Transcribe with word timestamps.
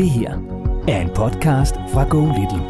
Det 0.00 0.10
her 0.10 0.32
er 0.92 0.98
en 1.04 1.12
podcast 1.20 1.74
fra 1.92 2.02
Go 2.12 2.20
Little. 2.36 2.64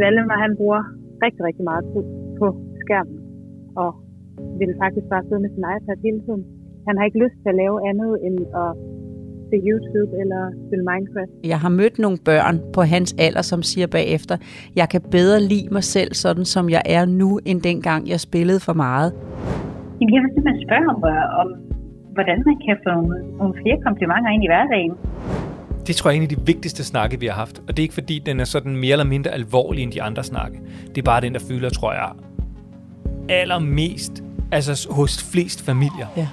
Valdemar, 0.00 0.38
han 0.44 0.56
bruger 0.56 0.82
rigtig, 1.24 1.42
rigtig 1.48 1.64
meget 1.70 1.84
tid 1.92 2.04
på 2.38 2.46
skærmen, 2.82 3.18
og 3.76 3.90
vil 4.58 4.74
faktisk 4.82 5.06
bare 5.12 5.24
sidde 5.28 5.42
med 5.44 5.50
sin 5.54 5.64
iPad 5.76 5.96
hele 6.06 6.20
tiden. 6.26 6.44
Han 6.86 6.94
har 6.96 7.04
ikke 7.04 7.22
lyst 7.24 7.36
til 7.42 7.48
at 7.48 7.54
lave 7.62 7.76
andet 7.88 8.12
end 8.26 8.38
at 8.64 8.91
se 9.52 9.58
YouTube 9.70 10.12
eller 10.22 10.42
spille 10.66 10.84
Minecraft. 10.90 11.32
Jeg 11.52 11.58
har 11.64 11.72
mødt 11.80 11.96
nogle 12.04 12.18
børn 12.30 12.56
på 12.76 12.80
hans 12.82 13.10
alder, 13.26 13.42
som 13.42 13.60
siger 13.62 13.86
bagefter, 13.86 14.36
jeg 14.80 14.86
kan 14.92 15.02
bedre 15.16 15.38
lide 15.52 15.68
mig 15.76 15.84
selv, 15.84 16.10
sådan 16.14 16.44
som 16.44 16.64
jeg 16.76 16.82
er 16.96 17.04
nu, 17.04 17.40
end 17.44 17.58
dengang 17.70 18.08
jeg 18.12 18.20
spillede 18.20 18.60
for 18.60 18.72
meget. 18.72 19.10
Jamen, 19.98 20.12
jeg 20.14 20.22
vil 20.22 20.30
simpelthen 20.34 20.62
spørge 20.66 20.86
om, 20.94 20.98
om 21.42 21.48
hvordan 22.16 22.38
man 22.48 22.56
kan 22.66 22.76
få 22.84 22.90
nogle, 22.98 23.16
nogle 23.40 23.54
flere 23.62 23.78
komplimenter 23.86 24.30
ind 24.34 24.44
i 24.44 24.50
hverdagen. 24.52 24.92
Det 25.86 25.96
tror 25.96 26.10
jeg 26.10 26.16
er 26.16 26.20
en 26.20 26.28
af 26.30 26.34
de 26.36 26.40
vigtigste 26.46 26.84
snakke, 26.84 27.20
vi 27.20 27.26
har 27.26 27.34
haft. 27.34 27.56
Og 27.58 27.68
det 27.68 27.78
er 27.78 27.82
ikke 27.82 27.94
fordi, 27.94 28.16
den 28.26 28.40
er 28.40 28.44
sådan 28.44 28.76
mere 28.76 28.92
eller 28.92 29.04
mindre 29.14 29.30
alvorlig 29.30 29.82
end 29.82 29.92
de 29.92 30.02
andre 30.02 30.22
snakke. 30.22 30.56
Det 30.88 30.98
er 30.98 31.02
bare 31.12 31.20
den, 31.20 31.32
der 31.32 31.40
fylder, 31.50 31.70
tror 31.70 31.92
jeg, 31.92 32.10
allermest 33.28 34.24
altså 34.52 34.88
hos 34.90 35.32
flest 35.32 35.66
familier. 35.66 36.06
Ja. 36.16 36.28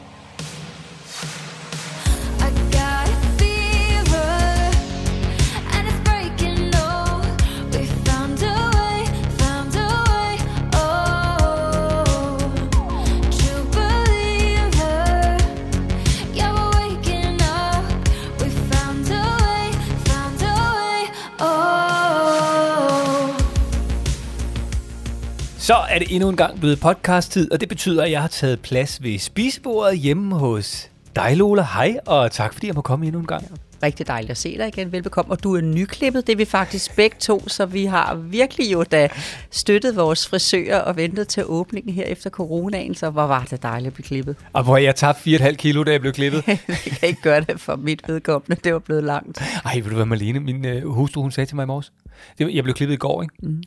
Så 25.70 25.76
er 25.90 26.00
det 26.00 26.08
endnu 26.16 26.30
en 26.30 26.36
gang 26.36 26.60
blevet 26.60 26.80
podcast-tid, 26.80 27.52
og 27.52 27.60
det 27.62 27.70
betyder, 27.70 28.04
at 28.04 28.12
jeg 28.12 28.22
har 28.22 28.28
taget 28.28 28.60
plads 28.60 29.04
ved 29.04 29.20
spisebordet 29.20 30.00
hjemme 30.00 30.36
hos 30.36 30.90
dig, 31.16 31.38
Lola. 31.38 31.62
Hej, 31.62 31.98
og 32.06 32.32
tak 32.32 32.54
fordi 32.54 32.68
jeg 32.68 32.76
må 32.76 32.82
komme 32.82 33.06
endnu 33.06 33.20
en 33.20 33.28
gang. 33.28 33.46
Rigtig 33.84 34.08
dejligt 34.08 34.32
at 34.32 34.38
se 34.38 34.58
dig 34.58 34.68
igen. 34.68 34.92
Velbekomme. 34.92 35.32
Og 35.32 35.44
du 35.44 35.56
er 35.56 35.62
nyklippet, 35.62 36.28
det 36.28 36.34
er 36.34 36.38
vi 36.38 36.46
faktisk 36.46 36.96
begge 36.96 37.16
to, 37.20 37.50
så 37.50 37.66
vi 37.66 37.86
har 37.86 38.16
virkelig 38.16 38.72
jo 38.72 38.84
da 38.84 39.08
støttet 39.52 39.96
vores 39.96 40.28
frisører 40.28 40.80
og 40.80 40.96
ventet 40.96 41.28
til 41.28 41.44
åbningen 41.46 41.94
her 41.94 42.04
efter 42.04 42.30
coronaen, 42.30 42.96
så 42.96 43.10
hvor 43.10 43.28
var 43.28 43.44
det 43.44 43.64
dejligt 43.64 43.88
at 43.88 43.94
blive 43.94 44.06
klippet. 44.06 44.36
Og 44.54 44.64
hvor 44.64 44.78
jeg 44.78 44.96
tabte 44.96 45.36
4,5 45.38 45.56
kilo, 45.56 45.84
da 45.84 45.92
jeg 45.92 46.02
blev 46.02 46.14
klippet. 46.14 46.44
jeg 46.48 46.58
kan 47.00 47.10
ikke 47.10 47.22
gøre 47.22 47.42
det 47.42 47.60
for 47.60 47.76
mit 47.76 48.02
vedkommende, 48.08 48.62
det 48.64 48.74
var 48.74 48.80
blevet 48.80 49.04
langt. 49.04 49.42
Ej, 49.66 49.76
ved 49.76 49.90
du 49.90 49.96
hvad, 49.96 50.06
Marlene, 50.06 50.40
min 50.40 50.66
øh, 50.66 50.88
hustru, 50.88 51.22
hun 51.22 51.32
sagde 51.32 51.50
til 51.50 51.56
mig 51.56 51.64
i 51.64 51.68
morges. 51.68 51.92
Det, 52.38 52.46
var- 52.46 52.52
jeg 52.52 52.64
blev 52.64 52.74
klippet 52.76 52.94
i 52.94 52.98
går, 52.98 53.22
ikke? 53.22 53.34
Mm. 53.44 53.64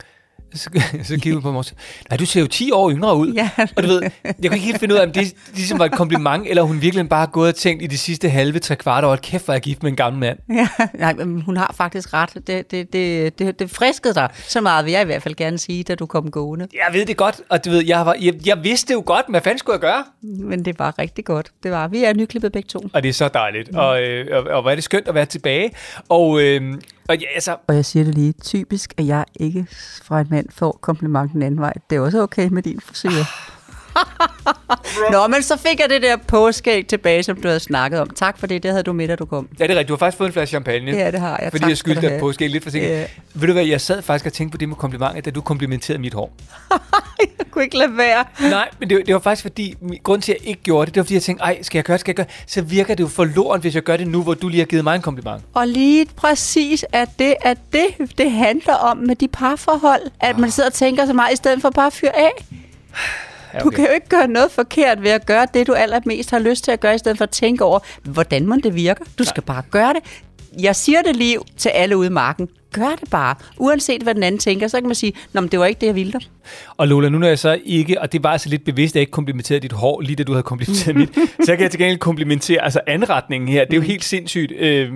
Så, 0.55 0.71
så 1.09 1.15
kiggede 1.15 1.35
hun 1.35 1.43
på 1.43 1.51
mig 1.51 1.59
og 1.59 1.65
sagde, 1.65 1.81
nej, 2.11 2.17
du 2.17 2.27
ser 2.27 2.41
jo 2.41 2.47
10 2.47 2.73
år 2.73 2.91
yngre 2.91 3.17
ud. 3.17 3.33
Ja. 3.33 3.51
Og 3.77 3.83
du 3.83 3.89
ved, 3.89 4.03
jeg 4.03 4.33
kunne 4.33 4.57
ikke 4.57 4.67
helt 4.67 4.79
finde 4.79 4.95
ud 4.95 4.99
af, 4.99 5.07
om 5.07 5.13
det 5.13 5.35
ligesom 5.55 5.79
var 5.79 5.85
et 5.85 5.93
kompliment, 5.93 6.47
eller 6.47 6.63
hun 6.63 6.83
virkelig 6.83 7.09
bare 7.09 7.27
gået 7.27 7.49
og 7.49 7.55
tænkt 7.55 7.83
i 7.83 7.87
de 7.87 7.99
sidste 7.99 8.29
halve, 8.29 8.59
tre 8.59 8.77
kvart 8.77 9.05
år, 9.05 9.13
at 9.13 9.23
kæft, 9.23 9.49
er 9.49 9.53
jeg 9.53 9.63
gift 9.63 9.83
med 9.83 9.91
en 9.91 9.97
gammel 9.97 10.21
mand. 10.21 10.39
Ja, 10.51 10.69
nej, 10.95 11.15
men 11.15 11.41
hun 11.41 11.57
har 11.57 11.75
faktisk 11.77 12.13
ret. 12.13 12.31
Det, 12.47 12.71
det, 12.71 12.93
det, 12.93 13.39
det, 13.39 13.59
det 13.59 13.71
friskede 13.71 14.15
dig. 14.15 14.29
Så 14.49 14.61
meget 14.61 14.85
vil 14.85 14.93
jeg 14.93 15.03
i 15.03 15.05
hvert 15.05 15.23
fald 15.23 15.35
gerne 15.35 15.59
sige, 15.59 15.85
da 15.85 15.95
du 15.95 16.07
kom 16.07 16.31
gående. 16.31 16.69
Jeg 16.75 16.95
ved 16.99 17.07
det 17.07 17.17
godt, 17.17 17.41
og 17.49 17.65
du 17.65 17.71
ved, 17.71 17.85
jeg, 17.87 18.07
var, 18.07 18.17
jeg, 18.21 18.47
jeg 18.47 18.65
vidste 18.65 18.93
jo 18.93 19.03
godt, 19.07 19.27
hvad 19.29 19.41
fanden 19.41 19.59
skulle 19.59 19.75
jeg 19.75 19.81
gøre? 19.81 20.05
Men 20.23 20.65
det 20.65 20.79
var 20.79 20.99
rigtig 20.99 21.25
godt. 21.25 21.51
Det 21.63 21.71
var. 21.71 21.89
Vi 21.89 22.05
er 22.05 22.15
nyklippet 22.15 22.53
begge 22.53 22.67
to. 22.67 22.81
Og 22.93 23.03
det 23.03 23.09
er 23.09 23.13
så 23.13 23.29
dejligt, 23.29 23.77
og, 23.77 24.03
øh, 24.03 24.27
og, 24.33 24.43
og 24.43 24.63
hvor 24.63 24.71
er 24.71 24.75
det 24.75 24.85
skønt 24.85 25.09
at 25.09 25.15
være 25.15 25.27
tilbage. 25.27 25.71
Og, 26.09 26.43
øh, 26.43 26.75
og 27.09 27.19
ja, 27.19 27.27
altså, 27.35 27.57
Og 27.67 27.75
jeg 27.75 27.85
siger 27.85 28.05
det 28.05 28.15
lige, 28.15 28.33
typisk, 28.33 28.95
at 28.97 29.07
jeg 29.07 29.25
ikke 29.41 29.67
fra 30.03 30.21
en 30.21 30.27
mand 30.31 30.47
får 30.51 30.79
kompliment 30.81 31.33
den 31.33 31.43
anden 31.43 31.61
vej. 31.61 31.73
Det 31.91 31.97
er 31.97 32.01
også 32.01 32.23
okay 32.23 32.49
med 32.49 32.63
din 32.63 32.81
frisyr. 32.81 33.25
Nå, 35.13 35.27
men 35.27 35.43
så 35.43 35.57
fik 35.57 35.81
jeg 35.81 35.91
det 35.91 36.03
der 36.03 36.17
påskæg 36.17 36.87
tilbage, 36.87 37.23
som 37.23 37.37
du 37.37 37.49
havde 37.49 37.61
snakket 37.61 38.01
om. 38.01 38.11
Tak 38.11 38.39
for 38.39 38.47
det, 38.47 38.63
det 38.63 38.71
havde 38.71 38.83
du 38.83 38.93
med, 38.93 39.09
da 39.09 39.17
du 39.17 39.25
kom. 39.25 39.49
ja, 39.59 39.65
det 39.65 39.71
er 39.71 39.75
rigtigt, 39.75 39.89
du 39.89 39.93
har 39.95 39.99
faktisk 39.99 40.19
fået 40.19 40.29
en 40.29 40.33
flaske 40.33 40.51
champagne. 40.51 40.93
Ja, 40.93 41.11
det 41.11 41.21
har 41.21 41.39
jeg. 41.43 41.51
Fordi 41.51 41.61
Tak 41.63 41.69
jeg 41.69 41.79
skyldte 41.79 42.01
dig 42.01 42.11
have. 42.11 42.21
på 42.21 42.33
lidt 42.41 42.63
forsinket. 42.63 42.89
Ja. 42.91 43.05
Ved 43.35 43.47
du 43.47 43.53
hvad, 43.53 43.65
jeg 43.65 43.81
sad 43.81 44.03
faktisk 44.03 44.27
og 44.27 44.33
tænkte 44.33 44.53
på 44.53 44.59
det 44.59 44.69
med 44.69 44.77
komplimenter, 44.77 45.21
da 45.21 45.31
du 45.31 45.41
komplimenterede 45.41 46.01
mit 46.01 46.15
hår. 46.15 46.33
Jeg 47.21 47.51
kunne 47.55 47.65
ikke 47.65 47.79
lade 47.79 47.97
være. 47.97 48.25
Nej, 48.51 48.69
men 48.81 48.91
det, 48.91 49.07
det 49.07 49.15
var 49.15 49.21
faktisk 49.21 49.43
fordi, 49.43 49.75
grund 50.03 50.23
til, 50.23 50.33
at 50.33 50.39
jeg 50.41 50.49
ikke 50.49 50.63
gjorde 50.63 50.87
det, 50.87 50.95
det 50.95 51.01
var 51.01 51.05
fordi, 51.05 51.15
jeg 51.15 51.23
tænkte, 51.23 51.43
ej, 51.45 51.63
skal 51.63 51.79
jeg 51.79 51.85
gøre 51.85 51.95
det, 51.95 52.01
skal 52.01 52.11
jeg 52.11 52.17
gøre? 52.17 52.27
Så 52.47 52.63
virker 52.63 52.95
det 52.95 53.03
jo 53.03 53.09
forloren, 53.09 53.61
hvis 53.61 53.75
jeg 53.75 53.83
gør 53.83 53.97
det 53.97 54.07
nu, 54.09 54.23
hvor 54.23 54.35
du 54.35 54.49
lige 54.49 54.59
har 54.61 54.67
givet 54.67 54.85
mig 54.85 54.95
en 54.95 55.03
kompliment. 55.03 55.43
Og 55.55 55.69
lige 55.69 56.07
præcis 56.17 56.85
at 56.93 57.09
det, 57.19 57.35
at 57.43 57.59
det, 57.73 57.87
det 58.19 58.31
handler 58.31 58.75
om 58.75 58.97
med 58.97 59.17
de 59.17 59.29
parforhold, 59.29 60.03
at 60.21 60.39
man 60.39 60.51
sidder 60.51 60.69
og 60.69 60.75
tænker 60.75 61.07
så 61.07 61.13
meget, 61.13 61.33
i 61.33 61.37
stedet 61.37 61.61
for 61.63 61.71
bare 61.71 61.87
at 61.87 61.93
fyre 61.93 62.17
af. 62.19 62.45
Ja, 63.55 63.59
Du 63.59 63.71
kan 63.71 63.85
jo 63.85 63.91
ikke 63.93 64.09
gøre 64.09 64.29
noget 64.29 64.51
forkert 64.51 65.03
ved 65.03 65.11
at 65.11 65.27
gøre 65.27 65.47
det, 65.55 65.67
du 65.67 65.73
allermest 65.73 66.31
har 66.31 66.39
lyst 66.39 66.65
til 66.65 66.71
at 66.71 66.81
gøre, 66.81 66.95
i 66.95 66.99
stedet 66.99 67.19
for 67.19 67.25
at 67.25 67.31
tænke 67.31 67.65
over, 67.65 67.79
hvordan 68.03 68.47
man 68.47 68.61
det 68.61 68.75
virker. 68.75 69.05
Du 69.19 69.25
skal 69.25 69.43
bare 69.43 69.63
gøre 69.71 69.93
det. 69.93 70.03
Jeg 70.63 70.77
siger 70.77 71.03
det 71.03 71.17
lige 71.17 71.39
til 71.57 71.69
alle 71.69 71.97
ude 71.97 72.07
i 72.07 72.11
marken. 72.11 72.49
Gør 72.73 72.97
det 73.01 73.11
bare. 73.11 73.35
Uanset 73.57 74.03
hvad 74.03 74.15
den 74.15 74.23
anden 74.23 74.39
tænker, 74.39 74.69
så 74.69 74.81
kan 74.81 74.87
man 74.87 74.95
sige, 74.95 75.13
Nå, 75.33 75.41
men 75.41 75.51
det 75.51 75.59
var 75.59 75.67
ikke 75.67 75.81
det, 75.81 75.87
jeg 75.87 75.95
ville 75.95 76.13
dig. 76.13 76.21
Og 76.77 76.89
Lola, 76.89 77.09
nu 77.09 77.19
når 77.19 77.27
jeg 77.27 77.39
så 77.39 77.59
ikke, 77.65 78.01
og 78.01 78.13
det 78.13 78.23
var 78.23 78.31
altså 78.31 78.49
lidt 78.49 78.65
bevidst, 78.65 78.93
at 78.93 78.95
jeg 78.95 79.01
ikke 79.01 79.11
komplimenterede 79.11 79.61
dit 79.61 79.73
hår, 79.73 80.01
lige 80.01 80.17
da 80.17 80.23
du 80.23 80.33
havde 80.33 80.43
komplimenteret 80.43 80.97
mit, 80.97 81.11
så 81.47 81.57
kan 81.57 81.61
jeg 81.61 81.71
til 81.71 81.81
gengæld 81.81 81.99
komplimentere 81.99 82.65
altså 82.65 82.81
anretningen 82.87 83.49
her. 83.49 83.65
Det 83.65 83.73
er 83.73 83.77
jo 83.77 83.83
helt 83.83 84.05
sindssygt. 84.05 84.53
Øh, 84.59 84.91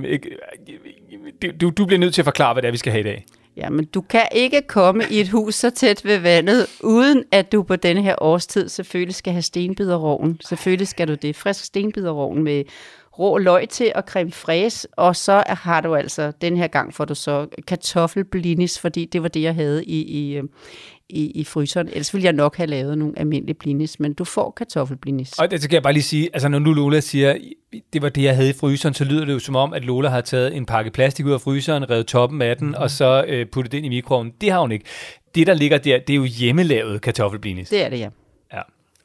du, 1.60 1.70
du 1.70 1.86
bliver 1.86 1.98
nødt 1.98 2.14
til 2.14 2.20
at 2.20 2.26
forklare, 2.26 2.52
hvad 2.52 2.62
det 2.62 2.68
er, 2.68 2.72
vi 2.72 2.78
skal 2.78 2.92
have 2.92 3.00
i 3.00 3.04
dag. 3.04 3.24
Ja, 3.56 3.70
men 3.70 3.84
du 3.84 4.00
kan 4.00 4.28
ikke 4.32 4.62
komme 4.62 5.04
i 5.10 5.20
et 5.20 5.28
hus 5.28 5.54
så 5.54 5.70
tæt 5.70 6.04
ved 6.04 6.18
vandet, 6.18 6.66
uden 6.82 7.24
at 7.32 7.52
du 7.52 7.62
på 7.62 7.76
denne 7.76 8.02
her 8.02 8.14
årstid 8.18 8.68
selvfølgelig 8.68 9.14
skal 9.14 9.32
have 9.32 9.42
stenbiderroven. 9.42 10.40
Selvfølgelig 10.44 10.88
skal 10.88 11.08
du 11.08 11.14
det. 11.14 11.36
Frisk 11.36 11.64
stenbiderroven 11.64 12.42
med 12.42 12.64
rå 13.18 13.38
løg 13.38 13.68
til 13.68 13.92
og 13.94 14.02
creme 14.06 14.32
fraise, 14.32 14.88
og 14.92 15.16
så 15.16 15.42
har 15.46 15.80
du 15.80 15.94
altså, 15.94 16.32
den 16.40 16.56
her 16.56 16.66
gang 16.66 16.94
får 16.94 17.04
du 17.04 17.14
så 17.14 17.46
kartoffelblinis, 17.66 18.78
fordi 18.78 19.04
det 19.04 19.22
var 19.22 19.28
det, 19.28 19.42
jeg 19.42 19.54
havde 19.54 19.84
i, 19.84 20.02
i, 20.02 20.36
øh, 20.36 20.44
i, 21.08 21.30
i 21.30 21.44
fryseren. 21.44 21.88
Ellers 21.88 22.14
ville 22.14 22.24
jeg 22.24 22.32
nok 22.32 22.56
have 22.56 22.66
lavet 22.66 22.98
nogle 22.98 23.18
almindelige 23.18 23.54
blinis, 23.54 24.00
men 24.00 24.14
du 24.14 24.24
får 24.24 24.50
kartoffelblinis. 24.50 25.38
Og 25.38 25.50
det 25.50 25.62
så 25.62 25.68
kan 25.68 25.74
jeg 25.74 25.82
bare 25.82 25.92
lige 25.92 26.02
sige, 26.02 26.28
altså 26.32 26.48
når 26.48 26.58
nu 26.58 26.72
Lola 26.72 27.00
siger, 27.00 27.36
det 27.92 28.02
var 28.02 28.08
det, 28.08 28.22
jeg 28.22 28.36
havde 28.36 28.50
i 28.50 28.52
fryseren, 28.52 28.94
så 28.94 29.04
lyder 29.04 29.24
det 29.24 29.32
jo 29.32 29.38
som 29.38 29.56
om, 29.56 29.72
at 29.72 29.84
Lola 29.84 30.08
har 30.08 30.20
taget 30.20 30.56
en 30.56 30.66
pakke 30.66 30.90
plastik 30.90 31.26
ud 31.26 31.32
af 31.32 31.40
fryseren, 31.40 31.90
revet 31.90 32.06
toppen 32.06 32.42
af 32.42 32.56
den, 32.56 32.74
og 32.74 32.90
så 32.90 33.24
øh, 33.28 33.46
puttet 33.46 33.72
det 33.72 33.78
ind 33.78 33.86
i 33.86 33.88
mikroovnen. 33.88 34.32
Det 34.40 34.50
har 34.50 34.60
hun 34.60 34.72
ikke. 34.72 34.84
Det, 35.34 35.46
der 35.46 35.54
ligger 35.54 35.78
der, 35.78 35.98
det 35.98 36.10
er 36.10 36.16
jo 36.16 36.24
hjemmelavet 36.24 37.00
kartoffelblinis. 37.00 37.68
Det 37.68 37.84
er 37.84 37.88
det, 37.88 37.98
ja. 37.98 38.08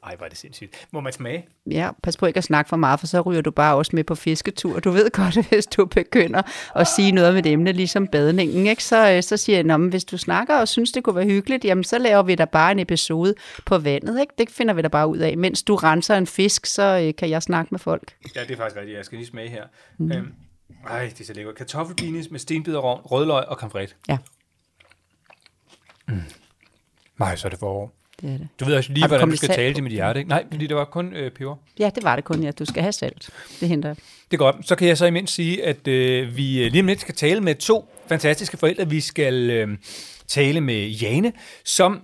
Ej, 0.06 0.16
hvor 0.16 0.24
er 0.24 0.28
det 0.28 0.38
sindssygt. 0.38 0.86
Må 0.90 1.00
man 1.00 1.12
smage? 1.12 1.46
Ja, 1.70 1.90
pas 2.02 2.16
på 2.16 2.26
ikke 2.26 2.38
at 2.38 2.44
snakke 2.44 2.68
for 2.68 2.76
meget, 2.76 3.00
for 3.00 3.06
så 3.06 3.20
ryger 3.20 3.40
du 3.40 3.50
bare 3.50 3.76
også 3.76 3.90
med 3.94 4.04
på 4.04 4.14
fisketur. 4.14 4.80
Du 4.80 4.90
ved 4.90 5.10
godt, 5.10 5.46
hvis 5.48 5.66
du 5.66 5.86
begynder 5.86 6.42
at 6.76 6.86
sige 6.86 7.12
noget 7.12 7.34
med 7.34 7.46
et 7.46 7.52
emne, 7.52 7.72
ligesom 7.72 8.06
badningen, 8.06 8.66
ikke? 8.66 8.84
Så, 8.84 9.10
øh, 9.10 9.22
så 9.22 9.36
siger 9.36 9.58
jeg, 9.58 9.80
men 9.80 9.88
hvis 9.88 10.04
du 10.04 10.18
snakker 10.18 10.56
og 10.56 10.68
synes, 10.68 10.92
det 10.92 11.04
kunne 11.04 11.16
være 11.16 11.24
hyggeligt, 11.24 11.64
jamen 11.64 11.84
så 11.84 11.98
laver 11.98 12.22
vi 12.22 12.34
da 12.34 12.44
bare 12.44 12.72
en 12.72 12.78
episode 12.78 13.34
på 13.66 13.78
vandet. 13.78 14.20
Ikke? 14.20 14.32
Det 14.38 14.50
finder 14.50 14.74
vi 14.74 14.82
da 14.82 14.88
bare 14.88 15.08
ud 15.08 15.18
af. 15.18 15.38
Mens 15.38 15.62
du 15.62 15.74
renser 15.74 16.16
en 16.16 16.26
fisk, 16.26 16.66
så 16.66 17.02
øh, 17.06 17.14
kan 17.18 17.30
jeg 17.30 17.42
snakke 17.42 17.68
med 17.70 17.78
folk. 17.78 18.16
Ja, 18.36 18.40
det 18.40 18.50
er 18.50 18.56
faktisk 18.56 18.76
rigtigt. 18.76 18.96
Jeg 18.96 19.04
skal 19.04 19.18
lige 19.18 19.28
smage 19.28 19.48
her. 19.48 19.64
Mm. 19.98 20.12
Øhm, 20.12 20.32
ej, 20.88 21.02
det 21.04 21.20
er 21.20 21.24
så 21.24 21.32
lækkert. 21.32 21.54
Kartoffelblinis 21.54 22.30
med 22.30 22.38
stenbiderrovn, 22.38 23.00
rødløg 23.00 23.44
og 23.44 23.58
fraiche. 23.70 23.96
Ja, 24.08 24.18
Nej, 27.18 27.36
så 27.36 27.48
er 27.48 27.50
det 27.50 27.58
forår. 27.58 28.01
Det 28.22 28.30
er 28.30 28.38
det. 28.38 28.48
Du 28.60 28.64
ved 28.64 28.74
også 28.74 28.92
lige, 28.92 29.06
hvordan 29.06 29.30
du 29.30 29.36
skal 29.36 29.48
tale 29.48 29.74
til 29.74 29.82
mit 29.82 29.92
hjerte, 29.92 30.20
ikke? 30.20 30.28
Nej, 30.28 30.44
fordi 30.50 30.66
det 30.66 30.76
var 30.76 30.84
kun 30.84 31.12
øh, 31.12 31.30
peber. 31.30 31.56
Ja, 31.78 31.90
det 31.94 32.04
var 32.04 32.16
det 32.16 32.24
kun, 32.24 32.42
ja. 32.42 32.50
Du 32.50 32.64
skal 32.64 32.82
have 32.82 32.92
salt. 32.92 33.30
Det 33.60 33.68
henter 33.68 33.88
jeg. 33.88 33.96
Det 34.30 34.36
er 34.36 34.38
godt. 34.38 34.56
Så 34.68 34.76
kan 34.76 34.88
jeg 34.88 34.98
så 34.98 35.06
imens 35.06 35.30
sige, 35.30 35.64
at 35.64 35.88
øh, 35.88 36.36
vi 36.36 36.64
øh, 36.64 36.70
lige 36.70 36.80
om 36.80 36.86
lidt 36.86 37.00
skal 37.00 37.14
tale 37.14 37.40
med 37.40 37.54
to 37.54 37.88
fantastiske 38.06 38.56
forældre. 38.56 38.88
Vi 38.88 39.00
skal 39.00 39.50
øh, 39.50 39.68
tale 40.26 40.60
med 40.60 40.88
Jane, 40.88 41.32
som 41.64 42.00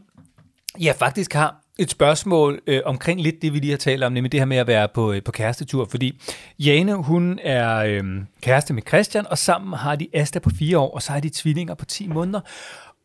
ja, 0.81 0.93
faktisk 0.99 1.33
har 1.33 1.65
et 1.79 1.91
spørgsmål 1.91 2.61
øh, 2.67 2.81
omkring 2.85 3.21
lidt 3.21 3.43
det, 3.43 3.53
vi 3.53 3.59
lige 3.59 3.71
har 3.71 3.79
talt 3.79 4.05
om, 4.05 4.13
nemlig 4.13 4.33
det 4.33 4.41
her 4.41 4.45
med 4.45 4.57
at 4.57 4.67
være 4.67 4.89
på, 4.95 5.13
øh, 5.13 5.23
på 5.23 5.33
kærestetur. 5.33 5.87
Fordi 5.91 6.21
Jane, 6.59 6.95
hun 6.95 7.39
er 7.43 7.77
øh, 7.77 8.05
kæreste 8.43 8.75
med 8.75 8.83
Christian, 8.89 9.27
og 9.27 9.39
sammen 9.39 9.79
har 9.79 9.97
de 9.97 10.09
Asta 10.15 10.39
på 10.39 10.51
fire 10.59 10.79
år, 10.79 10.95
og 10.95 11.03
så 11.03 11.13
har 11.13 11.21
de 11.21 11.31
tvillinger 11.35 11.75
på 11.75 11.85
10 11.85 12.09
måneder. 12.09 12.41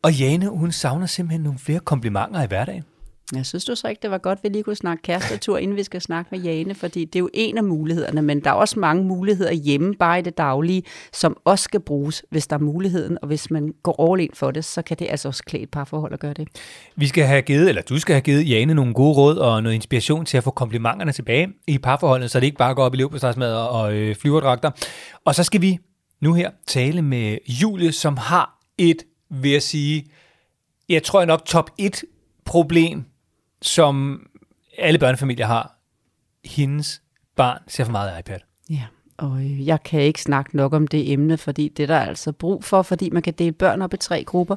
Og 0.02 0.12
Jane, 0.12 0.48
hun 0.48 0.72
savner 0.72 1.06
simpelthen 1.06 1.40
nogle 1.40 1.58
flere 1.58 1.80
komplimenter 1.80 2.42
i 2.42 2.46
hverdagen. 2.46 2.84
Jeg 3.36 3.46
synes 3.46 3.64
du 3.64 3.74
så 3.74 3.88
ikke, 3.88 4.02
det 4.02 4.10
var 4.10 4.18
godt, 4.18 4.38
at 4.38 4.44
vi 4.44 4.48
lige 4.48 4.62
kunne 4.62 4.76
snakke 4.76 5.02
kærestetur, 5.02 5.58
inden 5.58 5.76
vi 5.76 5.82
skal 5.82 6.00
snakke 6.00 6.28
med 6.32 6.40
Jane, 6.40 6.74
fordi 6.74 7.04
det 7.04 7.16
er 7.16 7.20
jo 7.20 7.30
en 7.34 7.58
af 7.58 7.64
mulighederne, 7.64 8.22
men 8.22 8.40
der 8.40 8.50
er 8.50 8.54
også 8.54 8.78
mange 8.78 9.04
muligheder 9.04 9.52
hjemme, 9.52 9.94
bare 9.94 10.18
i 10.18 10.22
det 10.22 10.38
daglige, 10.38 10.82
som 11.12 11.36
også 11.44 11.62
skal 11.62 11.80
bruges, 11.80 12.24
hvis 12.30 12.46
der 12.46 12.56
er 12.56 12.60
muligheden, 12.60 13.18
og 13.22 13.26
hvis 13.26 13.50
man 13.50 13.74
går 13.82 14.12
all 14.12 14.20
in 14.20 14.30
for 14.34 14.50
det, 14.50 14.64
så 14.64 14.82
kan 14.82 14.96
det 14.98 15.06
altså 15.10 15.28
også 15.28 15.42
klæde 15.42 15.62
et 15.62 15.70
parforhold 15.70 16.12
at 16.12 16.20
gøre 16.20 16.34
det. 16.34 16.48
Vi 16.96 17.06
skal 17.06 17.24
have 17.24 17.42
givet, 17.42 17.68
eller 17.68 17.82
du 17.82 17.98
skal 17.98 18.14
have 18.14 18.22
givet 18.22 18.50
Jane 18.50 18.74
nogle 18.74 18.94
gode 18.94 19.14
råd 19.14 19.36
og 19.36 19.62
noget 19.62 19.74
inspiration 19.74 20.24
til 20.24 20.36
at 20.36 20.44
få 20.44 20.50
komplimenterne 20.50 21.12
tilbage 21.12 21.48
i 21.66 21.78
parforholdet, 21.78 22.30
så 22.30 22.40
det 22.40 22.46
ikke 22.46 22.58
bare 22.58 22.74
går 22.74 22.84
op 22.84 22.94
i 22.94 22.96
leverpostejsmad 22.96 23.54
og 23.54 23.94
øh, 23.94 24.16
flyverdragter. 24.16 24.70
Og 25.24 25.34
så 25.34 25.42
skal 25.42 25.60
vi 25.60 25.78
nu 26.20 26.32
her 26.32 26.50
tale 26.66 27.02
med 27.02 27.38
Julie, 27.48 27.92
som 27.92 28.16
har 28.16 28.58
et, 28.78 29.02
vil 29.30 29.50
jeg 29.50 29.62
sige, 29.62 30.04
jeg 30.88 31.02
tror 31.02 31.20
jeg 31.20 31.26
nok 31.26 31.44
top 31.44 31.70
1 31.78 32.04
problem, 32.44 33.04
som 33.64 34.26
alle 34.78 34.98
børnefamilier 34.98 35.46
har. 35.46 35.78
Hendes 36.44 37.02
barn 37.36 37.58
ser 37.68 37.84
for 37.84 37.92
meget 37.92 38.18
iPad. 38.18 38.38
Ja, 38.70 38.82
og 39.16 39.38
øh, 39.38 39.66
jeg 39.66 39.82
kan 39.82 40.00
ikke 40.00 40.22
snakke 40.22 40.56
nok 40.56 40.72
om 40.72 40.86
det 40.86 41.12
emne, 41.12 41.38
fordi 41.38 41.68
det 41.68 41.82
er 41.82 41.86
der 41.86 42.00
altså 42.00 42.32
brug 42.32 42.64
for, 42.64 42.82
fordi 42.82 43.10
man 43.10 43.22
kan 43.22 43.32
dele 43.32 43.52
børn 43.52 43.82
op 43.82 43.94
i 43.94 43.96
tre 43.96 44.24
grupper. 44.24 44.56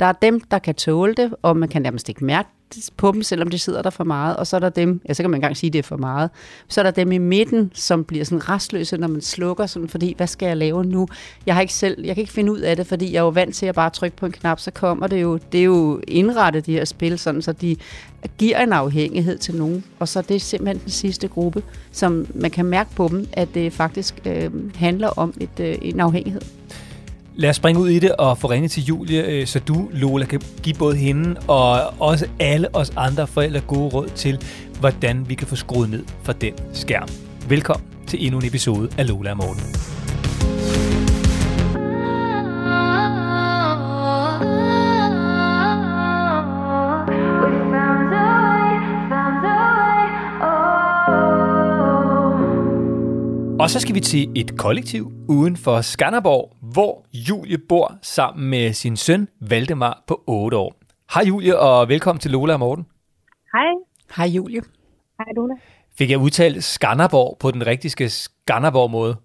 Der 0.00 0.06
er 0.06 0.12
dem, 0.12 0.40
der 0.40 0.58
kan 0.58 0.74
tåle 0.74 1.14
det, 1.14 1.34
og 1.42 1.56
man 1.56 1.68
kan 1.68 1.82
nærmest 1.82 2.08
ikke 2.08 2.24
mærke 2.24 2.48
på 2.96 3.12
dem, 3.12 3.22
selvom 3.22 3.48
de 3.48 3.58
sidder 3.58 3.82
der 3.82 3.90
for 3.90 4.04
meget. 4.04 4.36
Og 4.36 4.46
så 4.46 4.56
er 4.56 4.60
der 4.60 4.68
dem, 4.68 5.00
ja, 5.08 5.14
så 5.14 5.22
kan 5.22 5.30
man 5.30 5.38
engang 5.38 5.56
sige, 5.56 5.68
at 5.68 5.72
det 5.72 5.78
er 5.78 5.82
for 5.82 5.96
meget. 5.96 6.30
Så 6.68 6.80
er 6.80 6.82
der 6.82 6.90
dem 6.90 7.12
i 7.12 7.18
midten, 7.18 7.70
som 7.74 8.04
bliver 8.04 8.24
sådan 8.24 8.48
restløse, 8.48 8.96
når 8.96 9.08
man 9.08 9.20
slukker, 9.20 9.66
sådan, 9.66 9.88
fordi 9.88 10.14
hvad 10.16 10.26
skal 10.26 10.46
jeg 10.46 10.56
lave 10.56 10.84
nu? 10.84 11.08
Jeg 11.46 11.54
har 11.54 11.60
ikke 11.60 11.74
selv, 11.74 12.04
jeg 12.04 12.14
kan 12.14 12.22
ikke 12.22 12.32
finde 12.32 12.52
ud 12.52 12.58
af 12.58 12.76
det, 12.76 12.86
fordi 12.86 13.12
jeg 13.12 13.18
er 13.18 13.22
jo 13.22 13.28
vant 13.28 13.54
til 13.54 13.66
at 13.66 13.74
bare 13.74 13.90
trykke 13.90 14.16
på 14.16 14.26
en 14.26 14.32
knap, 14.32 14.60
så 14.60 14.70
kommer 14.70 15.06
det 15.06 15.22
jo, 15.22 15.38
det 15.52 15.60
er 15.60 15.64
jo 15.64 16.00
indrettet, 16.08 16.66
de 16.66 16.72
her 16.72 16.84
spil, 16.84 17.18
sådan, 17.18 17.42
så 17.42 17.52
de 17.52 17.76
giver 18.38 18.58
en 18.58 18.72
afhængighed 18.72 19.38
til 19.38 19.54
nogen. 19.54 19.84
Og 19.98 20.08
så 20.08 20.18
er 20.18 20.22
det 20.22 20.42
simpelthen 20.42 20.78
den 20.78 20.90
sidste 20.90 21.28
gruppe, 21.28 21.62
som 21.92 22.26
man 22.34 22.50
kan 22.50 22.64
mærke 22.64 22.90
på 22.94 23.08
dem, 23.08 23.26
at 23.32 23.48
det 23.54 23.72
faktisk 23.72 24.20
øh, 24.26 24.50
handler 24.74 25.08
om 25.08 25.34
et, 25.40 25.60
øh, 25.60 25.78
en 25.82 26.00
afhængighed. 26.00 26.40
Lad 27.38 27.50
os 27.50 27.56
springe 27.56 27.80
ud 27.80 27.88
i 27.88 27.98
det 27.98 28.12
og 28.12 28.38
få 28.38 28.50
ringet 28.50 28.70
til 28.70 28.84
Julie, 28.84 29.22
øh, 29.22 29.46
så 29.46 29.58
du, 29.58 29.88
Lola, 29.92 30.24
kan 30.24 30.40
give 30.62 30.74
både 30.78 30.96
hende 30.96 31.40
og 31.48 31.94
også 32.00 32.28
alle 32.40 32.74
os 32.74 32.92
andre 32.96 33.26
forældre 33.26 33.60
gode 33.60 33.88
råd 33.88 34.08
til, 34.08 34.42
hvordan 34.80 35.28
vi 35.28 35.34
kan 35.34 35.46
få 35.46 35.56
skruet 35.56 35.90
ned 35.90 36.04
for 36.22 36.32
den 36.32 36.52
skærm. 36.72 37.08
Velkommen 37.48 37.88
til 38.06 38.26
endnu 38.26 38.40
en 38.40 38.46
episode 38.46 38.90
af 38.98 39.08
Lola 39.08 39.30
og 39.30 39.36
Morten. 39.36 39.97
Og 53.68 53.72
så 53.72 53.80
skal 53.80 53.94
vi 53.94 54.00
til 54.00 54.32
et 54.36 54.58
kollektiv 54.58 55.12
uden 55.28 55.56
for 55.56 55.80
Skanderborg, 55.80 56.56
hvor 56.74 57.06
Julie 57.12 57.58
bor 57.68 57.98
sammen 58.02 58.50
med 58.50 58.72
sin 58.72 58.96
søn 58.96 59.28
Valdemar 59.40 60.04
på 60.06 60.22
8 60.26 60.56
år. 60.56 60.74
Hej 61.14 61.22
Julie, 61.28 61.58
og 61.58 61.88
velkommen 61.88 62.20
til 62.20 62.30
Lola 62.30 62.52
og 62.52 62.58
Morten. 62.58 62.86
Hej. 63.54 63.70
Hej 64.16 64.26
Julie. 64.26 64.60
Hej, 65.18 65.32
Lola. 65.36 65.54
Fik 65.98 66.10
jeg 66.10 66.18
udtalt 66.18 66.64
Skanderborg 66.64 67.36
på 67.40 67.50
den 67.50 67.66
rigtige 67.66 68.08
Skanderborg-måde? 68.08 69.16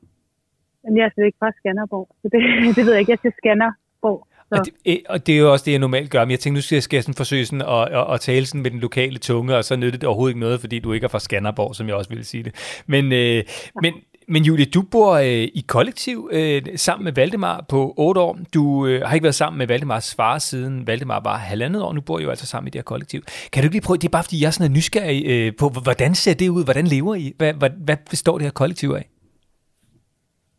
Men 0.83 0.97
jeg 0.97 1.05
er 1.05 1.09
slet 1.13 1.25
ikke 1.25 1.37
fra 1.39 1.51
Skanderborg, 1.59 2.07
så 2.21 2.29
det, 2.33 2.41
det 2.75 2.85
ved 2.85 2.93
jeg 2.93 2.99
ikke. 2.99 3.11
Jeg 3.11 3.19
siger 3.21 3.33
Skanderborg. 3.41 4.27
Så. 4.49 4.59
Og 4.59 4.65
det, 4.65 4.73
eh, 4.85 4.99
og 5.09 5.27
det 5.27 5.35
er 5.35 5.39
jo 5.39 5.51
også 5.51 5.65
det, 5.65 5.71
jeg 5.71 5.79
normalt 5.79 6.11
gør, 6.11 6.25
men 6.25 6.31
jeg 6.31 6.39
tænkte, 6.39 6.57
nu 6.57 6.61
skal 6.61 6.75
jeg, 6.75 6.83
skal 6.83 6.97
jeg 6.97 7.03
sådan 7.03 7.21
forsøge 7.23 7.45
sådan 7.45 7.61
at, 7.61 7.99
at, 7.99 8.13
at 8.13 8.19
tale 8.19 8.45
sådan 8.45 8.61
med 8.61 8.71
den 8.71 8.79
lokale 8.79 9.17
tunge, 9.17 9.55
og 9.55 9.63
så 9.63 9.75
nytter 9.75 9.99
det 9.99 10.07
overhovedet 10.07 10.31
ikke 10.31 10.39
noget, 10.39 10.59
fordi 10.59 10.79
du 10.79 10.93
ikke 10.93 11.03
er 11.03 11.09
fra 11.09 11.19
Skanderborg, 11.19 11.75
som 11.75 11.87
jeg 11.87 11.95
også 11.95 12.09
ville 12.09 12.23
sige 12.23 12.43
det. 12.43 12.83
Men, 12.87 13.11
øh, 13.11 13.43
men, 13.81 13.93
men 14.27 14.43
Julie, 14.43 14.65
du 14.65 14.81
bor 14.91 15.11
øh, 15.13 15.43
i 15.59 15.63
kollektiv 15.67 16.29
øh, 16.31 16.61
sammen 16.75 17.03
med 17.03 17.13
Valdemar 17.13 17.65
på 17.69 17.93
otte 17.97 18.21
år. 18.21 18.39
Du 18.53 18.87
øh, 18.87 19.01
har 19.05 19.13
ikke 19.13 19.23
været 19.23 19.35
sammen 19.35 19.57
med 19.57 19.67
Valdemars 19.67 20.15
far 20.15 20.37
siden 20.37 20.87
Valdemar 20.87 21.19
var 21.23 21.37
halvandet 21.37 21.81
år. 21.81 21.93
Nu 21.93 22.01
bor 22.01 22.19
I 22.19 22.23
jo 22.23 22.29
altså 22.29 22.47
sammen 22.47 22.67
i 22.67 22.71
det 22.71 22.79
her 22.79 22.83
kollektiv. 22.93 23.21
Kan 23.51 23.61
du 23.61 23.65
ikke 23.65 23.75
lige 23.77 23.87
prøve, 23.87 23.97
det 23.97 24.07
er 24.07 24.17
bare 24.17 24.27
fordi 24.27 24.41
jeg 24.41 24.47
er 24.47 24.55
sådan 24.55 24.71
er 24.71 24.75
nysgerrig 24.77 25.21
øh, 25.33 25.49
på, 25.59 25.65
hvordan 25.87 26.13
ser 26.15 26.35
det 26.41 26.49
ud? 26.49 26.63
Hvordan 26.63 26.87
lever 26.95 27.15
I? 27.15 27.25
Hvad, 27.37 27.53
hvad, 27.53 27.69
hvad 27.87 27.97
består 28.13 28.37
det 28.37 28.45
her 28.47 28.59
kollektiv 28.61 28.89
af? 28.99 29.05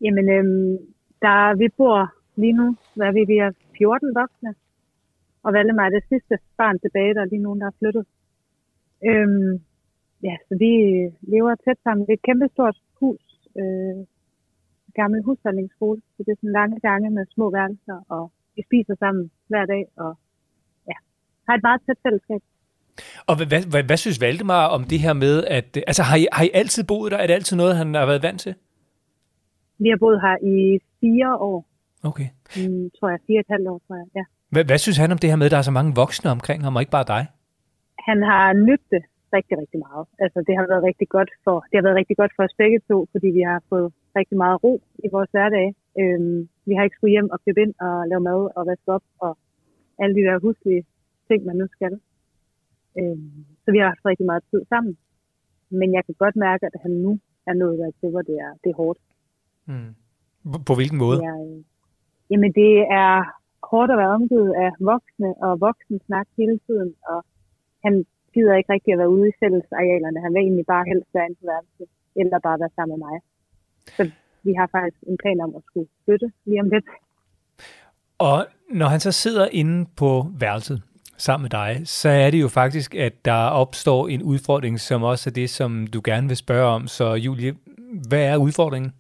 Jamen, 0.05 0.27
øhm, 0.37 0.77
der, 1.25 1.57
vi 1.61 1.67
bor 1.79 1.99
lige 2.43 2.57
nu, 2.61 2.67
hvad 2.97 3.07
er 3.07 3.13
vi, 3.13 3.23
vi 3.33 3.37
er 3.47 3.51
14 3.79 4.15
voksne, 4.21 4.55
og 5.45 5.53
Valdemar 5.53 5.87
er 5.87 5.91
det 5.91 6.05
sidste 6.09 6.35
barn 6.61 6.79
tilbage, 6.79 7.15
der 7.15 7.21
er 7.23 7.31
lige 7.33 7.47
nogen, 7.47 7.61
der 7.61 7.67
er 7.67 7.79
flyttet. 7.81 8.05
Øhm, 9.09 9.53
ja, 10.23 10.35
så 10.49 10.53
vi 10.63 10.73
lever 11.33 11.55
tæt 11.55 11.79
sammen. 11.85 12.07
Det 12.07 12.13
er 12.13 12.21
et 12.21 12.29
kæmpestort 12.29 12.77
hus, 13.01 13.23
øh, 13.61 13.99
gammel 14.99 15.23
husholdningsskole, 15.27 16.01
så 16.15 16.19
det 16.27 16.33
er 16.33 16.41
sådan 16.41 16.59
lange 16.61 16.81
gange 16.81 17.11
med 17.11 17.25
små 17.35 17.47
værelser, 17.51 17.99
og 18.09 18.33
vi 18.57 18.63
spiser 18.69 18.95
sammen 18.99 19.31
hver 19.51 19.65
dag, 19.67 19.85
og 19.97 20.13
ja, 20.91 20.97
har 21.47 21.55
et 21.55 21.63
meget 21.63 21.81
tæt 21.87 21.99
fællesskab. 22.03 22.43
Og 23.29 23.35
hvad, 23.37 23.71
hvad, 23.73 23.83
hvad, 23.83 23.97
synes 23.97 24.21
Valdemar 24.21 24.67
om 24.67 24.85
det 24.85 24.99
her 25.05 25.13
med, 25.13 25.45
at... 25.45 25.77
Altså, 25.91 26.03
har 26.03 26.17
I, 26.17 26.27
har 26.33 26.45
I 26.45 26.51
altid 26.55 26.85
boet 26.85 27.13
der? 27.13 27.19
Er 27.19 27.27
det 27.27 27.35
altid 27.35 27.57
noget, 27.57 27.77
han 27.77 27.95
har 27.95 28.07
været 28.07 28.23
vant 28.23 28.41
til? 28.41 28.55
Vi 29.79 29.89
har 29.89 29.97
boet 29.97 30.21
her 30.21 30.37
i 30.55 30.81
fire 31.01 31.37
år, 31.37 31.67
Okay. 32.11 32.29
mm, 32.57 32.91
tror 32.97 33.09
jeg, 33.09 33.19
fire 33.27 33.39
og 33.39 33.41
et 33.41 33.53
halvt 33.55 33.69
år, 33.69 33.81
tror 33.87 33.97
jeg, 33.97 34.07
ja. 34.17 34.25
Hvad, 34.51 34.65
hvad 34.65 34.79
synes 34.79 34.97
han 34.97 35.13
om 35.13 35.19
det 35.19 35.31
her 35.31 35.37
med, 35.37 35.47
at 35.47 35.53
der 35.53 35.59
er 35.59 35.63
så 35.63 35.71
mange 35.71 35.95
voksne 35.95 36.31
omkring 36.31 36.65
ham, 36.65 36.77
og 36.77 36.83
ikke 36.83 36.91
bare 36.99 37.05
dig? 37.15 37.27
han 38.09 38.19
har 38.31 38.53
nydt 38.53 38.87
det 38.95 39.03
rigtig, 39.37 39.55
rigtig 39.63 39.81
meget. 39.87 40.05
Altså, 40.25 40.39
det 40.47 40.55
har 40.59 40.67
været 40.73 40.87
rigtig 40.91 41.09
godt 41.17 41.31
for, 41.45 41.57
det 41.69 41.77
har 41.79 41.87
været 41.87 42.01
rigtig 42.01 42.17
godt 42.21 42.33
for 42.37 42.43
os 42.47 42.61
begge 42.63 42.81
to, 42.91 42.97
fordi 43.13 43.29
vi 43.39 43.43
har 43.51 43.59
fået 43.73 43.89
rigtig 44.19 44.37
meget 44.45 44.57
ro 44.65 44.73
i 45.07 45.09
vores 45.15 45.31
hverdag. 45.35 45.67
Øhm, 46.01 46.39
vi 46.69 46.73
har 46.75 46.83
ikke 46.85 46.97
skulle 46.97 47.15
hjem 47.17 47.29
og 47.35 47.39
købe 47.45 47.61
ind 47.65 47.75
og 47.87 47.95
lave 48.11 48.23
mad 48.29 48.41
og 48.57 48.63
vaske 48.71 48.89
op 48.97 49.05
og 49.25 49.33
alle 50.03 50.15
de 50.19 50.27
der 50.27 50.45
huslige 50.47 50.83
ting, 51.29 51.41
man 51.49 51.57
nu 51.57 51.67
skal. 51.77 51.95
Øhm, 52.99 53.45
så 53.63 53.69
vi 53.73 53.79
har 53.79 53.89
haft 53.93 54.09
rigtig 54.11 54.27
meget 54.31 54.45
tid 54.51 54.63
sammen. 54.73 54.95
Men 55.81 55.89
jeg 55.97 56.03
kan 56.07 56.15
godt 56.25 56.37
mærke, 56.47 56.67
at 56.67 56.77
han 56.83 56.91
nu 56.91 57.13
er 57.47 57.55
nået 57.55 57.79
dertil, 57.79 58.11
hvor 58.11 58.23
det 58.23 58.37
er, 58.47 58.53
det 58.63 58.71
er 58.71 58.81
hårdt. 58.83 59.01
Hmm. 59.69 59.93
På, 60.67 60.73
hvilken 60.75 60.99
måde? 61.05 61.19
Er, 61.31 61.39
øh, 61.47 61.61
jamen, 62.31 62.53
det 62.61 62.73
er 63.03 63.13
hårdt 63.71 63.91
at 63.93 63.99
være 64.03 64.17
omgivet 64.19 64.53
af 64.65 64.71
voksne 64.91 65.31
og 65.47 65.61
voksen 65.61 66.01
snak 66.07 66.27
hele 66.39 66.59
tiden, 66.67 66.95
og 67.13 67.19
han 67.85 67.95
gider 68.35 68.55
ikke 68.55 68.73
rigtig 68.73 68.93
at 68.93 68.99
være 69.03 69.15
ude 69.17 69.29
i 69.29 69.39
fællesarealerne. 69.41 70.21
Han 70.25 70.35
vil 70.35 70.43
egentlig 70.47 70.67
bare 70.75 70.85
helst 70.91 71.09
være 71.15 71.27
inde 71.29 71.39
på 71.41 71.47
værelset, 71.53 71.89
eller 72.21 72.39
bare 72.49 72.61
være 72.63 72.75
sammen 72.77 72.93
med 72.95 73.07
mig. 73.07 73.17
Så 73.97 74.03
vi 74.47 74.53
har 74.59 74.69
faktisk 74.77 75.03
en 75.13 75.19
plan 75.23 75.41
om 75.41 75.53
at 75.59 75.63
skulle 75.69 75.89
flytte 76.05 76.29
lige 76.45 76.61
om 76.61 76.69
lidt. 76.75 76.85
Og 78.19 78.47
når 78.81 78.87
han 78.87 79.01
så 79.01 79.13
sidder 79.13 79.47
inde 79.53 79.87
på 79.97 80.11
værelset 80.41 80.83
sammen 81.17 81.43
med 81.45 81.51
dig, 81.51 81.71
så 81.85 82.09
er 82.09 82.31
det 82.31 82.41
jo 82.41 82.49
faktisk, 82.49 82.95
at 82.95 83.15
der 83.25 83.41
opstår 83.63 84.09
en 84.09 84.23
udfordring, 84.23 84.81
som 84.81 85.03
også 85.03 85.31
er 85.31 85.35
det, 85.41 85.51
som 85.51 85.87
du 85.95 86.01
gerne 86.05 86.29
vil 86.29 86.37
spørge 86.37 86.69
om. 86.77 86.87
Så 86.87 87.15
Julie, 87.15 87.53
hvad 88.09 88.25
er 88.33 88.37
udfordringen? 88.37 88.93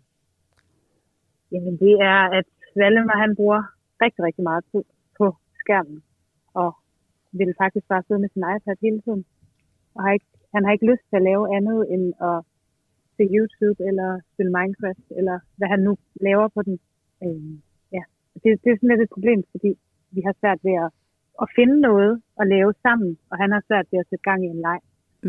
Jamen, 1.52 1.76
det 1.84 1.94
er, 2.12 2.20
at 2.38 2.44
Valdemar, 2.76 3.18
han 3.24 3.36
bruger 3.36 3.62
rigtig, 4.02 4.24
rigtig 4.24 4.44
meget 4.44 4.64
tid 4.72 4.84
på 5.18 5.36
skærmen, 5.60 6.02
og 6.54 6.76
vil 7.32 7.54
faktisk 7.62 7.86
bare 7.88 8.02
sidde 8.06 8.20
med 8.20 8.28
sin 8.32 8.44
iPad 8.56 8.76
hele 8.82 9.00
tiden. 9.04 9.24
Og 9.94 10.00
har 10.04 10.12
ikke, 10.16 10.28
han 10.54 10.62
har 10.64 10.72
ikke 10.72 10.90
lyst 10.92 11.04
til 11.08 11.16
at 11.20 11.26
lave 11.30 11.44
andet 11.56 11.78
end 11.94 12.04
at 12.30 12.36
se 13.16 13.24
YouTube, 13.38 13.78
eller 13.88 14.08
spille 14.32 14.52
Minecraft, 14.58 15.06
eller 15.18 15.36
hvad 15.58 15.68
han 15.74 15.80
nu 15.88 15.92
laver 16.26 16.46
på 16.56 16.60
den. 16.68 16.76
Øhm, 17.24 17.54
ja, 17.96 18.02
det, 18.42 18.48
det 18.62 18.68
er 18.70 18.76
sådan 18.78 18.92
lidt 18.92 19.02
et 19.06 19.14
problem, 19.16 19.40
fordi 19.54 19.70
vi 20.16 20.20
har 20.26 20.34
svært 20.40 20.60
ved 20.66 20.74
at, 20.84 20.90
at 21.42 21.48
finde 21.58 21.76
noget 21.88 22.12
at 22.40 22.46
lave 22.54 22.70
sammen, 22.86 23.10
og 23.30 23.36
han 23.42 23.50
har 23.54 23.62
svært 23.68 23.86
ved 23.92 23.98
at 24.02 24.06
sætte 24.10 24.26
gang 24.30 24.40
i 24.46 24.48
en 24.56 24.60
leg. 24.68 24.78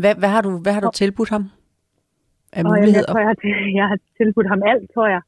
Hvad, 0.02 0.14
hvad, 0.20 0.30
har, 0.34 0.42
du, 0.46 0.50
hvad 0.64 0.72
har 0.76 0.82
du 0.86 0.90
tilbudt 1.02 1.30
ham 1.36 1.44
af 2.56 2.60
Og 2.64 2.64
jeg, 2.64 2.64
jeg 2.64 2.80
muligheder? 2.80 3.12
tror, 3.12 3.20
jeg, 3.24 3.30
har- 3.32 3.72
jeg 3.80 3.86
har 3.92 3.98
tilbudt 4.20 4.48
ham 4.52 4.62
alt, 4.72 4.86
tror 4.94 5.08
jeg. 5.16 5.22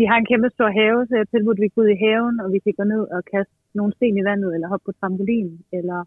Vi 0.00 0.04
har 0.10 0.16
en 0.18 0.26
kæmpe 0.32 0.48
stor 0.56 0.70
have, 0.80 0.98
så 1.06 1.12
jeg 1.16 1.28
tilbudt, 1.28 1.58
at 1.58 1.62
vi 1.64 1.68
går 1.68 1.82
ud 1.82 1.88
i 1.96 2.02
haven, 2.04 2.36
og 2.42 2.48
vi 2.54 2.58
kan 2.64 2.74
gå 2.80 2.84
ned 2.94 3.02
og 3.16 3.20
kaste 3.34 3.54
nogle 3.78 3.92
sten 3.96 4.16
i 4.20 4.24
vandet, 4.30 4.50
eller 4.54 4.68
hoppe 4.68 4.84
på 4.88 4.92
trampolin, 5.00 5.50
eller 5.78 5.98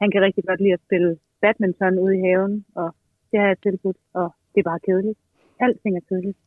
han 0.00 0.08
kan 0.10 0.20
rigtig 0.26 0.44
godt 0.48 0.60
lide 0.64 0.72
at 0.78 0.84
spille 0.86 1.10
badminton 1.42 1.98
ude 2.04 2.14
i 2.18 2.20
haven, 2.26 2.64
og 2.74 2.88
det 3.30 3.40
har 3.40 3.46
jeg 3.46 3.58
tilbudt, 3.62 3.96
og 4.14 4.34
det 4.54 4.58
er 4.60 4.68
bare 4.72 4.80
kedeligt. 4.88 5.18
Alting 5.60 5.96
er 5.96 6.04
kedeligt. 6.08 6.38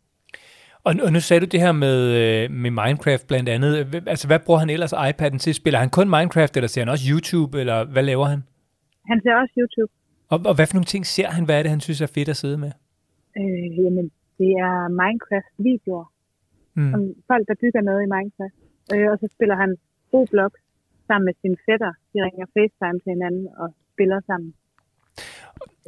Og, 0.87 0.93
og 1.05 1.13
nu 1.13 1.19
sagde 1.19 1.41
du 1.45 1.45
det 1.53 1.59
her 1.65 1.71
med, 1.71 1.97
øh, 2.21 2.51
med 2.63 2.71
Minecraft 2.81 3.27
blandt 3.27 3.49
andet. 3.49 3.71
Altså, 4.13 4.27
hvad 4.27 4.39
bruger 4.45 4.59
han 4.59 4.69
ellers 4.69 4.93
iPad'en 4.93 5.37
til? 5.37 5.53
Spiller 5.53 5.79
han 5.79 5.89
kun 5.89 6.09
Minecraft, 6.15 6.53
eller 6.57 6.67
ser 6.67 6.81
han 6.81 6.89
også 6.89 7.05
YouTube, 7.11 7.59
eller 7.61 7.77
hvad 7.93 8.03
laver 8.03 8.25
han? 8.33 8.39
Han 9.11 9.21
ser 9.23 9.33
også 9.41 9.53
YouTube. 9.61 9.91
Og, 10.33 10.37
og 10.49 10.53
hvad 10.55 10.67
for 10.67 10.75
nogle 10.77 10.91
ting 10.93 11.05
ser 11.05 11.29
han? 11.35 11.45
Hvad 11.45 11.55
er 11.57 11.63
det, 11.63 11.71
han 11.75 11.79
synes 11.85 12.01
er 12.01 12.11
fedt 12.17 12.29
at 12.29 12.37
sidde 12.43 12.57
med? 12.63 12.71
Øh, 13.39 13.67
jamen, 13.83 14.05
det 14.39 14.51
er 14.67 14.75
Minecraft-videoer, 15.01 16.05
Mm. 16.79 16.91
som 16.91 17.01
folk, 17.31 17.43
der 17.49 17.55
bygger 17.63 17.81
noget 17.89 18.01
i 18.05 18.09
Minecraft. 18.15 18.57
Øh, 18.93 19.07
og 19.11 19.17
så 19.21 19.27
spiller 19.35 19.55
han 19.63 19.71
Roblox 20.13 20.51
sammen 21.07 21.25
med 21.29 21.35
sine 21.41 21.57
fætter. 21.65 21.91
De 22.13 22.17
ringer 22.25 22.45
FaceTime 22.55 22.99
til 23.03 23.09
hinanden 23.15 23.45
og 23.61 23.67
spiller 23.93 24.19
sammen. 24.29 24.49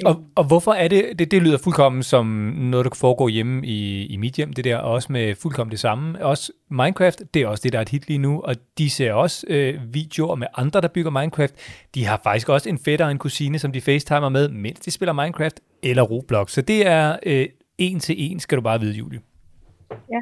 Og, 0.06 0.24
og 0.36 0.44
hvorfor 0.44 0.74
er 0.74 0.88
det, 0.88 1.20
det, 1.20 1.32
det 1.32 1.42
lyder 1.42 1.58
fuldkommen 1.58 2.04
som 2.04 2.26
noget, 2.58 2.84
der 2.84 2.90
kan 2.90 2.98
foregå 2.98 3.28
hjemme 3.28 3.66
i, 3.66 4.06
i 4.06 4.18
mit 4.18 4.34
hjem, 4.34 4.54
det 4.54 4.64
der, 4.66 4.78
også 4.78 5.12
med 5.12 5.36
fuldkommen 5.36 5.72
det 5.72 5.80
samme. 5.80 6.26
Også 6.26 6.52
Minecraft, 6.70 7.22
det 7.34 7.42
er 7.42 7.48
også 7.48 7.62
det, 7.64 7.74
der 7.74 7.80
er 7.80 7.82
et 7.82 7.90
hit 7.90 8.08
lige 8.08 8.18
nu, 8.18 8.42
og 8.42 8.56
de 8.78 8.90
ser 8.90 9.14
også 9.14 9.46
øh, 9.50 9.94
videoer 9.94 10.36
med 10.36 10.48
andre, 10.56 10.82
der 10.82 10.88
bygger 10.88 11.12
Minecraft. 11.12 11.54
De 11.96 12.06
har 12.06 12.20
faktisk 12.24 12.50
også 12.50 12.70
en 12.70 12.80
fætter 12.80 13.06
og 13.06 13.12
en 13.12 13.18
kusine, 13.18 13.60
som 13.60 13.72
de 13.72 13.82
facetimer 13.82 14.30
med, 14.30 14.50
mens 14.50 14.80
de 14.80 14.92
spiller 14.92 15.14
Minecraft 15.14 15.60
eller 15.84 16.04
Roblox. 16.04 16.52
Så 16.52 16.62
det 16.62 16.88
er 16.88 17.18
øh, 17.26 17.48
en 17.78 18.00
til 18.00 18.16
en, 18.18 18.40
skal 18.40 18.58
du 18.58 18.62
bare 18.62 18.80
vide, 18.80 18.94
Julie. 18.94 19.20
Ja. 19.92 20.20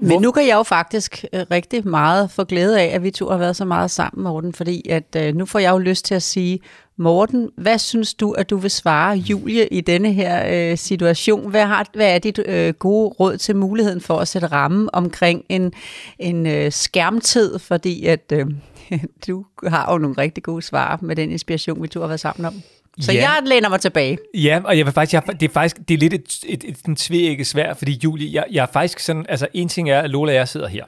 Men 0.00 0.22
nu 0.22 0.30
kan 0.30 0.46
jeg 0.46 0.54
jo 0.54 0.62
faktisk 0.62 1.24
øh, 1.32 1.44
rigtig 1.50 1.88
meget 1.88 2.30
få 2.30 2.44
glæde 2.44 2.80
af, 2.80 2.94
at 2.94 3.02
vi 3.02 3.10
to 3.10 3.28
har 3.28 3.36
været 3.36 3.56
så 3.56 3.64
meget 3.64 3.90
sammen, 3.90 4.24
Morten, 4.24 4.52
fordi 4.52 4.88
at 4.88 5.16
øh, 5.16 5.34
nu 5.34 5.46
får 5.46 5.58
jeg 5.58 5.70
jo 5.70 5.78
lyst 5.78 6.04
til 6.04 6.14
at 6.14 6.22
sige, 6.22 6.60
Morten, 6.96 7.50
hvad 7.56 7.78
synes 7.78 8.14
du, 8.14 8.32
at 8.32 8.50
du 8.50 8.56
vil 8.56 8.70
svare 8.70 9.16
Julie 9.16 9.66
i 9.66 9.80
denne 9.80 10.12
her 10.12 10.70
øh, 10.70 10.78
situation? 10.78 11.50
Hvad, 11.50 11.64
har, 11.64 11.86
hvad 11.94 12.14
er 12.14 12.18
dit 12.18 12.40
øh, 12.46 12.74
gode 12.74 13.08
råd 13.08 13.36
til 13.36 13.56
muligheden 13.56 14.00
for 14.00 14.18
at 14.18 14.28
sætte 14.28 14.46
ramme 14.46 14.94
omkring 14.94 15.44
en, 15.48 15.72
en 16.18 16.46
øh, 16.46 16.72
skærmtid? 16.72 17.58
Fordi 17.58 18.06
at 18.06 18.32
øh, 18.32 18.46
du 19.26 19.44
har 19.66 19.92
jo 19.92 19.98
nogle 19.98 20.16
rigtig 20.18 20.42
gode 20.42 20.62
svar 20.62 20.98
med 21.02 21.16
den 21.16 21.30
inspiration, 21.30 21.82
vi 21.82 21.88
to 21.88 22.00
har 22.00 22.06
været 22.06 22.20
sammen 22.20 22.44
om. 22.44 22.54
Så 23.00 23.12
Ja. 23.12 23.20
jeg 23.30 23.42
læner 23.46 23.68
mig 23.68 23.80
tilbage. 23.80 24.18
Ja, 24.34 24.60
og 24.64 24.78
jeg 24.78 24.86
vil 24.86 24.92
faktisk, 24.94 25.12
jeg, 25.12 25.40
det 25.40 25.48
er 25.48 25.52
faktisk 25.52 25.76
det 25.88 25.94
er 25.94 25.98
lidt 25.98 26.14
et, 26.14 26.38
et, 26.46 26.64
et, 26.64 26.76
et 26.88 26.96
tvækket 26.96 27.46
svært, 27.46 27.76
fordi 27.76 28.00
Julie, 28.04 28.34
jeg, 28.34 28.44
jeg 28.50 28.62
er 28.62 28.66
faktisk 28.72 28.98
sådan, 28.98 29.26
altså 29.28 29.48
en 29.54 29.68
ting 29.68 29.90
er, 29.90 30.00
at 30.00 30.10
Lola 30.10 30.32
og 30.32 30.36
jeg 30.36 30.48
sidder 30.48 30.68
her, 30.68 30.84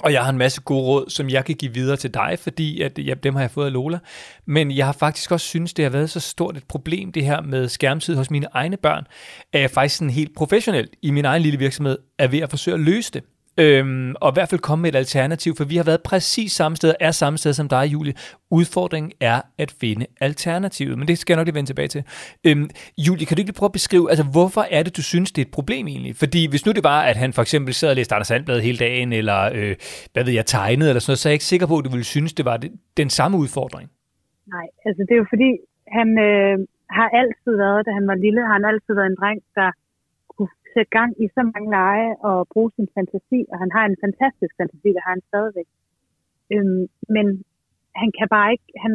og 0.00 0.12
jeg 0.12 0.22
har 0.22 0.30
en 0.30 0.38
masse 0.38 0.60
gode 0.60 0.82
råd, 0.82 1.10
som 1.10 1.28
jeg 1.30 1.44
kan 1.44 1.54
give 1.54 1.74
videre 1.74 1.96
til 1.96 2.14
dig, 2.14 2.38
fordi 2.40 2.82
at, 2.82 2.98
ja, 2.98 3.14
dem 3.14 3.34
har 3.34 3.42
jeg 3.42 3.50
fået 3.50 3.66
af 3.66 3.72
Lola. 3.72 3.98
Men 4.46 4.70
jeg 4.76 4.86
har 4.86 4.92
faktisk 4.92 5.30
også 5.32 5.46
synes, 5.46 5.74
det 5.74 5.84
har 5.84 5.90
været 5.90 6.10
så 6.10 6.20
stort 6.20 6.56
et 6.56 6.64
problem, 6.68 7.12
det 7.12 7.24
her 7.24 7.40
med 7.40 7.68
skærmtid 7.68 8.14
hos 8.16 8.30
mine 8.30 8.46
egne 8.52 8.76
børn, 8.76 9.04
at 9.52 9.60
jeg 9.60 9.70
faktisk 9.70 9.96
sådan 9.96 10.10
helt 10.10 10.36
professionelt 10.36 10.90
i 11.02 11.10
min 11.10 11.24
egen 11.24 11.42
lille 11.42 11.58
virksomhed 11.58 11.98
er 12.18 12.28
ved 12.28 12.38
at 12.38 12.50
forsøge 12.50 12.74
at 12.74 12.80
løse 12.80 13.12
det. 13.12 13.22
Øhm, 13.60 14.14
og 14.20 14.32
i 14.32 14.34
hvert 14.34 14.48
fald 14.48 14.60
komme 14.60 14.82
med 14.82 14.92
et 14.92 14.96
alternativ, 14.96 15.54
for 15.56 15.64
vi 15.64 15.76
har 15.76 15.84
været 15.84 16.02
præcis 16.02 16.52
samme 16.52 16.76
sted, 16.76 16.94
er 17.00 17.10
samme 17.10 17.38
sted 17.38 17.52
som 17.52 17.68
dig, 17.68 17.84
Julie. 17.92 18.14
Udfordringen 18.50 19.12
er 19.20 19.40
at 19.58 19.70
finde 19.80 20.06
alternativet, 20.20 20.98
men 20.98 21.08
det 21.08 21.18
skal 21.18 21.32
jeg 21.32 21.38
nok 21.40 21.46
lige 21.46 21.54
vende 21.54 21.70
tilbage 21.70 21.88
til. 21.88 22.02
Øhm, 22.46 22.70
Julie, 22.98 23.26
kan 23.26 23.34
du 23.36 23.40
ikke 23.40 23.50
lige 23.50 23.60
prøve 23.60 23.72
at 23.72 23.78
beskrive, 23.80 24.10
altså 24.10 24.24
hvorfor 24.24 24.64
er 24.70 24.82
det, 24.82 24.96
du 24.96 25.02
synes, 25.02 25.32
det 25.32 25.42
er 25.42 25.46
et 25.46 25.52
problem 25.52 25.86
egentlig? 25.86 26.16
Fordi 26.16 26.40
hvis 26.50 26.66
nu 26.66 26.72
det 26.72 26.84
var, 26.84 27.00
at 27.10 27.16
han 27.16 27.32
for 27.32 27.42
eksempel 27.42 27.74
sad 27.74 27.90
og 27.90 27.96
læste 27.96 28.14
Anders 28.14 28.28
Sandblad 28.28 28.60
hele 28.60 28.78
dagen, 28.78 29.12
eller 29.12 29.40
øh, 29.54 29.76
hvad 30.12 30.24
ved 30.24 30.32
jeg, 30.32 30.46
tegnede 30.46 30.90
eller 30.90 31.00
sådan 31.00 31.10
noget, 31.10 31.18
så 31.18 31.28
er 31.28 31.30
jeg 31.30 31.34
ikke 31.34 31.52
sikker 31.52 31.66
på, 31.66 31.78
at 31.78 31.84
du 31.84 31.90
ville 31.90 32.04
synes, 32.14 32.32
det 32.32 32.44
var 32.44 32.56
det, 32.56 32.70
den 32.96 33.10
samme 33.10 33.38
udfordring. 33.38 33.90
Nej, 34.54 34.66
altså 34.86 35.00
det 35.06 35.12
er 35.16 35.20
jo 35.24 35.28
fordi, 35.34 35.50
han 35.98 36.08
øh, 36.28 36.56
har 36.98 37.08
altid 37.20 37.52
været, 37.64 37.86
da 37.86 37.90
han 37.98 38.06
var 38.10 38.16
lille, 38.24 38.40
har 38.48 38.56
han 38.58 38.64
altid 38.72 38.92
været 38.98 39.10
en 39.12 39.18
dreng, 39.20 39.40
der 39.58 39.70
sætte 40.74 40.90
gang 40.98 41.10
i 41.22 41.26
så 41.36 41.42
mange 41.52 41.70
lege 41.78 42.10
og 42.28 42.36
bruge 42.52 42.70
sin 42.76 42.88
fantasi, 42.94 43.40
og 43.52 43.56
han 43.62 43.70
har 43.76 43.84
en 43.86 44.00
fantastisk 44.04 44.52
fantasi, 44.58 44.88
der 44.96 45.02
har 45.06 45.12
han 45.16 45.28
stadigvæk. 45.30 45.68
Øhm, 46.54 46.84
men 47.14 47.26
han 48.00 48.08
kan 48.18 48.28
bare 48.36 48.48
ikke, 48.54 48.68
han, 48.84 48.92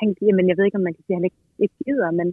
han, 0.00 0.08
jamen 0.26 0.48
jeg 0.48 0.56
ved 0.56 0.64
ikke, 0.64 0.80
om 0.80 0.86
man 0.88 0.94
kan 0.96 1.04
sige, 1.04 1.14
at 1.14 1.20
han 1.20 1.28
ikke, 1.30 1.42
ikke 1.64 1.78
gider, 1.84 2.10
men 2.20 2.28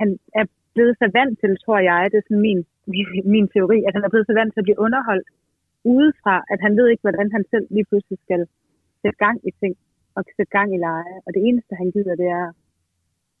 han 0.00 0.08
er 0.40 0.44
blevet 0.74 0.96
så 1.02 1.06
vant 1.18 1.36
til, 1.42 1.52
tror 1.64 1.78
jeg, 1.90 2.00
det 2.10 2.18
er 2.18 2.26
sådan 2.28 2.46
min, 2.48 2.60
min, 2.92 3.06
min 3.34 3.46
teori, 3.54 3.78
at 3.86 3.94
han 3.96 4.04
er 4.04 4.12
blevet 4.12 4.28
så 4.28 4.34
vant 4.40 4.50
til 4.52 4.60
at 4.62 4.68
blive 4.68 4.82
underholdt 4.86 5.28
udefra, 5.84 6.36
at 6.52 6.60
han 6.64 6.76
ved 6.78 6.86
ikke, 6.88 7.04
hvordan 7.06 7.28
han 7.36 7.44
selv 7.52 7.66
lige 7.70 7.88
pludselig 7.90 8.18
skal 8.26 8.42
sætte 9.02 9.18
gang 9.24 9.36
i 9.48 9.50
ting 9.60 9.74
og 10.16 10.22
sætte 10.36 10.52
gang 10.58 10.68
i 10.74 10.78
lege. 10.88 11.14
Og 11.26 11.30
det 11.34 11.42
eneste, 11.48 11.72
han 11.82 11.90
gider, 11.94 12.14
det 12.22 12.28
er, 12.40 12.46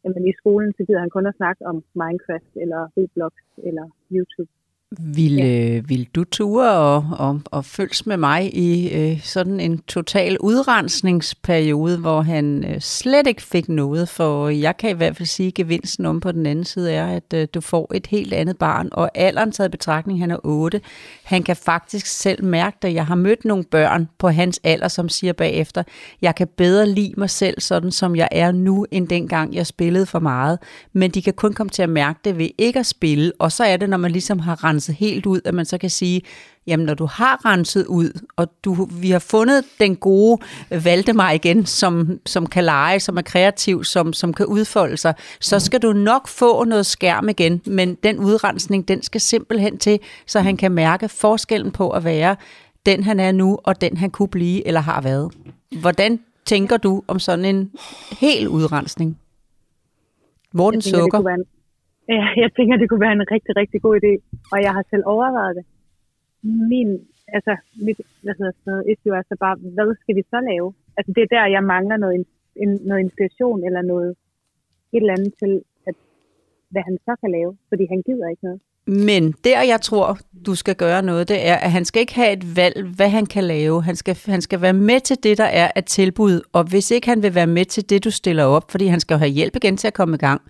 jamen 0.04 0.24
i 0.30 0.32
skolen, 0.40 0.72
så 0.76 0.82
gider 0.86 1.00
han 1.04 1.14
kun 1.16 1.26
at 1.26 1.38
snakke 1.40 1.66
om 1.70 1.76
Minecraft, 2.00 2.52
eller 2.62 2.80
Roblox, 2.96 3.34
eller 3.68 3.86
YouTube. 4.14 4.50
Vil, 4.98 5.40
øh, 5.40 5.88
vil 5.88 6.08
du 6.14 6.24
ture 6.24 6.72
og, 6.72 7.04
og, 7.18 7.40
og 7.44 7.64
følges 7.64 8.06
med 8.06 8.16
mig 8.16 8.56
i 8.56 8.90
øh, 8.92 9.20
sådan 9.22 9.60
en 9.60 9.78
total 9.78 10.38
udrensningsperiode, 10.38 11.98
hvor 11.98 12.22
han 12.22 12.64
øh, 12.64 12.80
slet 12.80 13.26
ikke 13.26 13.42
fik 13.42 13.68
noget? 13.68 14.08
For 14.08 14.48
jeg 14.48 14.76
kan 14.76 14.90
i 14.90 14.92
hvert 14.92 15.16
fald 15.16 15.26
sige, 15.26 15.46
at 15.46 15.54
gevinsten 15.54 16.06
om 16.06 16.20
på 16.20 16.32
den 16.32 16.46
anden 16.46 16.64
side 16.64 16.92
er, 16.92 17.06
at 17.06 17.34
øh, 17.34 17.48
du 17.54 17.60
får 17.60 17.94
et 17.94 18.06
helt 18.06 18.32
andet 18.32 18.58
barn. 18.58 18.88
Og 18.92 19.10
alderen 19.14 19.52
taget 19.52 19.68
i 19.68 19.70
betragtning, 19.70 20.20
han 20.20 20.30
er 20.30 20.36
8. 20.44 20.80
Han 21.24 21.42
kan 21.42 21.56
faktisk 21.56 22.06
selv 22.06 22.44
mærke 22.44 22.76
det. 22.82 22.94
Jeg 22.94 23.06
har 23.06 23.14
mødt 23.14 23.44
nogle 23.44 23.64
børn 23.64 24.08
på 24.18 24.28
hans 24.28 24.60
alder, 24.64 24.88
som 24.88 25.08
siger 25.08 25.32
bagefter, 25.32 25.82
jeg 26.22 26.34
kan 26.34 26.48
bedre 26.56 26.88
lide 26.88 27.14
mig 27.16 27.30
selv, 27.30 27.60
sådan 27.60 27.90
som 27.90 28.16
jeg 28.16 28.28
er 28.32 28.52
nu, 28.52 28.86
end 28.90 29.08
dengang 29.08 29.54
jeg 29.54 29.66
spillede 29.66 30.06
for 30.06 30.18
meget. 30.18 30.58
Men 30.92 31.10
de 31.10 31.22
kan 31.22 31.32
kun 31.32 31.52
komme 31.52 31.70
til 31.70 31.82
at 31.82 31.88
mærke 31.88 32.20
det 32.24 32.38
ved 32.38 32.48
ikke 32.58 32.78
at 32.78 32.86
spille. 32.86 33.32
Og 33.38 33.52
så 33.52 33.64
er 33.64 33.76
det, 33.76 33.88
når 33.90 33.96
man 33.96 34.10
ligesom 34.10 34.38
har 34.38 34.64
renset 34.64 34.79
helt 34.88 35.26
ud, 35.26 35.40
at 35.44 35.54
man 35.54 35.64
så 35.64 35.78
kan 35.78 35.90
sige, 35.90 36.22
jamen 36.66 36.86
når 36.86 36.94
du 36.94 37.06
har 37.06 37.44
renset 37.44 37.86
ud, 37.86 38.20
og 38.36 38.48
du, 38.64 38.88
vi 38.90 39.10
har 39.10 39.18
fundet 39.18 39.64
den 39.80 39.96
gode 39.96 40.42
Valdemar 40.70 41.30
igen, 41.30 41.66
som, 41.66 42.18
som 42.26 42.46
kan 42.46 42.64
lege, 42.64 43.00
som 43.00 43.16
er 43.16 43.22
kreativ, 43.22 43.84
som, 43.84 44.12
som 44.12 44.34
kan 44.34 44.46
udfolde 44.46 44.96
sig, 44.96 45.14
så 45.40 45.58
skal 45.58 45.82
du 45.82 45.92
nok 45.92 46.28
få 46.28 46.64
noget 46.64 46.86
skærm 46.86 47.28
igen, 47.28 47.62
men 47.66 47.94
den 47.94 48.18
udrensning, 48.18 48.88
den 48.88 49.02
skal 49.02 49.20
simpelthen 49.20 49.78
til, 49.78 50.00
så 50.26 50.40
han 50.40 50.56
kan 50.56 50.72
mærke 50.72 51.08
forskellen 51.08 51.70
på 51.70 51.90
at 51.90 52.04
være 52.04 52.36
den, 52.86 53.04
han 53.04 53.20
er 53.20 53.32
nu, 53.32 53.58
og 53.64 53.80
den, 53.80 53.96
han 53.96 54.10
kunne 54.10 54.28
blive 54.28 54.66
eller 54.66 54.80
har 54.80 55.00
været. 55.00 55.32
Hvordan 55.80 56.20
tænker 56.44 56.76
du 56.76 57.02
om 57.08 57.18
sådan 57.18 57.44
en 57.44 57.70
hel 58.20 58.48
udrensning? 58.48 59.18
Morten 60.52 60.80
det 60.80 60.90
sukker. 60.90 61.18
kunne 61.18 61.26
være 61.26 61.34
en, 61.34 61.44
ja, 61.44 61.59
jeg 62.42 62.50
tænker, 62.56 62.76
det 62.76 62.88
kunne 62.88 63.06
være 63.06 63.18
en 63.20 63.30
rigtig, 63.34 63.52
rigtig 63.60 63.78
god 63.86 63.94
idé, 64.00 64.12
og 64.52 64.58
jeg 64.64 64.72
har 64.76 64.84
selv 64.90 65.04
overvejet 65.14 65.56
det. 65.56 65.64
Min, 66.42 66.90
altså, 67.36 67.52
mit, 67.86 67.98
hvad 68.22 68.34
hedder 68.38 68.52
sådan 68.56 68.70
noget, 68.72 68.84
issue 68.90 69.16
er 69.18 69.22
så 69.28 69.36
bare, 69.44 69.56
hvad 69.74 69.96
skal 70.02 70.16
vi 70.16 70.22
så 70.32 70.38
lave? 70.50 70.68
Altså, 70.96 71.10
det 71.16 71.22
er 71.22 71.32
der, 71.36 71.54
jeg 71.56 71.62
mangler 71.74 71.96
noget, 71.96 72.14
in- 72.18 72.34
en, 72.62 72.70
noget 72.88 73.00
inspiration, 73.06 73.64
eller 73.66 73.82
noget, 73.82 74.10
et 74.94 75.00
eller 75.02 75.16
andet 75.16 75.34
til, 75.42 75.52
at, 75.88 75.94
hvad 76.72 76.82
han 76.88 76.98
så 77.06 77.12
kan 77.20 77.30
lave, 77.30 77.56
fordi 77.68 77.84
han 77.92 78.02
gider 78.06 78.28
ikke 78.28 78.44
noget. 78.48 78.60
Men 78.86 79.32
der, 79.44 79.62
jeg 79.62 79.80
tror, 79.80 80.18
du 80.46 80.54
skal 80.54 80.74
gøre 80.74 81.02
noget, 81.02 81.28
det 81.28 81.48
er, 81.48 81.56
at 81.56 81.70
han 81.70 81.84
skal 81.84 82.00
ikke 82.00 82.14
have 82.14 82.32
et 82.32 82.56
valg, 82.56 82.86
hvad 82.96 83.08
han 83.08 83.26
kan 83.26 83.44
lave. 83.44 83.82
Han 83.82 83.96
skal, 83.96 84.16
han 84.26 84.40
skal 84.40 84.60
være 84.62 84.72
med 84.72 85.00
til 85.00 85.16
det, 85.22 85.38
der 85.38 85.44
er 85.44 85.70
et 85.76 85.84
tilbud. 85.84 86.40
Og 86.52 86.64
hvis 86.64 86.90
ikke 86.90 87.08
han 87.08 87.22
vil 87.22 87.34
være 87.34 87.46
med 87.46 87.64
til 87.64 87.90
det, 87.90 88.04
du 88.04 88.10
stiller 88.10 88.44
op, 88.44 88.70
fordi 88.70 88.86
han 88.86 89.00
skal 89.00 89.18
have 89.18 89.30
hjælp 89.30 89.56
igen 89.56 89.76
til 89.76 89.86
at 89.86 89.94
komme 89.94 90.14
i 90.14 90.18
gang, 90.18 90.40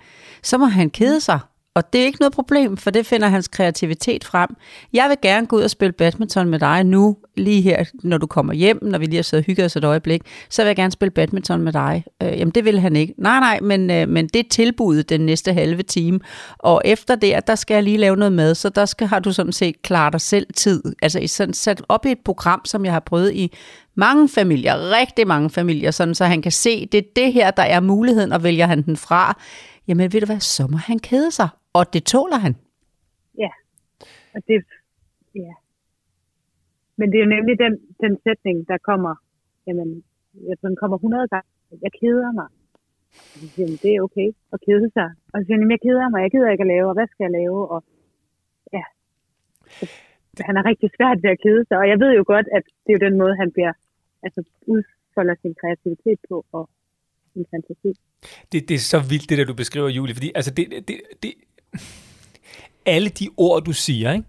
så 0.42 0.58
må 0.58 0.64
han 0.64 0.90
kede 0.90 1.20
sig. 1.20 1.38
Og 1.74 1.92
det 1.92 2.00
er 2.00 2.04
ikke 2.04 2.20
noget 2.20 2.32
problem, 2.32 2.76
for 2.76 2.90
det 2.90 3.06
finder 3.06 3.28
hans 3.28 3.48
kreativitet 3.48 4.24
frem. 4.24 4.50
Jeg 4.92 5.08
vil 5.08 5.16
gerne 5.22 5.46
gå 5.46 5.56
ud 5.56 5.62
og 5.62 5.70
spille 5.70 5.92
badminton 5.92 6.48
med 6.48 6.58
dig 6.58 6.84
nu, 6.84 7.16
lige 7.36 7.62
her, 7.62 7.84
når 8.02 8.18
du 8.18 8.26
kommer 8.26 8.52
hjem, 8.52 8.78
når 8.82 8.98
vi 8.98 9.04
lige 9.04 9.16
har 9.16 9.22
siddet 9.22 9.44
og 9.44 9.46
hygget 9.46 9.64
os 9.64 9.76
et 9.76 9.84
øjeblik, 9.84 10.22
så 10.48 10.62
vil 10.62 10.66
jeg 10.66 10.76
gerne 10.76 10.92
spille 10.92 11.10
badminton 11.10 11.62
med 11.62 11.72
dig. 11.72 12.04
Øh, 12.22 12.38
jamen, 12.38 12.52
det 12.52 12.64
vil 12.64 12.80
han 12.80 12.96
ikke. 12.96 13.14
Nej, 13.18 13.40
nej, 13.40 13.60
men, 13.60 13.90
øh, 13.90 14.08
men 14.08 14.26
det 14.26 14.40
er 14.40 14.48
tilbuddet 14.50 15.08
den 15.08 15.20
næste 15.20 15.52
halve 15.52 15.82
time. 15.82 16.20
Og 16.58 16.82
efter 16.84 17.14
det, 17.14 17.46
der 17.46 17.54
skal 17.54 17.74
jeg 17.74 17.82
lige 17.82 17.96
lave 17.96 18.16
noget 18.16 18.32
mad, 18.32 18.54
så 18.54 18.68
der 18.68 18.84
skal, 18.84 19.06
har 19.06 19.18
du 19.18 19.32
sådan 19.32 19.52
set 19.52 19.82
klaret 19.82 20.12
dig 20.12 20.20
selv 20.20 20.46
tid. 20.54 20.82
Altså 21.02 21.18
i 21.18 21.26
sådan 21.26 21.54
sat 21.54 21.82
op 21.88 22.06
i 22.06 22.10
et 22.10 22.20
program, 22.24 22.60
som 22.64 22.84
jeg 22.84 22.92
har 22.92 23.00
prøvet 23.00 23.32
i 23.34 23.52
mange 23.94 24.28
familier, 24.28 24.98
rigtig 25.00 25.26
mange 25.26 25.50
familier, 25.50 25.90
sådan 25.90 26.14
så 26.14 26.24
han 26.24 26.42
kan 26.42 26.52
se, 26.52 26.86
det 26.92 26.98
er 26.98 27.08
det 27.16 27.32
her, 27.32 27.50
der 27.50 27.62
er 27.62 27.80
muligheden, 27.80 28.32
og 28.32 28.42
vælger 28.42 28.66
han 28.66 28.82
den 28.82 28.96
fra, 28.96 29.38
jamen 29.88 30.12
ved 30.12 30.20
du 30.20 30.26
hvad, 30.26 30.40
så 30.40 30.66
må 30.66 30.76
han 30.76 30.98
kede 30.98 31.30
sig, 31.30 31.48
og 31.78 31.84
det 31.94 32.02
tåler 32.04 32.38
han. 32.46 32.54
Ja, 33.38 33.52
og 34.34 34.40
det, 34.48 34.64
ja. 35.34 35.54
Men 36.96 37.06
det 37.10 37.16
er 37.18 37.24
jo 37.26 37.34
nemlig 37.36 37.54
den, 37.64 37.74
den 38.04 38.14
sætning, 38.24 38.68
der 38.68 38.78
kommer, 38.78 39.14
jamen, 39.66 39.88
den 40.62 40.76
kommer 40.76 40.96
100 40.96 41.28
gange. 41.28 41.48
Jeg 41.82 41.92
keder 42.00 42.32
mig. 42.32 42.48
Han, 43.56 43.68
det 43.82 43.90
er 43.94 44.02
okay 44.06 44.28
at 44.54 44.58
kede 44.66 44.90
sig. 44.96 45.08
Og 45.32 45.36
så 45.36 45.42
siger 45.44 45.54
han, 45.56 45.62
"Jamen, 45.62 45.76
jeg 45.76 45.82
keder 45.86 46.08
mig, 46.08 46.20
jeg 46.22 46.30
gider 46.30 46.50
ikke 46.50 46.66
at 46.66 46.72
lave, 46.74 46.86
og 46.90 46.94
hvad 46.98 47.08
skal 47.10 47.24
jeg 47.24 47.34
lave? 47.40 47.58
Og 47.74 47.80
ja, 48.76 48.84
så, 49.76 49.84
han 50.48 50.56
er 50.56 50.64
rigtig 50.70 50.90
svært 50.96 51.18
ved 51.22 51.30
at 51.30 51.40
kede 51.46 51.62
sig. 51.68 51.76
Og 51.82 51.88
jeg 51.92 51.98
ved 52.02 52.10
jo 52.20 52.24
godt, 52.26 52.46
at 52.56 52.64
det 52.84 52.90
er 52.90 52.98
jo 52.98 53.06
den 53.08 53.18
måde, 53.22 53.34
han 53.42 53.50
bliver, 53.56 53.72
altså 54.22 54.40
udfolder 54.72 55.34
sin 55.42 55.54
kreativitet 55.60 56.18
på, 56.28 56.36
og 56.52 56.64
sin 57.32 57.44
fantasi. 57.50 57.92
Det, 58.52 58.58
det 58.68 58.74
er 58.74 58.84
så 58.92 58.98
vildt, 59.10 59.26
det 59.30 59.38
der, 59.38 59.44
du 59.44 59.54
beskriver, 59.54 59.88
Julie, 59.88 60.14
fordi 60.14 60.30
altså 60.34 60.50
det, 60.56 60.64
det, 60.88 60.96
det, 61.22 61.32
alle 62.86 63.08
de 63.08 63.28
ord, 63.36 63.64
du 63.64 63.72
siger, 63.72 64.12
ikke? 64.12 64.24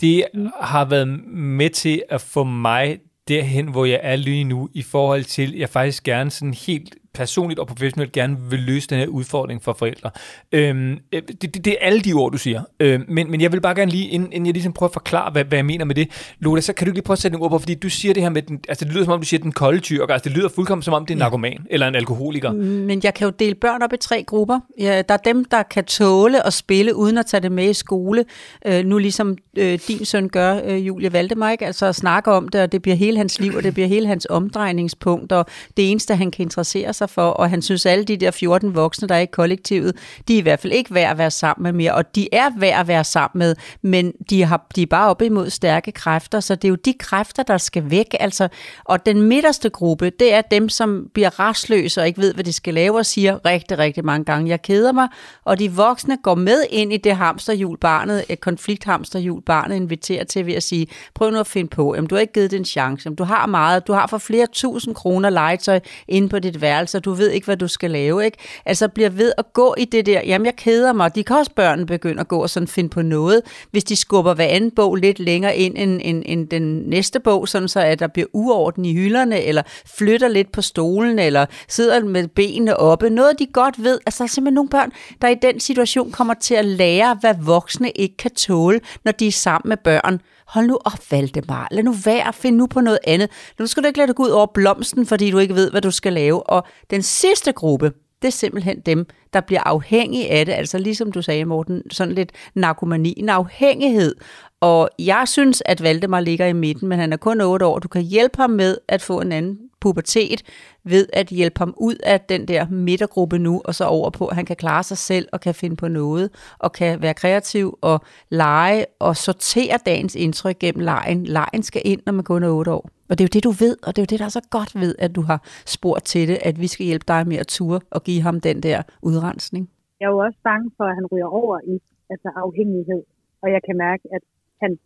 det 0.00 0.24
har 0.60 0.84
været 0.84 1.08
med 1.28 1.70
til 1.70 2.02
at 2.08 2.20
få 2.20 2.44
mig 2.44 2.98
derhen, 3.28 3.68
hvor 3.68 3.84
jeg 3.84 4.00
er 4.02 4.16
lige 4.16 4.44
nu, 4.44 4.68
i 4.74 4.82
forhold 4.82 5.24
til, 5.24 5.56
jeg 5.56 5.68
faktisk 5.68 6.02
gerne 6.02 6.30
sådan 6.30 6.54
helt 6.54 6.96
personligt 7.16 7.60
og 7.60 7.66
professionelt 7.66 8.12
gerne 8.12 8.36
vil 8.50 8.58
løse 8.58 8.88
den 8.88 8.98
her 8.98 9.06
udfordring 9.06 9.62
for 9.62 9.72
forældre. 9.78 10.10
Øhm, 10.52 10.92
øh, 11.12 11.22
det, 11.28 11.42
det, 11.42 11.64
det 11.64 11.72
er 11.72 11.76
alle 11.80 12.00
de 12.00 12.12
ord, 12.12 12.32
du 12.32 12.38
siger. 12.38 12.62
Øhm, 12.80 13.04
men, 13.08 13.30
men 13.30 13.40
jeg 13.40 13.52
vil 13.52 13.60
bare 13.60 13.74
gerne 13.74 13.90
lige, 13.90 14.08
inden, 14.08 14.32
inden 14.32 14.46
jeg 14.46 14.52
ligesom 14.52 14.72
prøver 14.72 14.88
at 14.88 14.92
forklare, 14.92 15.30
hvad, 15.30 15.44
hvad 15.44 15.58
jeg 15.58 15.66
mener 15.66 15.84
med 15.84 15.94
det, 15.94 16.08
Lola, 16.38 16.60
så 16.60 16.72
kan 16.72 16.86
du 16.86 16.92
lige 16.92 17.02
prøve 17.02 17.14
at 17.14 17.18
sætte 17.18 17.32
nogle 17.32 17.44
ord 17.44 17.50
på, 17.50 17.58
fordi 17.58 17.74
du 17.74 17.88
siger 17.88 18.14
det 18.14 18.22
her 18.22 18.30
med, 18.30 18.42
den, 18.42 18.60
altså 18.68 18.84
det 18.84 18.94
lyder 18.94 19.04
som 19.04 19.12
om, 19.12 19.20
du 19.20 19.26
siger 19.26 19.40
den 19.40 19.52
kolde 19.52 19.80
tyrker, 19.80 20.14
altså 20.14 20.28
det 20.28 20.36
lyder 20.36 20.48
fuldkommen 20.48 20.82
som 20.82 20.94
om, 20.94 21.06
det 21.06 21.10
er 21.10 21.14
en 21.14 21.18
narkoman 21.18 21.66
eller 21.70 21.88
en 21.88 21.94
alkoholiker. 21.94 22.52
Men 22.52 23.00
jeg 23.04 23.14
kan 23.14 23.24
jo 23.24 23.32
dele 23.38 23.54
børn 23.54 23.82
op 23.82 23.92
i 23.92 23.96
tre 23.96 24.24
grupper. 24.26 24.60
Ja, 24.80 25.02
der 25.08 25.14
er 25.14 25.18
dem, 25.18 25.44
der 25.44 25.62
kan 25.62 25.84
tåle 25.84 26.46
at 26.46 26.52
spille, 26.52 26.96
uden 26.96 27.18
at 27.18 27.26
tage 27.26 27.40
det 27.40 27.52
med 27.52 27.70
i 27.70 27.72
skole. 27.72 28.24
Øh, 28.66 28.84
nu 28.84 28.98
ligesom 28.98 29.36
øh, 29.56 29.78
din 29.88 30.04
søn 30.04 30.28
gør, 30.28 30.60
øh, 30.64 30.86
Julie 30.86 31.12
Valdemar, 31.12 31.50
ikke? 31.50 31.66
altså 31.66 31.86
at 31.86 31.94
snakke 31.94 32.32
om 32.32 32.48
det, 32.48 32.60
og 32.60 32.72
det 32.72 32.82
bliver 32.82 32.96
hele 32.96 33.16
hans 33.16 33.40
liv, 33.40 33.54
og 33.56 33.62
det 33.62 33.74
bliver 33.74 33.88
hele 33.88 34.06
hans 34.06 34.26
omdrejningspunkt, 34.30 35.32
og 35.32 35.46
det 35.76 35.90
eneste, 35.90 36.16
han 36.16 36.30
kan 36.30 36.42
interessere 36.42 36.92
sig 36.92 37.05
for, 37.06 37.30
og 37.30 37.50
han 37.50 37.62
synes, 37.62 37.86
alle 37.86 38.04
de 38.04 38.16
der 38.16 38.30
14 38.30 38.74
voksne, 38.74 39.08
der 39.08 39.14
er 39.14 39.20
i 39.20 39.26
kollektivet, 39.26 39.96
de 40.28 40.34
er 40.34 40.38
i 40.38 40.40
hvert 40.40 40.60
fald 40.60 40.72
ikke 40.72 40.94
værd 40.94 41.10
at 41.10 41.18
være 41.18 41.30
sammen 41.30 41.62
med 41.62 41.72
mere, 41.72 41.94
og 41.94 42.14
de 42.14 42.28
er 42.32 42.50
værd 42.58 42.80
at 42.80 42.88
være 42.88 43.04
sammen 43.04 43.38
med, 43.38 43.56
men 43.82 44.12
de, 44.30 44.44
har, 44.44 44.66
de 44.76 44.82
er 44.82 44.86
bare 44.86 45.10
op 45.10 45.22
imod 45.22 45.50
stærke 45.50 45.92
kræfter, 45.92 46.40
så 46.40 46.54
det 46.54 46.64
er 46.64 46.68
jo 46.68 46.74
de 46.74 46.94
kræfter, 46.98 47.42
der 47.42 47.58
skal 47.58 47.90
væk, 47.90 48.14
altså, 48.20 48.48
og 48.84 49.06
den 49.06 49.22
midterste 49.22 49.70
gruppe, 49.70 50.10
det 50.10 50.34
er 50.34 50.40
dem, 50.40 50.68
som 50.68 51.06
bliver 51.14 51.40
rastløse 51.40 52.00
og 52.00 52.06
ikke 52.06 52.20
ved, 52.20 52.34
hvad 52.34 52.44
de 52.44 52.52
skal 52.52 52.74
lave, 52.74 52.98
og 52.98 53.06
siger 53.06 53.46
rigtig, 53.46 53.78
rigtig 53.78 54.04
mange 54.04 54.24
gange, 54.24 54.50
jeg 54.50 54.62
keder 54.62 54.92
mig, 54.92 55.08
og 55.44 55.58
de 55.58 55.72
voksne 55.72 56.16
går 56.22 56.34
med 56.34 56.62
ind 56.70 56.92
i 56.92 56.96
det 56.96 57.16
hamsterhjul, 57.16 57.78
barnet, 57.78 58.24
et 58.28 58.40
konflikthamsterhjul, 58.40 59.42
barnet 59.42 59.76
inviterer 59.76 60.24
til 60.24 60.46
ved 60.46 60.54
at 60.54 60.62
sige, 60.62 60.86
prøv 61.14 61.30
nu 61.30 61.40
at 61.40 61.46
finde 61.46 61.68
på, 61.68 61.94
jamen, 61.94 62.08
du 62.08 62.14
har 62.14 62.20
ikke 62.20 62.32
givet 62.32 62.50
det 62.50 62.58
en 62.58 62.64
chance, 62.64 63.02
jamen, 63.06 63.16
du 63.16 63.24
har 63.24 63.46
meget, 63.46 63.86
du 63.86 63.92
har 63.92 64.06
for 64.06 64.18
flere 64.18 64.46
tusind 64.52 64.94
kroner 64.94 65.30
legetøj 65.30 65.80
inde 66.08 66.28
på 66.28 66.38
dit 66.38 66.60
værelse, 66.60 66.95
så 66.96 67.00
du 67.00 67.12
ved 67.12 67.30
ikke, 67.30 67.44
hvad 67.44 67.56
du 67.56 67.68
skal 67.68 67.90
lave, 67.90 68.24
ikke? 68.24 68.38
Altså 68.66 68.88
bliver 68.88 69.10
ved 69.10 69.32
at 69.38 69.52
gå 69.52 69.74
i 69.78 69.84
det 69.84 70.06
der, 70.06 70.20
jamen 70.26 70.46
jeg 70.46 70.56
keder 70.56 70.92
mig, 70.92 71.14
de 71.14 71.24
kan 71.24 71.36
også 71.36 71.50
børnene 71.56 71.86
begynde 71.86 72.20
at 72.20 72.28
gå 72.28 72.42
og 72.42 72.50
sådan 72.50 72.68
finde 72.68 72.90
på 72.90 73.02
noget, 73.02 73.42
hvis 73.70 73.84
de 73.84 73.96
skubber 73.96 74.34
hver 74.34 74.44
anden 74.44 74.70
bog 74.70 74.96
lidt 74.96 75.18
længere 75.18 75.56
ind 75.56 75.74
end, 75.78 76.00
end, 76.04 76.22
end 76.26 76.48
den 76.48 76.82
næste 76.86 77.20
bog, 77.20 77.48
sådan 77.48 77.68
så 77.68 77.80
at 77.80 77.98
der 77.98 78.06
bliver 78.06 78.26
uorden 78.32 78.84
i 78.84 78.94
hylderne, 78.94 79.42
eller 79.42 79.62
flytter 79.98 80.28
lidt 80.28 80.52
på 80.52 80.62
stolen, 80.62 81.18
eller 81.18 81.46
sidder 81.68 82.04
med 82.04 82.28
benene 82.28 82.76
oppe, 82.76 83.10
noget 83.10 83.38
de 83.38 83.46
godt 83.46 83.84
ved, 83.84 83.98
altså 84.06 84.18
der 84.18 84.24
er 84.24 84.28
simpelthen 84.28 84.54
nogle 84.54 84.70
børn, 84.70 84.92
der 85.22 85.28
i 85.28 85.34
den 85.42 85.60
situation 85.60 86.10
kommer 86.10 86.34
til 86.34 86.54
at 86.54 86.64
lære, 86.64 87.18
hvad 87.20 87.34
voksne 87.42 87.90
ikke 87.90 88.16
kan 88.16 88.30
tåle, 88.30 88.80
når 89.04 89.12
de 89.12 89.26
er 89.26 89.32
sammen 89.32 89.68
med 89.68 89.76
børn. 89.76 90.20
Hold 90.46 90.66
nu 90.66 90.78
op, 90.84 90.98
Valdemar. 91.10 91.68
Lad 91.70 91.82
nu 91.82 91.92
være. 92.04 92.32
Find 92.32 92.56
nu 92.56 92.66
på 92.66 92.80
noget 92.80 92.98
andet. 93.06 93.30
Nu 93.58 93.66
skal 93.66 93.82
du 93.82 93.86
ikke 93.86 93.98
lade 93.98 94.06
dig 94.06 94.16
gå 94.16 94.22
ud 94.22 94.28
over 94.28 94.46
blomsten, 94.46 95.06
fordi 95.06 95.30
du 95.30 95.38
ikke 95.38 95.54
ved, 95.54 95.70
hvad 95.70 95.82
du 95.82 95.90
skal 95.90 96.12
lave. 96.12 96.50
Og 96.50 96.66
den 96.90 97.02
sidste 97.02 97.52
gruppe, 97.52 97.92
det 98.22 98.28
er 98.28 98.32
simpelthen 98.32 98.80
dem, 98.80 99.06
der 99.32 99.40
bliver 99.40 99.62
afhængige 99.64 100.30
af 100.30 100.46
det. 100.46 100.52
Altså 100.52 100.78
ligesom 100.78 101.12
du 101.12 101.22
sagde, 101.22 101.44
Morten, 101.44 101.82
sådan 101.90 102.14
lidt 102.14 102.32
narkomani, 102.54 103.14
en 103.16 103.28
afhængighed. 103.28 104.14
Og 104.60 104.88
jeg 104.98 105.24
synes, 105.26 105.62
at 105.66 105.82
Valdemar 105.82 106.20
ligger 106.20 106.46
i 106.46 106.52
midten, 106.52 106.88
men 106.88 106.98
han 106.98 107.12
er 107.12 107.16
kun 107.16 107.40
8 107.40 107.66
år. 107.66 107.78
Du 107.78 107.88
kan 107.88 108.02
hjælpe 108.02 108.36
ham 108.36 108.50
med 108.50 108.78
at 108.88 109.02
få 109.02 109.20
en 109.20 109.32
anden 109.32 109.58
pubertet 109.86 110.42
ved 110.84 111.06
at 111.12 111.26
hjælpe 111.26 111.58
ham 111.58 111.74
ud 111.76 111.96
af 112.02 112.20
den 112.20 112.48
der 112.48 112.68
midtergruppe 112.68 113.38
nu, 113.38 113.62
og 113.64 113.74
så 113.74 113.84
over 113.84 114.10
på, 114.10 114.26
at 114.26 114.36
han 114.36 114.44
kan 114.44 114.56
klare 114.56 114.82
sig 114.82 114.98
selv 114.98 115.28
og 115.32 115.40
kan 115.40 115.54
finde 115.54 115.76
på 115.76 115.88
noget, 115.88 116.30
og 116.58 116.72
kan 116.72 117.02
være 117.02 117.14
kreativ 117.14 117.78
og 117.80 118.00
lege 118.30 118.84
og 118.98 119.16
sortere 119.16 119.78
dagens 119.86 120.14
indtryk 120.14 120.58
gennem 120.58 120.84
lejen. 120.84 121.26
Lejen 121.26 121.62
skal 121.62 121.82
ind, 121.84 122.00
når 122.06 122.12
man 122.12 122.24
kun 122.24 122.42
er 122.42 122.48
8 122.48 122.72
år. 122.72 122.84
Og 123.08 123.18
det 123.18 123.24
er 123.24 123.28
jo 123.28 123.34
det, 123.36 123.44
du 123.44 123.50
ved, 123.64 123.76
og 123.86 123.96
det 123.96 123.98
er 124.02 124.06
jo 124.06 124.10
det, 124.12 124.18
der 124.18 124.24
er 124.24 124.36
så 124.40 124.46
godt 124.50 124.80
ved, 124.82 124.94
at 124.98 125.10
du 125.16 125.22
har 125.30 125.40
spurgt 125.66 126.04
til 126.04 126.28
det, 126.28 126.38
at 126.48 126.60
vi 126.60 126.66
skal 126.66 126.86
hjælpe 126.86 127.04
dig 127.08 127.28
med 127.28 127.36
at 127.36 127.46
ture 127.46 127.80
og 127.90 128.00
give 128.02 128.22
ham 128.22 128.40
den 128.40 128.62
der 128.62 128.82
udrensning. 129.02 129.70
Jeg 130.00 130.06
er 130.06 130.10
jo 130.10 130.18
også 130.18 130.38
bange 130.44 130.70
for, 130.76 130.84
at 130.84 130.94
han 130.94 131.06
ryger 131.12 131.26
over 131.26 131.56
i 131.74 131.74
altså 132.10 132.28
afhængighed, 132.36 133.02
og 133.42 133.48
jeg 133.54 133.60
kan 133.66 133.76
mærke, 133.76 134.02
at 134.16 134.22
han 134.62 134.78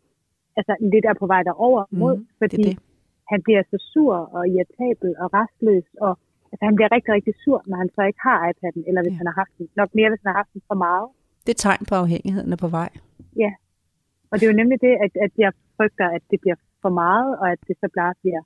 altså, 0.56 0.72
lidt 0.92 1.04
er 1.04 1.14
på 1.22 1.26
vej 1.26 1.42
derover 1.42 1.84
mod, 1.90 2.16
Mhm, 2.16 2.26
fordi 2.38 2.56
det 2.56 2.64
det. 2.66 2.78
Han 3.32 3.40
bliver 3.46 3.62
så 3.70 3.76
sur 3.92 4.14
og 4.36 4.42
irritabel 4.54 5.10
og 5.22 5.28
restløs, 5.38 5.88
og 6.04 6.12
altså, 6.50 6.64
han 6.68 6.76
bliver 6.76 6.90
rigtig, 6.96 7.10
rigtig 7.16 7.34
sur, 7.44 7.58
når 7.70 7.76
han 7.82 7.90
så 7.96 8.02
ikke 8.08 8.22
har 8.28 8.38
iPad'en, 8.50 8.82
eller 8.88 9.02
hvis 9.02 9.10
Ja. 9.12 9.16
ja. 9.16 9.20
han 9.20 9.26
har 9.30 9.36
haft 9.42 9.54
den. 9.58 9.66
Nok 9.80 9.90
mere, 9.98 10.08
hvis 10.10 10.22
han 10.22 10.30
har 10.32 10.38
haft 10.42 10.52
den 10.54 10.62
for 10.70 10.78
meget. 10.86 11.06
Det 11.46 11.52
er 11.56 11.60
tegn 11.66 11.82
på 11.90 11.94
afhængigheden 12.02 12.52
er 12.52 12.60
på 12.66 12.70
vej. 12.80 12.90
Og 14.30 14.34
det 14.36 14.44
er 14.44 14.50
jo 14.52 14.60
nemlig 14.62 14.78
det, 14.86 14.94
at, 15.04 15.12
at 15.26 15.32
jeg 15.44 15.52
frygter, 15.76 16.06
at 16.16 16.22
det 16.30 16.38
bliver 16.42 16.58
for 16.82 16.92
meget, 17.04 17.30
og 17.40 17.46
at 17.54 17.60
det 17.68 17.76
så 17.82 17.88
bare 18.00 18.14
bliver 18.22 18.42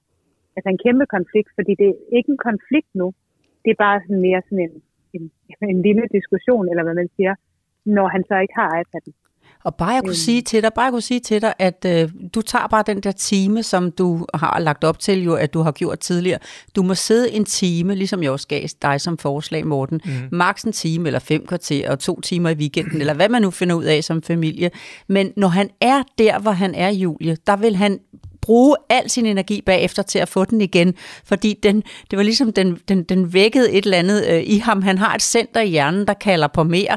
altså 0.56 0.68
en 0.74 0.80
kæmpe 0.84 1.06
konflikt, 1.16 1.50
fordi 1.58 1.72
det 1.80 1.88
er 1.90 1.98
ikke 2.16 2.30
en 2.34 2.42
konflikt 2.48 2.90
nu. 3.00 3.06
Det 3.64 3.70
er 3.70 3.84
bare 3.86 4.00
sådan 4.04 4.24
mere 4.28 4.40
sådan 4.48 4.64
en, 4.66 4.74
en, 5.16 5.24
en 5.74 5.82
lille 5.88 6.04
diskussion, 6.16 6.68
eller 6.70 6.84
hvad 6.86 6.96
man 7.02 7.08
siger, 7.16 7.34
når 7.96 8.06
han 8.14 8.22
så 8.28 8.34
ikke 8.44 8.56
har 8.60 8.70
iPad'en. 8.82 9.14
Og 9.64 9.74
bare 9.74 9.90
jeg 9.90 10.02
kunne 10.02 10.10
Øhm. 10.10 10.14
sige 10.14 10.42
til 10.42 10.62
dig, 10.62 10.70
bare 10.74 10.84
jeg 10.84 10.92
kunne 10.92 11.02
sige 11.02 11.20
til 11.20 11.42
dig, 11.42 11.54
at 11.58 11.86
øh, 11.86 12.08
du 12.34 12.42
tager 12.42 12.66
bare 12.66 12.84
den 12.86 13.00
der 13.00 13.12
time, 13.12 13.62
som 13.62 13.90
du 13.90 14.26
har 14.34 14.58
lagt 14.60 14.84
op 14.84 14.98
til, 14.98 15.24
jo, 15.24 15.34
at 15.34 15.54
du 15.54 15.62
har 15.62 15.72
gjort 15.72 15.98
tidligere. 15.98 16.38
Du 16.76 16.82
må 16.82 16.94
sidde 16.94 17.32
en 17.32 17.44
time, 17.44 17.94
ligesom 17.94 18.22
jeg 18.22 18.30
også 18.30 18.48
gav 18.48 18.66
dig 18.82 19.00
som 19.00 19.18
forslag, 19.18 19.66
Morten. 19.66 20.00
Mm. 20.04 20.12
Max 20.32 20.62
en 20.62 20.72
time, 20.72 21.06
eller 21.06 21.18
fem 21.20 21.46
kvarter, 21.46 21.90
og 21.90 21.98
to 21.98 22.20
timer 22.20 22.50
i 22.50 22.54
weekenden, 22.54 23.00
eller 23.00 23.14
hvad 23.14 23.28
man 23.28 23.42
nu 23.42 23.50
finder 23.50 23.74
ud 23.74 23.84
af 23.84 24.04
som 24.04 24.22
familie. 24.22 24.70
Men 25.08 25.32
når 25.36 25.48
han 25.48 25.70
er 25.80 26.02
der, 26.18 26.38
hvor 26.38 26.50
han 26.50 26.74
er, 26.74 26.90
Julie, 26.90 27.36
der 27.46 27.56
vil 27.56 27.76
han 27.76 27.98
bruge 28.40 28.76
al 28.88 29.10
sin 29.10 29.26
energi 29.26 29.62
bagefter 29.66 30.02
til 30.02 30.18
at 30.18 30.28
få 30.28 30.44
den 30.44 30.60
igen, 30.60 30.94
fordi 31.24 31.58
den, 31.62 31.82
det 32.10 32.16
var 32.16 32.22
ligesom, 32.22 32.52
den, 32.52 32.78
den, 32.88 33.02
den 33.02 33.32
vækkede 33.32 33.72
et 33.72 33.84
eller 33.84 33.98
andet 33.98 34.26
øh, 34.30 34.42
i 34.46 34.58
ham. 34.58 34.82
Han 34.82 34.98
har 34.98 35.14
et 35.14 35.22
center 35.22 35.60
i 35.60 35.68
hjernen, 35.68 36.06
der 36.06 36.14
kalder 36.14 36.46
på 36.46 36.62
mere. 36.62 36.96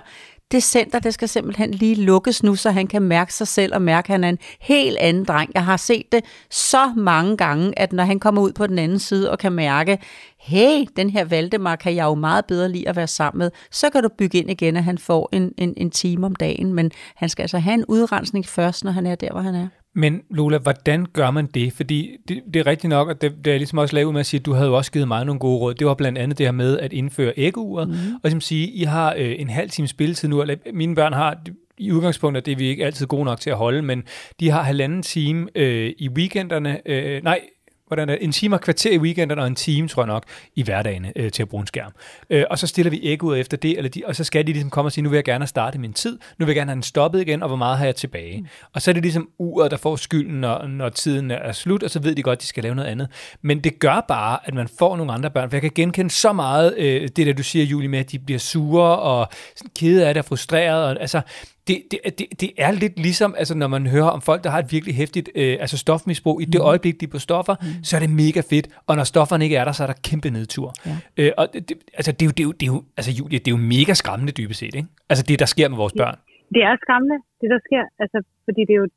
Det 0.51 0.63
center, 0.63 0.99
det 0.99 1.13
skal 1.13 1.29
simpelthen 1.29 1.71
lige 1.71 1.95
lukkes 1.95 2.43
nu, 2.43 2.55
så 2.55 2.71
han 2.71 2.88
kan 2.88 3.01
mærke 3.01 3.33
sig 3.33 3.47
selv 3.47 3.75
og 3.75 3.81
mærke, 3.81 4.05
at 4.05 4.12
han 4.12 4.23
er 4.23 4.29
en 4.29 4.39
helt 4.60 4.97
anden 4.97 5.25
dreng. 5.25 5.51
Jeg 5.53 5.65
har 5.65 5.77
set 5.77 6.12
det 6.12 6.25
så 6.49 6.93
mange 6.95 7.38
gange, 7.38 7.79
at 7.79 7.93
når 7.93 8.03
han 8.03 8.19
kommer 8.19 8.41
ud 8.41 8.53
på 8.53 8.67
den 8.67 8.79
anden 8.79 8.99
side 8.99 9.31
og 9.31 9.39
kan 9.39 9.51
mærke, 9.51 9.99
hey, 10.39 10.86
den 10.97 11.10
her 11.10 11.25
Valdemar 11.25 11.75
kan 11.75 11.95
jeg 11.95 12.03
jo 12.03 12.15
meget 12.15 12.45
bedre 12.45 12.69
lide 12.69 12.89
at 12.89 12.95
være 12.95 13.07
sammen 13.07 13.39
med, 13.39 13.51
så 13.71 13.89
kan 13.89 14.03
du 14.03 14.10
bygge 14.17 14.38
ind 14.38 14.51
igen, 14.51 14.77
at 14.77 14.83
han 14.83 14.97
får 14.97 15.29
en, 15.31 15.51
en, 15.57 15.73
en 15.77 15.91
time 15.91 16.25
om 16.25 16.36
dagen. 16.36 16.73
Men 16.73 16.91
han 17.15 17.29
skal 17.29 17.43
altså 17.43 17.60
have 17.60 17.73
en 17.73 17.86
udrensning 17.88 18.45
først, 18.45 18.83
når 18.83 18.91
han 18.91 19.05
er 19.05 19.15
der, 19.15 19.31
hvor 19.31 19.41
han 19.41 19.55
er. 19.55 19.67
Men 19.97 20.21
Lola, 20.29 20.57
hvordan 20.57 21.05
gør 21.13 21.31
man 21.31 21.45
det? 21.45 21.73
Fordi 21.73 22.17
det, 22.27 22.41
det 22.53 22.60
er 22.60 22.67
rigtigt 22.67 22.89
nok, 22.89 23.10
at 23.10 23.21
det, 23.21 23.45
det 23.45 23.53
er 23.53 23.57
ligesom 23.57 23.77
også 23.77 23.95
lavet 23.95 24.13
med 24.13 24.19
at 24.19 24.25
sige, 24.25 24.39
at 24.39 24.45
du 24.45 24.53
havde 24.53 24.67
jo 24.67 24.77
også 24.77 24.91
givet 24.91 25.07
mig 25.07 25.25
nogle 25.25 25.39
gode 25.39 25.60
råd. 25.60 25.73
Det 25.73 25.88
var 25.88 25.93
blandt 25.93 26.17
andet 26.17 26.38
det 26.38 26.45
her 26.45 26.51
med 26.51 26.79
at 26.79 26.93
indføre 26.93 27.33
æggeuret, 27.38 27.88
mm. 27.88 27.95
og 27.95 28.19
ligesom 28.23 28.41
sige, 28.41 28.67
I 28.67 28.83
har 28.83 29.13
øh, 29.17 29.36
en 29.39 29.49
halv 29.49 29.69
time 29.69 29.88
spilletid 29.88 30.29
nu, 30.29 30.41
eller 30.41 30.55
mine 30.73 30.95
børn 30.95 31.13
har 31.13 31.38
i 31.77 31.91
udgangspunktet, 31.91 32.45
det 32.45 32.51
er 32.51 32.55
vi 32.55 32.67
ikke 32.67 32.86
altid 32.86 33.07
gode 33.07 33.25
nok 33.25 33.39
til 33.39 33.49
at 33.49 33.55
holde, 33.55 33.81
men 33.81 34.03
de 34.39 34.49
har 34.49 34.63
halvanden 34.63 35.01
time 35.01 35.47
øh, 35.55 35.93
i 35.97 36.10
weekenderne, 36.10 36.79
øh, 36.86 37.23
nej, 37.23 37.39
hvordan 37.88 38.10
er 38.10 38.13
det? 38.13 38.23
en 38.23 38.32
time 38.32 38.56
og 38.56 38.62
kvarter 38.62 38.91
i 38.91 38.97
weekenden, 38.97 39.39
og 39.39 39.47
en 39.47 39.56
time, 39.56 39.88
tror 39.88 40.04
jeg 40.04 40.08
nok, 40.08 40.23
i 40.56 40.63
hverdagen 40.63 41.06
øh, 41.15 41.32
til 41.32 41.41
at 41.41 41.50
bruge 41.50 41.62
en 41.62 41.67
skærm. 41.67 41.91
Øh, 42.30 42.43
og 42.50 42.60
så 42.60 42.67
stiller 42.67 42.89
vi 42.89 43.00
æg 43.04 43.23
ud 43.23 43.38
efter 43.38 43.58
det, 43.58 43.78
eller 43.78 43.89
de, 43.89 44.04
og 44.06 44.15
så 44.15 44.23
skal 44.23 44.47
de 44.47 44.52
ligesom 44.52 44.69
komme 44.69 44.88
og 44.88 44.91
sige, 44.91 45.02
nu 45.02 45.10
vil 45.10 45.17
jeg 45.17 45.23
gerne 45.23 45.41
have 45.41 45.47
startet 45.47 45.82
min 45.82 45.93
tid, 45.93 46.19
nu 46.38 46.45
vil 46.45 46.54
jeg 46.54 46.56
gerne 46.56 46.69
have 46.69 46.76
den 46.76 46.84
stoppet 46.84 47.21
igen, 47.21 47.41
og 47.41 47.47
hvor 47.47 47.58
meget 47.58 47.78
har 47.78 47.86
jeg 47.86 47.95
tilbage. 47.95 48.41
Mm. 48.41 48.47
Og 48.73 48.82
så 48.82 48.91
er 48.91 48.93
det 48.93 49.04
ligesom 49.04 49.30
uret, 49.39 49.71
der 49.71 49.78
får 49.78 49.95
skylden, 49.95 50.41
når, 50.41 50.67
når 50.67 50.89
tiden 50.89 51.32
er 51.32 51.52
slut, 51.52 51.84
og 51.84 51.89
så 51.89 52.00
ved 52.00 52.15
de 52.15 52.23
godt, 52.23 52.41
de 52.41 52.47
skal 52.47 52.63
lave 52.63 52.76
noget 52.76 52.89
andet. 52.89 53.08
Men 53.41 53.60
det 53.60 53.80
gør 53.80 54.06
bare, 54.08 54.39
at 54.43 54.54
man 54.54 54.67
får 54.80 54.97
nogle 54.97 55.13
andre 55.13 55.32
børn, 55.32 55.50
for 55.50 55.56
jeg 55.56 55.62
kan 55.62 55.71
genkende 55.76 56.12
så 56.12 56.34
meget 56.34 56.78
øh, 56.78 57.02
det, 57.02 57.28
der 57.28 57.34
du 57.34 57.43
siger, 57.43 57.65
Julie, 57.65 57.88
med, 57.88 58.00
at 58.00 58.12
de 58.12 58.19
bliver 58.19 58.39
sure, 58.39 59.00
og 59.00 59.28
kede 59.76 60.08
af 60.08 60.13
det, 60.13 60.21
og 60.21 60.26
frustreret, 60.26 60.86
og 60.86 61.02
altså, 61.02 61.21
det, 61.67 61.77
det, 61.91 61.99
det, 62.19 62.41
det 62.41 62.49
er 62.58 62.71
lidt 62.71 62.95
ligesom, 62.99 63.36
altså 63.38 63.53
når 63.62 63.67
man 63.67 63.88
hører 63.88 64.10
om 64.17 64.21
folk, 64.21 64.43
der 64.43 64.49
har 64.49 64.60
et 64.60 64.71
virkelig 64.71 64.95
hæftigt 64.95 65.30
øh, 65.36 65.58
altså 65.63 65.77
stofmisbrug, 65.77 66.41
i 66.41 66.45
det 66.45 66.62
øjeblik, 66.62 66.95
de 67.01 67.06
er 67.06 67.10
på 67.10 67.19
stoffer, 67.27 67.56
mm. 67.62 67.84
så 67.84 67.91
er 67.97 68.01
det 68.06 68.10
mega 68.23 68.41
fedt, 68.51 68.67
og 68.88 68.95
når 68.95 69.03
stofferne 69.03 69.43
ikke 69.43 69.58
er 69.62 69.65
der, 69.65 69.71
så 69.71 69.84
er 69.84 69.88
der 69.88 69.97
kæmpe 70.10 70.30
nedtur. 70.30 70.69
Ja. 70.86 70.95
Øh, 71.17 71.32
og 71.38 71.45
det, 71.53 71.73
altså, 71.99 72.12
det 72.12 72.21
er, 72.21 72.30
jo, 72.30 72.34
det, 72.38 72.43
er 72.43 72.47
jo, 72.49 72.51
det, 72.60 72.65
er 72.67 72.71
jo, 72.75 72.80
altså 72.97 73.12
Julie, 73.19 73.39
det 73.43 73.47
er 73.51 73.56
jo 73.58 73.63
mega 73.75 73.93
skræmmende 74.01 74.34
dybest 74.39 74.60
set, 74.60 74.75
ikke? 74.75 74.89
Altså 75.10 75.23
det, 75.27 75.39
der 75.43 75.49
sker 75.53 75.67
med 75.69 75.77
vores 75.84 75.93
børn. 76.01 76.17
Det 76.56 76.62
er 76.67 76.73
skræmmende, 76.84 77.17
det 77.41 77.47
der 77.53 77.60
sker, 77.67 77.84
altså, 78.03 78.17
fordi 78.45 78.62
det 78.67 78.73
er 78.77 78.82
jo, 78.84 78.88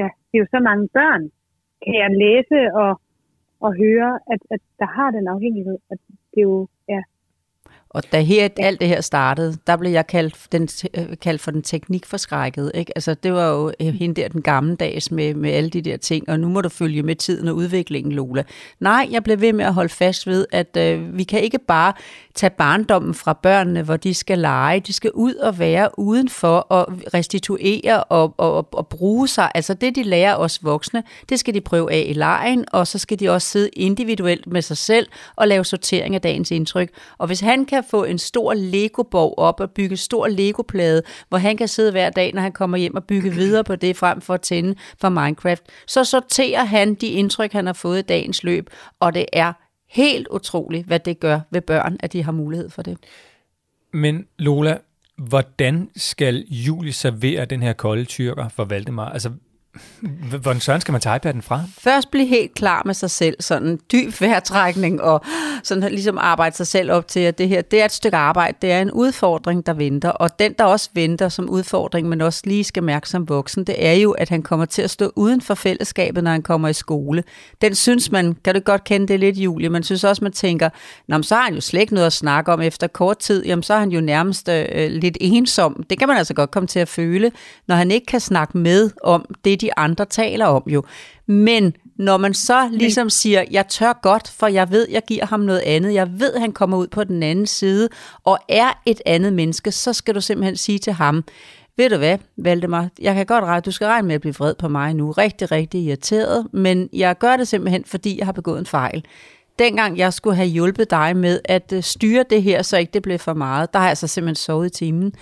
ja, 0.00 0.08
det 0.28 0.34
er 0.38 0.42
jo 0.44 0.48
så 0.54 0.60
mange 0.68 0.84
børn, 0.98 1.22
kan 1.84 1.94
jeg 2.02 2.10
læse 2.24 2.58
og, 2.82 2.92
og 3.66 3.70
høre, 3.82 4.10
at, 4.32 4.40
at 4.54 4.62
der 4.80 4.88
har 4.96 5.08
den 5.16 5.24
afhængighed. 5.34 5.78
At 5.92 5.98
det 6.32 6.40
er 6.44 6.48
jo, 6.52 6.68
ja, 6.92 7.00
og 7.94 8.02
da 8.12 8.20
her, 8.20 8.48
alt 8.56 8.80
det 8.80 8.88
her 8.88 9.00
startede, 9.00 9.56
der 9.66 9.76
blev 9.76 9.90
jeg 9.90 10.06
kaldt, 10.06 10.36
den, 10.52 10.68
øh, 10.94 11.16
kaldt 11.20 11.40
for 11.40 11.50
den 11.50 11.62
teknikforskrækket. 11.62 12.72
Ikke? 12.74 12.92
Altså, 12.96 13.14
det 13.14 13.32
var 13.32 13.48
jo 13.48 13.72
øh, 13.80 13.86
hende 13.86 14.20
der 14.20 14.28
den 14.28 14.42
gamle 14.42 14.76
dags 14.76 15.10
med, 15.10 15.34
med 15.34 15.50
alle 15.50 15.70
de 15.70 15.82
der 15.82 15.96
ting, 15.96 16.28
og 16.28 16.40
nu 16.40 16.48
må 16.48 16.60
du 16.60 16.68
følge 16.68 17.02
med 17.02 17.16
tiden 17.16 17.48
og 17.48 17.56
udviklingen, 17.56 18.12
Lola. 18.12 18.42
Nej, 18.80 19.08
jeg 19.10 19.24
blev 19.24 19.40
ved 19.40 19.52
med 19.52 19.64
at 19.64 19.74
holde 19.74 19.88
fast 19.88 20.26
ved, 20.26 20.46
at 20.52 20.76
øh, 20.76 21.18
vi 21.18 21.24
kan 21.24 21.40
ikke 21.40 21.58
bare 21.58 21.92
tage 22.34 22.50
barndommen 22.50 23.14
fra 23.14 23.32
børnene, 23.32 23.82
hvor 23.82 23.96
de 23.96 24.14
skal 24.14 24.38
lege. 24.38 24.80
De 24.80 24.92
skal 24.92 25.10
ud 25.14 25.34
og 25.34 25.58
være 25.58 25.98
udenfor 25.98 26.56
og 26.58 26.86
restituere 27.14 28.04
og, 28.04 28.34
og, 28.36 28.54
og, 28.54 28.68
og 28.72 28.88
bruge 28.88 29.28
sig. 29.28 29.50
Altså 29.54 29.74
det, 29.74 29.96
de 29.96 30.02
lærer 30.02 30.34
os 30.34 30.64
voksne, 30.64 31.02
det 31.28 31.40
skal 31.40 31.54
de 31.54 31.60
prøve 31.60 31.92
af 31.92 32.04
i 32.08 32.12
lejen, 32.12 32.64
og 32.72 32.86
så 32.86 32.98
skal 32.98 33.20
de 33.20 33.30
også 33.30 33.48
sidde 33.48 33.68
individuelt 33.68 34.46
med 34.46 34.62
sig 34.62 34.76
selv 34.76 35.06
og 35.36 35.48
lave 35.48 35.64
sortering 35.64 36.14
af 36.14 36.20
dagens 36.20 36.50
indtryk. 36.50 36.90
Og 37.18 37.26
hvis 37.26 37.40
han 37.40 37.64
kan 37.64 37.81
få 37.84 38.04
en 38.04 38.18
stor 38.18 38.54
Lego-borg 38.54 39.34
op 39.38 39.60
og 39.60 39.70
bygge 39.70 39.90
en 39.90 39.96
stor 39.96 40.28
Lego-plade, 40.28 41.02
hvor 41.28 41.38
han 41.38 41.56
kan 41.56 41.68
sidde 41.68 41.90
hver 41.90 42.10
dag, 42.10 42.32
når 42.34 42.42
han 42.42 42.52
kommer 42.52 42.76
hjem 42.78 42.96
og 42.96 43.04
bygge 43.04 43.30
videre 43.30 43.64
på 43.64 43.76
det, 43.76 43.96
frem 43.96 44.20
for 44.20 44.34
at 44.34 44.40
tænde 44.40 44.74
for 45.00 45.08
Minecraft, 45.08 45.62
så 45.86 46.04
sorterer 46.04 46.64
han 46.64 46.94
de 46.94 47.06
indtryk, 47.06 47.52
han 47.52 47.66
har 47.66 47.72
fået 47.72 47.98
i 47.98 48.02
dagens 48.02 48.44
løb, 48.44 48.70
og 49.00 49.14
det 49.14 49.26
er 49.32 49.52
helt 49.88 50.28
utroligt, 50.28 50.86
hvad 50.86 51.00
det 51.00 51.20
gør 51.20 51.40
ved 51.50 51.60
børn, 51.60 51.96
at 52.00 52.12
de 52.12 52.22
har 52.22 52.32
mulighed 52.32 52.70
for 52.70 52.82
det. 52.82 52.98
Men 53.92 54.26
Lola, 54.38 54.78
hvordan 55.16 55.90
skal 55.96 56.44
Julie 56.48 56.92
servere 56.92 57.44
den 57.44 57.62
her 57.62 57.72
kolde 57.72 58.04
tyrker 58.04 58.48
for 58.48 58.64
Valdemar? 58.64 59.10
Altså, 59.10 59.30
hvordan 60.40 60.60
søren 60.60 60.80
skal 60.80 60.92
man 60.92 61.00
tage 61.00 61.16
iPad'en 61.16 61.40
fra? 61.40 61.62
Først 61.78 62.10
blive 62.10 62.26
helt 62.26 62.54
klar 62.54 62.82
med 62.84 62.94
sig 62.94 63.10
selv, 63.10 63.36
sådan 63.40 63.78
dyb 63.92 64.20
vejrtrækning, 64.20 65.00
og 65.02 65.24
sådan 65.62 65.92
ligesom 65.92 66.18
arbejde 66.18 66.56
sig 66.56 66.66
selv 66.66 66.92
op 66.92 67.08
til, 67.08 67.20
at 67.20 67.38
det 67.38 67.48
her, 67.48 67.62
det 67.62 67.80
er 67.80 67.84
et 67.84 67.92
stykke 67.92 68.16
arbejde, 68.16 68.56
det 68.62 68.72
er 68.72 68.80
en 68.80 68.90
udfordring, 68.90 69.66
der 69.66 69.72
venter, 69.72 70.08
og 70.08 70.38
den, 70.38 70.52
der 70.58 70.64
også 70.64 70.90
venter 70.94 71.28
som 71.28 71.50
udfordring, 71.50 72.08
men 72.08 72.20
også 72.20 72.42
lige 72.44 72.64
skal 72.64 72.82
mærke 72.82 73.08
som 73.08 73.28
voksen, 73.28 73.64
det 73.64 73.86
er 73.86 73.92
jo, 73.92 74.10
at 74.10 74.28
han 74.28 74.42
kommer 74.42 74.66
til 74.66 74.82
at 74.82 74.90
stå 74.90 75.12
uden 75.16 75.40
for 75.40 75.54
fællesskabet, 75.54 76.24
når 76.24 76.30
han 76.30 76.42
kommer 76.42 76.68
i 76.68 76.72
skole. 76.72 77.24
Den 77.60 77.74
synes 77.74 78.10
man, 78.10 78.36
kan 78.44 78.54
du 78.54 78.60
godt 78.60 78.84
kende 78.84 79.08
det 79.08 79.20
lidt, 79.20 79.36
Julie, 79.36 79.68
man 79.68 79.82
synes 79.82 80.04
også, 80.04 80.24
man 80.24 80.32
tænker, 80.32 80.68
Nå, 81.08 81.22
så 81.22 81.34
har 81.34 81.42
han 81.42 81.54
jo 81.54 81.60
slet 81.60 81.80
ikke 81.80 81.94
noget 81.94 82.06
at 82.06 82.12
snakke 82.12 82.52
om 82.52 82.60
efter 82.60 82.86
kort 82.86 83.18
tid, 83.18 83.44
jamen 83.44 83.62
så 83.62 83.74
er 83.74 83.78
han 83.78 83.90
jo 83.90 84.00
nærmest 84.00 84.48
øh, 84.48 84.90
lidt 84.90 85.18
ensom. 85.20 85.84
Det 85.90 85.98
kan 85.98 86.08
man 86.08 86.16
altså 86.16 86.34
godt 86.34 86.50
komme 86.50 86.66
til 86.66 86.78
at 86.78 86.88
føle, 86.88 87.32
når 87.66 87.76
han 87.76 87.90
ikke 87.90 88.06
kan 88.06 88.20
snakke 88.20 88.58
med 88.58 88.90
om 89.02 89.24
det, 89.44 89.61
de 89.62 89.78
andre 89.78 90.04
taler 90.04 90.46
om 90.46 90.62
jo. 90.66 90.82
Men 91.26 91.76
når 91.96 92.16
man 92.16 92.34
så 92.34 92.68
ligesom 92.72 93.10
siger, 93.10 93.44
jeg 93.50 93.68
tør 93.68 93.92
godt, 94.02 94.28
for 94.28 94.46
jeg 94.46 94.70
ved, 94.70 94.86
jeg 94.90 95.02
giver 95.06 95.26
ham 95.26 95.40
noget 95.40 95.60
andet, 95.60 95.94
jeg 95.94 96.20
ved, 96.20 96.38
han 96.38 96.52
kommer 96.52 96.76
ud 96.76 96.86
på 96.86 97.04
den 97.04 97.22
anden 97.22 97.46
side, 97.46 97.88
og 98.24 98.38
er 98.48 98.80
et 98.86 99.02
andet 99.06 99.32
menneske, 99.32 99.72
så 99.72 99.92
skal 99.92 100.14
du 100.14 100.20
simpelthen 100.20 100.56
sige 100.56 100.78
til 100.78 100.92
ham, 100.92 101.24
ved 101.76 101.90
du 101.90 101.96
hvad, 101.96 102.18
Valdemar, 102.36 102.88
jeg 103.00 103.14
kan 103.14 103.26
godt 103.26 103.44
regne, 103.44 103.60
du 103.60 103.70
skal 103.70 103.86
regne 103.86 104.06
med 104.06 104.14
at 104.14 104.20
blive 104.20 104.34
vred 104.34 104.54
på 104.54 104.68
mig 104.68 104.94
nu, 104.94 105.10
rigtig, 105.10 105.52
rigtig 105.52 105.80
irriteret, 105.84 106.46
men 106.52 106.88
jeg 106.92 107.18
gør 107.18 107.36
det 107.36 107.48
simpelthen, 107.48 107.84
fordi 107.84 108.18
jeg 108.18 108.26
har 108.26 108.32
begået 108.32 108.58
en 108.58 108.66
fejl. 108.66 109.04
Dengang 109.62 109.98
jeg 109.98 110.12
skulle 110.12 110.36
have 110.36 110.48
hjulpet 110.48 110.90
dig 110.90 111.16
med 111.16 111.40
at 111.44 111.72
øh, 111.72 111.82
styre 111.82 112.24
det 112.30 112.42
her, 112.42 112.62
så 112.62 112.76
ikke 112.76 112.90
det 112.94 113.02
blev 113.02 113.18
for 113.18 113.34
meget, 113.34 113.72
der 113.72 113.78
har 113.78 113.86
jeg 113.86 113.96
så 113.96 114.06
simpelthen 114.06 114.34
sovet 114.36 114.66
i 114.66 114.70
timen. 114.70 115.12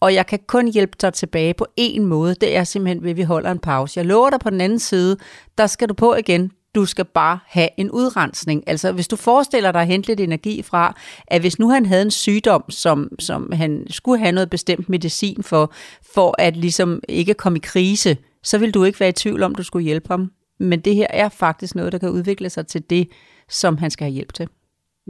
Og 0.00 0.14
jeg 0.14 0.26
kan 0.26 0.38
kun 0.46 0.68
hjælpe 0.68 0.96
dig 1.00 1.12
tilbage 1.12 1.54
på 1.54 1.66
en 1.76 2.06
måde, 2.06 2.34
det 2.34 2.56
er 2.56 2.64
simpelthen 2.64 3.02
ved, 3.02 3.10
at 3.10 3.16
vi 3.16 3.22
holder 3.22 3.50
en 3.50 3.58
pause. 3.58 3.98
Jeg 3.98 4.06
lover 4.06 4.30
dig 4.30 4.40
på 4.40 4.50
den 4.50 4.60
anden 4.60 4.78
side, 4.78 5.16
der 5.58 5.66
skal 5.66 5.88
du 5.88 5.94
på 5.94 6.14
igen. 6.14 6.50
Du 6.74 6.86
skal 6.86 7.04
bare 7.04 7.38
have 7.46 7.68
en 7.76 7.90
udrensning. 7.90 8.64
Altså, 8.66 8.92
hvis 8.92 9.08
du 9.08 9.16
forestiller 9.16 9.72
dig 9.72 9.80
at 9.80 9.86
hente 9.86 10.08
lidt 10.08 10.20
energi 10.20 10.62
fra, 10.62 10.96
at 11.26 11.40
hvis 11.40 11.58
nu 11.58 11.70
han 11.70 11.86
havde 11.86 12.02
en 12.02 12.10
sygdom, 12.10 12.70
som, 12.70 13.08
som 13.18 13.52
han 13.52 13.86
skulle 13.90 14.18
have 14.18 14.32
noget 14.32 14.50
bestemt 14.50 14.88
medicin 14.88 15.42
for, 15.42 15.72
for 16.14 16.34
at 16.38 16.56
ligesom 16.56 17.00
ikke 17.08 17.34
komme 17.34 17.58
i 17.58 17.62
krise, 17.64 18.16
så 18.42 18.58
vil 18.58 18.74
du 18.74 18.84
ikke 18.84 19.00
være 19.00 19.08
i 19.08 19.12
tvivl 19.12 19.42
om, 19.42 19.54
du 19.54 19.62
skulle 19.62 19.84
hjælpe 19.84 20.08
ham. 20.08 20.30
Men 20.60 20.80
det 20.80 20.94
her 20.94 21.06
er 21.10 21.28
faktisk 21.28 21.74
noget, 21.74 21.92
der 21.92 21.98
kan 21.98 22.10
udvikle 22.10 22.50
sig 22.50 22.66
til 22.66 22.82
det, 22.90 23.08
som 23.50 23.72
han 23.82 23.90
skal 23.90 24.04
have 24.04 24.18
hjælp 24.18 24.32
til. 24.38 24.48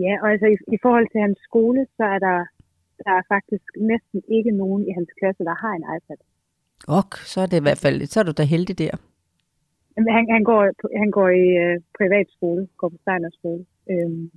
Ja, 0.05 0.13
og 0.23 0.27
altså 0.33 0.47
i, 0.55 0.57
i 0.77 0.79
forhold 0.85 1.09
til 1.13 1.21
hans 1.27 1.39
skole, 1.49 1.81
så 1.97 2.05
er 2.15 2.19
der, 2.29 2.39
der 3.05 3.13
er 3.19 3.25
faktisk 3.35 3.69
næsten 3.93 4.23
ikke 4.37 4.53
nogen 4.63 4.83
i 4.89 4.93
hans 4.99 5.11
klasse, 5.19 5.43
der 5.51 5.57
har 5.63 5.73
en 5.75 5.87
iPad. 5.97 6.21
Ok, 6.99 7.13
så 7.33 7.37
er 7.41 7.47
det 7.47 7.59
i 7.59 7.67
hvert 7.67 7.83
fald, 7.85 7.97
så 8.07 8.17
er 8.21 8.25
du 8.25 8.33
da 8.33 8.45
heldig 8.55 8.79
der. 8.79 8.95
Jamen, 9.95 10.13
Han, 10.17 10.25
han, 10.37 10.45
går, 10.51 10.63
han 11.03 11.11
går 11.19 11.29
i 11.45 11.47
øh, 11.65 11.77
privatskole, 11.99 12.63
går 12.81 12.89
på 12.89 12.99
Steiner 13.03 13.31
skole. 13.39 13.63
Øhm, 13.91 14.31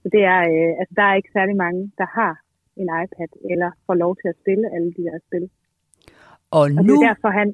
så 0.00 0.06
det 0.14 0.22
er, 0.34 0.40
øh, 0.54 0.70
altså, 0.80 0.92
der 0.98 1.04
er 1.10 1.14
ikke 1.14 1.36
særlig 1.38 1.56
mange, 1.64 1.80
der 2.00 2.08
har 2.18 2.34
en 2.82 2.88
iPad, 3.02 3.30
eller 3.52 3.70
får 3.86 3.96
lov 4.04 4.12
til 4.20 4.28
at 4.28 4.38
spille 4.42 4.66
alle 4.74 4.90
de 4.96 5.02
der 5.08 5.18
spil. 5.26 5.44
Og 6.56 6.60
Og 6.60 6.68
det 6.70 6.86
nu, 6.88 6.94
er 6.94 7.06
derfor, 7.08 7.30
han, 7.40 7.48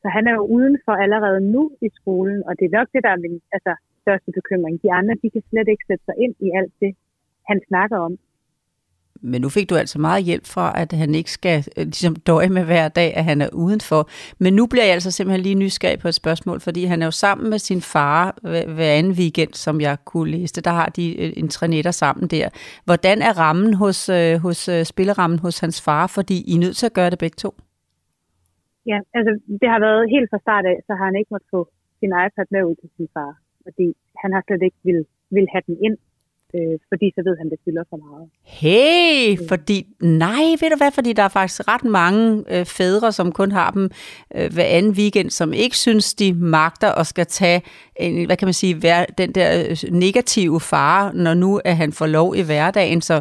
så 0.00 0.06
han 0.16 0.24
er 0.30 0.34
jo 0.38 0.44
udenfor 0.56 0.94
allerede 1.04 1.40
nu 1.54 1.62
i 1.86 1.88
skolen, 1.98 2.38
og 2.46 2.52
det 2.58 2.64
er 2.64 2.76
nok 2.78 2.88
det, 2.94 3.02
der 3.06 3.12
er 3.16 3.20
min 3.24 3.40
altså, 3.56 3.72
største 4.08 4.30
bekymring. 4.38 4.74
De 4.82 4.90
andre, 4.98 5.14
de 5.22 5.30
kan 5.30 5.42
slet 5.50 5.68
ikke 5.72 5.84
sætte 5.88 6.04
sig 6.08 6.14
ind 6.24 6.34
i 6.46 6.48
alt 6.58 6.72
det, 6.82 6.92
han 7.48 7.60
snakker 7.68 7.98
om. 8.08 8.14
men 9.32 9.40
nu 9.40 9.48
fik 9.48 9.70
du 9.70 9.74
altså 9.74 9.98
meget 10.08 10.24
hjælp 10.24 10.46
fra, 10.54 10.66
at 10.82 10.92
han 10.92 11.14
ikke 11.14 11.30
skal 11.38 11.58
øh, 11.76 11.84
ligesom 11.84 12.16
døje 12.16 12.48
med 12.48 12.64
hver 12.64 12.88
dag, 12.88 13.10
at 13.16 13.24
han 13.24 13.40
er 13.40 13.50
udenfor. 13.64 14.08
Men 14.44 14.52
nu 14.58 14.66
bliver 14.66 14.84
jeg 14.84 14.94
altså 14.98 15.10
simpelthen 15.10 15.42
lige 15.42 15.54
nysgerrig 15.64 15.98
på 15.98 16.08
et 16.08 16.14
spørgsmål, 16.22 16.60
fordi 16.60 16.84
han 16.84 17.02
er 17.02 17.06
jo 17.06 17.10
sammen 17.10 17.50
med 17.50 17.58
sin 17.58 17.80
far 17.80 18.38
hver, 18.76 18.92
anden 18.98 19.12
weekend, 19.12 19.52
som 19.64 19.80
jeg 19.80 19.96
kunne 20.04 20.30
læse 20.30 20.54
det. 20.54 20.64
Der 20.64 20.74
har 20.80 20.88
de 20.98 21.04
øh, 21.22 21.32
en 21.36 21.48
trænetter 21.48 21.90
sammen 21.90 22.28
der. 22.28 22.48
Hvordan 22.84 23.22
er 23.28 23.32
rammen 23.38 23.74
hos, 23.74 24.08
øh, 24.08 24.34
hos 24.46 24.70
spillerammen 24.84 25.38
hos 25.38 25.60
hans 25.60 25.78
far? 25.84 26.06
Fordi 26.06 26.36
I 26.50 26.54
er 26.54 26.60
nødt 26.64 26.76
til 26.76 26.86
at 26.86 26.94
gøre 26.98 27.10
det 27.10 27.18
begge 27.18 27.38
to. 27.44 27.50
Ja, 28.90 28.98
altså 29.16 29.32
det 29.60 29.68
har 29.74 29.80
været 29.86 30.10
helt 30.14 30.28
fra 30.30 30.38
start 30.46 30.64
af, 30.72 30.76
så 30.86 30.92
har 30.98 31.04
han 31.04 31.16
ikke 31.20 31.32
måttet 31.34 31.50
få 31.56 31.62
sin 32.00 32.12
iPad 32.24 32.46
med 32.54 32.62
ud 32.68 32.76
til 32.80 32.90
sin 32.96 33.08
far, 33.14 33.32
fordi 33.68 33.86
han 34.22 34.30
har 34.34 34.42
slet 34.46 34.62
ikke 34.66 34.80
vil, 34.88 35.00
vil 35.36 35.46
have 35.52 35.62
den 35.66 35.76
ind, 35.86 35.96
øh, 36.54 36.78
fordi 36.88 37.06
så 37.14 37.20
ved 37.26 37.36
han, 37.40 37.50
det 37.50 37.58
fylder 37.64 37.84
for 37.90 37.96
meget. 37.96 38.28
Hey, 38.44 39.48
fordi, 39.48 39.86
nej, 40.00 40.44
ved 40.60 40.70
du 40.70 40.76
hvad, 40.76 40.92
fordi 40.92 41.12
der 41.12 41.22
er 41.22 41.28
faktisk 41.28 41.68
ret 41.68 41.84
mange 41.84 42.44
øh, 42.54 42.64
fædre, 42.64 43.12
som 43.12 43.32
kun 43.32 43.50
har 43.52 43.70
dem 43.70 43.90
øh, 44.36 44.52
hver 44.54 44.64
anden 44.64 44.92
weekend, 44.92 45.30
som 45.30 45.52
ikke 45.52 45.76
synes, 45.76 46.14
de 46.14 46.32
magter 46.32 46.88
og 46.88 47.06
skal 47.06 47.26
tage, 47.26 47.62
en, 47.96 48.26
hvad 48.26 48.36
kan 48.36 48.46
man 48.46 48.52
sige, 48.52 48.74
hver, 48.74 49.04
den 49.04 49.32
der 49.32 49.64
øh, 49.70 49.76
negative 49.92 50.60
fare, 50.60 51.14
når 51.14 51.34
nu 51.34 51.60
at 51.64 51.76
han 51.76 51.92
får 51.92 52.06
lov 52.06 52.36
i 52.36 52.42
hverdagen, 52.42 53.00
så 53.00 53.20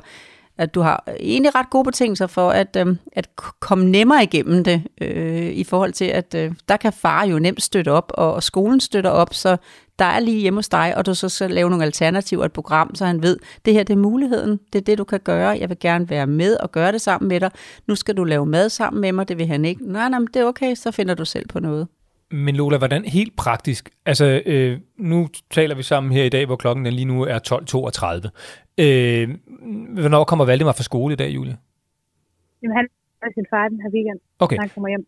at 0.58 0.76
du 0.76 0.82
har 0.82 1.04
egentlig 1.20 1.56
ret 1.56 1.70
gode 1.70 1.84
betingelser 1.84 2.28
for 2.28 2.50
at, 2.50 2.78
øh, 2.80 2.96
at 3.12 3.30
komme 3.60 3.90
nemmere 3.90 4.24
igennem 4.24 4.64
det, 4.64 4.84
øh, 5.02 5.50
i 5.50 5.64
forhold 5.64 5.94
til, 5.94 6.06
at 6.06 6.36
øh, 6.36 6.52
der 6.70 6.78
kan 6.78 6.94
far 6.94 7.26
jo 7.26 7.40
nemt 7.40 7.64
støtte 7.64 7.92
op, 7.92 8.12
og, 8.14 8.34
og 8.34 8.44
skolen 8.44 8.80
støtter 8.80 9.10
op, 9.10 9.34
så 9.34 9.58
der 10.00 10.06
er 10.06 10.20
lige 10.20 10.42
hjemme 10.42 10.58
hos 10.58 10.70
dig, 10.70 10.94
og 10.98 11.06
du 11.06 11.14
så 11.14 11.30
skal 11.30 11.52
lave 11.52 11.70
nogle 11.70 11.86
alternativer, 11.86 12.46
et 12.46 12.52
program, 12.52 12.96
så 12.96 13.06
han 13.06 13.22
ved, 13.22 13.38
det 13.66 13.74
her 13.74 13.84
det 13.84 13.94
er 13.94 13.98
muligheden, 13.98 14.60
det 14.74 14.80
er 14.80 14.84
det, 14.84 14.98
du 14.98 15.04
kan 15.04 15.20
gøre, 15.20 15.58
jeg 15.60 15.70
vil 15.70 15.80
gerne 15.80 16.10
være 16.10 16.28
med 16.28 16.58
og 16.58 16.72
gøre 16.72 16.92
det 16.92 17.02
sammen 17.02 17.30
med 17.30 17.40
dig, 17.40 17.52
nu 17.88 17.96
skal 17.96 18.18
du 18.18 18.24
lave 18.24 18.46
mad 18.46 18.70
sammen 18.70 19.02
med 19.02 19.12
mig, 19.12 19.28
det 19.28 19.38
vil 19.38 19.48
han 19.48 19.66
ikke, 19.66 19.92
nej, 19.92 20.10
nej, 20.10 20.20
men 20.20 20.28
det 20.34 20.42
er 20.42 20.46
okay, 20.46 20.76
så 20.76 20.92
finder 20.92 21.14
du 21.14 21.26
selv 21.26 21.48
på 21.48 21.60
noget. 21.60 21.88
Men 22.32 22.56
Lola, 22.56 22.78
hvordan 22.78 23.06
helt 23.06 23.36
praktisk? 23.36 23.90
Altså, 24.06 24.42
øh, 24.46 24.80
nu 24.98 25.28
taler 25.52 25.76
vi 25.76 25.84
sammen 25.84 26.12
her 26.12 26.24
i 26.24 26.30
dag, 26.30 26.46
hvor 26.46 26.56
klokken 26.56 26.88
lige 26.88 27.06
nu 27.06 27.24
er 27.24 27.40
12.32. 28.24 28.30
Øh, 28.78 29.30
hvornår 30.00 30.24
kommer 30.24 30.46
Valdemar 30.46 30.72
fra 30.72 30.84
skole 30.84 31.14
i 31.14 31.16
dag, 31.16 31.30
Julie? 31.30 31.58
Jamen 32.64 32.76
han 32.78 32.88
er 33.22 33.28
sin 33.34 33.46
far 33.50 33.68
den 33.70 33.82
her 33.82 33.90
weekend, 33.94 34.20
Okay, 34.40 34.58
han 34.60 34.70
kommer 34.70 34.90
hjem 34.90 35.08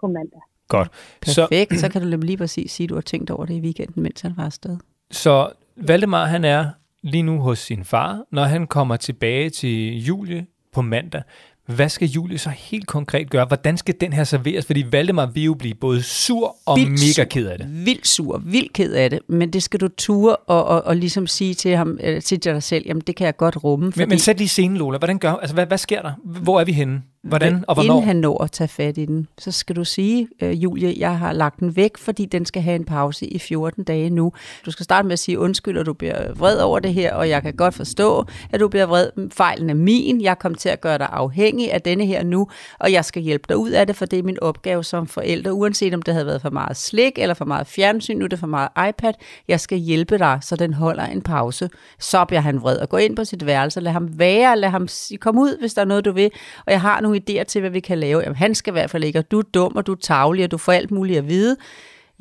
på 0.00 0.06
mandag. 0.06 0.40
godt. 0.68 0.88
Så, 1.26 1.46
Perfekt, 1.50 1.74
så, 1.74 1.80
så 1.80 1.88
kan 1.92 2.02
du 2.12 2.18
lige 2.22 2.36
præcis 2.36 2.72
sige, 2.72 2.84
at 2.84 2.88
du 2.90 2.94
har 2.94 3.02
tænkt 3.02 3.30
over 3.30 3.44
det 3.46 3.54
i 3.54 3.60
weekenden, 3.60 4.02
mens 4.02 4.20
han 4.20 4.32
var 4.36 4.44
afsted. 4.44 4.76
så 5.10 5.52
Valdemar, 5.76 6.24
han 6.24 6.44
er 6.44 6.70
lige 7.02 7.22
nu 7.22 7.38
hos 7.38 7.58
sin 7.58 7.84
far. 7.84 8.24
Når 8.30 8.44
han 8.44 8.66
kommer 8.66 8.96
tilbage 8.96 9.50
til 9.50 10.04
Julie 10.04 10.46
på 10.72 10.82
mandag, 10.82 11.22
hvad 11.70 11.88
skal 11.88 12.08
Julie 12.08 12.38
så 12.38 12.50
helt 12.50 12.86
konkret 12.86 13.30
gøre? 13.30 13.44
Hvordan 13.44 13.76
skal 13.76 13.94
den 14.00 14.12
her 14.12 14.24
serveres? 14.24 14.66
Fordi 14.66 14.86
Valdemar 14.92 15.26
vil 15.26 15.42
jo 15.42 15.54
blive 15.54 15.74
både 15.74 16.02
sur 16.02 16.56
og 16.66 16.76
Vildt 16.76 16.90
mega 16.90 17.28
ked 17.28 17.46
af 17.46 17.58
det. 17.58 17.66
Vildt 17.86 18.06
sur, 18.06 18.42
vildt 18.44 18.72
ked 18.72 18.92
af 18.92 19.10
det, 19.10 19.18
men 19.28 19.52
det 19.52 19.62
skal 19.62 19.80
du 19.80 19.88
ture 19.88 20.36
og, 20.36 20.64
og, 20.64 20.84
og 20.84 20.96
ligesom 20.96 21.26
sige 21.26 21.54
til 21.54 21.76
ham, 21.76 21.98
eller 22.00 22.20
til 22.20 22.44
dig 22.44 22.62
selv, 22.62 22.84
jamen 22.86 23.02
det 23.06 23.16
kan 23.16 23.24
jeg 23.24 23.36
godt 23.36 23.64
rumme, 23.64 23.92
fordi 23.92 24.02
Men, 24.02 24.08
men 24.08 24.18
sæt 24.18 24.38
lige 24.38 24.48
scenen, 24.48 24.76
Lola. 24.76 24.98
Hvordan 24.98 25.18
gør, 25.18 25.32
altså, 25.32 25.54
hvad, 25.54 25.66
hvad 25.66 25.78
sker 25.78 26.02
der? 26.02 26.12
Hvor 26.24 26.60
er 26.60 26.64
vi 26.64 26.72
henne? 26.72 27.02
Hvordan 27.22 27.64
og 27.68 27.74
hvornår? 27.74 27.94
Inden 27.94 28.06
han 28.06 28.16
når 28.16 28.44
at 28.44 28.52
tage 28.52 28.68
fat 28.68 28.98
i 28.98 29.04
den, 29.04 29.28
så 29.38 29.52
skal 29.52 29.76
du 29.76 29.84
sige, 29.84 30.28
øh, 30.42 30.62
Julie, 30.62 30.94
jeg 30.98 31.18
har 31.18 31.32
lagt 31.32 31.60
den 31.60 31.76
væk, 31.76 31.98
fordi 31.98 32.24
den 32.24 32.46
skal 32.46 32.62
have 32.62 32.76
en 32.76 32.84
pause 32.84 33.26
i 33.26 33.38
14 33.38 33.84
dage 33.84 34.10
nu. 34.10 34.32
Du 34.66 34.70
skal 34.70 34.84
starte 34.84 35.06
med 35.06 35.12
at 35.12 35.18
sige 35.18 35.38
undskyld, 35.38 35.78
og 35.78 35.86
du 35.86 35.92
bliver 35.92 36.34
vred 36.34 36.58
over 36.58 36.78
det 36.78 36.94
her, 36.94 37.14
og 37.14 37.28
jeg 37.28 37.42
kan 37.42 37.54
godt 37.54 37.74
forstå, 37.74 38.24
at 38.52 38.60
du 38.60 38.68
bliver 38.68 38.86
vred. 38.86 39.30
Fejlen 39.32 39.70
er 39.70 39.74
min. 39.74 40.20
Jeg 40.20 40.38
kom 40.38 40.54
til 40.54 40.68
at 40.68 40.80
gøre 40.80 40.98
dig 40.98 41.08
afhængig 41.12 41.72
af 41.72 41.82
denne 41.82 42.06
her 42.06 42.24
nu, 42.24 42.48
og 42.78 42.92
jeg 42.92 43.04
skal 43.04 43.22
hjælpe 43.22 43.44
dig 43.48 43.56
ud 43.56 43.70
af 43.70 43.86
det, 43.86 43.96
for 43.96 44.06
det 44.06 44.18
er 44.18 44.22
min 44.22 44.38
opgave 44.42 44.84
som 44.84 45.06
forælder, 45.06 45.50
uanset 45.50 45.94
om 45.94 46.02
det 46.02 46.14
havde 46.14 46.26
været 46.26 46.42
for 46.42 46.50
meget 46.50 46.76
slik 46.76 47.12
eller 47.18 47.34
for 47.34 47.44
meget 47.44 47.66
fjernsyn, 47.66 48.18
nu 48.18 48.24
er 48.24 48.28
det 48.28 48.38
for 48.38 48.46
meget 48.46 48.68
iPad. 48.88 49.12
Jeg 49.48 49.60
skal 49.60 49.78
hjælpe 49.78 50.18
dig, 50.18 50.38
så 50.42 50.56
den 50.56 50.74
holder 50.74 51.06
en 51.06 51.22
pause. 51.22 51.70
Så 51.98 52.24
bliver 52.24 52.40
han 52.40 52.62
vred 52.62 52.76
og 52.76 52.88
gå 52.88 52.96
ind 52.96 53.16
på 53.16 53.24
sit 53.24 53.46
værelse, 53.46 53.80
lad 53.80 53.92
ham 53.92 54.18
være, 54.18 54.58
lad 54.58 54.68
ham 54.68 54.88
sige, 54.88 55.18
kom 55.18 55.38
ud, 55.38 55.58
hvis 55.60 55.74
der 55.74 55.82
er 55.82 55.86
noget, 55.86 56.04
du 56.04 56.12
vil, 56.12 56.30
og 56.66 56.72
jeg 56.72 56.80
har 56.80 57.00
nogle 57.10 57.22
idéer 57.24 57.44
til, 57.50 57.60
hvad 57.60 57.70
vi 57.78 57.82
kan 57.90 57.98
lave. 57.98 58.18
Jamen, 58.24 58.40
han 58.44 58.52
skal 58.58 58.70
i 58.72 58.76
hvert 58.78 58.90
fald 58.90 59.04
ikke, 59.04 59.18
og 59.22 59.30
du 59.30 59.38
er 59.42 59.48
dum, 59.56 59.72
og 59.78 59.82
du 59.86 59.92
er 59.92 60.02
tavlig, 60.10 60.42
og 60.46 60.50
du 60.54 60.58
får 60.64 60.72
alt 60.80 60.90
muligt 60.98 61.18
at 61.22 61.26
vide. 61.34 61.56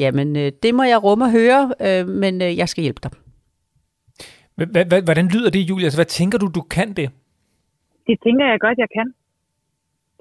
Jamen, 0.04 0.30
øh, 0.42 0.52
det 0.64 0.72
må 0.78 0.84
jeg 0.92 1.00
rumme 1.06 1.24
og 1.28 1.32
høre, 1.40 1.62
øh, 1.86 2.04
men 2.24 2.34
øh, 2.46 2.52
jeg 2.62 2.68
skal 2.72 2.82
hjælpe 2.86 3.02
dig. 3.06 3.12
Hvordan 5.08 5.28
lyder 5.36 5.50
det, 5.56 5.62
Julie? 5.70 5.86
Altså, 5.88 6.00
hvad 6.02 6.12
tænker 6.20 6.38
du, 6.44 6.48
du 6.60 6.64
kan 6.76 6.90
det? 7.00 7.08
Det 8.08 8.16
tænker 8.26 8.46
jeg 8.52 8.60
godt, 8.66 8.78
jeg 8.86 8.92
kan. 8.98 9.08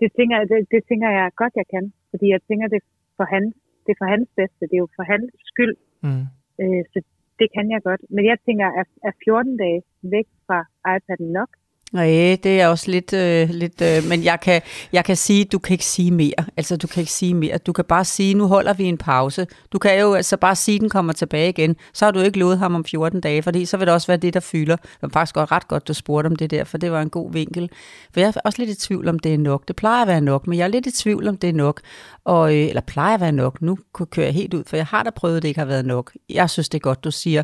Det 0.00 0.08
tænker, 0.18 0.36
det, 0.50 0.58
det 0.74 0.80
tænker 0.88 1.08
jeg 1.18 1.26
godt, 1.42 1.54
jeg 1.60 1.66
kan. 1.74 1.84
Fordi 2.10 2.26
jeg 2.34 2.40
tænker, 2.48 2.66
det 2.72 2.78
er 2.82 2.86
for 3.18 3.26
hans, 3.34 3.48
det 3.84 3.90
er 3.94 3.98
for 4.02 4.08
hans 4.14 4.28
bedste. 4.40 4.62
Det 4.68 4.74
er 4.78 4.82
jo 4.86 4.90
for 4.98 5.06
hans 5.12 5.28
skyld. 5.50 5.74
Mm. 6.06 6.24
Øh, 6.62 6.82
så 6.92 6.98
det 7.40 7.48
kan 7.54 7.66
jeg 7.74 7.80
godt. 7.88 8.02
Men 8.14 8.24
jeg 8.30 8.38
tænker, 8.46 8.66
er, 8.80 8.84
er 9.08 9.12
14 9.24 9.56
dage 9.62 9.80
væk 10.14 10.28
fra 10.46 10.58
iPad'en 10.94 11.30
nok? 11.38 11.50
Nej, 11.92 12.38
det 12.42 12.60
er 12.60 12.66
også 12.66 12.90
lidt, 12.90 13.12
øh, 13.12 13.50
lidt 13.50 13.82
øh, 13.82 14.08
men 14.08 14.24
jeg 14.24 14.40
kan, 14.40 14.62
jeg 14.92 15.04
kan 15.04 15.16
sige, 15.16 15.44
du 15.44 15.58
kan 15.58 15.74
ikke 15.74 15.84
sige 15.84 16.10
mere. 16.10 16.44
Altså, 16.56 16.76
du 16.76 16.86
kan 16.86 17.00
ikke 17.00 17.12
sige 17.12 17.34
mere. 17.34 17.58
Du 17.58 17.72
kan 17.72 17.84
bare 17.84 18.04
sige, 18.04 18.34
nu 18.34 18.46
holder 18.46 18.72
vi 18.72 18.84
en 18.84 18.98
pause. 18.98 19.46
Du 19.72 19.78
kan 19.78 20.00
jo 20.00 20.14
altså 20.14 20.36
bare 20.36 20.56
sige, 20.56 20.78
den 20.78 20.88
kommer 20.90 21.12
tilbage 21.12 21.48
igen. 21.48 21.76
Så 21.92 22.04
har 22.04 22.12
du 22.12 22.20
ikke 22.20 22.38
lovet 22.38 22.58
ham 22.58 22.74
om 22.74 22.84
14 22.84 23.20
dage, 23.20 23.42
fordi 23.42 23.64
så 23.64 23.76
vil 23.76 23.86
det 23.86 23.94
også 23.94 24.06
være 24.06 24.16
det, 24.16 24.34
der 24.34 24.40
fylder. 24.40 24.76
Det 24.76 24.98
var 25.02 25.08
faktisk 25.08 25.34
godt, 25.34 25.52
ret 25.52 25.68
godt, 25.68 25.88
du 25.88 25.94
spurgte 25.94 26.26
om 26.26 26.36
det 26.36 26.50
der, 26.50 26.64
for 26.64 26.78
det 26.78 26.92
var 26.92 27.02
en 27.02 27.10
god 27.10 27.32
vinkel. 27.32 27.70
For 28.12 28.20
jeg 28.20 28.32
er 28.36 28.40
også 28.44 28.62
lidt 28.62 28.70
i 28.70 28.86
tvivl, 28.86 29.08
om 29.08 29.18
det 29.18 29.34
er 29.34 29.38
nok. 29.38 29.68
Det 29.68 29.76
plejer 29.76 30.02
at 30.02 30.08
være 30.08 30.20
nok, 30.20 30.46
men 30.46 30.58
jeg 30.58 30.64
er 30.64 30.68
lidt 30.68 30.86
i 30.86 30.92
tvivl, 31.02 31.28
om 31.28 31.36
det 31.36 31.48
er 31.48 31.54
nok. 31.54 31.80
Og, 32.24 32.54
øh, 32.56 32.68
eller 32.68 32.80
plejer 32.80 33.14
at 33.14 33.20
være 33.20 33.32
nok. 33.32 33.62
Nu 33.62 33.78
kører 34.10 34.26
jeg 34.26 34.34
helt 34.34 34.54
ud, 34.54 34.64
for 34.66 34.76
jeg 34.76 34.86
har 34.86 35.02
da 35.02 35.10
prøvet, 35.10 35.36
at 35.36 35.42
det 35.42 35.48
ikke 35.48 35.60
har 35.60 35.66
været 35.66 35.86
nok. 35.86 36.12
Jeg 36.30 36.50
synes, 36.50 36.68
det 36.68 36.78
er 36.78 36.82
godt, 36.82 37.04
du 37.04 37.10
siger, 37.10 37.42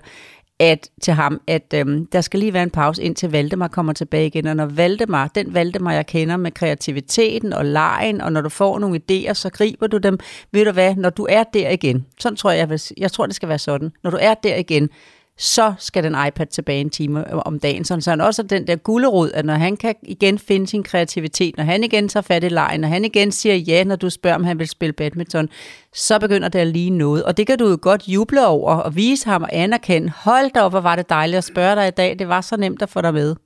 at, 0.60 0.90
til 1.02 1.14
ham, 1.14 1.40
at 1.46 1.74
øhm, 1.74 2.06
der 2.06 2.20
skal 2.20 2.40
lige 2.40 2.52
være 2.52 2.62
en 2.62 2.70
pause, 2.70 3.02
indtil 3.02 3.32
Valdemar 3.32 3.68
kommer 3.68 3.92
tilbage 3.92 4.26
igen. 4.26 4.46
Og 4.46 4.56
når 4.56 4.66
Valdemar, 4.66 5.28
den 5.28 5.54
Valdemar, 5.54 5.92
jeg 5.92 6.06
kender 6.06 6.36
med 6.36 6.52
kreativiteten 6.52 7.52
og 7.52 7.64
lejen, 7.64 8.20
og 8.20 8.32
når 8.32 8.40
du 8.40 8.48
får 8.48 8.78
nogle 8.78 9.00
idéer, 9.10 9.32
så 9.32 9.50
griber 9.50 9.86
du 9.86 9.98
dem. 9.98 10.18
Ved 10.52 10.64
du 10.64 10.72
hvad, 10.72 10.94
når 10.94 11.10
du 11.10 11.26
er 11.30 11.44
der 11.44 11.70
igen, 11.70 12.06
sådan 12.18 12.36
tror 12.36 12.50
jeg, 12.50 12.58
jeg, 12.58 12.70
vil, 12.70 12.80
jeg 12.96 13.12
tror, 13.12 13.26
det 13.26 13.34
skal 13.34 13.48
være 13.48 13.58
sådan. 13.58 13.92
Når 14.02 14.10
du 14.10 14.18
er 14.20 14.34
der 14.34 14.56
igen, 14.56 14.90
så 15.38 15.74
skal 15.78 16.04
den 16.04 16.16
iPad 16.28 16.46
tilbage 16.46 16.80
en 16.80 16.90
time 16.90 17.34
om 17.34 17.58
dagen. 17.58 17.84
Sådan, 17.84 18.02
så 18.02 18.10
han 18.10 18.20
også 18.20 18.42
har 18.42 18.48
den 18.48 18.66
der 18.66 18.76
gulerod, 18.76 19.30
at 19.34 19.44
når 19.44 19.54
han 19.54 19.76
kan 19.76 19.94
igen 20.02 20.38
finde 20.38 20.66
sin 20.66 20.82
kreativitet, 20.82 21.56
når 21.56 21.64
han 21.64 21.84
igen 21.84 22.08
tager 22.08 22.22
fat 22.22 22.44
i 22.44 22.48
lejen, 22.48 22.80
når 22.80 22.88
han 22.88 23.04
igen 23.04 23.32
siger 23.32 23.54
ja, 23.54 23.84
når 23.84 23.96
du 23.96 24.10
spørger, 24.10 24.36
om 24.36 24.44
han 24.44 24.58
vil 24.58 24.68
spille 24.68 24.92
badminton, 24.92 25.48
så 25.94 26.18
begynder 26.18 26.48
det 26.48 26.58
at 26.58 26.66
lige 26.66 26.90
noget. 26.90 27.24
Og 27.24 27.36
det 27.36 27.46
kan 27.46 27.58
du 27.58 27.68
jo 27.68 27.78
godt 27.82 28.08
juble 28.08 28.46
over 28.46 28.74
og 28.74 28.96
vise 28.96 29.28
ham 29.28 29.42
og 29.42 29.48
anerkende. 29.52 30.12
Hold 30.16 30.50
da 30.50 30.60
op, 30.60 30.72
hvor 30.72 30.80
var 30.80 30.96
det 30.96 31.08
dejligt 31.08 31.38
at 31.38 31.44
spørge 31.44 31.76
dig 31.76 31.88
i 31.88 31.90
dag. 31.90 32.18
Det 32.18 32.28
var 32.28 32.40
så 32.40 32.56
nemt 32.56 32.82
at 32.82 32.88
få 32.88 33.00
dig 33.00 33.14
med. 33.14 33.36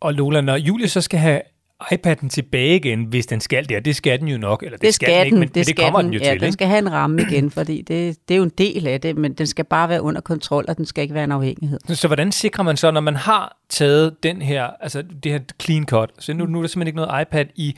Og 0.00 0.14
Lola, 0.14 0.40
når 0.40 0.56
Julie 0.56 0.88
så 0.88 1.00
skal 1.00 1.18
have 1.18 1.40
iPad'en 1.84 2.28
tilbage 2.28 2.76
igen, 2.76 3.04
hvis 3.04 3.26
den 3.26 3.40
skal 3.40 3.68
der, 3.68 3.80
det 3.80 3.96
skal 3.96 4.20
den 4.20 4.28
jo 4.28 4.38
nok, 4.38 4.62
eller 4.62 4.76
det, 4.76 4.86
Det 4.86 4.94
skal 4.94 5.08
den 5.08 5.14
skal 5.14 5.26
ikke, 5.26 5.34
den, 5.34 5.40
men, 5.40 5.48
det, 5.48 5.56
men 5.56 5.64
det 5.64 5.76
kommer 5.76 6.02
den. 6.02 6.12
den 6.12 6.14
jo 6.14 6.20
ja, 6.24 6.30
til, 6.30 6.40
den 6.40 6.46
ikke? 6.46 6.52
skal 6.52 6.66
have 6.66 6.78
en 6.78 6.92
ramme 6.92 7.22
igen, 7.22 7.50
fordi 7.50 7.82
det, 7.82 8.28
det 8.28 8.34
er 8.34 8.38
jo 8.38 8.44
en 8.44 8.52
del 8.58 8.86
af 8.86 9.00
det, 9.00 9.16
men 9.16 9.32
den 9.32 9.46
skal 9.46 9.64
bare 9.64 9.88
være 9.88 10.02
under 10.02 10.20
kontrol, 10.20 10.64
og 10.68 10.76
den 10.76 10.86
skal 10.86 11.02
ikke 11.02 11.14
være 11.14 11.24
en 11.24 11.32
afhængighed. 11.32 11.78
Så 11.88 12.06
hvordan 12.06 12.32
sikrer 12.32 12.64
man 12.64 12.76
så, 12.76 12.90
når 12.90 13.00
man 13.00 13.16
har 13.16 13.58
taget 13.68 14.22
den 14.22 14.42
her, 14.42 14.64
altså 14.80 15.02
det 15.22 15.32
her 15.32 15.40
clean 15.62 15.86
cut, 15.86 16.10
så 16.18 16.32
nu, 16.32 16.46
nu 16.46 16.58
er 16.58 16.62
der 16.62 16.68
simpelthen 16.68 16.86
ikke 16.86 17.06
noget 17.06 17.22
iPad 17.22 17.44
i 17.54 17.76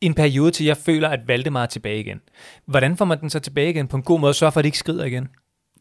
en 0.00 0.14
periode, 0.14 0.50
til 0.50 0.66
jeg 0.66 0.76
føler, 0.76 1.08
at 1.08 1.20
Valdemar 1.26 1.62
er 1.62 1.66
tilbage 1.66 2.00
igen. 2.00 2.20
Hvordan 2.66 2.96
får 2.96 3.04
man 3.04 3.20
den 3.20 3.30
så 3.30 3.40
tilbage 3.40 3.70
igen 3.70 3.88
på 3.88 3.96
en 3.96 4.02
god 4.02 4.20
måde, 4.20 4.30
og 4.30 4.34
sørge 4.34 4.52
for, 4.52 4.60
at 4.60 4.64
det 4.64 4.68
ikke 4.68 4.78
skrider 4.78 5.04
igen? 5.04 5.28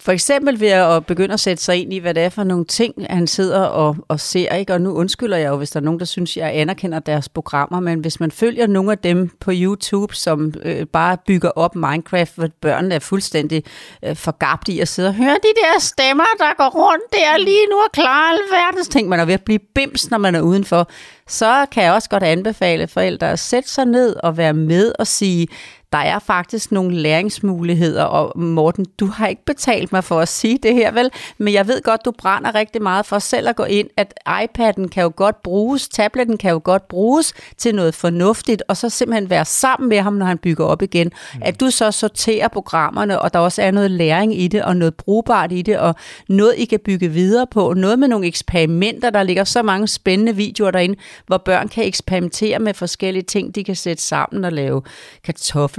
For 0.04 0.12
eksempel 0.12 0.60
ved 0.60 0.68
at 0.68 1.06
begynde 1.06 1.34
at 1.34 1.40
sætte 1.40 1.64
sig 1.64 1.82
ind 1.82 1.94
i, 1.94 1.98
hvad 1.98 2.14
det 2.14 2.24
er 2.24 2.30
for 2.30 2.44
nogle 2.44 2.66
ting, 2.66 2.94
han 3.10 3.28
sidder 3.28 3.62
og, 3.62 3.96
og 4.08 4.20
ser. 4.20 4.56
Ikke? 4.56 4.74
Og 4.74 4.82
nu 4.82 4.94
undskylder 4.94 5.38
jeg 5.38 5.50
jo, 5.50 5.58
hvis 5.58 5.70
der 5.72 5.80
er 5.80 5.84
nogen, 5.84 6.00
der 6.00 6.06
synes, 6.06 6.38
jeg 6.38 6.52
anerkender 6.56 7.00
deres 7.00 7.30
programmer, 7.30 7.80
men 7.80 8.00
hvis 8.00 8.20
man 8.20 8.32
følger 8.32 8.68
nogle 8.68 8.92
af 8.92 8.98
dem 8.98 9.30
på 9.40 9.52
YouTube, 9.54 10.16
som 10.16 10.54
øh, 10.64 10.86
bare 10.86 11.18
bygger 11.28 11.50
op 11.50 11.76
Minecraft, 11.76 12.36
hvor 12.36 12.48
børnene 12.62 12.96
er 12.96 13.00
fuldstændig 13.00 13.64
øh, 14.06 14.16
forgabt 14.16 14.68
i 14.68 14.80
at 14.80 14.88
sidde 14.88 15.10
og 15.10 15.16
høre 15.16 15.36
de 15.44 15.54
der 15.62 15.80
stemmer, 15.80 16.26
der 16.38 16.58
går 16.58 16.70
rundt 16.70 17.14
der 17.14 17.38
lige 17.38 17.68
nu 17.72 17.76
og 17.76 17.92
klarer 17.94 18.38
alverdens 18.38 18.88
ting. 18.88 19.10
Man 19.10 19.20
er 19.20 19.26
ved 19.26 19.34
at 19.34 19.44
blive 19.44 19.60
bims, 19.76 20.12
når 20.12 20.18
man 20.18 20.36
er 20.36 20.42
udenfor. 20.42 20.90
Så 21.28 21.66
kan 21.72 21.84
jeg 21.84 21.94
også 21.94 22.10
godt 22.10 22.24
anbefale 22.24 22.88
forældre 22.88 23.32
at 23.32 23.40
sætte 23.40 23.70
sig 23.70 23.86
ned 23.86 24.16
og 24.24 24.38
være 24.38 24.54
med 24.54 24.94
og 25.00 25.08
sige, 25.08 25.48
der 25.94 26.00
er 26.00 26.20
faktisk 26.20 26.72
nogle 26.72 26.96
læringsmuligheder, 26.96 28.04
og 28.04 28.40
Morten, 28.40 28.86
du 29.00 29.06
har 29.06 29.28
ikke 29.28 29.46
betalt 29.46 29.92
mig 29.92 30.04
for 30.04 30.20
at 30.20 30.28
sige 30.28 30.60
det 30.64 30.74
her, 30.74 30.92
vel? 30.92 31.10
Men 31.38 31.54
jeg 31.54 31.68
ved 31.68 31.82
godt, 31.82 32.06
du 32.06 32.12
brænder 32.12 32.56
rigtig 32.56 32.82
meget 32.82 33.06
for 33.06 33.20
selv 33.20 33.50
at 33.50 33.56
gå 33.56 33.64
ind, 33.64 33.88
at 33.98 34.14
iPad'en 34.30 34.88
kan 34.88 35.04
jo 35.04 35.14
godt 35.16 35.44
bruges, 35.44 35.90
tabletten 35.90 36.38
kan 36.38 36.52
jo 36.52 36.62
godt 36.64 36.88
bruges 36.88 37.34
til 37.58 37.76
noget 37.76 37.96
fornuftigt, 37.96 38.64
og 38.68 38.78
så 38.78 38.90
simpelthen 38.90 39.30
være 39.30 39.46
sammen 39.46 39.90
med 39.90 40.00
ham, 40.00 40.14
når 40.14 40.26
han 40.26 40.38
bygger 40.38 40.66
op 40.66 40.82
igen. 40.82 41.12
Mm. 41.34 41.42
At 41.46 41.60
du 41.60 41.70
så 41.70 41.92
sorterer 41.92 42.48
programmerne, 42.48 43.22
og 43.22 43.34
der 43.34 43.40
også 43.40 43.62
er 43.62 43.72
noget 43.72 43.92
læring 43.92 44.40
i 44.40 44.48
det, 44.48 44.64
og 44.64 44.78
noget 44.78 44.96
brugbart 44.96 45.52
i 45.52 45.62
det, 45.62 45.78
og 45.78 45.96
noget, 46.30 46.54
I 46.58 46.66
kan 46.66 46.80
bygge 46.86 47.08
videre 47.08 47.48
på, 47.52 47.74
noget 47.74 48.00
med 48.00 48.08
nogle 48.08 48.28
eksperimenter, 48.28 49.10
der 49.10 49.24
ligger 49.24 49.44
så 49.44 49.64
mange 49.64 49.88
spændende 49.88 50.36
videoer 50.36 50.72
derinde, 50.72 50.96
hvor 51.28 51.38
børn 51.38 51.68
kan 51.68 51.84
eksperimentere 51.86 52.60
med 52.60 52.74
forskellige 52.74 53.24
ting, 53.24 53.56
de 53.56 53.64
kan 53.64 53.76
sætte 53.76 54.04
sammen 54.04 54.46
og 54.46 54.52
lave 54.52 54.82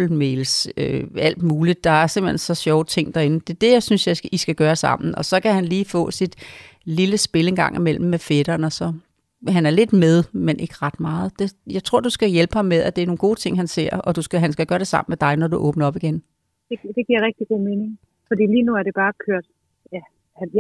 kartoffelmels, 0.09 0.69
øh, 0.77 1.05
alt 1.19 1.43
muligt. 1.43 1.85
Der 1.85 1.91
er 1.91 2.07
simpelthen 2.07 2.39
så 2.39 2.55
sjove 2.55 2.85
ting 2.85 3.15
derinde. 3.15 3.41
Det 3.41 3.51
er 3.51 3.59
det, 3.61 3.73
jeg 3.73 3.83
synes, 3.83 4.07
jeg 4.07 4.17
skal, 4.17 4.31
I 4.33 4.37
skal 4.37 4.55
gøre 4.55 4.77
sammen. 4.77 5.15
Og 5.15 5.25
så 5.25 5.41
kan 5.41 5.53
han 5.55 5.65
lige 5.65 5.85
få 5.85 6.11
sit 6.11 6.37
lille 6.85 7.19
spil 7.19 7.49
en 7.49 7.57
gang 7.57 7.77
imellem 7.77 8.05
med 8.07 8.19
fætteren, 8.19 8.65
og 8.65 8.73
så 8.73 8.93
han 9.49 9.67
er 9.67 9.71
lidt 9.71 9.93
med, 9.93 10.25
men 10.33 10.61
ikke 10.61 10.75
ret 10.83 11.01
meget. 11.01 11.33
Det, 11.39 11.53
jeg 11.71 11.85
tror, 11.85 12.01
du 12.01 12.11
skal 12.11 12.29
hjælpe 12.29 12.55
ham 12.57 12.65
med, 12.65 12.81
at 12.83 12.97
det 12.97 13.03
er 13.03 13.07
nogle 13.07 13.19
gode 13.19 13.41
ting, 13.41 13.57
han 13.57 13.67
ser, 13.67 13.91
og 13.97 14.17
du 14.17 14.23
skal, 14.23 14.41
han 14.41 14.53
skal 14.53 14.67
gøre 14.67 14.79
det 14.79 14.87
sammen 14.87 15.11
med 15.13 15.17
dig, 15.17 15.37
når 15.37 15.49
du 15.49 15.57
åbner 15.57 15.87
op 15.87 15.97
igen. 15.97 16.23
Det, 16.69 16.79
det 16.97 17.07
giver 17.07 17.21
rigtig 17.29 17.47
god 17.49 17.61
mening. 17.61 17.99
Fordi 18.29 18.43
lige 18.47 18.63
nu 18.63 18.73
er 18.75 18.83
det 18.83 18.95
bare 18.95 19.13
kørt. 19.27 19.45
Ja, 19.93 20.01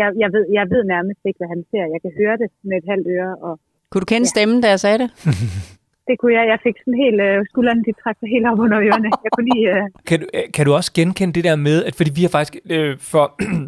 jeg, 0.01 0.13
jeg, 0.23 0.29
ved, 0.33 0.45
jeg 0.53 0.65
ved 0.71 0.85
nærmest 0.85 1.21
ikke, 1.29 1.39
hvad 1.41 1.49
han 1.55 1.65
ser. 1.71 1.85
Jeg 1.95 2.01
kan 2.05 2.13
høre 2.21 2.37
det 2.43 2.49
med 2.69 2.77
et 2.77 2.85
halvt 2.93 3.07
øre. 3.19 3.37
Og 3.47 3.61
Kunne 3.91 4.01
du 4.01 4.05
kende 4.15 4.27
Ja. 4.27 4.35
stemmen, 4.35 4.61
da 4.61 4.69
jeg 4.69 4.81
sagde 4.81 4.99
det? 4.99 5.11
det 6.09 6.15
kunne 6.21 6.35
jeg. 6.39 6.45
Jeg 6.53 6.59
fik 6.67 6.77
sådan 6.85 6.99
helt... 7.05 7.21
Øh, 7.27 7.37
skuldrene, 7.51 7.81
de 7.87 7.93
trak 8.03 8.17
sig 8.21 8.29
helt 8.35 8.47
op 8.51 8.59
under 8.65 8.79
ørerne. 8.87 9.09
Jeg 9.25 9.31
kunne 9.35 9.49
lige... 9.55 9.65
Øh, 9.75 9.83
Kan 10.09 10.21
du, 10.21 10.27
øh, 10.35 10.43
kan 10.55 10.67
du 10.67 10.75
også 10.75 10.91
genkende 10.93 11.33
det 11.35 11.45
der 11.45 11.57
med, 11.57 11.85
at 11.85 11.95
fordi 11.95 12.11
vi 12.15 12.23
har 12.23 12.29
faktisk 12.29 12.57
øh, 12.71 12.99
for 13.01 13.25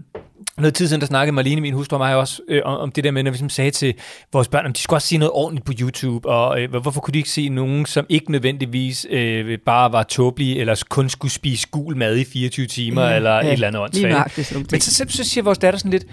noget 0.63 0.75
tid 0.75 0.87
siden, 0.89 1.01
der 1.01 1.07
snakkede 1.07 1.35
Marlene, 1.35 1.61
min 1.61 1.75
hustru 1.75 1.95
og 1.97 2.01
mig 2.01 2.17
også, 2.17 2.43
øh, 2.49 2.63
om, 2.65 2.77
om 2.79 2.91
det 2.91 3.05
der 3.05 3.11
med, 3.11 3.23
når 3.23 3.31
vi 3.31 3.49
sagde 3.49 3.71
til 3.71 3.95
vores 4.33 4.49
børn, 4.49 4.67
om 4.67 4.73
de 4.73 4.79
skulle 4.81 4.97
også 4.97 5.09
sige 5.09 5.19
noget 5.19 5.33
ordentligt 5.33 5.67
på 5.67 5.73
YouTube, 5.81 6.29
og 6.29 6.63
øh, 6.63 6.71
hvorfor 6.71 7.01
kunne 7.01 7.13
de 7.13 7.19
ikke 7.19 7.31
se 7.31 7.49
nogen, 7.49 7.87
som 7.87 8.07
ikke 8.09 8.33
nødvendigvis 8.33 9.07
øh, 9.11 9.59
bare 9.59 9.93
var 9.93 10.03
tåbelige, 10.03 10.59
eller 10.61 10.85
kun 10.91 11.09
skulle 11.09 11.33
spise 11.33 11.69
gul 11.71 11.97
mad 11.97 12.17
i 12.19 12.25
24 12.25 12.67
timer, 12.67 13.03
ja, 13.03 13.17
eller 13.17 13.31
et 13.31 13.53
eller 13.53 13.67
andet 13.69 13.83
åndssvagt. 13.83 14.55
Men 14.73 14.81
så, 14.81 14.95
så, 14.95 15.05
så 15.09 15.25
siger 15.25 15.45
vores 15.45 15.59
datter 15.59 15.79
sådan 15.79 15.91
lidt, 15.91 16.07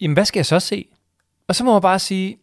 jamen 0.00 0.14
hvad 0.14 0.24
skal 0.24 0.38
jeg 0.38 0.46
så 0.46 0.60
se? 0.60 0.84
Og 1.48 1.54
så 1.54 1.64
må 1.64 1.72
man 1.72 1.82
bare 1.82 1.98
sige, 1.98 2.36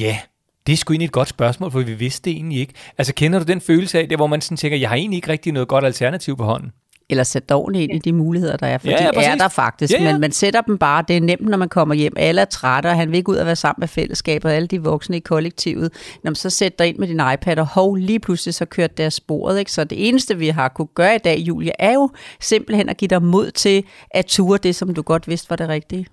ja, 0.00 0.18
det 0.66 0.72
er 0.72 0.76
sgu 0.76 0.92
egentlig 0.92 1.06
et 1.06 1.12
godt 1.12 1.28
spørgsmål, 1.28 1.70
for 1.70 1.80
vi 1.80 1.94
vidste 1.94 2.30
det 2.30 2.36
egentlig 2.36 2.58
ikke. 2.58 2.74
Altså 2.98 3.14
kender 3.14 3.38
du 3.38 3.44
den 3.44 3.60
følelse 3.60 3.98
af 3.98 4.08
det, 4.08 4.18
hvor 4.18 4.26
man 4.26 4.40
sådan 4.40 4.56
tænker, 4.56 4.78
jeg 4.78 4.88
har 4.88 4.96
egentlig 4.96 5.16
ikke 5.16 5.28
rigtig 5.28 5.52
noget 5.52 5.68
godt 5.68 5.84
alternativ 5.84 6.36
på 6.36 6.44
hånden? 6.44 6.72
Eller 7.10 7.24
sætte 7.24 7.54
ordentligt 7.54 7.82
ind 7.90 8.06
i 8.06 8.10
de 8.10 8.12
muligheder, 8.12 8.56
der 8.56 8.66
er. 8.66 8.78
For 8.78 8.88
Ja, 8.88 9.10
ja, 9.14 9.30
er 9.32 9.34
der 9.34 9.48
faktisk, 9.48 9.92
Ja, 9.92 10.02
ja. 10.02 10.12
men 10.12 10.20
man 10.20 10.32
sætter 10.32 10.60
dem 10.60 10.78
bare. 10.78 11.04
Det 11.08 11.16
er 11.16 11.20
nemt, 11.20 11.48
når 11.48 11.56
man 11.58 11.68
kommer 11.68 11.94
hjem. 11.94 12.12
Alle 12.16 12.40
er 12.40 12.44
trætte, 12.44 12.86
og 12.86 12.96
han 12.96 13.10
vil 13.10 13.16
ikke 13.16 13.28
ud 13.30 13.36
og 13.36 13.46
være 13.46 13.56
sammen 13.56 13.80
med 13.80 13.88
fællesskabet, 13.88 14.50
alle 14.50 14.66
de 14.68 14.82
voksne 14.82 15.16
i 15.16 15.20
kollektivet. 15.20 15.92
Når 16.24 16.30
man 16.30 16.34
så 16.34 16.50
sætter 16.50 16.76
dig 16.84 16.88
ind 16.88 16.98
med 16.98 17.08
din 17.08 17.20
iPad, 17.34 17.58
og 17.58 17.66
hov, 17.66 17.94
lige 17.96 18.20
pludselig 18.20 18.54
så 18.54 18.64
kørt 18.64 18.98
der 18.98 19.08
sporet. 19.08 19.58
Ikke? 19.58 19.72
Så 19.72 19.84
det 19.84 20.08
eneste, 20.08 20.38
vi 20.38 20.48
har 20.48 20.68
kunne 20.68 20.88
gøre 20.94 21.14
i 21.14 21.18
dag, 21.18 21.38
Julie, 21.38 21.72
er 21.78 21.92
jo 21.92 22.10
simpelthen 22.40 22.88
at 22.88 22.96
give 22.96 23.08
dig 23.08 23.22
mod 23.22 23.50
til 23.50 23.84
at 24.10 24.26
ture 24.26 24.58
det, 24.58 24.74
som 24.74 24.94
du 24.94 25.02
godt 25.02 25.28
vidste 25.28 25.50
var 25.50 25.56
det 25.56 25.68
rigtige. 25.68 26.06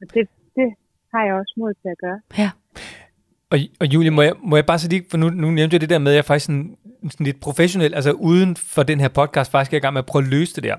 og 0.00 0.06
det, 0.14 0.28
det 0.56 0.68
har 1.14 1.24
jeg 1.24 1.34
også 1.34 1.54
mod 1.56 1.74
til 1.82 1.88
at 1.88 1.98
gøre. 2.00 2.20
Ja. 2.38 2.50
Og, 3.50 3.58
og 3.80 3.86
Julie, 3.86 4.10
må 4.10 4.22
jeg, 4.22 4.32
må 4.42 4.56
jeg 4.56 4.66
bare 4.66 4.78
så 4.78 4.88
lige, 4.88 5.04
for 5.10 5.16
nu, 5.16 5.30
nu 5.30 5.50
nævnte 5.50 5.74
jeg 5.74 5.80
det 5.80 5.90
der 5.90 5.98
med, 5.98 6.12
at 6.12 6.16
jeg 6.16 6.24
faktisk 6.24 6.46
sådan, 6.46 6.76
sådan 7.10 7.26
lidt 7.26 7.40
professionel, 7.40 7.94
altså 7.94 8.12
uden 8.12 8.56
for 8.56 8.82
den 8.82 9.00
her 9.00 9.08
podcast, 9.08 9.50
faktisk 9.50 9.72
er 9.72 9.76
jeg 9.76 9.80
i 9.80 9.84
gang 9.84 9.92
med 9.92 9.98
at 9.98 10.06
prøve 10.06 10.22
at 10.22 10.28
løse 10.28 10.54
det 10.54 10.62
der. 10.62 10.74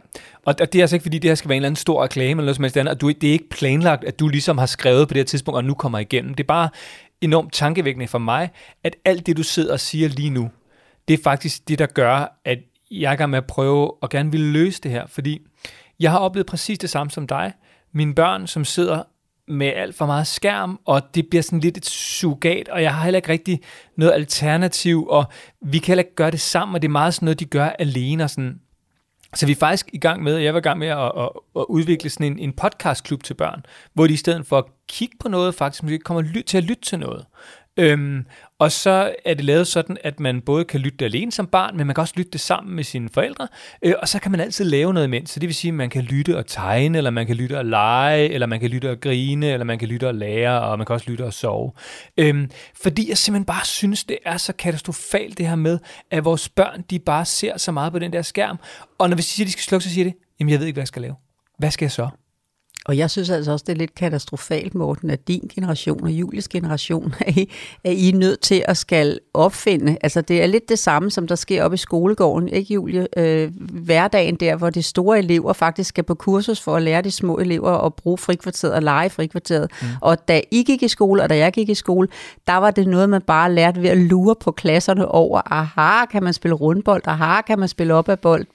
Og, 0.46 0.56
og 0.62 0.74
det 0.74 0.76
er 0.76 0.84
altså 0.84 0.96
ikke, 0.96 1.04
fordi 1.04 1.20
det 1.20 1.30
her 1.30 1.36
skal 1.36 1.50
være 1.50 1.56
en 1.56 1.60
eller 1.60 1.68
anden 1.68 1.76
stor 1.76 2.04
reklame 2.04 2.32
eller 2.32 2.44
noget 2.44 2.56
som 2.56 2.64
helst 2.64 2.78
andet, 2.78 2.94
og 2.94 3.02
du, 3.02 3.10
det 3.10 3.24
er 3.24 3.32
ikke 3.32 3.50
planlagt, 3.50 4.04
at 4.04 4.20
du 4.20 4.28
ligesom 4.28 4.58
har 4.58 4.66
skrevet 4.66 5.08
på 5.08 5.14
det 5.14 5.20
her 5.20 5.26
tidspunkt, 5.26 5.56
og 5.56 5.64
nu 5.64 5.74
kommer 5.74 6.00
igennem. 6.00 6.34
Det 6.34 6.44
er 6.44 6.48
bare 6.48 6.70
enormt 7.22 7.54
tankevækkende 7.54 8.08
for 8.08 8.18
mig, 8.18 8.50
at 8.84 8.96
alt 9.06 9.26
det, 9.26 9.38
du 9.38 9.44
sidder 9.44 9.74
og 9.74 9.80
siger 9.80 10.10
lige 10.10 10.30
nu, 10.30 10.50
det 11.08 11.14
er 11.14 11.24
faktisk 11.24 11.68
det, 11.68 11.80
der 11.80 11.86
gør, 11.86 12.40
at 12.46 12.60
jeg 12.92 13.10
er 13.10 13.14
i 13.14 13.16
gang 13.16 13.30
med 13.30 13.38
at 13.38 13.46
prøve 13.46 14.04
og 14.04 14.10
gerne 14.10 14.32
vil 14.32 14.42
løse 14.42 14.82
det 14.82 14.92
her, 14.92 15.08
fordi 15.08 15.42
jeg 16.00 16.12
har 16.12 16.18
oplevet 16.18 16.46
præcis 16.46 16.80
det 16.80 16.90
samme 16.90 17.12
som 17.12 17.28
dig. 17.28 17.54
Mine 17.94 18.16
børn, 18.16 18.48
som 18.48 18.66
sidder 18.66 19.04
med 19.50 19.68
alt 19.68 19.96
for 19.96 20.06
meget 20.06 20.28
skærm, 20.28 20.80
og 20.86 21.16
det 21.16 21.28
bliver 21.30 21.42
sådan 21.42 21.60
lidt 21.60 21.78
et 21.78 21.86
sugat, 21.86 22.70
og 22.70 22.82
jeg 22.82 22.94
har 22.94 23.04
heller 23.04 23.18
ikke 23.18 23.30
rigtig 23.30 23.62
noget 23.98 24.14
alternativ, 24.14 25.08
og 25.10 25.26
vi 25.62 25.78
kan 25.78 25.88
heller 25.88 26.04
ikke 26.04 26.16
gøre 26.16 26.32
det 26.32 26.40
sammen, 26.40 26.76
og 26.76 26.82
det 26.82 26.88
er 26.88 26.92
meget 26.92 27.14
sådan 27.14 27.26
noget, 27.26 27.40
de 27.40 27.46
gør 27.46 27.70
alene, 27.70 28.24
og 28.24 28.30
sådan, 28.30 28.60
så 29.36 29.46
vi 29.46 29.52
er 29.52 29.56
faktisk 29.56 29.90
i 29.94 29.98
gang 29.98 30.24
med, 30.24 30.38
jeg 30.38 30.54
var 30.54 30.60
i 30.60 30.64
gang 30.64 30.80
med 30.80 30.88
at, 30.88 31.12
at, 31.18 31.30
at 31.56 31.66
udvikle 31.70 32.10
sådan 32.10 32.32
en, 32.32 32.40
en 32.40 32.54
podcastklub 32.54 33.24
til 33.24 33.34
børn, 33.34 33.66
hvor 33.94 34.08
de 34.08 34.14
i 34.14 34.18
stedet 34.18 34.46
for 34.46 34.58
at 34.58 34.66
kigge 34.88 35.18
på 35.20 35.30
noget, 35.30 35.56
faktisk 35.56 35.84
måske 35.84 36.00
kommer 36.00 36.22
ly- 36.22 36.42
til 36.42 36.58
at 36.58 36.64
lytte 36.64 36.84
til 36.84 37.00
noget. 37.00 37.26
Øhm, 37.80 38.26
og 38.60 38.72
så 38.72 39.14
er 39.26 39.34
det 39.34 39.46
lavet 39.46 39.68
sådan, 39.68 39.98
at 40.04 40.20
man 40.20 40.42
både 40.42 40.66
kan 40.66 40.80
lytte 40.80 40.98
det 40.98 41.06
alene 41.06 41.32
som 41.32 41.48
barn, 41.48 41.78
men 41.78 41.88
man 41.88 41.94
kan 41.94 42.02
også 42.02 42.14
lytte 42.18 42.32
det 42.32 42.42
sammen 42.42 42.76
med 42.76 42.84
sine 42.84 43.10
forældre, 43.10 43.48
øh, 43.82 43.94
og 44.02 44.08
så 44.08 44.20
kan 44.20 44.32
man 44.32 44.40
altid 44.40 44.66
lave 44.66 44.94
noget 44.94 45.08
imens. 45.08 45.30
Så 45.30 45.40
det 45.40 45.48
vil 45.48 45.56
sige, 45.56 45.70
at 45.70 45.76
man 45.76 45.90
kan 45.90 46.04
lytte 46.04 46.38
og 46.38 46.48
tegne, 46.48 46.98
eller 46.98 47.10
man 47.10 47.28
kan 47.28 47.36
lytte 47.36 47.58
og 47.58 47.66
lege, 47.66 48.30
eller 48.30 48.48
man 48.48 48.60
kan 48.60 48.70
lytte 48.70 48.92
og 48.92 49.00
grine, 49.00 49.52
eller 49.52 49.66
man 49.66 49.80
kan 49.80 49.88
lytte 49.88 50.08
og 50.08 50.16
lære, 50.16 50.62
og 50.62 50.78
man 50.78 50.86
kan 50.86 50.94
også 50.94 51.10
lytte 51.10 51.26
og 51.26 51.34
sove. 51.34 51.72
Øhm, 52.18 52.52
fordi 52.82 53.10
jeg 53.10 53.18
simpelthen 53.18 53.46
bare 53.46 53.66
synes, 53.66 54.04
det 54.04 54.18
er 54.26 54.38
så 54.38 54.54
katastrofalt 54.54 55.38
det 55.38 55.48
her 55.48 55.56
med, 55.56 55.80
at 56.12 56.26
vores 56.26 56.50
børn, 56.50 56.82
de 56.90 57.00
bare 57.00 57.26
ser 57.26 57.58
så 57.58 57.72
meget 57.72 57.92
på 57.94 58.00
den 58.00 58.14
der 58.14 58.22
skærm, 58.22 58.60
og 58.98 59.10
når 59.10 59.16
vi 59.16 59.22
siger, 59.22 59.46
at 59.46 59.48
de 59.48 59.52
skal 59.52 59.64
slukke, 59.64 59.84
så 59.84 59.90
siger 59.90 60.06
de, 60.06 60.14
jamen 60.40 60.52
jeg 60.52 60.60
ved 60.60 60.68
ikke, 60.68 60.76
hvad 60.76 60.82
jeg 60.82 60.88
skal 60.88 61.02
lave. 61.02 61.16
Hvad 61.58 61.72
skal 61.72 61.86
jeg 61.86 61.92
så? 61.92 62.10
Og 62.86 62.98
jeg 62.98 63.10
synes 63.10 63.30
altså 63.30 63.52
også, 63.52 63.64
det 63.68 63.74
er 63.74 63.78
lidt 63.78 63.96
katastrofalt, 63.96 64.76
Morten, 64.76 65.10
at 65.10 65.28
din 65.28 65.52
generation 65.56 66.04
og 66.04 66.12
Julies 66.12 66.48
generation 66.48 67.14
er 67.20 67.32
I, 67.36 67.52
er 67.84 67.92
I 67.92 68.12
nødt 68.12 68.40
til 68.40 68.64
at 68.68 68.78
skal 68.78 69.20
opfinde. 69.34 69.98
Altså 70.02 70.22
det 70.22 70.44
er 70.44 70.48
lidt 70.48 70.70
det 70.70 70.80
samme, 70.80 71.12
som 71.12 71.28
der 71.28 71.36
sker 71.36 71.64
op 71.64 71.74
i 71.74 71.78
skolegården, 71.78 72.50
ikke 72.50 72.74
Julie? 72.74 73.08
Øh, 73.18 73.52
hverdagen 73.58 74.36
der, 74.36 74.56
hvor 74.56 74.70
de 74.70 74.82
store 74.82 75.20
elever 75.20 75.54
faktisk 75.54 75.90
skal 75.90 76.04
på 76.04 76.16
kursus 76.16 76.60
for 76.60 76.76
at 76.76 76.82
lære 76.82 77.02
de 77.02 77.12
små 77.12 77.38
elever 77.38 77.72
at 77.72 77.94
bruge 77.94 78.18
frikvarteret 78.18 78.74
og 78.74 78.82
lege 78.84 79.10
frikvarteret. 79.10 79.72
Mm. 79.82 79.88
Og 80.02 80.28
da 80.28 80.42
I 80.52 80.64
gik 80.64 80.84
i 80.84 80.88
skole, 80.88 81.24
og 81.24 81.30
da 81.30 81.38
jeg 81.38 81.54
gik 81.54 81.70
i 81.70 81.76
skole, 81.76 82.08
der 82.48 82.56
var 82.56 82.72
det 82.72 82.88
noget, 82.88 83.10
man 83.10 83.22
bare 83.22 83.54
lærte 83.54 83.82
ved 83.82 83.90
at 83.90 83.98
lure 83.98 84.36
på 84.40 84.52
klasserne 84.52 85.08
over. 85.08 85.42
Aha, 85.46 86.06
kan 86.06 86.24
man 86.24 86.34
spille 86.34 86.56
rundbold? 86.56 87.02
Aha, 87.06 87.42
kan 87.42 87.60
man 87.60 87.68
spille 87.68 87.94
op 87.94 88.10
af 88.10 88.20
bold, 88.20 88.46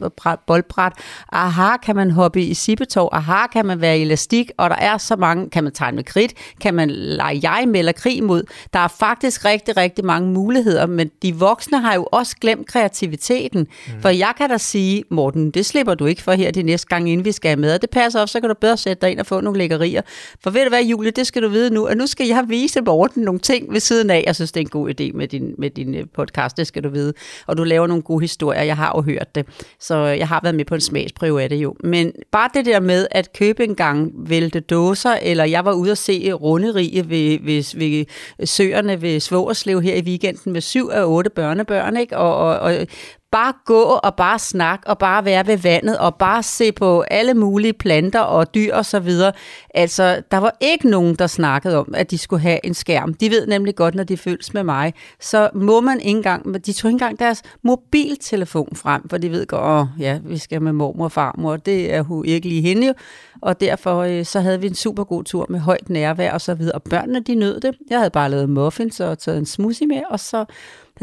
boldbræt? 0.46 0.92
Aha, 1.32 1.76
kan 1.76 1.96
man 1.96 2.10
hoppe 2.10 2.42
i 2.42 2.54
sibetov? 2.54 3.08
Aha, 3.12 3.46
kan 3.46 3.66
man 3.66 3.80
være 3.80 3.98
i 3.98 4.04
elastik, 4.14 4.50
og 4.56 4.70
der 4.70 4.76
er 4.76 4.98
så 4.98 5.16
mange, 5.16 5.50
kan 5.50 5.64
man 5.64 5.72
tegne 5.72 5.94
med 5.96 6.04
kridt, 6.04 6.32
kan 6.60 6.74
man 6.74 6.90
lege 6.90 7.40
jeg 7.42 7.68
med 7.68 7.78
eller 7.78 7.92
krig 7.92 8.24
mod. 8.24 8.42
Der 8.72 8.78
er 8.78 8.88
faktisk 8.88 9.44
rigtig, 9.44 9.76
rigtig 9.76 10.04
mange 10.04 10.32
muligheder, 10.32 10.86
men 10.86 11.10
de 11.22 11.34
voksne 11.34 11.80
har 11.80 11.94
jo 11.94 12.08
også 12.12 12.36
glemt 12.40 12.66
kreativiteten. 12.66 13.60
Mm. 13.60 14.02
For 14.02 14.08
jeg 14.08 14.32
kan 14.36 14.50
da 14.50 14.58
sige, 14.58 15.04
Morten, 15.10 15.50
det 15.50 15.66
slipper 15.66 15.94
du 15.94 16.06
ikke 16.06 16.22
for 16.22 16.32
her 16.32 16.50
de 16.50 16.62
næste 16.62 16.86
gang, 16.86 17.10
inden 17.10 17.24
vi 17.24 17.32
skal 17.32 17.58
med, 17.58 17.74
og 17.74 17.82
det 17.82 17.90
passer 17.90 18.20
op, 18.20 18.28
så 18.28 18.40
kan 18.40 18.48
du 18.48 18.54
bedre 18.60 18.76
sætte 18.76 19.00
dig 19.00 19.10
ind 19.10 19.20
og 19.20 19.26
få 19.26 19.40
nogle 19.40 19.58
lækkerier. 19.58 20.02
For 20.42 20.50
ved 20.50 20.62
du 20.62 20.68
hvad, 20.68 20.84
Julie, 20.84 21.10
det 21.10 21.26
skal 21.26 21.42
du 21.42 21.48
vide 21.48 21.74
nu, 21.74 21.84
at 21.84 21.96
nu 21.96 22.06
skal 22.06 22.26
jeg 22.26 22.44
vise 22.48 22.80
Morten 22.80 23.22
nogle 23.22 23.40
ting 23.40 23.72
ved 23.72 23.80
siden 23.80 24.10
af. 24.10 24.24
Jeg 24.26 24.34
synes, 24.34 24.52
det 24.52 24.60
er 24.60 24.64
en 24.64 24.68
god 24.68 24.88
idé 24.90 25.16
med 25.16 25.28
din, 25.28 25.54
med 25.58 25.70
din 25.70 25.94
øh, 25.94 26.04
podcast, 26.14 26.56
det 26.56 26.66
skal 26.66 26.84
du 26.84 26.88
vide. 26.88 27.12
Og 27.46 27.56
du 27.56 27.64
laver 27.64 27.86
nogle 27.86 28.02
gode 28.02 28.20
historier, 28.20 28.62
jeg 28.62 28.76
har 28.76 28.92
jo 28.96 29.02
hørt 29.02 29.34
det. 29.34 29.46
Så 29.80 29.96
jeg 29.96 30.28
har 30.28 30.40
været 30.42 30.54
med 30.54 30.64
på 30.64 30.74
en 30.74 30.80
smagsprøve 30.80 31.42
af 31.42 31.48
det 31.48 31.56
jo. 31.56 31.76
Men 31.84 32.12
bare 32.32 32.50
det 32.54 32.66
der 32.66 32.80
med 32.80 33.06
at 33.10 33.32
købe 33.32 33.64
en 33.64 33.74
gang 33.74 34.03
vælte 34.14 34.60
dåser, 34.60 35.14
eller 35.22 35.44
jeg 35.44 35.64
var 35.64 35.72
ude 35.72 35.90
at 35.90 35.98
se 35.98 36.32
runderige 36.32 37.08
ved, 37.08 37.38
ved, 37.42 37.78
ved 37.78 38.04
søerne 38.46 39.02
ved 39.02 39.20
Svogerslev 39.20 39.82
her 39.82 39.94
i 39.94 40.02
weekenden 40.02 40.52
med 40.52 40.60
syv 40.60 40.88
af 40.92 41.04
otte 41.04 41.30
børnebørn, 41.30 41.96
ikke? 41.96 42.18
Og, 42.18 42.36
og, 42.36 42.58
og 42.58 42.86
bare 43.34 43.52
gå 43.64 43.80
og 43.80 44.14
bare 44.14 44.38
snakke 44.38 44.86
og 44.86 44.98
bare 44.98 45.24
være 45.24 45.46
ved 45.46 45.56
vandet 45.56 45.98
og 45.98 46.14
bare 46.14 46.42
se 46.42 46.72
på 46.72 47.00
alle 47.00 47.34
mulige 47.34 47.72
planter 47.72 48.20
og 48.20 48.54
dyr 48.54 48.74
og 48.74 48.84
så 48.84 49.00
videre. 49.00 49.32
Altså, 49.74 50.22
der 50.30 50.38
var 50.38 50.56
ikke 50.60 50.90
nogen, 50.90 51.14
der 51.14 51.26
snakkede 51.26 51.78
om, 51.78 51.94
at 51.96 52.10
de 52.10 52.18
skulle 52.18 52.42
have 52.42 52.66
en 52.66 52.74
skærm. 52.74 53.14
De 53.14 53.30
ved 53.30 53.46
nemlig 53.46 53.76
godt, 53.76 53.94
når 53.94 54.04
de 54.04 54.16
føles 54.16 54.54
med 54.54 54.64
mig, 54.64 54.94
så 55.20 55.50
må 55.54 55.80
man 55.80 56.00
ikke 56.00 56.16
engang, 56.16 56.66
de 56.66 56.72
tog 56.72 56.88
ikke 56.88 56.94
engang 56.94 57.18
deres 57.18 57.42
mobiltelefon 57.62 58.76
frem, 58.76 59.08
for 59.08 59.18
de 59.18 59.30
ved 59.30 59.46
godt, 59.46 59.62
åh, 59.62 60.00
ja, 60.00 60.18
vi 60.24 60.38
skal 60.38 60.62
med 60.62 60.72
mormor 60.72 61.04
og 61.04 61.12
farmor, 61.12 61.56
det 61.56 61.94
er 61.94 62.02
hun 62.02 62.24
ikke 62.24 62.48
lige 62.48 62.62
hende 62.62 62.86
jo. 62.86 62.94
Og 63.42 63.60
derfor 63.60 63.98
øh, 63.98 64.24
så 64.24 64.40
havde 64.40 64.60
vi 64.60 64.66
en 64.66 64.74
super 64.74 65.04
god 65.04 65.24
tur 65.24 65.46
med 65.48 65.60
højt 65.60 65.90
nærvær 65.90 66.32
og 66.32 66.40
så 66.40 66.54
videre. 66.54 66.74
Og 66.74 66.82
børnene, 66.82 67.20
de 67.20 67.34
nød 67.34 67.60
det. 67.60 67.74
Jeg 67.90 67.98
havde 67.98 68.10
bare 68.10 68.30
lavet 68.30 68.50
muffins 68.50 69.00
og 69.00 69.18
taget 69.18 69.38
en 69.38 69.46
smoothie 69.46 69.86
med, 69.86 70.02
og 70.10 70.20
så 70.20 70.44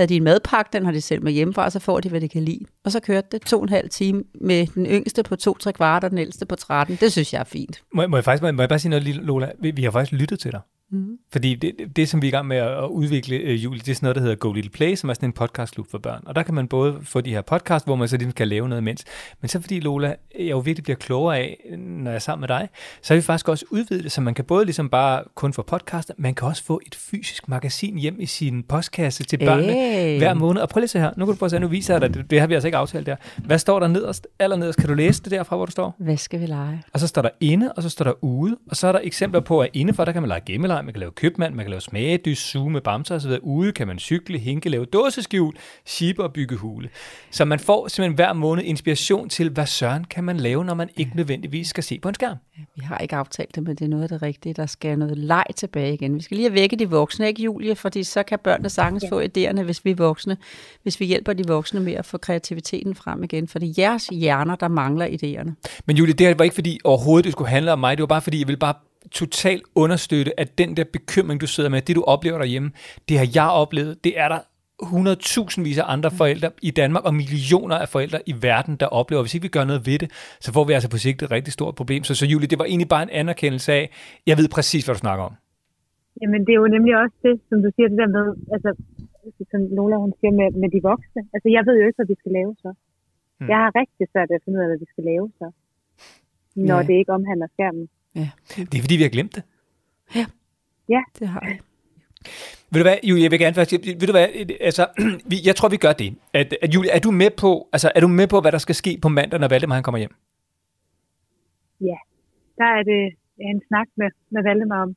havde 0.02 0.10
de 0.10 0.18
en 0.18 0.24
madpakke, 0.24 0.70
den 0.74 0.86
har 0.86 0.92
de 0.92 1.02
selv 1.02 1.24
med 1.24 1.32
hjemmefra, 1.32 1.66
og 1.66 1.72
så 1.72 1.80
får 1.80 2.00
de, 2.00 2.10
hvad 2.10 2.22
de 2.22 2.30
kan 2.30 2.44
lide. 2.44 2.66
Og 2.86 2.92
så 2.92 3.00
kørte 3.00 3.28
det 3.32 3.42
to 3.42 3.58
og 3.58 3.64
en 3.64 3.70
halv 3.70 3.90
time 3.90 4.24
med 4.42 4.68
den 4.68 4.86
yngste 4.86 5.24
på 5.24 5.36
to, 5.36 5.58
tre 5.58 5.74
kvart, 5.74 6.04
og 6.04 6.10
den 6.10 6.18
ældste 6.18 6.46
på 6.46 6.56
13. 6.56 6.96
Det 6.96 7.12
synes 7.12 7.34
jeg 7.34 7.40
er 7.40 7.44
fint. 7.44 7.84
Må, 7.94 8.08
må, 8.08 8.18
jeg, 8.18 8.24
faktisk, 8.24 8.44
må, 8.44 8.52
må 8.52 8.62
jeg 8.62 8.70
bare 8.70 8.80
sige 8.80 8.90
noget, 8.90 9.04
Lola? 9.04 9.52
Vi, 9.60 9.72
vi 9.72 9.84
har 9.84 9.92
faktisk 9.92 10.20
lyttet 10.20 10.40
til 10.40 10.52
dig. 10.52 10.62
Mm. 10.92 11.18
Fordi 11.32 11.56
det, 11.56 11.74
det, 11.96 12.10
som 12.10 12.22
vi 12.22 12.28
er 12.28 12.32
i 12.32 12.32
gang 12.32 12.48
med 12.48 12.58
at, 12.58 12.84
udvikle, 12.84 13.44
uh, 13.44 13.64
Julie, 13.64 13.80
det 13.80 13.90
er 13.92 13.96
sådan 13.96 14.06
noget, 14.06 14.16
der 14.16 14.22
hedder 14.22 14.36
Go 14.36 14.52
Little 14.52 14.72
Play, 14.72 14.96
som 14.96 15.10
er 15.10 15.14
sådan 15.14 15.30
en 15.30 15.34
podcastklub 15.34 15.92
for 15.92 15.98
børn. 15.98 16.24
Og 16.26 16.36
der 16.36 16.44
kan 16.44 16.54
man 16.54 16.68
både 16.68 16.98
få 17.04 17.22
de 17.22 17.30
her 17.30 17.42
podcast, 17.42 17.86
hvor 17.86 17.96
man 17.96 18.08
så 18.08 18.18
ligesom 18.18 18.34
kan 18.34 18.48
lave 18.48 18.70
noget 18.70 18.82
imens. 18.82 19.04
Men 19.42 19.50
så 19.50 19.62
fordi, 19.62 19.80
Lola, 19.80 20.16
jeg 20.40 20.50
jo 20.50 20.60
virkelig 20.60 20.84
bliver 20.84 20.98
klogere 20.98 21.38
af, 21.38 21.58
når 21.78 22.12
jeg 22.12 22.16
er 22.16 22.20
sammen 22.20 22.42
med 22.42 22.48
dig, 22.48 22.70
så 23.02 23.14
har 23.14 23.16
vi 23.18 23.22
faktisk 23.22 23.50
også 23.50 23.66
udvidet 23.70 24.04
det, 24.04 24.12
så 24.12 24.22
man 24.22 24.34
kan 24.34 24.46
både 24.46 24.66
ligesom 24.66 24.90
bare 24.90 25.24
kun 25.36 25.54
få 25.54 25.62
podcaster, 25.62 26.14
man 26.18 26.36
kan 26.36 26.48
også 26.48 26.64
få 26.64 26.82
et 26.88 26.96
fysisk 26.96 27.48
magasin 27.48 27.98
hjem 27.98 28.16
i 28.20 28.26
sin 28.26 28.64
postkasse 28.64 29.24
til 29.24 29.38
børnene 29.38 29.74
Hey. 29.74 30.18
hver 30.18 30.34
måned. 30.34 30.62
Og 30.62 30.70
prøv 30.70 30.80
lige 30.80 30.88
se 30.88 31.00
her. 31.00 31.12
Nu 31.18 31.26
kan 31.26 31.34
du 31.34 31.38
prøve 31.40 31.48
at 31.48 31.52
se, 31.52 31.60
nu 31.60 31.68
viser 31.68 31.94
jeg 31.94 32.02
dig, 32.02 32.14
det, 32.14 32.32
det 32.32 32.40
har 32.40 32.48
vi 32.48 32.54
altså 32.54 32.68
ikke 32.68 32.78
aftalt 32.78 33.06
der. 33.06 33.16
Hvad 33.38 33.60
står 33.60 33.80
der 33.80 33.88
nederst? 33.88 34.28
Allernederst, 34.40 34.80
kan 34.80 34.90
du 34.90 34.94
læse 34.96 35.24
det 35.24 35.32
derfra, 35.32 35.56
hvor 35.56 35.66
du 35.66 35.72
står? 35.72 35.96
Hvad 35.98 36.18
skal 36.18 36.40
vi 36.42 36.46
lege? 36.46 36.84
Og 36.94 37.00
så 37.00 37.08
står 37.08 37.22
der 37.22 37.30
inde, 37.40 37.72
og 37.72 37.84
så 37.84 37.90
står 37.90 38.06
der 38.06 38.14
ude, 38.24 38.58
og 38.70 38.76
så 38.76 38.88
er 38.88 38.92
der 38.92 39.00
eksempler 39.04 39.40
på, 39.40 39.60
at 39.60 39.70
indenfor, 39.74 40.06
der 40.06 40.12
kan 40.12 40.22
man 40.22 40.28
lege 40.30 40.42
gemmeleg, 40.82 40.86
man 40.86 40.94
kan 40.94 41.00
lave 41.00 41.12
købmand, 41.12 41.56
man 41.56 41.65
kan 41.65 41.70
lave 41.70 41.82
smagedys, 41.82 42.38
suge 42.38 42.72
med 42.72 42.82
bamser 42.82 43.15
osv. 43.15 43.32
Ude 43.41 43.72
kan 43.72 43.88
man 43.88 44.00
cykle, 44.00 44.38
hinke, 44.38 44.70
lave 44.70 44.86
dåseskjul, 44.86 45.54
shibe 45.86 46.24
og 46.24 46.34
bygge 46.34 46.56
hule. 46.56 46.89
Så 47.32 47.46
man 47.46 47.60
får 47.60 47.88
simpelthen 47.88 48.15
hver 48.15 48.34
måned 48.34 48.63
inspiration 48.63 49.30
til, 49.30 49.50
hvad 49.50 49.65
søren 49.65 50.06
kan 50.06 50.24
man 50.24 50.38
lave, 50.38 50.65
når 50.65 50.74
man 50.74 50.89
ikke 50.98 51.12
nødvendigvis 51.15 51.67
skal 51.67 51.84
se 51.84 52.00
på 52.00 52.10
en 52.10 52.15
skærm. 52.15 52.38
Vi 52.76 52.82
har 52.82 52.98
ikke 52.98 53.15
aftalt 53.15 53.56
det, 53.56 53.63
men 53.63 53.76
det 53.76 53.86
er 53.86 53.89
noget 53.89 54.04
af 54.04 54.10
det 54.10 54.22
rigtige. 54.22 54.54
Der 54.54 54.65
skal 54.65 55.00
noget 55.00 55.17
leg 55.17 55.46
tilbage 55.56 55.94
igen. 55.94 56.15
Vi 56.15 56.22
skal 56.22 56.38
lige 56.38 56.50
have 56.50 56.56
vække 56.56 56.76
de 56.76 56.89
voksne, 56.89 57.28
ikke 57.28 57.44
Julie? 57.44 57.76
Fordi 57.76 58.04
så 58.04 58.24
kan 58.24 58.39
børnene 58.44 58.70
sagtens 58.70 59.06
få 59.10 59.22
idéerne, 59.22 59.62
hvis 59.62 59.86
vi 59.86 59.91
er 59.91 59.96
voksne. 59.96 60.38
Hvis 60.84 61.00
vi 61.00 61.06
hjælper 61.06 61.34
de 61.34 61.44
voksne 61.48 61.80
med 61.80 61.94
at 61.94 62.06
få 62.06 62.17
kreativiteten 62.17 62.96
frem 62.96 63.24
igen. 63.24 63.48
For 63.48 63.60
det 63.60 63.70
er 63.70 63.74
jeres 63.78 64.08
hjerner, 64.08 64.56
der 64.56 64.67
mangler 64.67 65.08
idéerne. 65.08 65.52
Men 65.86 65.98
Julie, 65.98 66.13
det 66.13 66.28
her 66.28 66.36
var 66.36 66.44
ikke 66.44 66.54
fordi 66.54 66.80
overhovedet, 66.84 67.26
det 67.26 67.32
skulle 67.32 67.50
handle 67.50 67.74
om 67.74 67.80
mig. 67.80 67.98
Det 67.98 68.02
var 68.02 68.08
bare 68.08 68.22
fordi, 68.22 68.39
jeg 68.39 68.48
ville 68.48 68.60
bare 68.60 68.74
totalt 69.12 69.64
understøtte, 69.76 70.40
at 70.40 70.58
den 70.58 70.78
der 70.78 70.84
bekymring, 70.98 71.42
du 71.42 71.48
sidder 71.48 71.70
med, 71.70 71.82
det 71.82 71.96
du 71.96 72.04
oplever 72.04 72.38
derhjemme, 72.38 72.72
det 73.10 73.18
har 73.18 73.28
jeg 73.36 73.50
oplevet, 73.50 74.04
det 74.04 74.20
er 74.20 74.28
der 74.34 74.40
100.000 74.84 75.80
af 75.82 75.94
andre 75.96 76.12
forældre 76.22 76.50
i 76.62 76.72
Danmark, 76.72 77.04
og 77.06 77.14
millioner 77.22 77.76
af 77.84 77.90
forældre 77.96 78.20
i 78.32 78.34
verden, 78.48 78.76
der 78.82 78.86
oplever, 79.00 79.22
hvis 79.24 79.34
ikke 79.36 79.46
vi 79.50 79.54
gør 79.58 79.66
noget 79.72 79.82
ved 79.90 79.98
det, 80.04 80.10
så 80.46 80.50
får 80.56 80.64
vi 80.68 80.74
altså 80.78 80.90
på 80.90 80.98
sigt 81.06 81.22
et 81.24 81.32
rigtig 81.38 81.54
stort 81.54 81.76
problem. 81.76 82.02
Så, 82.04 82.16
så 82.16 82.26
Julie, 82.32 82.48
det 82.52 82.60
var 82.60 82.66
egentlig 82.66 82.90
bare 82.96 83.04
en 83.04 83.14
anerkendelse 83.22 83.70
af, 83.80 83.84
jeg 84.30 84.36
ved 84.40 84.48
præcis, 84.58 84.82
hvad 84.86 84.96
du 84.96 85.00
snakker 85.00 85.24
om. 85.30 85.34
Jamen, 86.22 86.42
det 86.46 86.52
er 86.56 86.60
jo 86.64 86.68
nemlig 86.76 86.94
også 87.04 87.18
det, 87.28 87.36
som 87.50 87.58
du 87.66 87.70
siger, 87.76 87.88
det 87.94 87.98
der 88.04 88.12
med, 88.18 88.26
altså, 88.56 88.70
som 89.52 89.60
Lola 89.78 89.96
hun 90.06 90.14
siger 90.20 90.34
med, 90.40 90.48
med 90.62 90.70
de 90.76 90.80
voksne. 90.92 91.22
Altså, 91.34 91.48
jeg 91.56 91.62
ved 91.68 91.76
jo 91.82 91.86
ikke, 91.88 92.00
hvad 92.02 92.10
vi 92.14 92.18
skal 92.22 92.32
lave 92.40 92.52
så. 92.64 92.72
Hmm. 93.40 93.50
Jeg 93.52 93.58
har 93.64 93.70
rigtig 93.82 94.06
svært 94.12 94.28
ved 94.30 94.36
at 94.40 94.44
finde 94.46 94.58
ud 94.58 94.64
af, 94.66 94.70
hvad 94.72 94.80
vi 94.84 94.90
skal 94.94 95.04
lave 95.12 95.26
så. 95.40 95.48
Når 96.70 96.80
Ja. 96.82 96.88
det 96.88 96.96
ikke 97.02 97.12
omhandler 97.18 97.48
skærmen. 97.56 97.86
Ja, 98.15 98.30
Det 98.58 98.76
er 98.78 98.82
fordi, 98.82 98.95
vi 98.95 99.02
har 99.02 99.10
glemt 99.10 99.36
det. 99.36 99.43
det 101.19 101.28
har 101.28 101.41
jeg. 101.45 101.60
Ved 102.71 102.80
du 102.82 102.84
hvad, 102.89 102.97
Julie, 103.04 103.24
jeg 103.24 103.32
vil 103.32 103.39
gerne 103.39 103.54
faktisk, 103.54 103.82
ved 104.02 104.08
du 104.08 104.12
hvad, 104.12 104.28
altså, 104.60 104.88
vi, 105.32 105.36
jeg 105.45 105.56
tror, 105.56 105.69
vi 105.69 105.78
gør 105.78 105.93
det. 105.93 106.17
At, 106.34 106.58
at 106.62 106.74
Julie, 106.76 106.91
er 106.91 107.00
du 107.00 107.12
med 107.12 107.30
på, 107.38 107.69
altså, 107.74 107.91
er 107.95 108.00
du 108.00 108.08
med 108.08 108.28
på, 108.28 108.41
hvad 108.41 108.52
der 108.52 108.58
skal 108.58 108.76
ske 108.76 109.00
på 109.02 109.10
mandag, 109.10 109.39
når 109.39 109.47
Valdemar 109.47 109.76
han 109.76 109.84
kommer 109.84 110.00
hjem? 110.00 110.15
Ja, 111.82 111.97
der 112.58 112.65
er 112.65 112.84
det 112.84 113.15
en 113.38 113.62
snak 113.67 113.88
med, 113.95 114.10
med 114.30 114.43
Valdemar 114.43 114.82
om, 114.82 114.95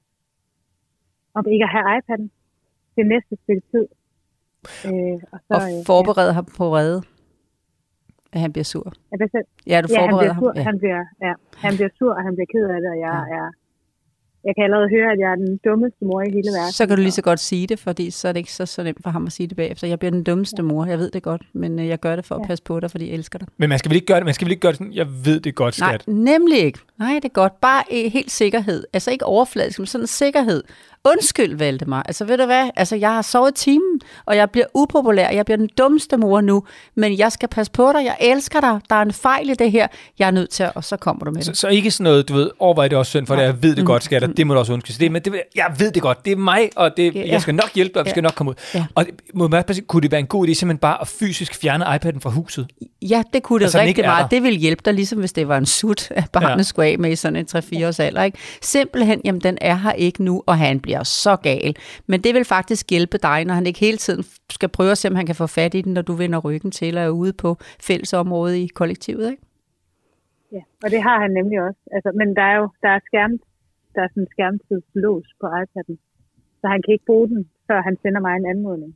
om 1.35 1.46
ikke 1.53 1.64
at 1.64 1.70
have 1.70 1.85
iPad'en 1.98 2.29
det 2.96 3.07
næste 3.07 3.37
stykke 3.42 3.62
tid. 3.70 3.87
Øh, 4.87 5.20
og 5.33 5.38
så, 5.48 5.55
Og 5.55 5.79
øh, 5.79 5.87
forberede 5.87 6.33
ham 6.33 6.44
på 6.57 6.77
redde, 6.77 7.03
at 8.35 8.40
han 8.44 8.53
bliver 8.55 8.64
sur. 8.73 8.87
ja, 9.20 9.27
så- 9.35 9.44
Ja, 9.73 9.79
du 9.85 9.88
ja, 9.90 10.01
han 10.01 10.11
forbereder 10.11 10.35
bliver 10.35 10.35
sur, 10.42 10.53
ham. 10.53 10.57
Ja. 10.57 10.62
han, 10.70 10.77
bliver, 10.83 11.03
ja, 11.27 11.33
han 11.66 11.73
bliver 11.79 11.92
sur, 11.99 12.12
og 12.18 12.23
han 12.27 12.33
bliver 12.37 12.51
ked 12.55 12.64
af 12.75 12.79
det, 12.83 12.90
og 12.94 12.99
jeg 13.09 13.16
er... 13.38 13.47
Jeg 14.49 14.55
kan 14.57 14.64
allerede 14.64 14.88
høre, 14.97 15.12
at 15.12 15.18
jeg 15.18 15.31
er 15.33 15.35
den 15.35 15.61
dummeste 15.64 16.05
mor 16.05 16.20
i 16.23 16.31
hele 16.37 16.49
verden. 16.57 16.73
Så 16.73 16.87
kan 16.87 16.97
du 16.97 17.03
lige 17.03 17.11
så 17.20 17.23
godt 17.23 17.40
sige 17.40 17.66
det, 17.66 17.79
fordi 17.79 18.11
så 18.11 18.29
er 18.29 18.33
det 18.33 18.38
ikke 18.40 18.53
så, 18.53 18.66
så 18.66 18.83
nemt 18.83 18.99
for 19.03 19.11
ham 19.11 19.27
at 19.27 19.33
sige 19.33 19.47
det 19.47 19.57
bagefter. 19.57 19.88
Jeg 19.88 19.99
bliver 19.99 20.11
den 20.11 20.23
dummeste 20.23 20.62
mor, 20.62 20.85
jeg 20.87 20.99
ved 20.99 21.11
det 21.11 21.23
godt, 21.23 21.42
men 21.53 21.79
øh, 21.79 21.87
jeg 21.88 22.01
gør 22.01 22.16
det 22.16 22.25
for 22.25 22.35
at 22.35 22.40
Ja. 22.40 22.47
passe 22.47 22.64
på 22.64 22.81
dig, 22.81 22.90
fordi 22.90 23.07
jeg 23.09 23.14
elsker 23.14 23.38
dig. 23.38 23.49
Men 23.57 23.68
man 23.68 23.79
skal 23.79 23.88
vel 23.90 23.97
ikke 23.97 24.07
gøre 24.07 24.16
det, 24.16 24.25
man 24.25 24.35
skal 24.35 24.44
vel 24.44 24.51
ikke 24.51 24.61
gøre 24.61 24.73
det 24.73 24.79
sådan, 24.79 24.92
jeg 24.92 25.07
ved 25.25 25.40
det 25.40 25.55
godt, 25.55 25.81
Nej, 25.81 25.88
skat. 25.99 26.09
nemlig 26.14 26.59
ikke. 26.59 26.79
Nej, 26.99 27.12
det 27.14 27.25
er 27.25 27.29
godt. 27.42 27.61
Bare 27.61 27.83
øh, 27.92 28.12
helt 28.12 28.31
sikkerhed. 28.31 28.85
Altså 28.92 29.11
ikke 29.11 29.25
overfladisk, 29.27 29.79
men 29.79 29.87
sådan 29.87 30.03
en 30.03 30.07
sikkerhed. 30.07 30.62
Undskyld, 31.09 31.55
Valdemar. 31.57 32.03
Altså, 32.03 32.25
ved 32.25 32.38
du 32.38 32.45
hvad? 32.45 32.71
Altså, 32.77 32.97
jeg 32.97 33.11
har 33.14 33.23
sovet 33.23 33.55
timen, 33.55 34.01
og 34.27 34.37
jeg 34.37 34.51
bliver 34.51 34.67
upopulær. 34.75 35.31
Jeg 35.31 35.45
bliver 35.45 35.57
den 35.57 35.69
dummeste 35.79 36.17
mor 36.17 36.40
nu, 36.40 36.64
men 36.95 37.19
jeg 37.19 37.33
skal 37.33 37.49
passe 37.49 37.73
på 37.73 37.93
dig. 37.93 38.05
Jeg 38.05 38.17
elsker 38.21 38.61
dig. 38.61 38.81
Der 38.90 38.97
er 38.97 39.03
en 39.03 39.12
fejl 39.12 39.51
i 39.51 39.55
det 39.55 39.71
her. 39.73 39.87
Jeg 40.19 40.27
er 40.27 40.31
nødt 40.31 40.51
til 40.51 40.62
at, 40.62 40.73
og 40.75 40.85
så 40.85 40.97
kommer 40.97 41.25
du 41.25 41.31
med 41.31 41.43
Så, 41.43 41.51
det. 41.51 41.59
så 41.59 41.69
ikke 41.69 41.90
sådan 41.90 42.05
noget, 42.05 42.29
du 42.29 42.35
ved, 42.35 42.51
overvej 42.59 42.88
det 42.88 42.99
også 42.99 43.11
synd 43.11 43.27
for 43.27 43.37
det, 43.37 43.43
jeg 43.43 43.62
ved 43.62 43.77
det 43.77 43.87
godt, 43.87 44.05
skatter, 44.05 44.29
det 44.29 44.47
må 44.47 44.55
du 44.55 44.61
også 44.61 44.73
undskylde. 44.73 44.99
Det, 44.99 45.12
men 45.12 45.23
det, 45.23 45.35
jeg 45.55 45.75
ved 45.79 45.90
det 45.93 46.03
godt, 46.03 46.25
det 46.25 46.33
er 46.33 46.37
mig, 46.37 46.71
og 46.77 46.97
det, 46.97 47.14
Ja. 47.14 47.23
jeg 47.29 47.40
skal 47.43 47.55
nok 47.55 47.71
hjælpe 47.75 47.95
dig, 47.95 48.01
og 48.01 48.05
vi 48.05 48.09
Ja. 48.09 48.12
skal 48.12 48.23
nok 48.23 48.33
komme 48.35 48.51
ud. 48.51 48.55
Ja. 48.75 48.85
Og 48.95 49.07
må 49.35 49.49
man, 49.49 49.64
kunne 49.87 50.03
det 50.03 50.11
være 50.11 50.21
en 50.21 50.27
god 50.27 50.49
idé 50.49 50.53
simpelthen 50.53 50.79
bare 50.79 51.01
at 51.01 51.09
fysisk 51.09 51.55
fjerne 51.61 51.85
iPad'en 51.85 52.19
fra 52.21 52.31
huset? 52.31 52.67
Ja, 53.03 53.23
det 53.33 53.43
kunne 53.43 53.59
det 53.59 53.64
Altså, 53.64 53.79
rigtig 53.81 54.05
meget. 54.05 54.31
Det 54.31 54.43
ville 54.43 54.59
hjælpe 54.59 54.83
dig, 54.85 54.95
ligesom 54.95 55.19
hvis 55.19 55.33
det 55.33 55.49
var 55.49 55.59
en 55.59 55.67
sut, 55.67 56.11
at 56.11 56.25
barnet 56.33 56.57
ja. 56.59 56.62
skulle 56.62 56.88
af 56.88 56.99
med 56.99 57.11
i 57.11 57.17
sådan 57.17 57.37
en 57.37 57.47
3-4 57.57 57.87
års 57.87 58.01
alder. 58.01 58.23
Ikke? 58.23 58.38
Simpelthen, 58.62 59.21
jamen 59.25 59.40
den 59.40 59.59
er 59.61 59.75
her 59.77 59.93
ikke 59.93 60.23
nu, 60.25 60.43
og 60.47 60.59
han 60.59 60.81
bliver 60.81 60.94
så 61.03 61.37
gal. 61.37 61.77
Men 62.07 62.21
det 62.21 62.35
vil 62.35 62.45
faktisk 62.45 62.91
hjælpe 62.91 63.19
dig, 63.19 63.45
når 63.45 63.55
han 63.55 63.67
ikke 63.67 63.81
hele 63.81 63.97
tiden 63.97 64.25
skal 64.51 64.69
prøve 64.69 64.91
at 64.91 64.99
se, 64.99 65.09
om 65.09 65.15
han 65.15 65.27
kan 65.27 65.35
få 65.35 65.47
fat 65.47 65.75
i 65.75 65.81
den, 65.81 65.95
når 65.95 66.03
du 66.03 66.13
vender 66.13 66.39
ryggen 66.39 66.71
til 66.71 66.99
og 66.99 67.05
er 67.05 67.09
ude 67.09 67.33
på 67.33 67.57
fællesområdet 67.81 68.57
i 68.57 68.67
kollektivet. 68.67 69.31
Ikke? 69.31 69.42
Ja, 70.53 70.63
og 70.85 70.90
det 70.90 71.03
har 71.03 71.21
han 71.21 71.31
nemlig 71.31 71.63
også. 71.63 71.81
Altså, 71.92 72.11
men 72.15 72.37
der 72.37 72.42
er 72.42 72.57
jo 72.57 72.69
der 72.83 72.88
er 72.88 73.01
skærm, 73.07 73.33
der 73.95 74.01
er 74.03 74.09
sådan 74.09 74.23
en 74.23 74.29
skærmtidslås 74.31 75.29
på 75.40 75.47
iPad'en, 75.47 75.97
så 76.65 76.69
han 76.75 76.81
kan 76.85 76.92
ikke 76.92 77.04
bruge 77.06 77.29
den, 77.29 77.40
før 77.69 77.83
han 77.83 77.96
sender 78.02 78.21
mig 78.21 78.33
en 78.37 78.46
anmodning. 78.46 78.94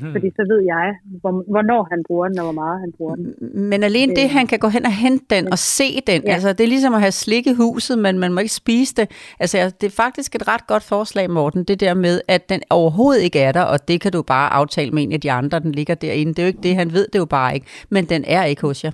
Hmm. 0.00 0.12
Fordi 0.12 0.30
så 0.30 0.42
ved 0.52 0.60
jeg, 0.74 0.86
hvor, 1.20 1.44
hvornår 1.50 1.86
han 1.90 2.02
bruger 2.08 2.28
den, 2.28 2.38
og 2.38 2.44
hvor 2.44 2.52
meget 2.52 2.80
han 2.80 2.92
bruger 2.96 3.14
den. 3.14 3.34
Men 3.70 3.82
alene 3.82 4.14
det, 4.14 4.24
Øh. 4.24 4.30
han 4.30 4.46
kan 4.46 4.58
gå 4.58 4.68
hen 4.68 4.84
og 4.86 4.92
hente 4.92 5.24
den 5.30 5.52
og 5.52 5.58
se 5.58 6.00
den, 6.06 6.22
ja. 6.26 6.32
Altså 6.32 6.52
det 6.52 6.64
er 6.64 6.68
ligesom 6.68 6.94
at 6.94 7.00
have 7.00 7.12
slik 7.12 7.46
i 7.46 7.52
huset, 7.52 7.98
men 7.98 8.18
man 8.18 8.32
må 8.32 8.40
ikke 8.40 8.52
spise 8.54 8.94
det. 8.94 9.10
Altså 9.40 9.72
det 9.80 9.86
er 9.86 9.90
faktisk 9.90 10.34
et 10.34 10.48
ret 10.48 10.66
godt 10.66 10.82
forslag, 10.82 11.30
Morten, 11.30 11.64
det 11.64 11.80
der 11.80 11.94
med, 11.94 12.20
at 12.28 12.48
den 12.48 12.60
overhovedet 12.70 13.22
ikke 13.22 13.38
er 13.40 13.52
der, 13.52 13.62
og 13.62 13.88
det 13.88 14.00
kan 14.00 14.12
du 14.12 14.22
bare 14.22 14.52
aftale 14.52 14.90
med 14.90 15.02
en 15.02 15.12
af 15.12 15.20
de 15.20 15.32
andre, 15.32 15.60
den 15.60 15.72
ligger 15.72 15.94
derinde. 15.94 16.34
Det 16.34 16.38
er 16.38 16.42
jo 16.46 16.48
ikke 16.48 16.62
det, 16.62 16.74
han 16.74 16.92
ved 16.92 17.06
det 17.12 17.18
jo 17.18 17.24
bare 17.24 17.54
ikke, 17.54 17.66
men 17.90 18.04
den 18.04 18.24
er 18.26 18.44
ikke 18.44 18.62
hos 18.62 18.84
jer. 18.84 18.90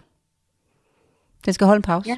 Den 1.45 1.53
skal 1.53 1.67
holde 1.67 1.79
en 1.79 1.83
pause. 1.83 2.09
Ja. 2.11 2.17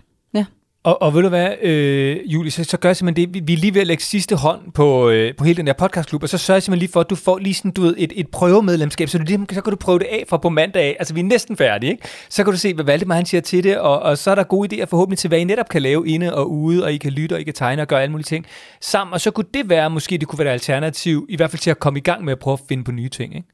Og, 0.87 1.03
og 1.03 1.15
ved 1.15 1.23
du 1.23 1.29
hvad, 1.29 1.55
øh, 1.63 2.33
Julie, 2.33 2.51
så, 2.51 2.65
så 2.65 2.79
gør 2.79 2.89
jeg 2.89 2.97
simpelthen 2.97 3.27
det, 3.27 3.35
vi, 3.35 3.41
vi 3.47 3.53
er 3.53 3.57
lige 3.57 3.75
ved 3.75 3.81
at 3.81 3.87
lægge 3.87 4.03
sidste 4.03 4.37
hånd 4.37 4.73
på, 4.73 5.11
øh, 5.11 5.37
på 5.37 5.45
hele 5.45 5.57
den 5.57 5.67
der 5.67 5.73
podcastklub, 5.73 6.23
og 6.23 6.29
så 6.29 6.39
sørger 6.39 6.57
jeg 6.57 6.63
simpelthen 6.63 6.81
lige 6.81 6.93
for, 6.93 7.01
at 7.01 7.11
du 7.11 7.15
får 7.15 7.39
lige 7.39 7.55
sådan, 7.55 7.71
du 7.71 7.83
ved, 7.83 7.95
et, 7.99 8.13
et 8.17 8.29
prøvemedlemskab, 8.29 9.09
så, 9.09 9.19
du, 9.19 9.25
så 9.55 9.61
kan 9.63 9.71
du 9.71 9.77
prøve 9.77 9.99
det 9.99 10.07
af 10.07 10.25
fra 10.29 10.37
på 10.37 10.49
mandag 10.49 10.83
af. 10.83 10.97
Altså, 10.99 11.15
vi 11.15 11.21
er 11.21 11.25
næsten 11.25 11.57
færdige, 11.57 11.91
ikke? 11.91 12.09
Så 12.29 12.45
kan 12.45 12.53
du 12.53 12.59
se, 12.59 12.75
hvad 12.75 12.85
Valdemar 12.85 13.15
han 13.15 13.27
siger 13.27 13.41
til 13.41 13.65
det, 13.65 13.79
og, 13.79 14.01
og 14.01 14.19
så 14.19 14.31
er 14.31 14.35
der 14.35 14.43
gode 14.43 14.83
idéer 14.83 14.85
forhåbentlig 14.85 15.19
til, 15.19 15.29
hvad 15.29 15.39
I 15.39 15.45
netop 15.45 15.69
kan 15.69 15.83
lave 15.83 16.09
inde 16.09 16.35
og 16.35 16.51
ude, 16.51 16.85
og 16.85 16.93
I 16.93 16.97
kan 16.97 17.13
lytte, 17.13 17.35
og 17.35 17.41
I 17.41 17.45
kan 17.45 17.55
tegne 17.55 17.83
og 17.83 17.89
gøre 17.89 18.03
alle 18.03 18.13
mulige 18.13 18.25
ting 18.25 18.47
sammen, 18.81 19.15
og 19.15 19.21
så 19.21 19.31
kunne 19.31 19.47
det 19.55 19.69
være, 19.69 19.91
måske 19.91 20.19
det 20.19 20.29
kunne 20.29 20.39
være 20.39 20.49
et 20.49 20.53
alternativ, 20.53 21.27
i 21.29 21.37
hvert 21.37 21.51
fald 21.51 21.61
til 21.61 21.71
at 21.71 21.79
komme 21.79 21.99
i 21.99 22.03
gang 22.03 22.25
med 22.25 22.33
at 22.33 22.39
prøve 22.39 22.53
at 22.53 22.61
finde 22.69 22.85
på 22.85 22.93
nye 22.93 23.09
ting, 23.09 23.37
ikke? 23.37 23.49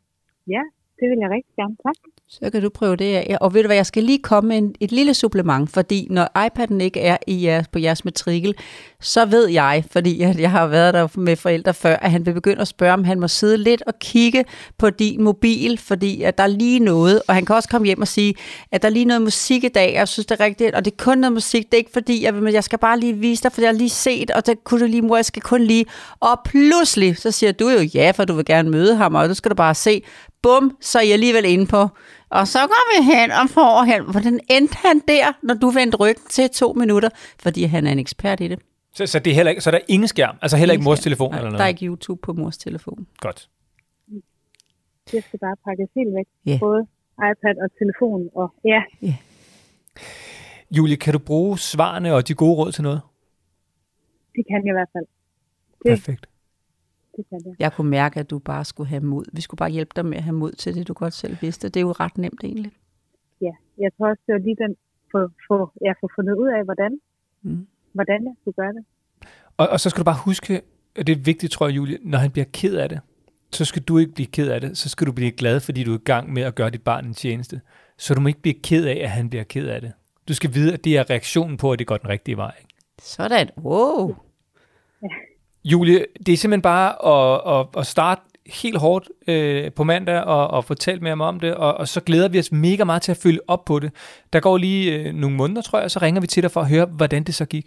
Ja, 0.48 0.60
det 1.02 1.10
vil 1.10 1.18
jeg 1.20 1.30
rigtig 1.30 1.54
gerne. 1.56 1.76
Tak. 1.86 1.94
Så 2.28 2.50
kan 2.50 2.62
du 2.62 2.68
prøve 2.68 2.96
det 2.96 3.14
af. 3.14 3.36
Og 3.40 3.54
ved 3.54 3.62
du 3.62 3.68
hvad, 3.68 3.76
jeg 3.76 3.86
skal 3.86 4.02
lige 4.02 4.18
komme 4.18 4.48
med 4.48 4.58
en, 4.58 4.74
et 4.80 4.92
lille 4.92 5.14
supplement, 5.14 5.70
fordi 5.70 6.06
når 6.10 6.28
iPad'en 6.46 6.82
ikke 6.82 7.00
er 7.00 7.16
i 7.26 7.44
jeres, 7.44 7.68
på 7.68 7.78
jeres 7.78 8.04
matrikel, 8.04 8.54
så 9.00 9.26
ved 9.26 9.48
jeg, 9.48 9.84
fordi 9.90 10.22
at 10.22 10.40
jeg 10.40 10.50
har 10.50 10.66
været 10.66 10.94
der 10.94 11.08
med 11.16 11.36
forældre 11.36 11.74
før, 11.74 11.96
at 11.96 12.10
han 12.10 12.26
vil 12.26 12.32
begynde 12.34 12.60
at 12.60 12.68
spørge, 12.68 12.92
om 12.92 13.04
han 13.04 13.20
må 13.20 13.28
sidde 13.28 13.56
lidt 13.56 13.82
og 13.86 13.98
kigge 13.98 14.44
på 14.78 14.90
din 14.90 15.22
mobil, 15.22 15.78
fordi 15.78 16.22
at 16.22 16.38
der 16.38 16.44
er 16.44 16.48
lige 16.48 16.78
noget, 16.78 17.22
og 17.28 17.34
han 17.34 17.44
kan 17.44 17.56
også 17.56 17.68
komme 17.68 17.86
hjem 17.86 18.00
og 18.00 18.08
sige, 18.08 18.34
at 18.72 18.82
der 18.82 18.88
er 18.88 18.92
lige 18.92 19.04
noget 19.04 19.22
musik 19.22 19.64
i 19.64 19.68
dag, 19.68 19.88
og 19.88 19.94
jeg 19.94 20.08
synes 20.08 20.26
det 20.26 20.40
er 20.40 20.44
rigtigt, 20.44 20.74
og 20.74 20.84
det 20.84 20.90
er 20.90 21.04
kun 21.04 21.18
noget 21.18 21.32
musik, 21.32 21.64
det 21.64 21.74
er 21.74 21.78
ikke 21.78 21.92
fordi, 21.92 22.24
jeg, 22.24 22.34
vil, 22.34 22.42
men 22.42 22.52
jeg 22.52 22.64
skal 22.64 22.78
bare 22.78 23.00
lige 23.00 23.14
vise 23.14 23.42
dig, 23.42 23.52
for 23.52 23.60
jeg 23.60 23.68
har 23.68 23.74
lige 23.74 23.90
set, 23.90 24.30
og 24.30 24.46
det 24.46 24.64
kunne 24.64 24.80
du 24.80 24.86
lige, 24.86 25.02
mor, 25.02 25.16
jeg 25.16 25.24
skal 25.24 25.42
kun 25.42 25.62
lige, 25.62 25.84
og 26.20 26.40
pludselig, 26.44 27.16
så 27.16 27.30
siger 27.30 27.52
du 27.52 27.68
jo 27.68 27.80
ja, 27.94 28.10
for 28.10 28.24
du 28.24 28.34
vil 28.34 28.44
gerne 28.44 28.70
møde 28.70 28.96
ham, 28.96 29.14
og 29.14 29.28
du 29.28 29.34
skal 29.34 29.50
du 29.50 29.56
bare 29.56 29.74
se, 29.74 30.02
bum, 30.42 30.76
så 30.80 30.98
er 30.98 31.02
I 31.02 31.10
alligevel 31.12 31.44
inde 31.44 31.66
på. 31.66 31.88
Og 32.30 32.48
så 32.48 32.58
går 32.58 32.84
vi 32.92 33.04
hen 33.14 33.30
og 33.30 33.50
får 33.50 33.84
hen. 33.84 34.02
Hvordan 34.10 34.40
endte 34.50 34.74
han 34.86 34.98
der, 35.08 35.32
når 35.42 35.54
du 35.54 35.70
vendte 35.70 35.96
ryggen 35.96 36.24
til 36.30 36.50
to 36.50 36.72
minutter? 36.72 37.08
Fordi 37.38 37.62
han 37.64 37.86
er 37.86 37.92
en 37.92 37.98
ekspert 37.98 38.40
i 38.40 38.48
det. 38.48 38.58
Så, 38.94 39.06
så, 39.06 39.18
det 39.18 39.30
er 39.30 39.34
heller 39.34 39.50
ikke, 39.50 39.62
så 39.62 39.70
der 39.70 39.76
er 39.78 39.82
ingen 39.88 40.08
skærm, 40.08 40.36
altså 40.42 40.56
heller 40.56 40.72
ikke 40.72 40.84
mors 40.84 41.00
telefon 41.00 41.30
Nej, 41.30 41.38
eller 41.38 41.50
noget? 41.50 41.58
Der 41.58 41.64
er 41.64 41.68
ikke 41.68 41.86
YouTube 41.86 42.20
på 42.22 42.32
mors 42.32 42.58
telefon. 42.58 43.06
Godt. 43.20 43.48
Det 45.10 45.24
skal 45.24 45.38
bare 45.38 45.56
pakkes 45.64 45.88
helt 45.96 46.14
væk. 46.16 46.26
Ja. 46.46 46.58
Både 46.60 46.86
iPad 47.18 47.56
og 47.64 47.68
telefon. 47.78 48.28
Og 48.34 48.54
ja, 48.64 48.82
Julie, 50.70 50.96
kan 50.96 51.12
du 51.12 51.18
bruge 51.18 51.58
svarene 51.58 52.14
og 52.14 52.28
de 52.28 52.34
gode 52.34 52.54
råd 52.56 52.72
til 52.72 52.82
noget? 52.82 53.00
det 54.36 54.44
kan 54.50 54.56
jeg 54.66 54.72
i 54.72 54.76
hvert 54.78 54.88
fald. 54.92 55.06
Det- 55.84 55.90
Perfekt. 55.90 56.26
Det 57.16 57.24
kan 57.28 57.40
jeg. 57.46 57.54
Jeg 57.58 57.72
kunne 57.72 57.90
mærke, 57.90 58.20
at 58.20 58.30
du 58.30 58.38
bare 58.38 58.64
skulle 58.64 58.88
have 58.88 59.00
mod. 59.00 59.24
Vi 59.32 59.40
skulle 59.40 59.58
bare 59.58 59.70
hjælpe 59.70 59.92
dig 59.96 60.06
med 60.06 60.16
at 60.16 60.22
have 60.22 60.36
mod 60.36 60.52
til 60.52 60.74
det, 60.74 60.88
du 60.88 60.92
godt 60.92 61.14
selv 61.14 61.36
vidste. 61.40 61.68
Det 61.68 61.76
er 61.76 61.80
jo 61.80 61.92
ret 61.92 62.18
nemt 62.18 62.40
egentlig. 62.44 62.72
Ja, 63.40 63.52
jeg 63.78 63.90
tror 63.96 64.08
også, 64.10 64.22
det 64.26 64.32
var 64.32 64.38
lige 64.40 64.56
den, 64.56 64.76
for, 65.10 65.32
for, 65.48 65.72
jeg 65.84 65.94
får 66.00 66.10
fundet 66.16 66.34
ud 66.34 66.48
af, 66.58 66.64
hvordan, 66.64 67.00
Mm. 67.44 67.66
hvordan 67.92 68.24
jeg 68.24 68.34
skulle 68.40 68.54
gøre 68.54 68.72
det. 68.72 68.84
Og, 69.56 69.68
og 69.68 69.80
så 69.80 69.90
skal 69.90 70.00
du 70.00 70.04
bare 70.04 70.20
huske, 70.24 70.62
at 70.96 71.06
det 71.06 71.18
er 71.18 71.22
vigtigt, 71.22 71.52
tror 71.52 71.66
jeg, 71.68 71.76
Julie, 71.76 71.98
når 72.02 72.18
han 72.18 72.30
bliver 72.30 72.44
ked 72.52 72.74
af 72.76 72.88
det, 72.88 73.00
så 73.52 73.64
skal 73.64 73.82
du 73.82 73.98
ikke 73.98 74.12
blive 74.12 74.26
ked 74.26 74.48
af 74.50 74.60
det. 74.60 74.78
Så 74.78 74.88
skal 74.88 75.06
du 75.06 75.12
blive 75.12 75.30
glad, 75.30 75.60
fordi 75.60 75.84
du 75.84 75.92
er 75.92 75.98
i 75.98 76.02
gang 76.04 76.32
med 76.32 76.42
at 76.42 76.54
gøre 76.54 76.70
dit 76.70 76.82
barn 76.82 77.04
en 77.06 77.14
tjeneste. 77.14 77.60
Så 77.98 78.14
du 78.14 78.20
må 78.20 78.28
ikke 78.28 78.40
blive 78.42 78.54
ked 78.62 78.86
af, 78.86 79.00
at 79.02 79.10
han 79.10 79.30
bliver 79.30 79.44
ked 79.44 79.68
af 79.68 79.80
det. 79.80 79.92
Du 80.28 80.34
skal 80.34 80.54
vide, 80.54 80.72
at 80.72 80.84
det 80.84 80.96
er 80.96 81.10
reaktionen 81.10 81.56
på, 81.56 81.72
at 81.72 81.78
det 81.78 81.86
går 81.86 81.96
den 81.96 82.08
rigtige 82.08 82.36
vej. 82.36 82.54
Ikke? 82.60 82.74
Sådan. 82.98 83.48
Wow. 83.58 84.14
Julie, 85.64 86.06
det 86.26 86.32
er 86.32 86.36
simpelthen 86.36 86.62
bare 86.62 86.88
at, 87.06 87.60
at, 87.60 87.80
at 87.80 87.86
starte 87.86 88.22
helt 88.46 88.78
hårdt 88.78 89.08
øh, 89.28 89.72
på 89.72 89.84
mandag 89.84 90.20
og, 90.24 90.48
og 90.48 90.64
fortælle 90.64 91.00
mere 91.00 91.28
om 91.28 91.40
det, 91.40 91.54
og, 91.54 91.74
og 91.74 91.88
så 91.88 92.00
glæder 92.00 92.28
vi 92.28 92.38
os 92.38 92.52
mega 92.52 92.84
meget 92.84 93.02
til 93.02 93.10
at 93.10 93.16
følge 93.16 93.40
op 93.48 93.64
på 93.64 93.78
det. 93.78 93.92
Der 94.32 94.40
går 94.40 94.58
lige 94.58 94.98
øh, 94.98 95.14
nogle 95.14 95.36
måneder, 95.36 95.62
tror 95.62 95.78
jeg, 95.78 95.84
og 95.84 95.90
så 95.90 95.98
ringer 96.02 96.20
vi 96.20 96.26
til 96.26 96.42
dig 96.42 96.50
for 96.50 96.60
at 96.60 96.68
høre, 96.68 96.86
hvordan 96.86 97.24
det 97.24 97.34
så 97.34 97.44
gik. 97.44 97.66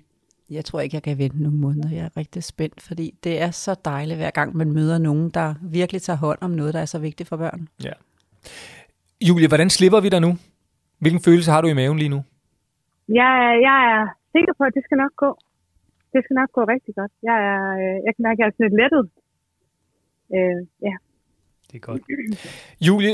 Jeg 0.49 0.65
tror 0.65 0.79
ikke, 0.79 0.95
jeg 0.95 1.03
kan 1.03 1.17
vente 1.17 1.43
nogle 1.43 1.57
måneder. 1.57 1.89
Jeg 1.89 2.05
er 2.05 2.17
rigtig 2.17 2.43
spændt, 2.43 2.81
fordi 2.81 3.13
det 3.23 3.41
er 3.41 3.51
så 3.51 3.75
dejligt, 3.85 4.17
hver 4.17 4.29
gang 4.29 4.57
man 4.57 4.71
møder 4.71 4.97
nogen, 4.97 5.29
der 5.29 5.53
virkelig 5.61 6.01
tager 6.01 6.17
hånd 6.17 6.37
om 6.41 6.51
noget, 6.51 6.73
der 6.73 6.79
er 6.79 6.85
så 6.85 6.99
vigtigt 6.99 7.29
for 7.29 7.37
børn. 7.37 7.67
Ja. 7.83 7.91
Julie, 9.21 9.47
hvordan 9.47 9.69
slipper 9.69 9.99
vi 9.99 10.09
dig 10.09 10.21
nu? 10.21 10.37
Hvilken 10.99 11.21
følelse 11.21 11.51
har 11.51 11.61
du 11.61 11.67
i 11.67 11.73
maven 11.73 11.97
lige 11.97 12.09
nu? 12.09 12.23
Jeg, 13.07 13.59
jeg 13.67 13.77
er 13.93 14.07
sikker 14.31 14.53
på, 14.57 14.63
at 14.63 14.73
det 14.73 14.83
skal 14.83 14.97
nok 14.97 15.11
gå. 15.17 15.37
Det 16.15 16.23
skal 16.25 16.35
nok 16.41 16.51
gå 16.57 16.61
rigtig 16.73 16.93
godt. 16.99 17.11
Jeg, 17.29 17.37
er, 17.53 17.61
øh, 17.81 17.95
jeg 18.05 18.11
kan 18.15 18.21
mærke, 18.27 18.37
at 18.37 18.41
jeg 18.41 18.47
er 18.49 18.53
sådan 18.55 18.65
lidt 18.67 18.77
lettet. 18.81 19.03
Øh, 20.35 20.59
ja, 20.87 20.95
Det 21.69 21.75
er 21.79 21.83
godt. 21.89 22.01
Julie, 22.87 23.13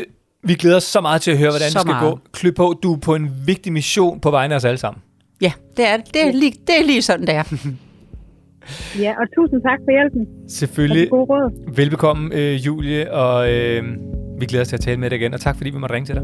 vi 0.50 0.54
glæder 0.62 0.78
os 0.82 0.84
så 0.96 1.02
meget 1.02 1.22
til 1.22 1.32
at 1.32 1.38
høre, 1.42 1.52
hvordan 1.56 1.70
Så 1.72 1.78
det 1.80 1.82
skal 1.88 1.96
meget. 2.02 2.16
gå. 2.16 2.20
Klø 2.38 2.50
på, 2.62 2.66
du 2.84 2.90
er 2.96 3.00
på 3.08 3.14
en 3.16 3.28
vigtig 3.52 3.72
mission 3.74 4.20
på 4.26 4.30
vegne 4.32 4.54
af 4.54 4.58
os 4.60 4.66
alle 4.66 4.78
sammen. 4.86 5.02
Ja, 5.42 5.52
det 5.78 5.86
er 5.92 5.98
det. 5.98 6.14
Det 6.14 6.22
er 6.28 6.32
lige, 6.42 6.52
det 6.68 6.76
er 6.82 6.86
lige 6.92 7.02
sådan, 7.10 7.26
det 7.30 7.36
er. 7.42 7.46
ja, 9.06 9.12
og 9.22 9.26
tusind 9.36 9.62
tak 9.68 9.80
for 9.86 9.92
hjælpen 9.98 10.22
og 10.46 10.50
Selvfølgelig. 10.60 11.10
gode 11.10 11.26
råd. 11.32 11.76
Velbekomme, 11.76 12.36
øh, 12.36 12.66
Julie, 12.66 13.14
og 13.14 13.54
øh, 13.54 13.84
vi 14.40 14.46
glæder 14.46 14.62
os 14.66 14.68
til 14.68 14.76
at 14.76 14.82
tale 14.82 14.98
med 15.00 15.10
dig 15.10 15.16
igen. 15.20 15.34
Og 15.34 15.42
tak, 15.42 15.56
fordi 15.58 15.70
vi 15.70 15.78
måtte 15.78 15.96
ringe 15.96 16.06
til 16.06 16.16
dig. 16.16 16.24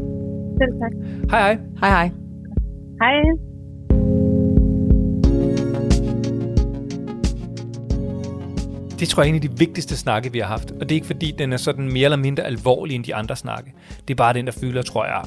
Selv 0.60 0.72
tak. 0.82 0.92
Hej 1.30 1.40
hej. 1.40 1.54
Hej 1.80 1.90
hej. 1.90 2.10
Hej. 3.02 3.57
Det 9.00 9.08
tror 9.08 9.22
jeg 9.22 9.28
er 9.28 9.28
en 9.28 9.34
af 9.34 9.40
de 9.50 9.58
vigtigste 9.58 9.96
snakke, 9.96 10.32
vi 10.32 10.38
har 10.38 10.46
haft. 10.46 10.70
Og 10.70 10.80
det 10.80 10.90
er 10.90 10.94
ikke 10.94 11.06
fordi, 11.06 11.34
den 11.38 11.52
er 11.52 11.56
sådan 11.56 11.92
mere 11.92 12.04
eller 12.04 12.16
mindre 12.16 12.42
alvorlig 12.42 12.94
end 12.94 13.04
de 13.04 13.14
andre 13.14 13.36
snakke. 13.36 13.72
Det 14.08 14.14
er 14.14 14.16
bare 14.16 14.34
den, 14.34 14.46
der 14.46 14.52
fylder, 14.52 14.82
tror 14.82 15.04
jeg, 15.04 15.22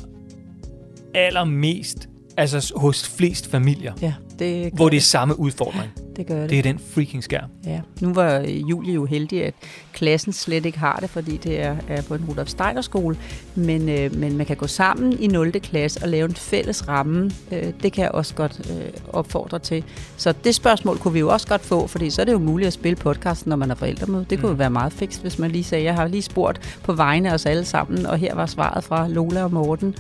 allermest 1.16 2.10
altså 2.38 2.74
hos 2.76 3.10
flest 3.18 3.52
familier, 3.52 3.94
Ja, 4.02 4.14
det 4.40 4.72
gør, 4.72 4.76
hvor 4.76 4.90
det 4.90 4.98
er 4.98 5.02
samme 5.02 5.40
udfordring. 5.40 5.92
Det 6.22 6.28
gør 6.28 6.42
det. 6.42 6.50
Det 6.50 6.60
er 6.60 6.64
den 6.64 6.80
freaking 6.80 7.24
skærm. 7.24 7.50
Ja. 7.66 7.80
Nu 8.02 8.14
var 8.14 8.40
Julie 8.40 8.94
jo 8.94 9.06
heldig, 9.06 9.46
at 9.46 9.54
klassen 9.94 10.34
slet 10.34 10.66
ikke 10.66 10.80
har 10.80 10.98
det, 11.02 11.10
fordi 11.10 11.38
det 11.38 11.62
er, 11.62 11.76
er 11.88 12.02
på 12.02 12.16
en 12.16 12.26
Rudolf 12.30 12.50
Steiner 12.50 12.82
skole. 12.82 13.18
Men, 13.56 13.90
øh, 13.90 14.16
men 14.16 14.38
man 14.38 14.46
kan 14.46 14.58
gå 14.58 14.68
sammen 14.68 15.20
i 15.20 15.28
0. 15.28 15.52
klasse 15.52 16.00
og 16.04 16.10
lave 16.10 16.26
en 16.26 16.36
fælles 16.36 16.88
ramme. 16.88 17.32
Øh, 17.52 17.74
det 17.84 17.94
kan 17.94 18.04
jeg 18.04 18.12
også 18.12 18.36
godt 18.36 18.62
øh, 18.70 18.90
opfordre 19.10 19.60
til. 19.60 19.84
Så 20.18 20.34
det 20.44 20.56
spørgsmål 20.56 20.98
kunne 20.98 21.14
vi 21.14 21.20
jo 21.20 21.30
også 21.30 21.48
godt 21.48 21.62
få, 21.62 21.88
fordi 21.88 22.10
så 22.10 22.22
er 22.22 22.26
det 22.26 22.32
jo 22.32 22.40
muligt 22.40 22.68
at 22.68 22.74
spille 22.74 22.96
podcasten, 22.96 23.50
når 23.50 23.56
man 23.56 23.70
har 23.70 23.76
forældremøde. 23.76 24.26
Det 24.30 24.40
kunne 24.40 24.50
jo 24.50 24.56
være 24.56 24.70
meget 24.70 24.94
fikst, 24.94 25.22
hvis 25.22 25.40
man 25.40 25.52
lige 25.52 25.64
sagde, 25.64 25.84
jeg 25.84 25.96
har 25.96 26.08
lige 26.08 26.22
spurgt 26.22 26.80
på 26.84 26.94
vegne 26.94 27.30
af 27.30 27.34
os 27.34 27.46
alle 27.46 27.66
sammen, 27.66 28.06
og 28.06 28.18
her 28.18 28.36
var 28.36 28.46
svaret 28.46 28.84
fra 28.84 29.08
Lola 29.08 29.44
og 29.44 29.54
Morten. 29.54 29.96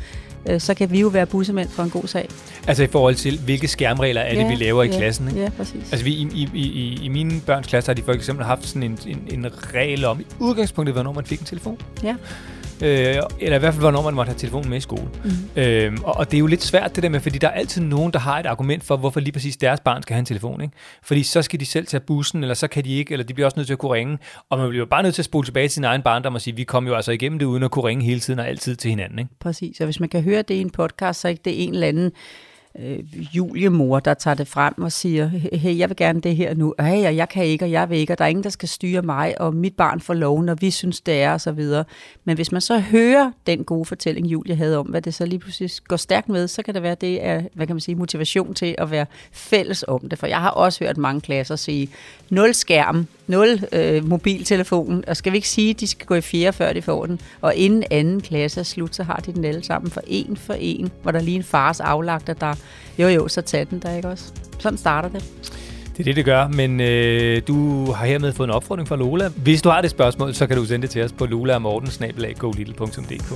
Øh, 0.50 0.62
så 0.62 0.74
kan 0.74 0.92
vi 0.92 1.00
jo 1.00 1.08
være 1.08 1.26
bussemænd 1.26 1.70
for 1.70 1.84
en 1.84 1.89
god 1.89 2.08
sag. 2.08 2.30
Altså 2.68 2.84
i 2.84 2.88
forhold 2.88 3.16
til, 3.16 3.39
hvilke 3.39 3.68
skærmregler 3.68 4.22
er 4.22 4.36
det, 4.36 4.50
vi 4.50 4.56
laver 4.56 4.84
i 4.84 4.88
ja, 4.88 4.98
klassen. 4.98 5.28
Ikke? 5.28 5.42
Ja, 5.42 5.50
præcis. 5.58 5.92
Altså 5.92 6.04
vi, 6.04 6.12
i, 6.12 6.28
i, 6.34 6.50
i, 6.54 7.00
i 7.04 7.08
mine 7.08 7.42
børns 7.46 7.68
klasse 7.68 7.89
har 7.89 7.94
de 7.94 8.02
for 8.04 8.14
eksempel 8.14 8.46
haft 8.46 8.68
sådan 8.68 8.84
en, 8.84 9.00
en, 9.08 9.28
en 9.32 9.46
regel 9.74 10.06
om, 10.06 10.20
i 10.20 10.26
udgangspunktet, 10.39 10.96
hvornår 10.96 11.14
man 11.14 11.26
fik 11.26 11.39
en 11.39 11.46
telefon. 11.46 11.78
Ja. 12.04 12.16
Øh, 12.84 13.15
eller 13.39 13.55
i 13.55 13.59
hvert 13.59 13.73
fald, 13.73 13.79
hvornår 13.79 14.01
man 14.01 14.13
måtte 14.13 14.29
have 14.29 14.39
telefonen 14.39 14.69
med 14.69 14.77
i 14.77 14.82
skole. 14.82 15.09
Mm. 15.23 15.61
Øh, 15.61 15.97
og, 16.03 16.17
og 16.17 16.32
det 16.32 16.38
er 16.38 16.39
jo 16.39 16.47
lidt 16.47 16.63
svært 16.63 16.95
det 16.95 17.03
der 17.03 17.09
med, 17.09 17.19
fordi 17.19 17.38
der 17.38 17.47
er 17.47 17.51
altid 17.51 17.82
nogen, 17.82 18.13
der 18.13 18.19
har 18.19 18.39
et 18.39 18.45
argument 18.45 18.84
for, 18.84 18.97
hvorfor 18.97 19.19
lige 19.19 19.32
præcis 19.32 19.57
deres 19.57 19.79
barn 19.79 20.01
skal 20.01 20.13
have 20.13 20.19
en 20.19 20.25
telefon. 20.25 20.61
Ikke? 20.61 20.73
Fordi 21.03 21.23
så 21.23 21.41
skal 21.41 21.59
de 21.59 21.65
selv 21.65 21.88
tage 21.88 22.01
bussen, 22.01 22.43
eller 22.43 22.53
så 22.53 22.67
kan 22.67 22.84
de 22.84 22.95
ikke, 22.95 23.11
eller 23.11 23.23
de 23.23 23.34
bliver 23.34 23.47
også 23.47 23.59
nødt 23.59 23.67
til 23.67 23.73
at 23.73 23.79
kunne 23.79 23.93
ringe. 23.93 24.17
Og 24.49 24.57
man 24.57 24.69
bliver 24.69 24.86
bare 24.86 25.03
nødt 25.03 25.15
til 25.15 25.21
at 25.21 25.25
spole 25.25 25.47
tilbage 25.47 25.67
til 25.67 25.73
sin 25.73 25.84
egen 25.84 26.01
barndom 26.01 26.36
og 26.36 26.41
sige, 26.41 26.55
vi 26.55 26.63
kom 26.63 26.88
jo 26.88 26.95
altså 26.95 27.11
igennem 27.11 27.39
det, 27.39 27.45
uden 27.45 27.63
at 27.63 27.71
kunne 27.71 27.86
ringe 27.86 28.05
hele 28.05 28.19
tiden 28.19 28.39
og 28.39 28.47
altid 28.47 28.75
til 28.75 28.89
hinanden. 28.89 29.19
Ikke? 29.19 29.32
Præcis, 29.39 29.79
og 29.79 29.86
hvis 29.86 29.99
man 29.99 30.09
kan 30.09 30.23
høre 30.23 30.41
det 30.41 30.53
i 30.53 30.61
en 30.61 30.69
podcast, 30.69 31.19
så 31.19 31.27
er 31.27 31.34
det 31.34 31.63
en 31.63 31.73
eller 31.73 31.88
anden 31.88 32.11
øh, 32.80 32.99
Juliemor, 33.36 33.99
der 33.99 34.13
tager 34.13 34.36
det 34.36 34.47
frem 34.47 34.74
og 34.78 34.91
siger, 34.91 35.28
hey, 35.53 35.78
jeg 35.78 35.89
vil 35.89 35.97
gerne 35.97 36.22
det 36.22 36.36
her 36.36 36.53
nu, 36.53 36.74
hey, 36.80 37.05
og 37.05 37.15
jeg 37.15 37.30
kan 37.30 37.45
ikke, 37.45 37.65
og 37.65 37.72
jeg 37.72 37.89
vil 37.89 37.97
ikke, 37.97 38.13
og 38.13 38.17
der 38.17 38.26
er 38.26 38.30
ingen, 38.30 38.43
der 38.43 38.49
skal 38.49 38.69
styre 38.69 39.01
mig, 39.01 39.41
og 39.41 39.55
mit 39.55 39.76
barn 39.76 39.99
får 39.99 40.13
lov, 40.13 40.43
når 40.43 40.55
vi 40.55 40.72
synes, 40.72 41.01
det 41.01 41.22
er, 41.22 41.34
og 41.34 41.41
så 41.41 41.51
videre. 41.51 41.84
Men 42.26 42.36
hvis 42.36 42.51
man 42.51 42.61
så 42.61 42.80
hører 42.80 43.32
den 43.47 43.63
gode 43.63 43.86
fortælling, 43.86 44.28
Julie 44.28 44.55
havde 44.55 44.78
om, 44.78 44.86
hvad 44.86 45.01
det 45.01 45.13
så 45.13 45.26
lige 45.26 45.39
pludselig 45.39 45.72
går 45.88 45.95
stærkt 45.95 46.30
med, 46.30 46.47
så 46.47 46.63
kan 46.63 46.74
det 46.74 46.84
være, 46.84 46.95
det 46.95 47.26
er, 47.26 47.41
hvad 47.53 47.67
kan 47.67 47.76
man 47.76 47.82
sige, 47.82 47.95
motivation 47.95 48.53
til 48.53 48.76
at 48.78 48.91
være 48.91 49.05
fælles 49.32 49.86
om 49.88 50.09
det. 50.09 50.19
For 50.19 50.28
jeg 50.28 50.39
har 50.39 50.49
også 50.49 50.84
hørt 50.84 50.97
mange 50.97 51.22
klasser 51.22 51.55
sige, 51.55 51.89
nul 52.30 52.53
skærm, 52.53 53.07
nul 53.28 53.63
øh, 53.72 54.07
mobiltelefon, 54.07 55.03
og 55.07 55.17
skal 55.17 55.32
vi 55.32 55.38
ikke 55.38 55.49
sige, 55.49 55.69
at 55.69 55.80
de 55.80 55.88
skal 55.88 56.07
gå 56.07 56.15
i 56.15 56.22
fjerde, 56.22 56.53
før 56.53 56.74
de 56.74 56.82
får 56.82 57.05
den, 57.05 57.19
og 57.41 57.55
inden 57.55 57.84
anden 57.91 58.22
klasse 58.22 58.59
er 58.59 58.63
slut, 58.63 58.95
så 58.95 59.03
har 59.03 59.15
de 59.15 59.34
den 59.34 59.45
alle 59.45 59.63
sammen 59.63 59.91
for 59.91 60.01
en 60.07 60.38
for 60.38 60.53
en, 60.53 60.91
hvor 61.01 61.11
der 61.11 61.22
lige 61.22 61.36
en 61.36 61.43
fars 61.43 61.80
aflagter, 61.80 62.34
der 62.34 62.55
jo 62.97 63.07
jo, 63.07 63.28
så 63.28 63.41
tag 63.41 63.68
den 63.70 63.80
der, 63.80 63.95
ikke 63.95 64.07
også? 64.07 64.34
Sådan 64.59 64.78
starter 64.78 65.09
det. 65.09 65.24
Det 65.97 65.99
er 65.99 66.03
det, 66.03 66.16
det 66.16 66.26
gør, 66.26 66.47
men 66.47 66.80
øh, 66.80 67.41
du 67.47 67.86
har 67.91 68.05
hermed 68.05 68.34
fået 68.34 68.47
en 68.47 68.53
opfordring 68.53 68.88
fra 68.88 68.95
Lola. 68.95 69.28
Hvis 69.28 69.62
du 69.62 69.70
har 69.70 69.82
det 69.82 69.91
spørgsmål, 69.91 70.34
så 70.34 70.47
kan 70.47 70.57
du 70.57 70.66
sende 70.66 70.82
det 70.82 70.89
til 70.89 71.03
os 71.03 71.12
på 71.12 71.26
lolaogmortensnabelag.golittle.dk. 71.26 73.34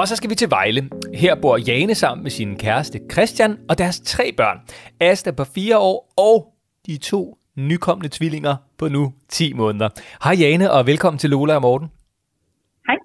Og 0.00 0.08
så 0.08 0.16
skal 0.16 0.30
vi 0.30 0.34
til 0.34 0.50
Vejle. 0.50 0.88
Her 1.14 1.34
bor 1.34 1.56
Jane 1.56 1.94
sammen 1.94 2.22
med 2.22 2.30
sin 2.30 2.56
kæreste 2.56 3.00
Christian 3.12 3.58
og 3.68 3.78
deres 3.78 4.00
tre 4.00 4.32
børn. 4.36 4.58
Asta 5.00 5.30
på 5.30 5.44
fire 5.44 5.78
år 5.78 6.12
og 6.16 6.46
de 6.86 6.96
to 6.96 7.36
nykomne 7.68 8.08
tvillinger 8.08 8.56
på 8.78 8.88
nu 8.88 9.12
10 9.28 9.52
måneder. 9.52 9.88
Hej 10.24 10.36
Jane, 10.40 10.70
og 10.70 10.86
velkommen 10.86 11.18
til 11.18 11.30
Lola 11.30 11.54
og 11.54 11.62
Morten. 11.62 11.88
Hej. 12.86 12.96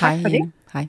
Hej. 0.00 0.22
for 0.22 0.28
det. 0.28 0.34
Jane. 0.34 0.52
Hej. 0.72 0.88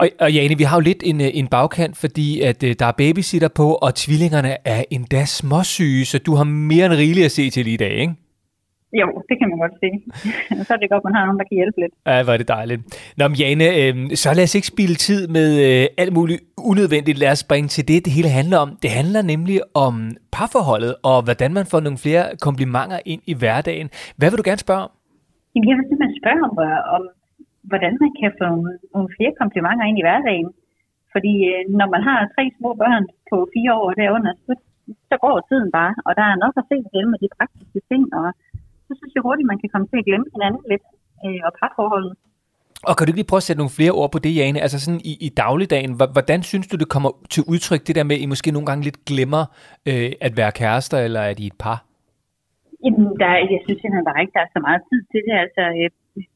Og, 0.00 0.08
og 0.20 0.32
Jane, 0.32 0.58
vi 0.58 0.64
har 0.64 0.76
jo 0.76 0.80
lidt 0.80 1.02
en, 1.02 1.20
øh, 1.20 1.30
en 1.34 1.48
bagkant, 1.48 1.96
fordi 1.96 2.40
at 2.40 2.62
øh, 2.62 2.74
der 2.78 2.86
er 2.86 2.92
babysitter 2.92 3.48
på, 3.48 3.74
og 3.74 3.94
tvillingerne 3.94 4.56
er 4.64 4.84
endda 4.90 5.24
småsyge, 5.24 6.04
så 6.04 6.18
du 6.18 6.34
har 6.34 6.44
mere 6.44 6.86
end 6.86 6.94
rigeligt 6.94 7.24
at 7.24 7.32
se 7.32 7.50
til 7.50 7.66
i 7.66 7.76
dag, 7.76 7.92
ikke? 7.92 8.14
Jo, 9.00 9.06
det 9.28 9.34
kan 9.40 9.48
man 9.50 9.58
godt 9.64 9.76
sige. 9.82 9.96
så 10.66 10.70
er 10.74 10.78
det 10.82 10.90
godt, 10.92 11.04
man 11.08 11.14
har 11.16 11.24
nogen, 11.26 11.38
der 11.40 11.46
kan 11.50 11.56
hjælpe 11.60 11.78
lidt. 11.82 11.94
Ja, 12.10 12.22
hvor 12.24 12.32
er 12.32 12.40
det 12.42 12.48
dejligt. 12.58 12.80
Nå, 13.18 13.24
men 13.28 13.36
Jane, 13.42 13.64
øh, 13.80 13.94
så 14.22 14.28
lad 14.36 14.44
os 14.48 14.54
ikke 14.58 14.70
spille 14.74 14.96
tid 15.08 15.20
med 15.36 15.48
øh, 15.66 15.84
alt 16.02 16.12
muligt 16.18 16.40
unødvendigt. 16.70 17.16
Lad 17.22 17.30
os 17.34 17.38
springe 17.46 17.68
til 17.76 17.84
det, 17.90 17.98
det 18.06 18.12
hele 18.18 18.30
handler 18.38 18.58
om. 18.64 18.68
Det 18.84 18.90
handler 18.98 19.22
nemlig 19.32 19.58
om 19.86 19.94
parforholdet, 20.36 20.92
og 21.10 21.18
hvordan 21.26 21.50
man 21.58 21.66
får 21.72 21.80
nogle 21.86 21.98
flere 22.04 22.24
komplimenter 22.46 22.98
ind 23.12 23.22
i 23.32 23.34
hverdagen. 23.40 23.88
Hvad 24.18 24.28
vil 24.30 24.38
du 24.40 24.46
gerne 24.50 24.62
spørge 24.66 24.82
om? 24.86 24.92
Jamen, 25.52 25.68
jeg 25.70 25.76
vil 25.78 25.86
simpelthen 25.88 26.16
spørge 26.22 26.40
om, 26.48 26.52
hvor- 26.58 26.84
om 26.96 27.02
hvordan 27.70 27.92
man 28.02 28.10
kan 28.20 28.30
få 28.40 28.48
nogle, 28.94 29.08
flere 29.16 29.32
komplimenter 29.40 29.84
ind 29.90 29.98
i 30.02 30.04
hverdagen. 30.06 30.48
Fordi 31.14 31.34
øh, 31.52 31.60
når 31.80 31.88
man 31.94 32.02
har 32.08 32.18
tre 32.34 32.44
små 32.58 32.70
børn 32.82 33.04
på 33.30 33.36
fire 33.54 33.72
år 33.82 33.88
derunder, 34.02 34.32
så, 34.46 34.52
så 35.10 35.14
går 35.24 35.34
tiden 35.48 35.68
bare, 35.78 35.92
og 36.06 36.12
der 36.18 36.24
er 36.32 36.36
nok 36.44 36.54
at 36.60 36.64
se 36.70 36.76
til 36.92 37.04
med 37.12 37.18
de 37.24 37.28
praktiske 37.38 37.80
ting, 37.90 38.02
og 38.18 38.26
så 38.92 38.96
synes 39.00 39.12
jeg 39.16 39.22
hurtigt, 39.28 39.46
man 39.52 39.60
kan 39.62 39.70
komme 39.72 39.86
til 39.90 39.98
at 40.00 40.06
glemme 40.08 40.26
hinanden 40.34 40.62
lidt, 40.72 40.84
øh, 41.24 41.40
og 41.46 41.52
parforholdet. 41.60 42.12
Og 42.88 42.92
kan 42.94 43.02
du 43.04 43.10
ikke 43.10 43.20
lige 43.22 43.30
prøve 43.32 43.42
at 43.44 43.48
sætte 43.48 43.60
nogle 43.62 43.76
flere 43.78 43.94
ord 44.00 44.10
på 44.12 44.18
det, 44.24 44.32
Jane? 44.38 44.58
Altså 44.64 44.78
sådan 44.84 45.02
i, 45.10 45.12
i 45.26 45.28
dagligdagen, 45.42 45.92
hvor- 45.98 46.12
hvordan 46.16 46.40
synes 46.50 46.66
du, 46.70 46.76
det 46.82 46.88
kommer 46.94 47.10
til 47.34 47.42
udtryk, 47.52 47.82
det 47.88 47.94
der 47.98 48.04
med, 48.08 48.16
at 48.18 48.22
I 48.24 48.32
måske 48.32 48.54
nogle 48.54 48.68
gange 48.68 48.82
lidt 48.88 49.00
glemmer 49.10 49.42
øh, 49.90 50.10
at 50.26 50.32
være 50.40 50.52
kærester, 50.60 50.98
eller 51.06 51.22
at 51.30 51.36
I 51.42 51.46
er 51.46 51.52
et 51.54 51.58
par? 51.64 51.78
Jamen, 52.84 53.06
der, 53.22 53.28
er- 53.36 53.48
jeg 53.54 53.60
synes 53.64 53.78
simpelthen 53.80 54.08
bare 54.10 54.20
ikke, 54.22 54.34
der 54.36 54.42
er 54.46 54.52
så 54.56 54.60
meget 54.68 54.82
tid 54.90 55.00
til 55.12 55.20
det. 55.26 55.34
Altså, 55.44 55.62
øh, 55.80 55.88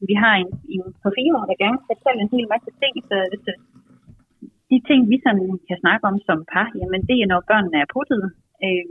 vi 0.09 0.15
har 0.23 0.33
en, 0.43 0.49
en 0.75 0.83
på 1.03 1.09
fire 1.17 1.31
år, 1.37 1.45
der 1.49 1.57
gerne 1.63 1.77
skal 1.79 1.95
fortælle 1.95 2.19
en 2.25 2.31
hel 2.35 2.47
masse 2.53 2.71
ting, 2.81 2.93
så 3.09 3.15
hvis, 3.31 3.45
øh, 3.51 3.57
de 4.71 4.77
ting, 4.89 4.99
vi 5.11 5.17
sådan 5.25 5.45
kan 5.69 5.77
snakke 5.83 6.03
om 6.09 6.15
som 6.27 6.39
par, 6.53 6.67
jamen 6.79 7.01
det 7.09 7.15
er, 7.21 7.27
når 7.31 7.41
børnene 7.51 7.77
er 7.83 7.89
puttet. 7.95 8.23
Øh, 8.65 8.85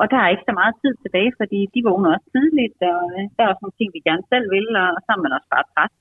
og 0.00 0.04
der 0.12 0.18
er 0.20 0.28
ikke 0.32 0.48
så 0.48 0.54
meget 0.60 0.74
tid 0.82 0.92
tilbage, 1.04 1.32
fordi 1.40 1.58
de 1.74 1.86
vågner 1.88 2.10
også 2.14 2.28
tidligt, 2.34 2.78
og 2.92 3.02
øh, 3.14 3.24
der 3.34 3.42
er 3.42 3.50
også 3.50 3.62
nogle 3.62 3.78
ting, 3.78 3.90
vi 3.92 4.06
gerne 4.08 4.24
selv 4.32 4.46
vil, 4.54 4.68
og 4.82 4.90
så 5.04 5.10
er 5.16 5.22
man 5.24 5.36
også 5.36 5.50
bare 5.54 5.70
træt. 5.72 5.92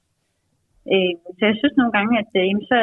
Øh, 0.93 1.13
så 1.37 1.43
jeg 1.49 1.57
synes 1.59 1.75
nogle 1.77 1.93
gange, 1.97 2.13
at 2.21 2.31
øh, 2.41 2.53
så, 2.71 2.79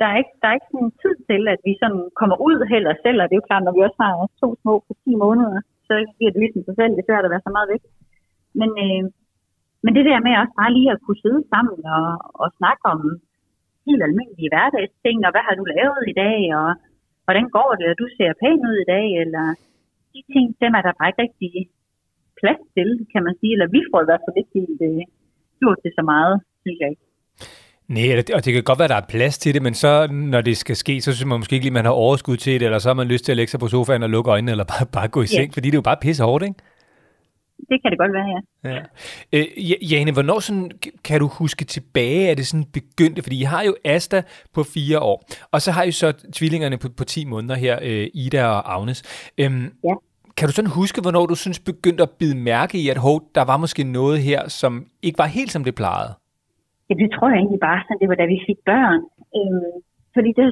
der 0.00 0.06
er 0.12 0.16
ikke, 0.22 0.34
der 0.40 0.46
er 0.48 0.56
ikke 0.58 0.72
sådan 0.72 0.94
tid 1.02 1.14
til, 1.30 1.42
at 1.54 1.60
vi 1.66 1.72
sådan 1.82 2.02
kommer 2.20 2.36
ud 2.48 2.58
heller 2.74 2.92
selv, 3.04 3.18
og 3.20 3.26
det 3.26 3.34
er 3.34 3.42
jo 3.42 3.48
klart, 3.50 3.64
når 3.64 3.76
vi 3.76 3.86
også 3.86 4.00
har 4.04 4.12
to 4.42 4.48
små 4.62 4.74
på 4.86 4.92
10 5.04 5.14
måneder, 5.24 5.58
så 5.88 5.94
bliver 6.16 6.32
det 6.32 6.40
ligesom 6.42 6.62
sig 6.64 6.76
selv, 6.78 6.92
det 6.92 7.02
er 7.02 7.08
svært 7.10 7.26
at 7.26 7.32
være 7.34 7.46
så 7.46 7.52
meget 7.56 7.70
væk. 7.72 7.84
Men, 8.60 8.70
øh, 8.84 9.04
men 9.84 9.92
det 9.96 10.04
der 10.08 10.24
med 10.26 10.40
også 10.42 10.54
bare 10.60 10.74
lige 10.76 10.90
at 10.94 11.02
kunne 11.04 11.22
sidde 11.24 11.42
sammen 11.52 11.78
og, 11.96 12.08
og 12.42 12.48
snakke 12.58 12.84
om 12.94 13.00
helt 13.86 14.02
almindelige 14.08 14.52
hverdagsting, 14.52 15.18
og 15.26 15.30
hvad 15.32 15.44
har 15.46 15.54
du 15.56 15.64
lavet 15.74 16.02
i 16.12 16.14
dag, 16.24 16.38
og 16.60 16.68
hvordan 17.24 17.46
går 17.56 17.70
det, 17.80 17.86
og 17.92 17.96
du 18.02 18.06
ser 18.16 18.38
pæn 18.42 18.60
ud 18.70 18.76
i 18.80 18.90
dag, 18.94 19.06
eller 19.22 19.46
de 20.14 20.20
ting, 20.34 20.46
dem 20.62 20.72
er 20.78 20.82
der 20.86 20.92
bare 20.98 21.08
ikke 21.10 21.22
rigtig 21.26 21.52
plads 22.40 22.62
til, 22.76 22.88
kan 23.12 23.22
man 23.26 23.34
sige, 23.40 23.52
eller 23.56 23.68
vi 23.76 23.80
får 23.90 24.00
i 24.04 24.08
hvert 24.08 24.22
fald 24.24 24.36
ikke 24.40 24.52
helt 24.58 24.80
øh, 24.88 25.00
gjort 25.60 25.78
det 25.84 25.92
så 25.98 26.02
meget, 26.12 26.34
synes 26.62 26.78
jeg 26.82 26.88
ikke. 26.92 27.04
Nej, 27.96 28.06
og 28.36 28.40
det- 28.44 28.52
kan 28.54 28.62
godt 28.70 28.78
være, 28.78 28.90
at 28.90 28.94
der 28.96 29.00
er 29.04 29.12
plads 29.16 29.36
til 29.38 29.54
det, 29.54 29.62
men 29.62 29.74
så, 29.74 29.90
når 30.34 30.40
det 30.48 30.56
skal 30.56 30.76
ske, 30.76 30.94
så 31.00 31.12
synes 31.14 31.28
man 31.28 31.38
måske 31.40 31.54
ikke 31.56 31.64
lige, 31.66 31.78
man 31.80 31.84
har 31.84 31.92
overskud 32.06 32.36
til 32.36 32.52
det, 32.60 32.66
eller 32.66 32.78
så 32.78 32.88
har 32.88 32.94
man 32.94 33.08
lyst 33.08 33.24
til 33.24 33.32
at 33.32 33.36
lægge 33.36 33.50
sig 33.50 33.60
på 33.60 33.68
sofaen 33.68 34.02
og 34.02 34.10
lukke 34.10 34.30
øjnene, 34.30 34.50
eller 34.50 34.64
bare, 34.64 34.86
bare 34.92 35.08
gå 35.08 35.22
i 35.22 35.26
seng, 35.26 35.54
fordi 35.54 35.66
det 35.70 35.74
er 35.74 35.82
jo 35.82 35.88
bare 35.90 35.96
pisse 36.06 36.22
hårdt, 36.24 36.44
ikke? 36.44 36.54
Det 37.70 37.82
kan 37.82 37.90
det 37.90 37.98
godt 37.98 38.12
være, 38.12 38.28
ja. 38.34 38.40
Ja. 38.74 38.80
Øh, 39.32 39.46
Ja- 39.70 39.86
Jane, 39.90 40.12
hvornår 40.12 40.38
sådan, 40.40 40.70
kan 41.04 41.20
du 41.20 41.28
huske 41.40 41.64
tilbage, 41.64 42.30
at 42.30 42.36
det 42.36 42.46
sådan 42.46 42.66
begyndte? 42.78 43.22
Fordi 43.22 43.40
I 43.40 43.42
har 43.42 43.62
jo 43.62 43.74
Asta 43.84 44.22
på 44.54 44.62
fire 44.74 44.98
år, 45.00 45.22
og 45.52 45.58
så 45.64 45.70
har 45.76 45.82
I 45.82 45.90
så 45.92 46.12
tvillingerne 46.38 46.76
på, 46.78 46.88
på 46.98 47.04
10 47.04 47.24
måneder 47.24 47.54
her, 47.54 47.78
øh, 47.82 48.06
Ida 48.14 48.42
og 48.46 48.74
Agnes. 48.76 49.30
Øhm, 49.40 49.66
Ja. 49.84 49.94
Kan 50.36 50.48
du 50.48 50.52
sådan 50.54 50.70
huske, 50.80 50.98
hvornår 51.04 51.24
du 51.26 51.34
synes 51.44 51.58
begyndte 51.72 52.02
at 52.02 52.10
bide 52.20 52.36
mærke 52.50 52.74
i, 52.82 52.84
at 52.88 52.96
hov, 53.06 53.16
der 53.34 53.44
var 53.50 53.56
måske 53.64 53.82
noget 53.98 54.16
her, 54.28 54.40
som 54.60 54.72
ikke 55.06 55.18
var 55.18 55.26
helt 55.38 55.50
som 55.52 55.64
det 55.64 55.74
plejede? 55.80 56.12
Ja, 56.88 56.94
det 57.02 57.08
tror 57.14 57.28
jeg 57.30 57.38
egentlig 57.40 57.60
bare, 57.68 57.80
sådan, 57.84 57.98
det 58.02 58.08
var 58.10 58.18
da 58.22 58.26
vi 58.34 58.38
fik 58.48 58.58
børn. 58.70 59.00
Øhm, 59.38 59.72
fordi 60.14 60.30
det, 60.40 60.46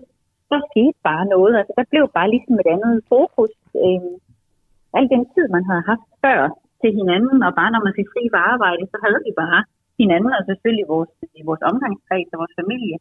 der 0.50 0.60
skete 0.70 0.98
bare 1.10 1.24
noget. 1.34 1.52
Altså, 1.58 1.72
der 1.78 1.84
blev 1.92 2.04
bare 2.18 2.28
ligesom 2.34 2.54
et 2.62 2.68
andet 2.74 2.94
fokus. 3.12 3.52
Øhm, 3.84 4.14
al 4.98 5.04
den 5.14 5.22
tid, 5.34 5.44
man 5.56 5.64
havde 5.70 5.82
haft 5.92 6.06
før 6.24 6.38
til 6.82 6.92
hinanden, 7.00 7.38
og 7.46 7.52
bare 7.60 7.72
når 7.74 7.82
man 7.86 7.96
fik 7.98 8.08
fri 8.14 8.22
fra 8.32 8.40
arbejde, 8.52 8.84
så 8.92 8.96
havde 9.04 9.20
vi 9.26 9.32
bare 9.42 9.60
hinanden, 10.00 10.32
og 10.38 10.42
selvfølgelig 10.50 10.86
vores, 10.94 11.12
vores 11.48 11.62
omgangskreds 11.70 12.32
og 12.34 12.40
vores 12.42 12.58
familie. 12.60 12.98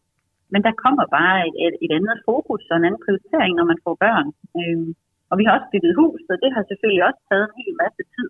Men 0.53 0.61
der 0.67 0.79
kommer 0.83 1.05
bare 1.17 1.37
et, 1.47 1.55
et, 1.65 1.75
et 1.85 1.91
andet 1.97 2.17
fokus 2.29 2.63
og 2.71 2.75
en 2.77 2.87
anden 2.87 3.03
prioritering, 3.05 3.53
når 3.55 3.67
man 3.71 3.79
får 3.85 3.95
børn. 4.05 4.27
Øhm, 4.59 4.89
og 5.29 5.35
vi 5.39 5.43
har 5.45 5.53
også 5.57 5.69
bygget 5.73 5.93
hus, 6.01 6.21
og 6.31 6.37
det 6.43 6.49
har 6.55 6.63
selvfølgelig 6.63 7.03
også 7.09 7.21
taget 7.29 7.45
en 7.47 7.57
hel 7.59 7.73
masse 7.83 8.03
tid. 8.15 8.29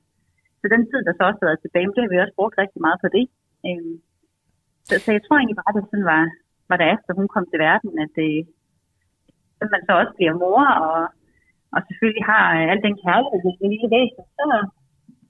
Så 0.60 0.66
den 0.74 0.84
tid, 0.90 1.00
der 1.08 1.14
så 1.16 1.24
også 1.28 1.40
har 1.42 1.50
været 1.50 1.64
tilbage, 1.64 1.94
det 1.96 2.04
har 2.04 2.12
vi 2.14 2.24
også 2.24 2.38
brugt 2.40 2.56
rigtig 2.64 2.82
meget 2.86 3.00
på 3.04 3.10
det. 3.16 3.26
Øhm, 3.68 3.96
så, 4.88 4.94
så 5.04 5.10
jeg 5.16 5.24
tror 5.24 5.38
egentlig 5.38 5.60
bare, 5.60 5.72
at 5.72 5.78
det 5.78 5.86
sådan 5.92 6.12
var, 6.14 6.24
var 6.70 6.78
der 6.80 6.88
efter 6.96 7.12
hun 7.20 7.28
kom 7.34 7.46
til 7.48 7.60
verden, 7.68 7.92
at, 8.04 8.12
det, 8.20 8.34
at 9.62 9.68
man 9.74 9.82
så 9.88 9.92
også 10.02 10.14
bliver 10.18 10.36
mor, 10.44 10.66
og, 10.88 11.00
og 11.74 11.80
selvfølgelig 11.88 12.26
har 12.34 12.46
øh, 12.58 12.66
al 12.72 12.82
den 12.88 12.96
kærlighed 13.04 13.40
til 13.42 13.54
sin 13.58 13.72
lille 13.74 13.90
væsen, 13.96 14.26
så, 14.38 14.46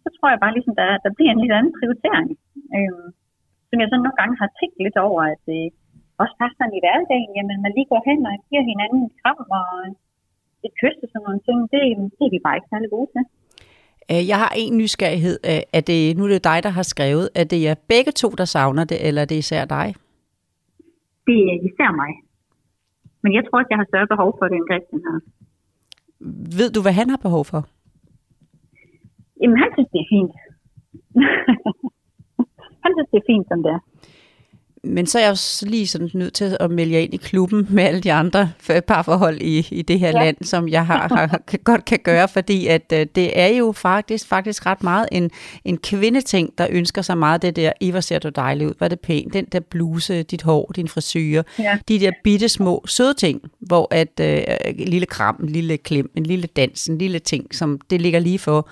så 0.03 0.09
tror 0.15 0.29
jeg 0.33 0.39
bare 0.43 0.55
ligesom, 0.57 0.75
der, 0.81 0.89
der 1.05 1.11
bliver 1.17 1.31
en 1.33 1.41
lidt 1.43 1.55
anden 1.57 1.73
prioritering. 1.79 2.29
Øhm, 2.77 3.07
som 3.69 3.77
jeg 3.81 3.87
sådan 3.89 4.03
nogle 4.05 4.19
gange 4.21 4.35
har 4.41 4.49
tænkt 4.59 4.77
lidt 4.85 4.97
over, 5.07 5.21
at 5.35 5.43
øh, 5.57 5.67
også 6.21 6.35
bare 6.41 6.53
sådan 6.57 6.77
i 6.77 6.83
hverdagen, 6.83 7.29
jamen 7.37 7.57
man 7.65 7.73
lige 7.77 7.89
går 7.91 8.01
hen 8.09 8.19
og 8.29 8.35
giver 8.49 8.63
hinanden 8.71 8.99
en 9.05 9.11
kram 9.21 9.39
og 9.59 9.67
et 10.65 10.73
kys 10.79 10.97
og 11.03 11.09
sådan 11.11 11.25
nogle 11.27 11.41
ting, 11.47 11.57
det, 11.71 11.81
det 12.17 12.23
er 12.27 12.33
vi 12.35 12.39
bare 12.45 12.57
ikke 12.57 12.71
særlig 12.73 12.89
gode 12.95 13.09
til. 13.13 13.23
Øh, 14.11 14.23
Jeg 14.31 14.37
har 14.43 14.51
en 14.63 14.73
nysgerrighed. 14.81 15.37
Øh, 15.51 15.61
Er 15.77 15.83
det, 15.89 15.99
nu 16.17 16.21
er 16.27 16.31
det 16.35 16.43
dig, 16.51 16.59
der 16.65 16.71
har 16.77 16.85
skrevet. 16.93 17.25
Er 17.41 17.45
det 17.51 17.59
jer 17.65 17.75
begge 17.93 18.11
to, 18.21 18.27
der 18.39 18.45
savner 18.55 18.83
det, 18.91 18.97
eller 19.07 19.21
er 19.21 19.29
det 19.31 19.37
især 19.43 19.63
dig? 19.77 19.87
Det 21.27 21.37
er 21.51 21.57
især 21.69 21.91
mig. 22.01 22.11
Men 23.23 23.31
jeg 23.37 23.43
tror 23.45 23.57
også, 23.59 23.71
jeg 23.73 23.77
har 23.81 23.87
større 23.91 24.07
behov 24.13 24.29
for 24.39 24.45
det, 24.49 24.55
end 24.59 24.67
Christian 24.71 25.01
har. 25.07 25.19
Ved 26.59 26.69
du, 26.75 26.81
hvad 26.81 26.91
han 27.01 27.09
har 27.09 27.17
behov 27.27 27.43
for? 27.51 27.61
Jamen, 29.41 29.57
han 29.57 29.69
synes, 29.75 29.89
det 29.93 29.99
er 30.03 30.09
fint. 30.15 30.31
han 32.83 32.91
synes, 32.95 33.09
det 33.11 33.17
er 33.17 33.27
fint, 33.33 33.47
som 33.51 33.63
det 33.63 33.71
er. 33.71 33.79
men 34.83 35.05
så 35.05 35.17
er 35.17 35.21
jeg 35.23 35.31
også 35.31 35.65
lige 35.69 35.87
sådan 35.87 36.09
nødt 36.13 36.33
til 36.33 36.57
at 36.59 36.71
melde 36.71 36.93
jer 36.93 36.99
ind 36.99 37.13
i 37.13 37.17
klubben 37.17 37.67
med 37.69 37.83
alle 37.83 38.01
de 38.01 38.13
andre 38.13 38.51
parforhold 38.87 39.41
i, 39.41 39.67
i 39.71 39.81
det 39.81 39.99
her 39.99 40.07
ja. 40.07 40.23
Land, 40.23 40.37
som 40.41 40.67
jeg 40.69 40.85
har, 40.85 41.07
har 41.07 41.57
godt 41.63 41.85
kan 41.85 41.99
gøre, 42.03 42.27
fordi 42.27 42.67
at 42.67 42.93
øh, 42.93 43.05
det 43.15 43.39
er 43.39 43.47
jo 43.47 43.71
faktisk 43.71 44.27
faktisk 44.27 44.65
ret 44.65 44.83
meget 44.83 45.05
en, 45.11 45.29
en 45.65 45.77
kvindeting, 45.77 46.49
der 46.57 46.67
ønsker 46.69 47.01
sig 47.01 47.17
meget 47.17 47.41
det 47.41 47.55
der, 47.55 47.71
i 47.79 47.91
hvor 47.91 47.99
ser 47.99 48.19
du 48.19 48.29
dejlig 48.29 48.67
ud, 48.67 48.73
er 48.81 48.87
det 48.87 48.99
pænt, 48.99 49.33
den 49.33 49.45
der 49.45 49.59
bluse, 49.59 50.23
dit 50.23 50.41
hår, 50.41 50.71
din 50.75 50.87
frisyr, 50.87 51.43
Ja. 51.59 51.77
de 51.87 51.99
der 51.99 52.11
bitte 52.23 52.49
små 52.49 52.83
søde 52.87 53.13
ting, 53.13 53.41
hvor 53.59 53.87
at 53.91 54.19
øh, 54.21 54.43
en 54.79 54.87
lille 54.87 55.05
kram, 55.05 55.35
en 55.43 55.49
lille 55.49 55.77
klem, 55.77 56.11
en 56.15 56.23
lille 56.23 56.47
dans, 56.47 56.87
en 56.87 56.97
lille 56.97 57.19
ting, 57.19 57.55
som 57.55 57.79
det 57.89 58.01
ligger 58.01 58.19
lige 58.19 58.39
for. 58.39 58.69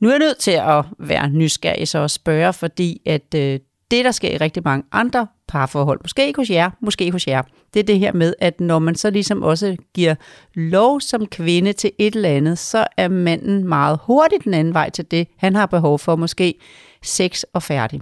Nu 0.00 0.08
er 0.08 0.12
jeg 0.12 0.18
nødt 0.18 0.38
til 0.38 0.50
at 0.50 0.84
være 0.98 1.30
nysgerrig 1.30 1.88
så 1.88 1.98
og 1.98 2.10
spørge, 2.10 2.52
fordi 2.52 3.02
at 3.06 3.34
øh, 3.36 3.60
det, 3.90 4.04
der 4.04 4.10
sker 4.10 4.30
i 4.30 4.36
rigtig 4.36 4.62
mange 4.64 4.84
andre 4.92 5.26
parforhold, 5.48 6.00
måske 6.02 6.26
ikke 6.26 6.40
hos 6.40 6.50
jer, 6.50 6.70
måske 6.80 7.12
hos 7.12 7.28
jer, 7.28 7.42
det 7.74 7.80
er 7.80 7.84
det 7.84 7.98
her 7.98 8.12
med, 8.12 8.34
at 8.40 8.60
når 8.60 8.78
man 8.78 8.94
så 8.94 9.10
ligesom 9.10 9.42
også 9.42 9.76
giver 9.94 10.14
lov 10.54 11.00
som 11.00 11.26
kvinde 11.26 11.72
til 11.72 11.92
et 11.98 12.14
eller 12.14 12.28
andet, 12.28 12.58
så 12.58 12.86
er 12.96 13.08
manden 13.08 13.68
meget 13.68 13.98
hurtigt 14.06 14.44
den 14.44 14.54
anden 14.54 14.74
vej 14.74 14.90
til 14.90 15.10
det. 15.10 15.28
Han 15.36 15.54
har 15.54 15.66
behov 15.66 15.98
for 15.98 16.16
måske 16.16 16.54
sex 17.02 17.42
og 17.42 17.62
færdig. 17.62 18.00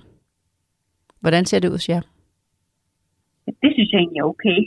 Hvordan 1.21 1.45
ser 1.45 1.59
det 1.59 1.69
ud 1.69 1.73
hos 1.73 1.89
jer? 1.89 2.01
Det 3.47 3.71
synes 3.75 3.93
jeg 3.93 3.99
egentlig 3.99 4.21
er 4.21 4.25
okay. 4.25 4.59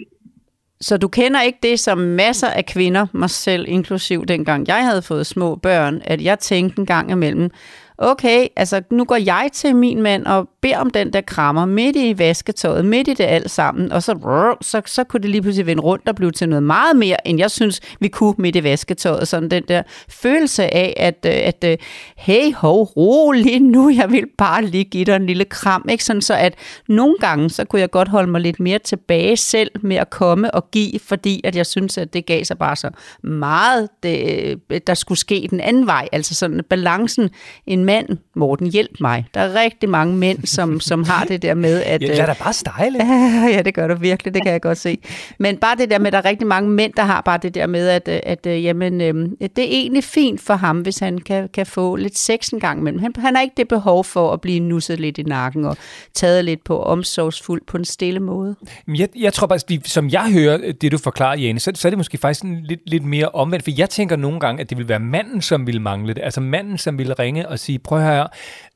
Så 0.82 0.97
du 0.97 1.07
kender 1.07 1.41
ikke 1.41 1.59
det, 1.63 1.80
som 1.80 1.97
masser 1.97 2.47
af 2.47 2.65
kvinder, 2.65 3.07
mig 3.13 3.30
selv 3.30 3.65
inklusiv 3.67 4.25
dengang 4.25 4.67
jeg 4.67 4.86
havde 4.86 5.01
fået 5.01 5.25
små 5.25 5.55
børn, 5.55 6.01
at 6.05 6.23
jeg 6.23 6.39
tænkte 6.39 6.80
en 6.80 6.86
gang 6.86 7.11
imellem, 7.11 7.51
okay, 7.99 8.47
altså 8.55 8.81
nu 8.91 9.05
går 9.05 9.15
jeg 9.15 9.49
til 9.53 9.75
min 9.75 10.01
mand 10.01 10.25
og 10.25 10.49
beder 10.61 10.77
om 10.77 10.89
den 10.89 11.13
der 11.13 11.21
krammer 11.21 11.65
midt 11.65 11.95
i 11.95 12.17
vasketøjet, 12.17 12.85
midt 12.85 13.07
i 13.07 13.13
det 13.13 13.23
alt 13.23 13.51
sammen, 13.51 13.91
og 13.91 14.03
så, 14.03 14.13
så, 14.61 14.81
så 14.85 15.03
kunne 15.03 15.21
det 15.21 15.29
lige 15.29 15.41
pludselig 15.41 15.65
vende 15.65 15.83
rundt 15.83 16.09
og 16.09 16.15
blive 16.15 16.31
til 16.31 16.49
noget 16.49 16.63
meget 16.63 16.95
mere, 16.95 17.27
end 17.27 17.39
jeg 17.39 17.51
synes, 17.51 17.81
vi 17.99 18.07
kunne 18.07 18.33
midt 18.37 18.55
i 18.55 18.63
vasketøjet. 18.63 19.27
Sådan 19.27 19.51
den 19.51 19.63
der 19.67 19.83
følelse 20.09 20.73
af, 20.73 20.93
at, 20.97 21.25
øh, 21.25 21.33
at 21.33 21.63
øh, 21.63 21.77
hey, 22.17 22.53
ho, 22.53 22.83
rolig 22.83 23.59
nu, 23.61 23.89
jeg 23.89 24.11
vil 24.11 24.25
bare 24.37 24.65
lige 24.65 24.83
give 24.83 25.05
dig 25.05 25.15
en 25.15 25.25
lille 25.25 25.45
kram, 25.45 25.85
ikke? 25.89 26.03
Sådan 26.03 26.21
så 26.21 26.33
at 26.33 26.53
nogle 26.87 27.15
gange, 27.19 27.49
så 27.49 27.65
kunne 27.65 27.79
jeg 27.79 27.91
godt 27.91 28.07
holde 28.07 28.31
mig 28.31 28.41
lidt 28.41 28.59
mere 28.59 28.79
tilbage 28.79 29.37
selv 29.37 29.71
med 29.81 29.95
at 29.95 30.09
komme 30.09 30.51
og 30.51 30.71
give, 30.71 30.99
fordi 30.99 31.41
at 31.43 31.55
jeg 31.55 31.65
synes, 31.65 31.97
at 31.97 32.13
det 32.13 32.25
gav 32.25 32.43
sig 32.43 32.57
bare 32.57 32.75
så 32.75 32.89
meget, 33.23 33.89
det, 34.03 34.57
øh, 34.69 34.81
der 34.87 34.93
skulle 34.93 35.19
ske 35.19 35.47
den 35.49 35.59
anden 35.59 35.87
vej, 35.87 36.07
altså 36.11 36.35
sådan 36.35 36.63
balancen, 36.69 37.29
en 37.67 37.88
mand, 37.89 38.17
Morten, 38.35 38.71
hjælp 38.71 39.01
mig. 39.01 39.25
Der 39.33 39.39
er 39.39 39.61
rigtig 39.63 39.89
mange 39.89 40.17
mænd, 40.17 40.45
som, 40.45 40.79
som 40.79 41.03
har 41.03 41.25
det 41.25 41.41
der 41.41 41.53
med, 41.53 41.83
at... 41.83 42.01
Ja, 42.09 42.15
lad 42.15 42.27
dig 42.27 42.35
bare 42.43 42.53
style. 42.53 43.05
Ja, 43.55 43.61
det 43.61 43.73
gør 43.73 43.87
du 43.87 43.95
virkelig, 43.95 44.33
det 44.33 44.43
kan 44.43 44.51
jeg 44.51 44.61
godt 44.61 44.77
se. 44.77 44.97
Men 45.39 45.57
bare 45.57 45.75
det 45.75 45.89
der 45.89 45.99
med, 45.99 46.07
at 46.07 46.13
der 46.13 46.19
er 46.19 46.25
rigtig 46.25 46.47
mange 46.47 46.69
mænd, 46.69 46.93
der 46.93 47.03
har 47.03 47.21
bare 47.21 47.37
det 47.37 47.55
der 47.55 47.67
med, 47.67 47.87
at, 47.87 48.07
øh, 48.07 48.19
at, 48.23 48.47
at 48.47 48.63
jamen, 48.63 49.01
øhm, 49.01 49.37
det 49.39 49.59
er 49.59 49.67
egentlig 49.69 50.03
fint 50.03 50.41
for 50.41 50.53
ham, 50.53 50.79
hvis 50.79 50.97
han 50.97 51.17
kan, 51.17 51.49
kan 51.53 51.65
få 51.65 51.95
lidt 51.95 52.17
sex 52.17 52.49
en 52.49 52.59
gang 52.59 52.79
imellem. 52.79 52.99
Han, 52.99 53.13
han 53.17 53.35
har 53.35 53.41
ikke 53.41 53.53
det 53.57 53.67
behov 53.67 54.03
for 54.03 54.33
at 54.33 54.41
blive 54.41 54.59
nusset 54.59 54.99
lidt 54.99 55.17
i 55.17 55.23
nakken 55.23 55.65
og 55.65 55.77
taget 56.13 56.45
lidt 56.45 56.63
på 56.63 56.83
omsorgsfuldt 56.83 57.65
på 57.65 57.77
en 57.77 57.85
stille 57.85 58.19
måde. 58.19 58.55
Jeg, 58.87 59.07
jeg 59.15 59.33
tror 59.33 59.47
faktisk, 59.47 59.93
som 59.93 60.09
jeg 60.09 60.31
hører 60.31 60.71
det, 60.81 60.91
du 60.91 60.97
forklarer, 60.97 61.37
Jane, 61.37 61.59
så, 61.59 61.71
så 61.75 61.87
er 61.87 61.89
det 61.89 61.97
måske 61.97 62.17
faktisk 62.17 62.39
sådan 62.39 62.59
lidt, 62.63 62.81
lidt 62.85 63.05
mere 63.05 63.29
omvendt, 63.29 63.63
for 63.63 63.71
jeg 63.77 63.89
tænker 63.89 64.15
nogle 64.15 64.39
gange, 64.39 64.61
at 64.61 64.69
det 64.69 64.77
vil 64.77 64.87
være 64.87 64.99
manden, 64.99 65.41
som 65.41 65.67
vil 65.67 65.81
mangle 65.81 66.13
det. 66.13 66.21
Altså 66.23 66.41
manden, 66.41 66.77
som 66.77 66.97
vil 66.97 67.13
ringe 67.13 67.49
og 67.49 67.59
sige, 67.59 67.78
prøv 67.84 67.99
her, 68.01 68.27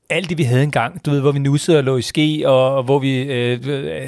alt 0.09 0.29
det, 0.29 0.37
vi 0.37 0.43
havde 0.43 0.63
engang, 0.63 1.05
du 1.05 1.11
ved, 1.11 1.21
hvor 1.21 1.31
vi 1.31 1.39
nussede 1.39 1.77
og 1.77 1.83
lå 1.83 1.97
i 1.97 2.01
ske, 2.01 2.43
og, 2.45 2.75
og 2.75 2.83
hvor 2.83 2.99
vi 2.99 3.21
øh, 3.21 3.59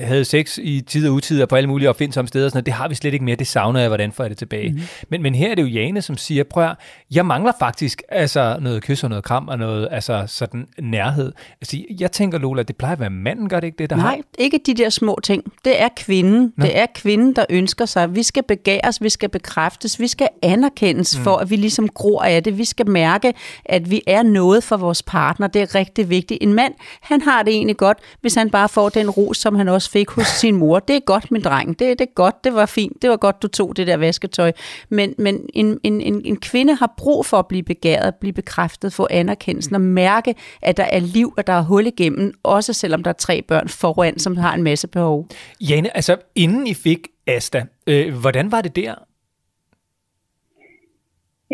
havde 0.04 0.26
sex 0.26 0.58
i 0.62 0.82
tid 0.82 1.08
og 1.08 1.14
utid 1.14 1.41
og 1.41 1.50
på 1.50 1.56
alle 1.56 1.70
mulige 1.70 1.89
opfindsomme 1.89 2.28
steder, 2.28 2.46
og 2.46 2.52
sådan 2.52 2.58
noget, 2.58 2.66
det 2.66 2.74
har 2.74 2.88
vi 2.88 2.96
slet 2.96 3.14
ikke 3.14 3.26
mere, 3.26 3.36
det 3.36 3.48
savner 3.48 3.80
jeg, 3.80 3.89
hvordan 3.89 4.12
får 4.12 4.24
jeg 4.24 4.30
det 4.30 4.38
tilbage. 4.38 4.72
Mm. 4.72 4.80
Men, 5.10 5.22
men 5.22 5.36
her 5.36 5.52
er 5.52 5.56
det 5.56 5.62
jo 5.62 5.68
Jane, 5.68 6.02
som 6.02 6.18
siger, 6.18 6.43
prøv 6.43 6.64
her, 6.64 6.76
jeg 7.12 7.26
mangler 7.26 7.52
faktisk 7.60 8.02
altså, 8.10 8.58
noget 8.62 8.84
kys 8.84 9.04
og 9.04 9.10
noget 9.10 9.26
kram 9.26 9.48
og 9.48 9.58
noget 9.58 9.88
altså, 9.91 10.24
sådan 10.28 10.68
nærhed. 10.80 11.32
Altså, 11.62 11.78
jeg 12.00 12.12
tænker, 12.12 12.38
Lola, 12.38 12.64
det 12.64 12.76
plejer 12.76 12.93
at 12.93 13.00
være 13.00 13.10
manden, 13.10 13.50
gør 13.50 13.60
det 13.60 13.68
ikke 13.68 13.78
det, 13.78 13.89
der 13.89 13.96
har? 13.96 14.04
Nej, 14.04 14.22
ikke 14.39 14.60
de 14.66 14.74
der 14.74 14.89
små 14.89 15.20
ting. 15.24 15.43
Det 15.66 15.82
er 15.82 15.89
kvinden. 15.98 16.54
Nå. 16.58 16.66
Det 16.66 16.78
er 16.78 16.86
kvinden, 16.96 17.36
der 17.36 17.46
ønsker 17.50 17.86
sig. 17.86 18.16
Vi 18.16 18.24
skal 18.24 18.43
begæres, 18.43 19.02
vi 19.02 19.10
skal 19.10 19.30
bekræftes, 19.30 20.00
vi 20.00 20.08
skal 20.08 20.28
anerkendes 20.43 21.18
mm. 21.18 21.24
for, 21.24 21.38
at 21.38 21.50
vi 21.50 21.56
ligesom 21.56 21.89
gror 21.89 22.22
af 22.22 22.43
det. 22.43 22.58
Vi 22.58 22.66
skal 22.66 22.89
mærke, 22.89 23.34
at 23.66 23.91
vi 23.91 24.02
er 24.08 24.24
noget 24.24 24.64
for 24.64 24.78
vores 24.78 25.04
partner. 25.04 25.48
Det 25.48 25.62
er 25.62 25.76
rigtig 25.86 26.10
vigtigt. 26.10 26.44
En 26.44 26.54
mand, 26.54 26.74
han 27.02 27.22
har 27.22 27.44
det 27.44 27.54
egentlig 27.54 27.78
godt, 27.78 27.98
hvis 28.22 28.36
han 28.36 28.50
bare 28.50 28.70
får 28.70 28.90
den 28.90 29.10
ros, 29.10 29.38
som 29.38 29.56
han 29.56 29.68
også 29.68 29.92
fik 29.92 30.10
hos 30.10 30.28
sin 30.28 30.56
mor. 30.56 30.80
Det 30.80 30.96
er 30.96 31.00
godt, 31.00 31.32
min 31.32 31.42
dreng. 31.42 31.80
Det, 31.80 32.00
det 32.00 32.02
er 32.02 32.14
godt, 32.16 32.44
det 32.44 32.54
var 32.54 32.66
fint. 32.66 33.02
Det 33.02 33.10
var 33.10 33.18
godt, 33.18 33.42
du 33.42 33.48
tog 33.48 33.78
det 33.78 33.88
der 33.88 33.98
vasketøj. 33.98 34.52
Men, 34.90 35.14
men 35.18 35.40
en, 35.54 35.80
en, 35.84 36.02
en, 36.02 36.22
en 36.26 36.38
kvinde 36.38 36.76
har 36.76 36.94
brug 36.98 37.26
for 37.26 37.40
at 37.40 37.48
blive 37.48 37.64
begæret, 37.64 38.16
blive 38.16 38.34
bekræftet, 38.34 38.94
få 38.94 39.08
anerkendelsen 39.12 39.76
og 39.76 39.82
mærke, 39.82 40.36
at 40.62 40.78
der 40.78 40.84
er 40.84 41.00
liv, 41.00 41.34
at 41.38 41.48
der 41.48 41.54
er 41.54 41.62
hul 41.62 41.88
igennem, 41.88 42.34
også 42.44 42.74
selvom 42.74 43.04
der 43.04 43.10
er 43.10 43.14
tre 43.14 43.42
børn 43.42 43.70
foran, 43.70 44.20
som 44.20 44.38
har 44.38 44.54
en 44.54 44.64
masse 44.64 44.88
behov. 44.88 45.28
Jane, 45.62 45.96
altså 45.98 46.18
inden 46.36 46.68
I 46.68 46.74
fik 46.74 47.08
Asta, 47.28 47.66
øh, 47.88 48.14
hvordan 48.14 48.52
var 48.52 48.62
det 48.62 48.76
der? 48.76 48.94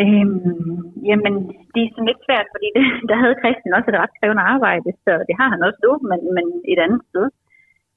Øhm, 0.02 0.76
jamen, 1.10 1.34
det 1.74 1.82
er 1.84 1.92
sådan 1.92 2.10
lidt 2.10 2.26
svært, 2.28 2.48
fordi 2.54 2.68
det, 2.76 2.84
der 3.10 3.18
havde 3.22 3.40
Christian 3.42 3.78
også 3.78 3.90
et 3.92 4.02
ret 4.04 4.18
krævende 4.20 4.44
arbejde, 4.54 4.90
så 5.06 5.12
det 5.28 5.36
har 5.40 5.50
han 5.54 5.66
også 5.68 5.80
nu, 5.86 5.92
men, 6.10 6.20
men 6.36 6.46
et 6.72 6.80
andet 6.86 7.02
sted. 7.10 7.26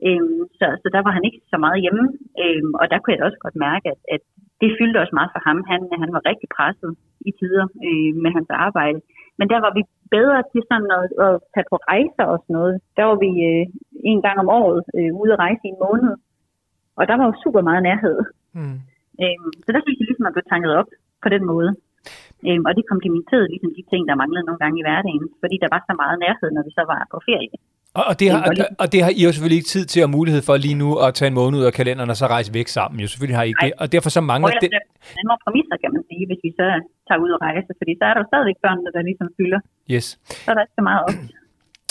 Øhm, 0.06 0.42
så, 0.58 0.66
så 0.82 0.86
der 0.94 1.02
var 1.06 1.12
han 1.16 1.24
ikke 1.28 1.40
så 1.52 1.56
meget 1.64 1.82
hjemme, 1.84 2.04
øhm, 2.44 2.72
og 2.80 2.84
der 2.90 2.98
kunne 2.98 3.12
jeg 3.12 3.20
da 3.20 3.28
også 3.28 3.42
godt 3.44 3.58
mærke, 3.66 3.86
at, 3.94 4.00
at 4.14 4.22
det 4.60 4.76
fyldte 4.78 5.02
også 5.02 5.14
meget 5.18 5.32
for 5.34 5.42
ham. 5.48 5.58
Han, 5.70 5.80
han 6.02 6.10
var 6.16 6.22
rigtig 6.30 6.48
presset 6.56 6.92
i 7.28 7.30
tider 7.38 7.66
øh, 7.88 8.12
med 8.22 8.30
hans 8.36 8.50
arbejde. 8.66 8.98
Men 9.38 9.46
der 9.52 9.60
var 9.64 9.72
vi 9.78 9.82
bedre 10.16 10.40
til 10.52 10.62
sådan 10.70 10.90
at, 10.98 11.04
at 11.26 11.34
tage 11.54 11.70
på 11.70 11.76
rejser 11.90 12.24
og 12.32 12.38
sådan 12.40 12.56
noget. 12.58 12.74
Der 12.96 13.04
var 13.10 13.18
vi 13.24 13.30
øh, 13.50 13.64
en 14.12 14.20
gang 14.26 14.36
om 14.42 14.48
året 14.60 14.80
øh, 14.98 15.10
ude 15.20 15.32
at 15.34 15.42
rejse 15.44 15.62
i 15.64 15.72
en 15.74 15.82
måned, 15.86 16.12
og 16.98 17.02
der 17.08 17.16
var 17.18 17.26
jo 17.26 17.34
super 17.44 17.62
meget 17.68 17.82
nærhed. 17.88 18.16
Mm. 18.58 18.78
Øhm, 19.22 19.50
så 19.64 19.68
der 19.74 19.80
synes 19.82 19.98
jeg 19.98 20.08
ligesom, 20.08 20.26
at 20.26 20.34
blev 20.34 20.46
tanket 20.52 20.72
op 20.80 20.90
på 21.24 21.28
den 21.34 21.44
måde. 21.52 21.70
Øhm, 22.48 22.64
og 22.68 22.72
det 22.78 22.84
komplementerede 22.92 23.48
ligesom 23.52 23.70
de 23.78 23.84
ting, 23.92 24.02
der 24.08 24.14
manglede 24.22 24.44
nogle 24.48 24.60
gange 24.62 24.76
i 24.80 24.84
hverdagen, 24.86 25.26
fordi 25.42 25.56
der 25.64 25.68
var 25.74 25.80
så 25.88 25.94
meget 26.02 26.16
nærhed, 26.24 26.48
når 26.56 26.62
vi 26.66 26.72
så 26.78 26.84
var 26.92 27.00
på 27.12 27.18
ferie. 27.28 27.54
Og, 27.98 28.04
og, 28.10 28.14
det 28.20 28.26
har, 28.32 28.40
var 28.46 28.54
og, 28.82 28.86
det 28.92 29.00
har 29.04 29.12
I 29.18 29.20
jo 29.26 29.30
selvfølgelig 29.34 29.60
ikke 29.60 29.72
tid 29.74 29.84
til 29.92 30.00
og 30.06 30.10
mulighed 30.18 30.42
for 30.48 30.54
lige 30.66 30.78
nu 30.82 30.88
at 31.04 31.10
tage 31.18 31.30
en 31.32 31.36
måned 31.40 31.56
ud 31.60 31.66
af 31.70 31.74
kalenderen 31.80 32.10
og 32.14 32.18
så 32.20 32.26
rejse 32.36 32.50
væk 32.58 32.68
sammen. 32.78 32.96
Jo, 33.02 33.06
selvfølgelig 33.12 33.38
har 33.40 33.44
I 33.46 33.50
ikke 33.52 33.64
det. 33.66 33.72
Og 33.82 33.86
derfor 33.94 34.10
så 34.16 34.20
mangler 34.32 34.50
det... 34.64 34.68
er 34.68 34.82
det 35.04 35.20
andre 35.22 35.36
præmisser, 35.44 35.76
kan 35.82 35.90
man 35.96 36.02
sige, 36.10 36.22
hvis 36.30 36.40
vi 36.46 36.50
så 36.60 36.66
tager 37.06 37.20
ud 37.24 37.30
og 37.36 37.40
rejse, 37.48 37.70
fordi 37.80 37.92
så 38.00 38.04
er 38.08 38.12
der 38.14 38.20
jo 38.22 38.28
stadigvæk 38.32 38.58
børnene, 38.64 38.90
der 38.96 39.02
ligesom 39.10 39.28
fylder. 39.38 39.60
Yes. 39.94 40.06
Så 40.44 40.48
er 40.50 40.54
der 40.56 40.62
ikke 40.66 40.78
så 40.80 40.84
meget 40.90 41.02
op. 41.08 41.16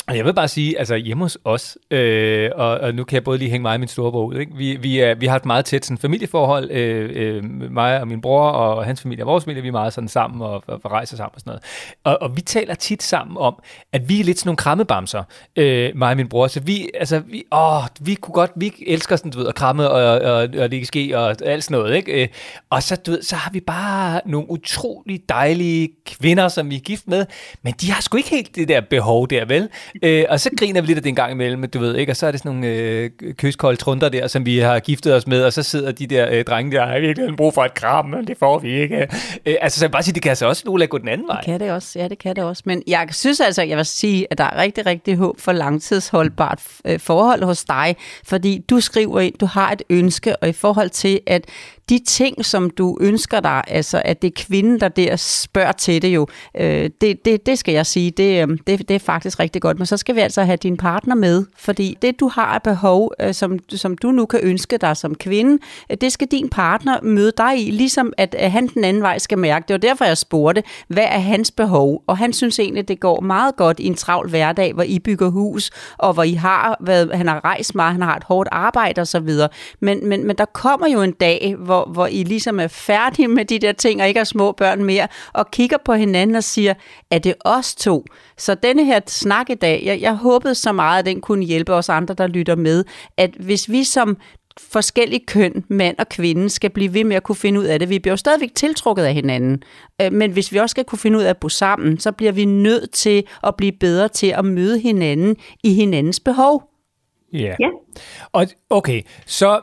Og 0.07 0.17
jeg 0.17 0.25
vil 0.25 0.33
bare 0.33 0.47
sige, 0.47 0.79
altså 0.79 0.95
hjemme 0.95 1.23
hos 1.23 1.37
os, 1.43 1.77
øh, 1.91 2.51
og, 2.55 2.69
og 2.69 2.95
nu 2.95 3.03
kan 3.03 3.15
jeg 3.15 3.23
både 3.23 3.37
lige 3.37 3.49
hænge 3.49 3.61
mig 3.61 3.73
og 3.73 3.79
min 3.79 3.87
storebror 3.89 4.25
ud, 4.25 4.35
ikke? 4.35 4.55
Vi, 4.55 4.75
vi, 4.75 4.99
er, 4.99 5.15
vi 5.15 5.25
har 5.25 5.35
et 5.35 5.45
meget 5.45 5.65
tæt 5.65 5.85
sådan, 5.85 5.97
familieforhold, 5.97 6.71
øh, 6.71 7.09
øh, 7.13 7.43
mig 7.71 8.01
og 8.01 8.07
min 8.07 8.21
bror 8.21 8.49
og 8.49 8.85
hans 8.85 9.01
familie 9.01 9.23
og 9.23 9.27
vores 9.27 9.43
familie, 9.43 9.61
vi 9.61 9.67
er 9.67 9.71
meget 9.71 9.93
sådan 9.93 10.07
sammen 10.07 10.41
og, 10.41 10.63
og, 10.67 10.81
og 10.83 10.91
rejser 10.91 11.17
sammen 11.17 11.31
og 11.35 11.39
sådan 11.39 11.49
noget. 11.49 11.63
Og, 12.03 12.21
og 12.21 12.35
vi 12.35 12.41
taler 12.41 12.75
tit 12.75 13.03
sammen 13.03 13.37
om, 13.37 13.55
at 13.93 14.09
vi 14.09 14.19
er 14.19 14.23
lidt 14.23 14.39
sådan 14.39 14.47
nogle 14.47 14.57
krammebamser, 14.57 15.23
øh, 15.55 15.91
mig 15.95 16.09
og 16.09 16.17
min 16.17 16.29
bror, 16.29 16.47
så 16.47 16.59
vi, 16.59 16.89
altså, 16.93 17.19
vi, 17.19 17.43
åh, 17.51 17.83
vi 18.01 18.15
kunne 18.15 18.33
godt, 18.33 18.51
vi 18.55 18.73
elsker 18.87 19.15
sådan, 19.15 19.31
du 19.31 19.37
ved, 19.37 19.47
at 19.47 19.55
kramme 19.55 19.89
og, 19.89 20.19
og, 20.33 20.49
og 20.57 20.69
ligge 20.69 20.85
ske 20.85 21.17
og 21.17 21.35
alt 21.45 21.63
sådan 21.63 21.77
noget, 21.77 21.95
ikke? 21.95 22.23
Øh, 22.23 22.27
og 22.69 22.83
så, 22.83 22.95
du 22.95 23.11
ved, 23.11 23.21
så 23.21 23.35
har 23.35 23.51
vi 23.51 23.59
bare 23.59 24.21
nogle 24.25 24.49
utrolig 24.49 25.21
dejlige 25.29 25.89
kvinder, 26.05 26.47
som 26.47 26.69
vi 26.69 26.75
er 26.75 26.79
gift 26.79 27.07
med, 27.07 27.25
men 27.61 27.73
de 27.81 27.91
har 27.91 28.01
sgu 28.01 28.17
ikke 28.17 28.29
helt 28.29 28.55
det 28.55 28.67
der 28.67 28.81
behov 28.81 29.29
der, 29.29 29.45
vel? 29.45 29.69
Øh, 30.01 30.25
og 30.29 30.39
så 30.39 30.49
griner 30.57 30.81
vi 30.81 30.87
lidt 30.87 30.97
af 30.97 31.01
det 31.03 31.09
en 31.09 31.15
gang 31.15 31.31
imellem, 31.31 31.69
du 31.69 31.79
ved, 31.79 31.95
ikke? 31.95 32.11
Og 32.11 32.15
så 32.15 32.27
er 32.27 32.31
det 32.31 32.39
sådan 32.39 32.51
nogle 32.51 32.75
øh, 32.75 33.09
kyskolde 33.33 33.77
trunder 33.77 34.09
der, 34.09 34.27
som 34.27 34.45
vi 34.45 34.57
har 34.57 34.79
giftet 34.79 35.15
os 35.15 35.27
med, 35.27 35.43
og 35.43 35.53
så 35.53 35.63
sidder 35.63 35.91
de 35.91 36.07
der 36.07 36.27
øh, 36.31 36.45
drenge 36.45 36.71
der, 36.71 36.85
har 36.85 36.99
virkelig 36.99 37.35
brug 37.37 37.53
for 37.53 37.63
et 37.63 37.73
kram, 37.73 38.05
men 38.05 38.27
det 38.27 38.37
får 38.37 38.59
vi 38.59 38.81
ikke. 38.81 39.07
Øh, 39.45 39.55
altså, 39.61 39.79
så 39.79 39.85
jeg 39.85 39.91
bare 39.91 40.03
sige, 40.03 40.13
det 40.13 40.21
kan 40.21 40.29
altså 40.29 40.47
også 40.47 40.63
Lola 40.65 40.85
gå 40.85 40.97
den 40.97 41.07
anden 41.07 41.27
vej. 41.27 41.37
Det 41.37 41.45
kan 41.45 41.59
det 41.59 41.71
også, 41.71 41.99
ja, 41.99 42.07
det 42.07 42.19
kan 42.19 42.35
det 42.35 42.43
også. 42.43 42.63
Men 42.65 42.83
jeg 42.87 43.07
synes 43.11 43.39
altså, 43.39 43.61
jeg 43.63 43.77
vil 43.77 43.85
sige, 43.85 44.27
at 44.31 44.37
der 44.37 44.43
er 44.43 44.57
rigtig, 44.57 44.85
rigtig 44.85 45.17
håb 45.17 45.39
for 45.39 45.51
langtidsholdbart 45.51 46.61
øh, 46.85 46.99
forhold 46.99 47.43
hos 47.43 47.63
dig, 47.63 47.95
fordi 48.23 48.65
du 48.69 48.79
skriver 48.79 49.19
ind, 49.19 49.33
du 49.39 49.45
har 49.45 49.71
et 49.71 49.81
ønske, 49.89 50.35
og 50.35 50.49
i 50.49 50.53
forhold 50.53 50.89
til, 50.89 51.19
at 51.27 51.45
de 51.89 51.99
ting, 52.07 52.45
som 52.45 52.69
du 52.69 52.97
ønsker 53.01 53.39
dig, 53.39 53.63
altså 53.67 54.01
at 54.05 54.21
det 54.21 54.27
er 54.27 54.43
kvinden, 54.43 54.79
der 54.79 54.87
der 54.87 55.15
spørger 55.15 55.71
til 55.71 56.01
det 56.01 56.07
jo, 56.07 56.27
øh, 56.57 56.89
det, 57.01 57.25
det, 57.25 57.45
det 57.45 57.59
skal 57.59 57.73
jeg 57.73 57.85
sige, 57.85 58.11
det, 58.11 58.49
øh, 58.49 58.57
det, 58.67 58.89
det 58.89 58.95
er 58.95 58.99
faktisk 58.99 59.39
rigtig 59.39 59.61
godt. 59.61 59.77
Men 59.77 59.85
så 59.85 59.97
skal 59.97 60.15
vi 60.15 60.19
altså 60.19 60.43
have 60.43 60.57
din 60.57 60.77
partner 60.77 61.15
med, 61.15 61.45
fordi 61.57 61.97
det, 62.01 62.19
du 62.19 62.27
har 62.27 62.45
af 62.45 62.63
behov, 62.63 63.11
øh, 63.21 63.33
som, 63.33 63.59
som 63.69 63.97
du 63.97 64.11
nu 64.11 64.25
kan 64.25 64.39
ønske 64.43 64.77
dig 64.77 64.97
som 64.97 65.15
kvinde, 65.15 65.63
øh, 65.89 65.97
det 66.01 66.11
skal 66.11 66.27
din 66.31 66.49
partner 66.49 67.01
møde 67.01 67.31
dig 67.37 67.67
i, 67.67 67.71
ligesom 67.71 68.13
at, 68.17 68.35
øh, 68.43 68.51
han 68.51 68.67
den 68.67 68.83
anden 68.83 69.03
vej 69.03 69.17
skal 69.17 69.37
mærke. 69.37 69.65
Det 69.67 69.73
var 69.73 69.77
derfor, 69.77 70.05
jeg 70.05 70.17
spurgte, 70.17 70.63
hvad 70.87 71.03
er 71.03 71.19
hans 71.19 71.51
behov? 71.51 72.03
Og 72.07 72.17
han 72.17 72.33
synes 72.33 72.59
egentlig, 72.59 72.87
det 72.87 72.99
går 72.99 73.21
meget 73.21 73.55
godt 73.55 73.79
i 73.79 73.85
en 73.85 73.95
travl 73.95 74.29
hverdag, 74.29 74.73
hvor 74.73 74.83
I 74.83 74.99
bygger 74.99 75.29
hus, 75.29 75.71
og 75.97 76.13
hvor 76.13 76.23
I 76.23 76.33
har 76.33 76.77
været, 76.81 77.17
han 77.17 77.27
har 77.27 77.45
rejst 77.45 77.75
meget, 77.75 77.91
han 77.91 78.01
har 78.01 78.15
et 78.15 78.23
hårdt 78.23 78.49
arbejde 78.51 79.01
og 79.01 79.07
så 79.07 79.19
videre. 79.19 79.49
Men, 79.79 80.07
men, 80.07 80.27
men 80.27 80.35
der 80.35 80.45
kommer 80.45 80.87
jo 80.87 81.01
en 81.01 81.11
dag, 81.11 81.55
hvor, 81.59 81.72
hvor 81.81 82.07
I 82.07 82.23
ligesom 82.23 82.59
er 82.59 82.67
færdige 82.67 83.27
med 83.27 83.45
de 83.45 83.59
der 83.59 83.71
ting, 83.71 84.01
og 84.01 84.07
ikke 84.07 84.19
har 84.19 84.25
små 84.25 84.51
børn 84.51 84.83
mere, 84.83 85.07
og 85.33 85.51
kigger 85.51 85.77
på 85.85 85.93
hinanden 85.93 86.35
og 86.35 86.43
siger, 86.43 86.73
er 87.11 87.19
det 87.19 87.33
os 87.45 87.75
to? 87.75 88.05
Så 88.37 88.55
denne 88.55 88.85
her 88.85 88.99
snak 89.07 89.49
i 89.49 89.55
dag, 89.55 89.81
jeg, 89.85 90.01
jeg 90.01 90.15
håbede 90.15 90.55
så 90.55 90.71
meget, 90.71 90.99
at 90.99 91.05
den 91.05 91.21
kunne 91.21 91.45
hjælpe 91.45 91.73
os 91.73 91.89
andre, 91.89 92.13
der 92.13 92.27
lytter 92.27 92.55
med, 92.55 92.83
at 93.17 93.31
hvis 93.39 93.71
vi 93.71 93.83
som 93.83 94.17
forskellige 94.59 95.25
køn, 95.27 95.63
mand 95.67 95.95
og 95.99 96.09
kvinde, 96.09 96.49
skal 96.49 96.69
blive 96.69 96.93
ved 96.93 97.03
med 97.03 97.15
at 97.15 97.23
kunne 97.23 97.35
finde 97.35 97.59
ud 97.59 97.65
af 97.65 97.79
det. 97.79 97.89
Vi 97.89 97.99
bliver 97.99 98.13
jo 98.13 98.17
stadigvæk 98.17 98.55
tiltrukket 98.55 99.03
af 99.03 99.13
hinanden, 99.13 99.63
Øh, 100.01 100.13
men 100.13 100.31
hvis 100.31 100.51
vi 100.51 100.57
også 100.57 100.73
skal 100.73 100.83
kunne 100.83 100.99
finde 100.99 101.17
ud 101.17 101.23
af 101.23 101.29
at 101.29 101.37
bo 101.37 101.49
sammen, 101.49 101.99
så 101.99 102.11
bliver 102.11 102.31
vi 102.31 102.45
nødt 102.45 102.91
til 102.91 103.23
at 103.43 103.55
blive 103.55 103.71
bedre 103.71 104.07
til 104.07 104.27
at 104.27 104.45
møde 104.45 104.79
hinanden 104.79 105.35
i 105.63 105.73
hinandens 105.73 106.19
behov. 106.19 106.63
Ja. 107.33 107.55
Ja. 107.59 107.69
Og 108.31 108.47
okay, 108.69 109.01
så 109.25 109.61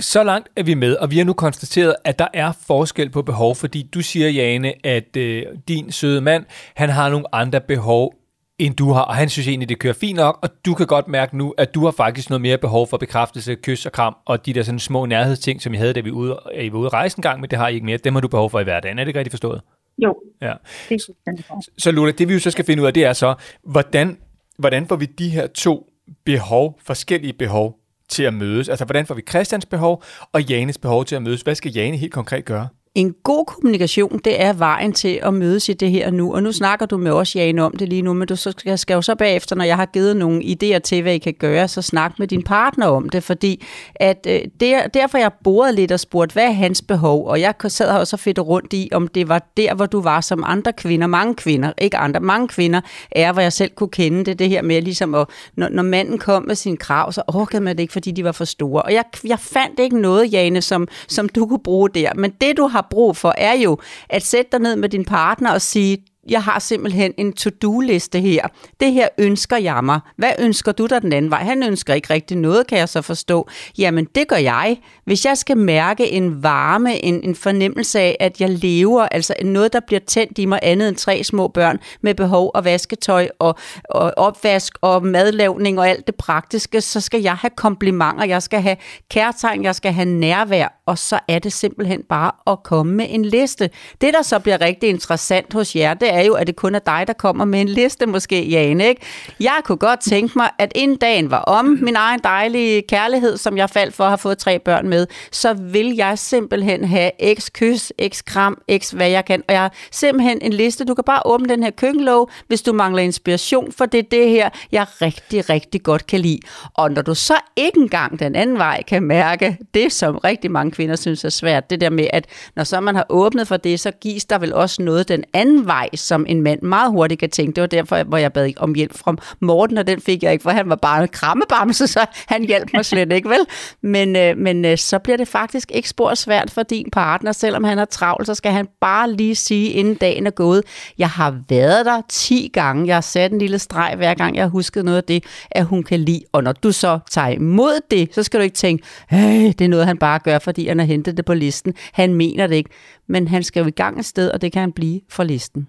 så 0.00 0.22
langt 0.22 0.48
er 0.56 0.62
vi 0.62 0.74
med, 0.74 0.96
og 0.96 1.10
vi 1.10 1.18
har 1.18 1.24
nu 1.24 1.32
konstateret, 1.32 1.94
at 2.04 2.18
der 2.18 2.28
er 2.34 2.52
forskel 2.66 3.10
på 3.10 3.22
behov, 3.22 3.54
fordi 3.56 3.82
du 3.94 4.00
siger, 4.02 4.28
Jane, 4.28 4.86
at 4.86 5.16
øh, 5.16 5.42
din 5.68 5.92
søde 5.92 6.20
mand, 6.20 6.44
han 6.76 6.88
har 6.88 7.08
nogle 7.08 7.34
andre 7.34 7.60
behov, 7.60 8.14
end 8.58 8.74
du 8.76 8.92
har, 8.92 9.00
og 9.02 9.14
han 9.14 9.28
synes 9.28 9.48
egentlig, 9.48 9.68
det 9.68 9.78
kører 9.78 9.94
fint 9.94 10.16
nok, 10.16 10.38
og 10.42 10.48
du 10.66 10.74
kan 10.74 10.86
godt 10.86 11.08
mærke 11.08 11.36
nu, 11.36 11.54
at 11.58 11.74
du 11.74 11.84
har 11.84 11.90
faktisk 11.90 12.30
noget 12.30 12.40
mere 12.40 12.58
behov 12.58 12.86
for 12.88 12.96
bekræftelse, 12.96 13.54
kys 13.54 13.86
og 13.86 13.92
kram, 13.92 14.16
og 14.26 14.46
de 14.46 14.52
der 14.52 14.62
sådan 14.62 14.78
små 14.78 15.06
nærhedsting, 15.06 15.62
som 15.62 15.74
I 15.74 15.76
havde, 15.76 15.92
da 15.92 16.00
vi 16.00 16.10
ude, 16.10 16.38
I 16.60 16.72
var 16.72 16.78
ude 16.78 16.86
at 16.86 16.92
rejse 16.92 17.18
en 17.18 17.22
gang, 17.22 17.40
men 17.40 17.50
det 17.50 17.58
har 17.58 17.68
I 17.68 17.74
ikke 17.74 17.86
mere. 17.86 17.96
Dem 17.96 18.14
har 18.14 18.20
du 18.20 18.28
behov 18.28 18.50
for 18.50 18.60
i 18.60 18.64
hverdagen. 18.64 18.98
Er 18.98 19.04
det 19.04 19.08
ikke 19.08 19.18
rigtigt 19.18 19.32
forstået? 19.32 19.60
Jo, 19.98 20.14
Ja. 20.42 20.52
det 20.88 20.94
er 21.26 21.42
korrekt. 21.48 21.68
Så 21.78 21.90
Lola, 21.90 22.12
det 22.12 22.28
vi 22.28 22.32
jo 22.32 22.40
så 22.40 22.50
skal 22.50 22.64
finde 22.64 22.82
ud 22.82 22.86
af, 22.86 22.94
det 22.94 23.04
er 23.04 23.12
så, 23.12 23.34
hvordan, 23.66 24.18
hvordan 24.58 24.86
får 24.86 24.96
vi 24.96 25.06
de 25.06 25.28
her 25.28 25.46
to 25.46 25.86
behov, 26.24 26.78
forskellige 26.84 27.32
behov, 27.32 27.76
til 28.08 28.22
at 28.22 28.34
mødes? 28.34 28.68
Altså, 28.68 28.84
hvordan 28.84 29.06
får 29.06 29.14
vi 29.14 29.22
Christians 29.28 29.66
behov 29.66 30.02
og 30.32 30.42
Janes 30.42 30.78
behov 30.78 31.04
til 31.04 31.16
at 31.16 31.22
mødes? 31.22 31.40
Hvad 31.40 31.54
skal 31.54 31.72
Jane 31.72 31.96
helt 31.96 32.12
konkret 32.12 32.44
gøre? 32.44 32.68
En 32.94 33.14
god 33.22 33.44
kommunikation, 33.44 34.20
det 34.24 34.42
er 34.42 34.52
vejen 34.52 34.92
til 34.92 35.20
at 35.22 35.34
mødes 35.34 35.68
i 35.68 35.72
det 35.72 35.90
her 35.90 36.10
nu. 36.10 36.34
Og 36.34 36.42
nu 36.42 36.52
snakker 36.52 36.86
du 36.86 36.96
med 36.96 37.10
os, 37.10 37.36
Jane, 37.36 37.62
om 37.62 37.76
det 37.76 37.88
lige 37.88 38.02
nu, 38.02 38.12
men 38.12 38.28
du 38.28 38.36
så 38.36 38.50
skal, 38.58 38.78
skal 38.78 38.94
jo 38.94 39.02
så 39.02 39.14
bagefter, 39.14 39.56
når 39.56 39.64
jeg 39.64 39.76
har 39.76 39.86
givet 39.86 40.16
nogle 40.16 40.42
idéer 40.42 40.78
til, 40.78 41.02
hvad 41.02 41.14
I 41.14 41.18
kan 41.18 41.34
gøre, 41.38 41.68
så 41.68 41.82
snak 41.82 42.18
med 42.18 42.28
din 42.28 42.42
partner 42.42 42.86
om 42.86 43.08
det, 43.08 43.22
fordi 43.22 43.64
at, 43.94 44.26
øh, 44.30 44.40
der, 44.60 44.86
derfor 44.86 45.18
jeg 45.18 45.32
borede 45.44 45.74
lidt 45.74 45.92
og 45.92 46.00
spurgte, 46.00 46.32
hvad 46.32 46.44
er 46.44 46.50
hans 46.50 46.82
behov? 46.82 47.26
Og 47.26 47.40
jeg 47.40 47.54
sad 47.68 47.92
her 47.92 47.98
også 47.98 48.16
fedt 48.16 48.38
rundt 48.38 48.72
i, 48.72 48.88
om 48.92 49.08
det 49.08 49.28
var 49.28 49.50
der, 49.56 49.74
hvor 49.74 49.86
du 49.86 50.00
var 50.00 50.20
som 50.20 50.44
andre 50.46 50.72
kvinder, 50.72 51.06
mange 51.06 51.34
kvinder, 51.34 51.72
ikke 51.78 51.96
andre, 51.96 52.20
mange 52.20 52.48
kvinder 52.48 52.80
er, 53.10 53.32
hvor 53.32 53.42
jeg 53.42 53.52
selv 53.52 53.70
kunne 53.76 53.88
kende 53.88 54.24
det, 54.24 54.38
det 54.38 54.48
her 54.48 54.62
med 54.62 54.82
ligesom, 54.82 55.14
at 55.14 55.26
når, 55.56 55.68
når 55.68 55.82
manden 55.82 56.18
kom 56.18 56.42
med 56.42 56.54
sin 56.54 56.76
krav, 56.76 57.12
så 57.12 57.22
orkede 57.26 57.62
man 57.62 57.76
det 57.76 57.82
ikke, 57.82 57.92
fordi 57.92 58.10
de 58.10 58.24
var 58.24 58.32
for 58.32 58.44
store. 58.44 58.82
Og 58.82 58.92
jeg, 58.92 59.04
jeg 59.24 59.38
fandt 59.38 59.80
ikke 59.80 60.00
noget, 60.00 60.32
Jane, 60.32 60.62
som, 60.62 60.88
som 61.08 61.28
du 61.28 61.46
kunne 61.46 61.62
bruge 61.64 61.88
der. 61.88 62.14
Men 62.14 62.30
det, 62.40 62.56
du 62.56 62.66
har 62.66 62.83
brug 62.90 63.16
for, 63.16 63.34
er 63.38 63.52
jo 63.52 63.78
at 64.08 64.22
sætte 64.22 64.50
dig 64.52 64.60
ned 64.60 64.76
med 64.76 64.88
din 64.88 65.04
partner 65.04 65.52
og 65.52 65.62
sige, 65.62 65.98
jeg 66.28 66.42
har 66.42 66.58
simpelthen 66.58 67.12
en 67.18 67.32
to-do-liste 67.32 68.20
her. 68.20 68.46
Det 68.80 68.92
her 68.92 69.08
ønsker 69.18 69.56
jeg 69.56 69.84
mig. 69.84 70.00
Hvad 70.16 70.30
ønsker 70.38 70.72
du 70.72 70.86
der 70.86 70.98
den 70.98 71.12
anden 71.12 71.30
vej? 71.30 71.44
Han 71.44 71.62
ønsker 71.62 71.94
ikke 71.94 72.14
rigtig 72.14 72.36
noget, 72.36 72.66
kan 72.66 72.78
jeg 72.78 72.88
så 72.88 73.02
forstå. 73.02 73.48
Jamen, 73.78 74.08
det 74.14 74.28
gør 74.28 74.36
jeg. 74.36 74.78
Hvis 75.04 75.24
jeg 75.24 75.38
skal 75.38 75.56
mærke 75.56 76.10
en 76.10 76.42
varme, 76.42 77.04
en, 77.04 77.24
en 77.24 77.34
fornemmelse 77.34 78.00
af, 78.00 78.16
at 78.20 78.40
jeg 78.40 78.50
lever, 78.50 79.02
altså 79.02 79.34
noget, 79.44 79.72
der 79.72 79.80
bliver 79.86 80.00
tændt 80.06 80.38
i 80.38 80.44
mig 80.44 80.58
andet 80.62 80.88
end 80.88 80.96
tre 80.96 81.24
små 81.24 81.48
børn 81.48 81.78
med 82.02 82.14
behov 82.14 82.50
og 82.54 82.64
vasketøj 82.64 83.28
og, 83.38 83.54
og 83.84 84.12
opvask 84.16 84.72
og 84.80 85.06
madlavning 85.06 85.78
og 85.78 85.88
alt 85.88 86.06
det 86.06 86.14
praktiske, 86.14 86.80
så 86.80 87.00
skal 87.00 87.22
jeg 87.22 87.36
have 87.36 87.50
komplimenter, 87.56 88.24
jeg 88.24 88.42
skal 88.42 88.60
have 88.60 88.76
kærtegn, 89.10 89.64
jeg 89.64 89.74
skal 89.74 89.92
have 89.92 90.08
nærvær, 90.08 90.68
og 90.86 90.98
så 90.98 91.18
er 91.28 91.38
det 91.38 91.52
simpelthen 91.52 92.02
bare 92.08 92.30
at 92.46 92.62
komme 92.62 92.94
med 92.94 93.06
en 93.08 93.24
liste. 93.24 93.70
Det, 94.00 94.14
der 94.14 94.22
så 94.22 94.38
bliver 94.38 94.60
rigtig 94.60 94.88
interessant 94.88 95.52
hos 95.52 95.76
jer, 95.76 95.94
det 95.94 96.14
er 96.14 96.20
jo, 96.20 96.34
at 96.34 96.46
det 96.46 96.56
kun 96.56 96.74
er 96.74 96.78
dig, 96.78 97.04
der 97.06 97.12
kommer 97.12 97.44
med 97.44 97.60
en 97.60 97.68
liste 97.68 98.06
måske, 98.06 98.48
Jane. 98.48 98.88
Ikke? 98.88 99.02
Jeg 99.40 99.60
kunne 99.64 99.78
godt 99.78 100.00
tænke 100.00 100.38
mig, 100.38 100.50
at 100.58 100.72
inden 100.74 100.96
dagen 100.96 101.30
var 101.30 101.38
om, 101.38 101.78
min 101.82 101.96
egen 101.96 102.20
dejlige 102.24 102.82
kærlighed, 102.88 103.36
som 103.36 103.56
jeg 103.56 103.70
faldt 103.70 103.94
for 103.94 104.04
at 104.04 104.10
have 104.10 104.18
fået 104.18 104.38
tre 104.38 104.58
børn 104.58 104.88
med, 104.88 105.06
så 105.32 105.54
vil 105.54 105.94
jeg 105.96 106.18
simpelthen 106.18 106.84
have 106.84 107.10
x 107.38 107.50
kys, 107.52 107.92
x 108.08 108.22
kram, 108.24 108.58
x 108.78 108.90
hvad 108.90 109.08
jeg 109.08 109.24
kan. 109.24 109.42
Og 109.48 109.54
jeg 109.54 109.62
har 109.62 109.72
simpelthen 109.90 110.38
en 110.42 110.52
liste. 110.52 110.84
Du 110.84 110.94
kan 110.94 111.04
bare 111.04 111.22
åbne 111.24 111.48
den 111.48 111.62
her 111.62 111.70
køkkenlåg, 111.70 112.30
hvis 112.48 112.62
du 112.62 112.72
mangler 112.72 113.02
inspiration, 113.02 113.72
for 113.72 113.86
det 113.86 113.98
er 113.98 114.08
det 114.10 114.28
her, 114.28 114.48
jeg 114.72 114.86
rigtig, 115.02 115.50
rigtig 115.50 115.82
godt 115.82 116.06
kan 116.06 116.20
lide. 116.20 116.40
Og 116.74 116.90
når 116.90 117.02
du 117.02 117.14
så 117.14 117.34
ikke 117.56 117.78
engang 117.80 118.18
den 118.18 118.34
anden 118.34 118.58
vej 118.58 118.82
kan 118.82 119.02
mærke 119.02 119.58
det, 119.74 119.92
som 119.92 120.18
rigtig 120.18 120.50
mange 120.50 120.73
kvinder 120.74 120.96
synes 120.96 121.24
er 121.24 121.28
svært, 121.28 121.70
det 121.70 121.80
der 121.80 121.90
med, 121.90 122.06
at 122.12 122.26
når 122.56 122.64
så 122.64 122.80
man 122.80 122.94
har 122.94 123.06
åbnet 123.08 123.48
for 123.48 123.56
det, 123.56 123.80
så 123.80 123.90
gives 123.90 124.24
der 124.24 124.38
vel 124.38 124.54
også 124.54 124.82
noget 124.82 125.08
den 125.08 125.24
anden 125.32 125.66
vej, 125.66 125.88
som 125.94 126.26
en 126.28 126.42
mand 126.42 126.62
meget 126.62 126.90
hurtigt 126.90 127.20
kan 127.20 127.30
tænke. 127.30 127.52
Det 127.52 127.60
var 127.60 127.66
derfor, 127.66 128.02
hvor 128.02 128.18
jeg 128.18 128.32
bad 128.32 128.52
om 128.56 128.74
hjælp 128.74 128.98
fra 128.98 129.16
Morten, 129.40 129.78
og 129.78 129.86
den 129.86 130.00
fik 130.00 130.22
jeg 130.22 130.32
ikke, 130.32 130.42
for 130.42 130.50
han 130.50 130.68
var 130.68 130.76
bare 130.76 131.02
en 131.02 131.08
krammebamse, 131.08 131.86
så 131.94 132.06
han 132.26 132.44
hjalp 132.44 132.70
mig 132.74 132.84
slet 132.84 133.12
ikke, 133.12 133.28
vel? 133.28 133.46
Men, 133.82 134.16
øh, 134.16 134.38
men 134.38 134.64
øh, 134.64 134.78
så 134.78 134.98
bliver 134.98 135.16
det 135.16 135.28
faktisk 135.28 135.70
ikke 135.74 135.88
spor 135.88 136.14
svært 136.14 136.50
for 136.50 136.62
din 136.62 136.90
partner, 136.92 137.32
selvom 137.32 137.64
han 137.64 137.78
er 137.78 137.84
travlt, 137.84 138.26
så 138.26 138.34
skal 138.34 138.52
han 138.52 138.68
bare 138.80 139.12
lige 139.12 139.34
sige, 139.34 139.70
inden 139.70 139.94
dagen 139.94 140.26
er 140.26 140.30
gået, 140.30 140.62
jeg 140.98 141.08
har 141.08 141.36
været 141.48 141.86
der 141.86 142.02
10 142.08 142.50
gange, 142.52 142.86
jeg 142.86 142.96
har 142.96 143.00
sat 143.00 143.32
en 143.32 143.38
lille 143.38 143.58
streg 143.58 143.94
hver 143.96 144.14
gang, 144.14 144.36
jeg 144.36 144.44
har 144.44 144.48
husket 144.48 144.84
noget 144.84 144.98
af 144.98 145.04
det, 145.04 145.24
at 145.50 145.64
hun 145.64 145.82
kan 145.82 146.00
lide. 146.00 146.22
Og 146.32 146.42
når 146.42 146.52
du 146.52 146.72
så 146.72 146.98
tager 147.10 147.28
imod 147.28 147.80
det, 147.90 148.08
så 148.14 148.22
skal 148.22 148.40
du 148.40 148.44
ikke 148.44 148.56
tænke, 148.56 148.84
hey, 149.08 149.46
det 149.46 149.60
er 149.60 149.68
noget, 149.68 149.86
han 149.86 149.98
bare 149.98 150.18
gør, 150.18 150.38
fordi 150.38 150.63
han 150.68 150.78
har 150.78 150.86
hentet 150.86 151.16
det 151.16 151.24
på 151.24 151.34
listen. 151.34 151.74
Han 151.92 152.14
mener 152.14 152.46
det 152.46 152.54
ikke, 152.54 152.70
men 153.06 153.28
han 153.28 153.42
skal 153.42 153.60
jo 153.60 153.66
i 153.66 153.70
gang 153.70 153.98
et 153.98 154.04
sted, 154.04 154.30
og 154.30 154.42
det 154.42 154.52
kan 154.52 154.60
han 154.60 154.72
blive 154.72 155.00
for 155.08 155.24
listen. 155.24 155.68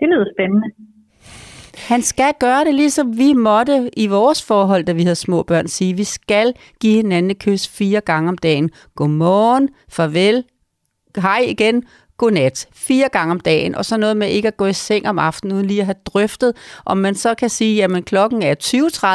Det 0.00 0.08
lyder 0.08 0.26
spændende. 0.36 0.66
Han 1.88 2.02
skal 2.02 2.32
gøre 2.40 2.64
det, 2.64 2.74
ligesom 2.74 3.18
vi 3.18 3.32
måtte 3.32 3.90
i 3.96 4.06
vores 4.06 4.42
forhold, 4.42 4.84
da 4.84 4.92
vi 4.92 5.02
havde 5.02 5.16
små 5.16 5.42
børn, 5.42 5.68
sige, 5.68 5.96
vi 5.96 6.04
skal 6.04 6.54
give 6.80 6.94
hinanden 6.94 7.30
et 7.30 7.38
kys 7.38 7.68
fire 7.68 8.00
gange 8.00 8.28
om 8.28 8.38
dagen. 8.38 8.70
Godmorgen, 8.94 9.68
farvel, 9.88 10.44
hej 11.16 11.38
igen, 11.48 11.84
godnat. 12.18 12.66
Fire 12.72 13.08
gange 13.12 13.30
om 13.30 13.40
dagen, 13.40 13.74
og 13.74 13.84
så 13.84 13.96
noget 13.96 14.16
med 14.16 14.28
ikke 14.28 14.48
at 14.48 14.56
gå 14.56 14.66
i 14.66 14.72
seng 14.72 15.08
om 15.08 15.18
aftenen, 15.18 15.56
uden 15.56 15.66
lige 15.66 15.80
at 15.80 15.86
have 15.86 15.94
drøftet, 16.06 16.52
om 16.84 16.96
man 16.96 17.14
så 17.14 17.34
kan 17.34 17.48
sige, 17.48 17.76
jamen 17.76 18.02
klokken 18.02 18.42
er 18.42 18.54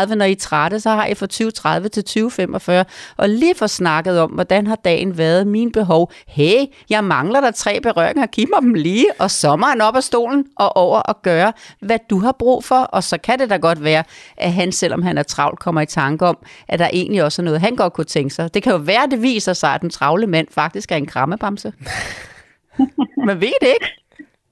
20.30, 0.09 0.15
når 0.15 0.25
I 0.25 0.31
er 0.31 0.35
trætte, 0.35 0.79
så 0.79 0.89
har 0.89 1.05
I 1.05 1.13
fra 1.13 1.27
20.30 1.33 1.87
til 1.87 2.83
20.45, 2.83 2.93
og 3.17 3.29
lige 3.29 3.55
få 3.55 3.67
snakket 3.67 4.19
om, 4.19 4.31
hvordan 4.31 4.67
har 4.67 4.75
dagen 4.75 5.17
været, 5.17 5.47
min 5.47 5.71
behov. 5.71 6.11
Hey, 6.27 6.65
jeg 6.89 7.03
mangler 7.03 7.41
der 7.41 7.51
tre 7.51 7.79
berøringer, 7.81 8.25
giv 8.25 8.47
mig 8.53 8.61
dem 8.61 8.73
lige, 8.73 9.07
og 9.19 9.31
sommeren 9.31 9.81
op 9.81 9.95
af 9.95 10.03
stolen 10.03 10.45
og 10.55 10.77
over 10.77 10.99
og 10.99 11.21
gøre, 11.21 11.53
hvad 11.79 11.99
du 12.09 12.19
har 12.19 12.31
brug 12.31 12.63
for, 12.63 12.79
og 12.79 13.03
så 13.03 13.17
kan 13.17 13.39
det 13.39 13.49
da 13.49 13.57
godt 13.57 13.83
være, 13.83 14.03
at 14.37 14.53
han, 14.53 14.71
selvom 14.71 15.01
han 15.01 15.17
er 15.17 15.23
travlt, 15.23 15.59
kommer 15.59 15.81
i 15.81 15.85
tanke 15.85 16.25
om, 16.25 16.37
at 16.67 16.79
der 16.79 16.89
egentlig 16.93 17.23
også 17.23 17.41
er 17.41 17.43
noget, 17.43 17.61
han 17.61 17.75
godt 17.75 17.93
kunne 17.93 18.05
tænke 18.05 18.35
sig. 18.35 18.53
Det 18.53 18.63
kan 18.63 18.71
jo 18.71 18.77
være, 18.77 19.03
at 19.03 19.11
det 19.11 19.21
viser 19.21 19.53
sig, 19.53 19.73
at 19.73 19.81
den 19.81 19.89
travle 19.89 20.27
mand 20.27 20.47
faktisk 20.51 20.91
er 20.91 20.95
en 20.95 21.05
krammebamse. 21.05 21.73
Man 23.27 23.41
ved 23.41 23.53
det 23.61 23.67
ikke. 23.67 23.87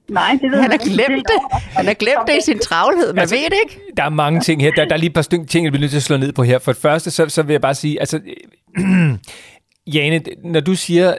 Nej, 0.10 0.38
det 0.42 0.52
ved 0.52 0.62
Han 0.62 0.72
har 0.72 0.78
glemt 0.78 1.26
det. 1.28 1.62
Han 1.72 1.86
har 1.86 1.94
glemt 1.94 2.28
det 2.28 2.38
i 2.38 2.42
sin 2.46 2.60
travlhed. 2.60 3.14
Man 3.14 3.20
Altså- 3.20 3.36
ved 3.36 3.44
det 3.46 3.58
ikke. 3.64 3.82
Der 3.98 4.04
er 4.04 4.10
mange 4.10 4.40
ting 4.42 4.62
her. 4.62 4.72
Der, 4.72 4.86
der 4.86 4.94
er 4.94 4.98
lige 4.98 5.08
et 5.08 5.14
par 5.14 5.22
stykker 5.22 5.46
ting, 5.46 5.66
jeg 5.66 5.72
bliver 5.72 5.82
nødt 5.82 5.92
til 5.92 5.98
at 5.98 6.04
slå 6.04 6.18
ned 6.18 6.32
på 6.34 6.44
her. 6.44 6.60
For 6.60 6.72
det 6.74 6.82
første, 6.82 7.12
så, 7.12 7.30
så 7.30 7.44
vil 7.44 7.54
jeg 7.54 7.62
bare 7.62 7.76
sige, 7.76 8.00
altså, 8.00 8.20
Jane, 9.94 10.22
når 10.44 10.60
du 10.60 10.76
siger, 10.76 11.16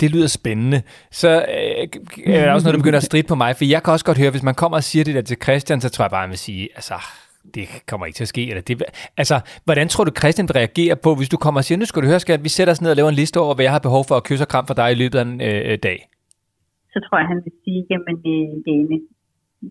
det 0.00 0.10
lyder 0.10 0.26
spændende, 0.26 0.82
så 1.12 1.28
øh, 1.28 2.34
er 2.34 2.44
der 2.44 2.52
også 2.52 2.64
noget, 2.64 2.74
der 2.74 2.82
begynder 2.82 2.96
at 2.98 3.02
stride 3.04 3.26
på 3.26 3.34
mig. 3.34 3.56
For 3.56 3.64
jeg 3.64 3.82
kan 3.82 3.92
også 3.92 4.04
godt 4.04 4.18
høre, 4.18 4.30
hvis 4.30 4.42
man 4.42 4.54
kommer 4.54 4.76
og 4.76 4.84
siger 4.84 5.04
det 5.04 5.14
der 5.14 5.22
til 5.22 5.36
Christian, 5.42 5.80
så 5.80 5.88
tror 5.88 6.04
jeg 6.04 6.10
bare, 6.10 6.20
han 6.20 6.30
vil 6.30 6.38
sige, 6.38 6.68
altså, 6.74 6.94
det 7.54 7.68
kommer 7.88 8.06
ikke 8.06 8.16
til 8.16 8.24
at 8.24 8.28
ske. 8.28 8.48
Eller 8.48 8.62
det, 8.62 8.82
altså, 9.16 9.40
hvordan 9.64 9.88
tror 9.88 10.04
du, 10.04 10.12
Christian 10.18 10.48
vil 10.48 10.52
reagere 10.52 10.96
på, 10.96 11.14
hvis 11.14 11.28
du 11.28 11.36
kommer 11.36 11.60
og 11.60 11.64
siger, 11.64 11.78
nu 11.78 11.84
skal 11.84 12.02
du 12.02 12.06
høre, 12.06 12.20
skat, 12.20 12.44
vi 12.44 12.48
sætter 12.48 12.72
os 12.72 12.80
ned 12.80 12.90
og 12.90 12.96
laver 12.96 13.08
en 13.08 13.14
liste 13.14 13.40
over, 13.40 13.54
hvad 13.54 13.64
jeg 13.64 13.72
har 13.72 13.78
behov 13.78 14.04
for 14.08 14.16
at 14.16 14.24
kysse 14.24 14.44
og 14.44 14.48
kram 14.48 14.66
for 14.66 14.74
dig 14.74 14.92
i 14.92 14.94
løbet 14.94 15.18
af 15.18 15.22
en 15.22 15.40
øh, 15.40 15.78
dag? 15.82 16.08
Så 16.94 16.98
tror 17.04 17.18
jeg, 17.20 17.26
han 17.32 17.40
vil 17.44 17.54
sige, 17.64 17.80
jamen, 17.90 18.16
øh, 18.32 18.48
Jane, 18.66 18.96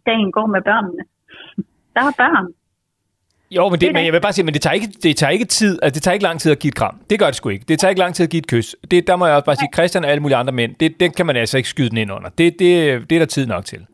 dagen 0.08 0.32
går 0.38 0.48
med 0.56 0.62
børnene. 0.70 1.04
Der 1.96 2.02
er 2.10 2.16
børn. 2.24 2.48
Jo, 3.56 3.70
men, 3.70 3.72
Det 3.72 3.82
det, 3.82 3.94
men 3.94 4.06
jeg 4.06 4.14
vil 4.14 4.22
bare 4.22 4.34
sige, 4.34 4.46
men 4.46 4.54
det 4.54 4.62
tager 4.62 4.74
ikke, 4.74 4.88
det 5.04 5.16
tager 5.18 5.32
ikke 5.32 5.46
tid, 5.46 5.80
altså 5.84 5.94
det 5.96 6.04
tager 6.04 6.14
ikke 6.14 6.24
lang 6.24 6.40
tid 6.40 6.52
at 6.52 6.60
give 6.60 6.70
et 6.70 6.76
kram. 6.76 6.96
Det 7.10 7.20
gør 7.20 7.26
det 7.26 7.36
sgu 7.36 7.50
ikke. 7.50 7.66
Det 7.68 7.80
tager 7.80 7.90
ikke 7.90 8.00
lang 8.00 8.16
tid 8.16 8.24
at 8.24 8.30
give 8.30 8.40
et 8.40 8.48
kys. 8.48 8.76
Det, 8.92 9.08
der 9.08 9.16
må 9.16 9.26
jeg 9.26 9.36
også 9.36 9.46
bare 9.46 9.56
sige, 9.56 9.70
Christian 9.74 10.04
og 10.04 10.10
alle 10.10 10.22
mulige 10.22 10.36
andre 10.36 10.54
mænd, 10.54 10.76
det, 10.80 11.00
det 11.00 11.16
kan 11.16 11.26
man 11.26 11.36
altså 11.36 11.58
ikke 11.58 11.70
skyde 11.70 11.90
den 11.90 11.98
ind 11.98 12.12
under. 12.12 12.30
Det, 12.30 12.60
det, 12.60 13.10
det 13.10 13.16
er 13.16 13.20
der 13.20 13.26
tid 13.26 13.46
nok 13.46 13.66
til. 13.66 13.86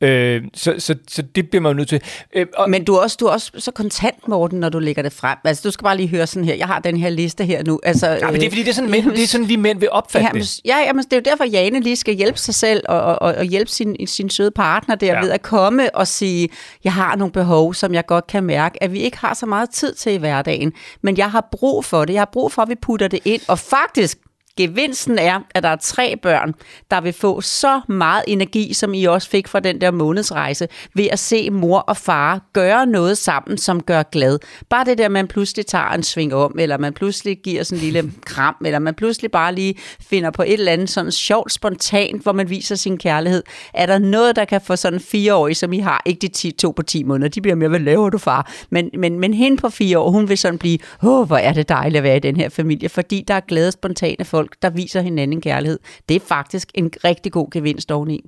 Øh, 0.00 0.42
så, 0.54 0.74
så, 0.78 0.94
så 1.08 1.22
det 1.22 1.50
bliver 1.50 1.62
man 1.62 1.70
jo 1.72 1.76
nødt 1.76 1.88
til. 1.88 2.00
Øh, 2.34 2.46
og, 2.56 2.70
Men 2.70 2.84
du 2.84 2.94
er, 2.94 3.00
også, 3.00 3.16
du 3.20 3.26
er 3.26 3.30
også 3.30 3.50
så 3.58 3.70
kontant, 3.70 4.28
Morten, 4.28 4.60
når 4.60 4.68
du 4.68 4.78
lægger 4.78 5.02
det 5.02 5.12
frem. 5.12 5.38
Altså, 5.44 5.62
du 5.64 5.70
skal 5.70 5.84
bare 5.84 5.96
lige 5.96 6.08
høre 6.08 6.26
sådan 6.26 6.44
her. 6.44 6.54
Jeg 6.54 6.66
har 6.66 6.78
den 6.78 6.96
her 6.96 7.10
liste 7.10 7.44
her 7.44 7.62
nu. 7.64 7.80
Altså, 7.82 8.06
ja, 8.06 8.30
men 8.30 8.40
det 8.40 8.46
er 8.46 8.50
fordi, 8.50 8.62
det 8.62 8.68
er 8.68 8.74
sådan, 8.74 8.90
mænd, 8.90 9.10
det 9.10 9.22
er 9.22 9.26
sådan 9.26 9.48
vi 9.48 9.56
mænd 9.56 9.80
vil 9.80 9.90
opfatte 9.90 10.26
Jamen, 10.26 10.42
det. 10.42 10.60
ja, 10.64 10.76
jamen, 10.86 11.04
det 11.04 11.12
er 11.12 11.16
jo 11.16 11.22
derfor, 11.24 11.44
Jane 11.44 11.80
lige 11.80 11.96
skal 11.96 12.14
hjælpe 12.14 12.38
sig 12.38 12.54
selv 12.54 12.82
og, 12.88 13.00
og, 13.02 13.18
og 13.34 13.44
hjælpe 13.44 13.70
sin, 13.70 14.06
sin 14.06 14.30
søde 14.30 14.50
partner 14.50 14.94
der 14.94 15.06
Ja. 15.06 15.12
ja. 15.14 15.20
ved 15.20 15.30
at 15.30 15.42
komme 15.42 15.94
og 15.94 16.06
sige, 16.06 16.48
jeg 16.84 16.92
har 16.92 17.16
nogle 17.16 17.32
behov, 17.32 17.74
som 17.74 17.94
jeg 17.94 18.06
godt 18.06 18.26
kan 18.26 18.44
mærke, 18.44 18.82
at 18.82 18.92
vi 18.92 18.98
ikke 19.00 19.18
har 19.18 19.34
så 19.34 19.46
meget 19.46 19.70
tid 19.70 19.94
til 19.94 20.12
i 20.12 20.16
hverdagen, 20.16 20.72
men 21.02 21.16
jeg 21.16 21.30
har 21.30 21.48
brug 21.52 21.84
for 21.84 22.04
det. 22.04 22.12
Jeg 22.12 22.20
har 22.20 22.30
brug 22.32 22.52
for, 22.52 22.62
at 22.62 22.68
vi 22.68 22.74
putter 22.74 23.08
det 23.08 23.20
ind. 23.24 23.40
Og 23.48 23.58
faktisk, 23.58 24.18
Gevinsten 24.56 25.18
er, 25.18 25.40
at 25.54 25.62
der 25.62 25.68
er 25.68 25.76
tre 25.76 26.16
børn, 26.22 26.54
der 26.90 27.00
vil 27.00 27.12
få 27.12 27.40
så 27.40 27.80
meget 27.88 28.24
energi, 28.26 28.72
som 28.72 28.94
I 28.94 29.04
også 29.04 29.28
fik 29.28 29.48
fra 29.48 29.60
den 29.60 29.80
der 29.80 29.90
månedsrejse, 29.90 30.68
ved 30.94 31.08
at 31.12 31.18
se 31.18 31.50
mor 31.50 31.78
og 31.78 31.96
far 31.96 32.40
gøre 32.52 32.86
noget 32.86 33.18
sammen, 33.18 33.58
som 33.58 33.82
gør 33.82 34.02
glad. 34.02 34.38
Bare 34.68 34.84
det 34.84 34.98
der, 34.98 35.08
man 35.08 35.28
pludselig 35.28 35.66
tager 35.66 35.90
en 35.90 36.02
sving 36.02 36.34
om, 36.34 36.56
eller 36.58 36.78
man 36.78 36.92
pludselig 36.92 37.38
giver 37.38 37.62
sådan 37.62 37.84
en 37.84 37.92
lille 37.92 38.12
kram, 38.26 38.56
eller 38.64 38.78
man 38.78 38.94
pludselig 38.94 39.30
bare 39.30 39.54
lige 39.54 39.74
finder 40.00 40.30
på 40.30 40.42
et 40.42 40.52
eller 40.52 40.72
andet 40.72 40.90
sådan 40.90 41.12
sjovt, 41.12 41.52
spontant, 41.52 42.22
hvor 42.22 42.32
man 42.32 42.50
viser 42.50 42.74
sin 42.74 42.98
kærlighed. 42.98 43.42
Er 43.74 43.86
der 43.86 43.98
noget, 43.98 44.36
der 44.36 44.44
kan 44.44 44.60
få 44.60 44.76
sådan 44.76 45.00
fireårige, 45.00 45.54
som 45.54 45.72
I 45.72 45.78
har, 45.78 46.02
ikke 46.04 46.20
de 46.20 46.28
10, 46.28 46.50
to 46.50 46.70
på 46.70 46.82
10 46.82 47.02
måneder, 47.02 47.28
de 47.28 47.40
bliver 47.40 47.54
mere, 47.54 47.68
hvad 47.68 47.80
laver 47.80 48.10
du 48.10 48.18
far? 48.18 48.52
Men, 48.70 48.90
men, 48.98 49.20
men 49.20 49.34
hende 49.34 49.56
på 49.56 49.68
fire 49.68 49.98
år, 49.98 50.10
hun 50.10 50.28
vil 50.28 50.38
sådan 50.38 50.58
blive, 50.58 50.78
åh, 51.02 51.26
hvor 51.26 51.36
er 51.36 51.52
det 51.52 51.68
dejligt 51.68 51.96
at 51.96 52.02
være 52.02 52.16
i 52.16 52.20
den 52.20 52.36
her 52.36 52.48
familie, 52.48 52.88
fordi 52.88 53.24
der 53.28 53.34
er 53.34 53.40
glade, 53.40 53.72
spontane 53.72 54.24
folk, 54.24 54.45
der 54.62 54.70
viser 54.80 55.00
hinanden 55.08 55.40
kærlighed. 55.40 55.78
Det 56.08 56.14
er 56.16 56.24
faktisk 56.36 56.68
en 56.80 56.88
rigtig 57.08 57.30
god 57.38 57.48
gevinst 57.56 57.92
oveni. 57.96 58.18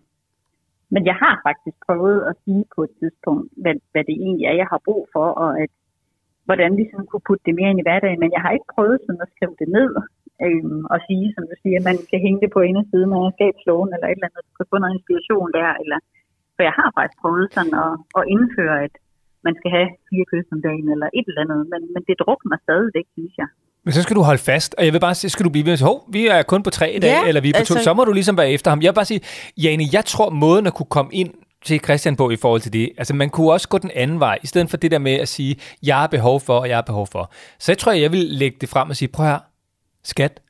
Men 0.95 1.03
jeg 1.11 1.17
har 1.23 1.35
faktisk 1.47 1.77
prøvet 1.87 2.21
at 2.31 2.35
sige 2.45 2.65
på 2.75 2.81
et 2.87 2.93
tidspunkt, 3.01 3.47
hvad, 3.63 3.75
hvad 3.93 4.05
det 4.09 4.17
egentlig 4.25 4.47
er, 4.51 4.57
jeg 4.63 4.69
har 4.73 4.81
brug 4.89 5.03
for, 5.15 5.27
og 5.45 5.51
at, 5.63 5.71
hvordan 6.49 6.71
vi 6.79 6.85
sådan 6.91 7.09
kunne 7.11 7.27
putte 7.29 7.45
det 7.47 7.55
mere 7.59 7.71
ind 7.71 7.81
i 7.81 7.87
hverdagen. 7.89 8.21
Men 8.23 8.33
jeg 8.37 8.43
har 8.45 8.53
ikke 8.57 8.73
prøvet 8.75 8.99
sådan 9.07 9.25
at 9.25 9.33
skrive 9.35 9.57
det 9.63 9.69
ned 9.79 9.91
øhm, 10.47 10.83
og 10.93 10.99
sige, 11.09 11.27
som 11.35 11.45
du 11.51 11.55
siger, 11.63 11.77
at 11.81 11.89
man 11.91 11.99
kan 12.11 12.21
hænge 12.25 12.41
det 12.43 12.51
på 12.53 12.61
indersiden 12.69 13.13
af 13.17 13.33
skabsloven 13.37 13.91
eller 13.95 14.09
et 14.09 14.19
eller 14.19 14.29
andet, 14.29 14.49
du 14.49 14.55
kan 14.59 14.71
få 14.71 14.77
noget 14.79 14.95
inspiration 14.97 15.51
der. 15.59 15.71
Eller, 15.83 15.99
for 16.55 16.63
jeg 16.69 16.75
har 16.81 16.89
faktisk 16.97 17.19
prøvet 17.23 17.47
sådan 17.57 17.75
at, 17.85 17.93
at 18.19 18.25
indføre, 18.35 18.77
at 18.87 18.95
man 19.47 19.55
skal 19.59 19.71
have 19.77 19.89
fire 20.11 20.27
kys 20.31 20.49
om 20.55 20.61
dagen 20.69 20.89
eller 20.95 21.09
et 21.19 21.27
eller 21.29 21.43
andet, 21.45 21.63
men, 21.73 21.83
men 21.95 22.03
det 22.09 22.17
drukner 22.23 22.59
stadigvæk, 22.67 23.07
synes 23.17 23.35
jeg. 23.43 23.49
Men 23.85 23.93
så 23.93 24.03
skal 24.03 24.17
du 24.17 24.23
holde 24.23 24.39
fast, 24.39 24.75
og 24.79 24.85
jeg 24.85 24.93
vil 24.93 25.01
bare 25.01 25.15
sige, 25.15 25.31
skal 25.31 25.45
du 25.45 25.51
blive 25.51 25.67
ved 25.67 25.77
sige, 25.77 25.87
hov, 25.87 26.05
vi 26.13 26.27
er 26.27 26.43
kun 26.43 26.63
på 26.63 26.71
tre 26.71 26.93
i 26.93 26.99
dag, 26.99 27.09
Ja, 27.23 27.29
eller 27.29 27.41
vi 27.41 27.49
er 27.49 27.53
på 27.53 27.59
altså- 27.59 27.75
to, 27.75 27.81
så 27.81 27.95
må 27.95 28.05
du 28.05 28.13
ligesom 28.13 28.37
være 28.37 28.51
efter 28.51 28.71
ham. 28.71 28.83
Jeg 28.83 28.89
vil 28.91 28.95
bare 28.95 29.05
sige, 29.05 29.21
Jane, 29.57 29.85
jeg 29.93 30.05
tror 30.05 30.31
måden 30.31 30.67
at 30.67 30.75
kunne 30.75 30.87
komme 30.87 31.15
ind 31.15 31.31
til 31.65 31.81
Christian 31.85 32.17
på 32.17 32.31
i 32.31 32.37
forhold 32.37 32.61
til 32.61 32.73
det, 32.73 32.91
altså 32.99 33.15
man 33.15 33.31
kunne 33.31 33.53
også 33.53 33.69
gå 33.69 33.79
den 33.79 33.91
anden 33.95 34.21
vej, 34.21 34.39
i 34.43 34.47
stedet 34.47 34.71
for 34.71 34.77
det 34.77 34.91
der 34.91 34.99
med 34.99 35.13
at 35.15 35.29
sige, 35.29 35.57
jeg 35.83 35.97
har 35.97 36.07
behov 36.07 36.41
for, 36.41 36.59
og 36.59 36.69
jeg 36.69 36.77
har 36.77 36.83
behov 36.83 37.07
for. 37.07 37.33
Så 37.59 37.73
jeg 37.73 37.79
tror, 37.79 37.93
jeg 37.93 38.13
vil 38.13 38.19
lægge 38.21 38.57
det 38.61 38.69
frem 38.69 38.91
og 38.91 38.97
sige, 38.97 39.09
prøv 39.09 39.27
her, 39.27 39.39
skat, 40.05 40.41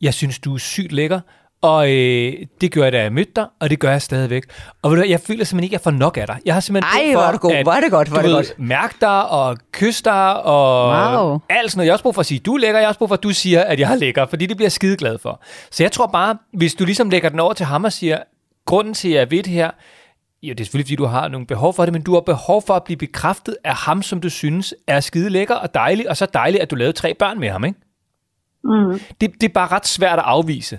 jeg 0.00 0.14
synes, 0.14 0.38
du 0.38 0.54
er 0.54 0.58
sygt 0.58 0.92
lækker, 0.92 1.20
og 1.62 1.90
øh, 1.90 2.32
det 2.60 2.72
gør 2.72 2.82
jeg, 2.82 2.92
da 2.92 3.02
jeg 3.02 3.12
mødte 3.12 3.32
dig, 3.36 3.46
og 3.60 3.70
det 3.70 3.78
gør 3.80 3.90
jeg 3.90 4.02
stadigvæk. 4.02 4.42
Og 4.82 4.90
ved 4.90 4.98
du, 4.98 5.04
jeg 5.08 5.20
føler 5.20 5.44
simpelthen 5.44 5.64
ikke, 5.64 5.74
at 5.76 5.80
jeg 5.80 5.84
får 5.84 5.90
nok 5.98 6.16
af 6.16 6.26
dig. 6.26 6.38
Jeg 6.44 6.54
har 6.54 6.60
simpelthen 6.60 7.00
Ej, 7.00 7.04
brug 7.04 7.12
for, 7.14 7.20
hvor 7.20 7.26
er 7.28 7.32
du 7.32 7.38
god, 7.38 7.52
at, 7.52 7.64
hvor 7.64 7.72
er 7.72 7.80
det 7.80 7.90
godt, 7.90 8.08
er 8.08 8.22
det 8.22 8.30
godt. 8.30 8.54
mærke 8.58 8.94
dig 9.00 9.28
og 9.28 9.56
kysse 9.72 10.04
dig 10.04 10.42
og 10.42 10.88
Wow. 10.88 11.38
alt 11.48 11.70
sådan 11.70 11.78
noget. 11.78 11.86
Jeg 11.86 11.92
har 11.92 11.94
også 11.94 12.02
brug 12.02 12.14
for 12.14 12.20
at 12.20 12.26
sige, 12.26 12.40
du 12.40 12.54
er 12.54 12.58
lækker. 12.58 12.78
Jeg 12.78 12.86
har 12.86 12.88
også 12.88 12.98
brug 12.98 13.08
for, 13.08 13.14
at 13.14 13.22
du 13.22 13.30
siger, 13.30 13.62
at 13.64 13.80
jeg 13.80 13.92
er 13.92 13.96
lækker, 13.96 14.26
fordi 14.26 14.46
det 14.46 14.56
bliver 14.56 14.64
jeg 14.66 14.72
skide 14.72 14.96
glad 14.96 15.18
for. 15.18 15.42
Så 15.70 15.82
jeg 15.82 15.92
tror 15.92 16.06
bare, 16.06 16.36
hvis 16.52 16.74
du 16.74 16.84
ligesom 16.84 17.10
lægger 17.10 17.28
den 17.28 17.40
over 17.40 17.52
til 17.52 17.66
ham 17.66 17.84
og 17.84 17.92
siger, 17.92 18.18
grunden 18.66 18.94
til, 18.94 19.08
at 19.08 19.14
jeg 19.14 19.30
ved 19.30 19.42
det 19.42 19.52
her, 19.52 19.70
jo, 20.42 20.52
det 20.52 20.60
er 20.60 20.64
selvfølgelig, 20.64 20.86
fordi 20.86 20.96
du 20.96 21.04
har 21.06 21.28
nogle 21.28 21.46
behov 21.46 21.74
for 21.74 21.84
det, 21.84 21.92
men 21.92 22.02
du 22.02 22.14
har 22.14 22.20
behov 22.20 22.62
for 22.66 22.74
at 22.74 22.84
blive 22.84 22.96
bekræftet 22.96 23.56
af 23.64 23.74
ham, 23.74 24.02
som 24.02 24.20
du 24.20 24.30
synes 24.30 24.74
er 24.86 25.00
skide 25.00 25.30
lækker 25.30 25.54
og 25.54 25.74
dejlig, 25.74 26.10
og 26.10 26.16
så 26.16 26.26
dejligt, 26.34 26.62
at 26.62 26.70
du 26.70 26.74
lavede 26.76 26.92
tre 26.92 27.14
børn 27.14 27.40
med 27.40 27.48
ham, 27.50 27.64
ikke? 27.64 27.78
Mm. 28.64 29.00
Det, 29.20 29.32
det 29.40 29.42
er 29.48 29.52
bare 29.54 29.68
ret 29.68 29.86
svært 29.86 30.18
at 30.18 30.24
afvise. 30.24 30.78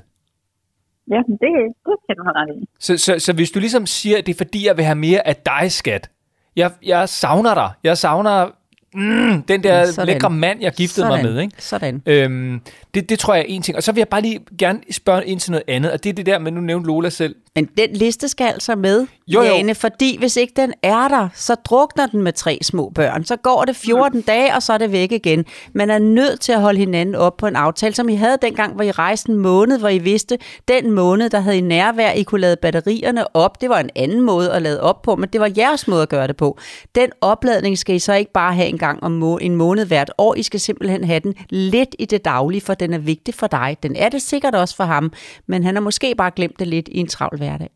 Ja, 1.11 1.17
det, 1.17 1.37
det 1.41 1.95
kan 2.07 2.15
du 2.17 2.23
have 2.23 2.35
ret 2.35 2.55
i. 2.61 2.67
Så, 2.79 2.97
så, 2.97 3.19
så 3.19 3.33
hvis 3.33 3.51
du 3.51 3.59
ligesom 3.59 3.85
siger, 3.85 4.17
at 4.17 4.25
det 4.25 4.33
er 4.33 4.37
fordi, 4.37 4.65
jeg 4.67 4.77
vil 4.77 4.85
have 4.85 4.95
mere 4.95 5.27
af 5.27 5.35
dig, 5.35 5.71
skat. 5.71 6.09
Jeg, 6.55 6.71
jeg 6.85 7.09
savner 7.09 7.53
dig. 7.53 7.71
Jeg 7.83 7.97
savner 7.97 8.49
mm, 8.93 9.41
den 9.41 9.63
der 9.63 9.85
Sådan. 9.85 10.07
lækre 10.07 10.29
mand, 10.29 10.61
jeg 10.61 10.73
giftede 10.73 11.07
mig 11.07 11.19
Sådan. 11.19 11.33
med. 11.33 11.41
Ikke? 11.41 11.55
Sådan. 11.59 12.01
Øhm, 12.05 12.61
det, 12.93 13.09
det 13.09 13.19
tror 13.19 13.33
jeg 13.33 13.41
er 13.41 13.45
en 13.47 13.61
ting. 13.61 13.77
Og 13.77 13.83
så 13.83 13.91
vil 13.91 13.99
jeg 13.99 14.07
bare 14.07 14.21
lige 14.21 14.39
gerne 14.59 14.79
spørge 14.91 15.25
ind 15.25 15.39
til 15.39 15.51
noget 15.51 15.63
andet, 15.67 15.91
og 15.91 16.03
det 16.03 16.09
er 16.09 16.13
det 16.13 16.25
der 16.25 16.39
med, 16.39 16.51
nu 16.51 16.61
nævnte 16.61 16.87
Lola 16.87 17.09
selv. 17.09 17.35
Men 17.55 17.65
den 17.77 17.93
liste 17.93 18.27
skal 18.27 18.47
altså 18.47 18.75
med, 18.75 19.07
Jo, 19.27 19.41
jo. 19.41 19.53
Jane, 19.53 19.75
fordi 19.75 20.17
hvis 20.19 20.35
ikke 20.35 20.53
den 20.55 20.73
er 20.83 21.07
der, 21.07 21.29
så 21.35 21.55
drukner 21.55 22.07
den 22.07 22.21
med 22.21 22.33
tre 22.33 22.59
små 22.61 22.91
børn. 22.95 23.25
Så 23.25 23.35
går 23.35 23.65
det 23.65 23.75
14 23.75 24.21
dage, 24.21 24.55
og 24.55 24.63
så 24.63 24.73
er 24.73 24.77
det 24.77 24.91
væk 24.91 25.11
igen. 25.11 25.45
Man 25.73 25.89
er 25.89 25.99
nødt 25.99 26.39
til 26.39 26.51
at 26.51 26.61
holde 26.61 26.79
hinanden 26.79 27.15
op 27.15 27.37
på 27.37 27.47
en 27.47 27.55
aftale, 27.55 27.95
som 27.95 28.09
I 28.09 28.15
havde 28.15 28.37
dengang, 28.41 28.73
hvor 28.73 28.83
I 28.83 28.91
rejste 28.91 29.31
en 29.31 29.37
måned, 29.37 29.79
hvor 29.79 29.89
I 29.89 29.97
vidste, 29.97 30.37
den 30.67 30.91
måned, 30.91 31.29
der 31.29 31.39
havde 31.39 31.57
I 31.57 31.61
nærvær, 31.61 32.11
I 32.11 32.23
kunne 32.23 32.41
lade 32.41 32.55
batterierne 32.61 33.35
op. 33.35 33.61
Det 33.61 33.69
var 33.69 33.79
en 33.79 33.89
anden 33.95 34.21
måde 34.21 34.51
at 34.53 34.61
lade 34.61 34.81
op 34.81 35.01
på, 35.01 35.15
men 35.15 35.29
det 35.33 35.41
var 35.41 35.51
jeres 35.57 35.87
måde 35.87 36.01
at 36.01 36.09
gøre 36.09 36.27
det 36.27 36.37
på. 36.37 36.57
Den 36.95 37.09
opladning 37.21 37.77
skal 37.77 37.95
I 37.95 37.99
så 37.99 38.13
ikke 38.13 38.31
bare 38.31 38.53
have 38.53 38.67
en 38.67 38.76
gang 38.77 39.03
om 39.03 39.11
må- 39.11 39.37
en 39.37 39.55
måned 39.55 39.85
hvert 39.85 40.11
år. 40.17 40.35
I 40.35 40.43
skal 40.43 40.59
simpelthen 40.59 41.03
have 41.03 41.19
den 41.19 41.35
lidt 41.49 41.95
i 41.99 42.05
det 42.05 42.25
daglige, 42.25 42.61
for 42.61 42.73
den 42.73 42.93
er 42.93 42.97
vigtig 42.97 43.33
for 43.33 43.47
dig. 43.47 43.77
Den 43.83 43.95
er 43.95 44.09
det 44.09 44.21
sikkert 44.21 44.55
også 44.55 44.75
for 44.75 44.83
ham, 44.83 45.13
men 45.47 45.63
han 45.63 45.75
har 45.75 45.81
måske 45.81 46.15
bare 46.17 46.31
glemt 46.35 46.59
det 46.59 46.67
lidt 46.67 46.87
i 46.91 46.97
en 46.97 47.07
travl 47.07 47.37
hverdag. 47.37 47.69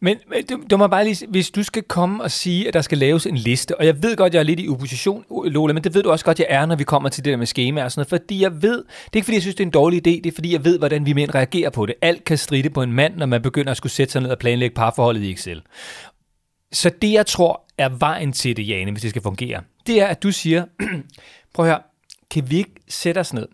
Men 0.00 0.16
men 0.28 0.44
du, 0.46 0.62
du 0.70 0.76
må 0.76 0.86
bare 0.86 1.04
lige, 1.04 1.26
hvis 1.26 1.50
du 1.50 1.62
skal 1.62 1.82
komme 1.82 2.22
og 2.22 2.30
sige, 2.30 2.68
at 2.68 2.74
der 2.74 2.80
skal 2.80 2.98
laves 2.98 3.26
en 3.26 3.36
liste, 3.36 3.78
og 3.78 3.86
jeg 3.86 4.02
ved 4.02 4.16
godt, 4.16 4.34
jeg 4.34 4.40
er 4.40 4.44
lidt 4.44 4.60
i 4.60 4.68
opposition, 4.68 5.24
Lola, 5.44 5.72
men 5.72 5.84
det 5.84 5.94
ved 5.94 6.02
du 6.02 6.10
også 6.10 6.24
godt, 6.24 6.38
jeg 6.38 6.46
er, 6.50 6.66
når 6.66 6.76
vi 6.76 6.84
kommer 6.84 7.08
til 7.08 7.24
det 7.24 7.30
der 7.30 7.36
med 7.36 7.46
skema 7.46 7.84
og 7.84 7.92
sådan 7.92 8.00
noget, 8.00 8.22
fordi 8.22 8.42
jeg 8.42 8.62
ved, 8.62 8.78
det 8.78 9.12
er 9.12 9.16
ikke 9.16 9.24
fordi, 9.24 9.34
jeg 9.34 9.42
synes, 9.42 9.54
det 9.54 9.62
er 9.64 9.66
en 9.66 9.72
dårlig 9.72 9.96
idé, 10.06 10.10
det 10.10 10.26
er 10.26 10.34
fordi, 10.34 10.52
jeg 10.52 10.64
ved, 10.64 10.78
hvordan 10.78 11.06
vi 11.06 11.12
mænd 11.12 11.34
reagerer 11.34 11.70
på 11.70 11.86
det. 11.86 11.94
Alt 12.02 12.24
kan 12.24 12.38
stride 12.38 12.70
på 12.70 12.82
en 12.82 12.92
mand, 12.92 13.16
når 13.16 13.26
man 13.26 13.42
begynder 13.42 13.70
at 13.70 13.76
skulle 13.76 13.92
sætte 13.92 14.12
sig 14.12 14.22
ned 14.22 14.30
og 14.30 14.38
planlægge 14.38 14.74
parforholdet 14.74 15.22
i 15.22 15.32
Excel. 15.32 15.62
Så 16.72 16.90
det, 17.02 17.12
jeg 17.12 17.26
tror, 17.26 17.64
er 17.78 17.88
vejen 17.88 18.32
til 18.32 18.56
det, 18.56 18.68
Jane, 18.68 18.90
hvis 18.90 19.02
det 19.02 19.10
skal 19.10 19.22
fungere, 19.22 19.62
det 19.86 20.00
er, 20.00 20.06
at 20.06 20.22
du 20.22 20.32
siger, 20.32 20.64
prøv 21.54 21.66
at 21.66 21.70
høre, 21.72 21.82
kan 22.30 22.50
vi 22.50 22.56
ikke 22.56 22.74
sætte 22.88 23.18
os 23.18 23.32
ned 23.32 23.48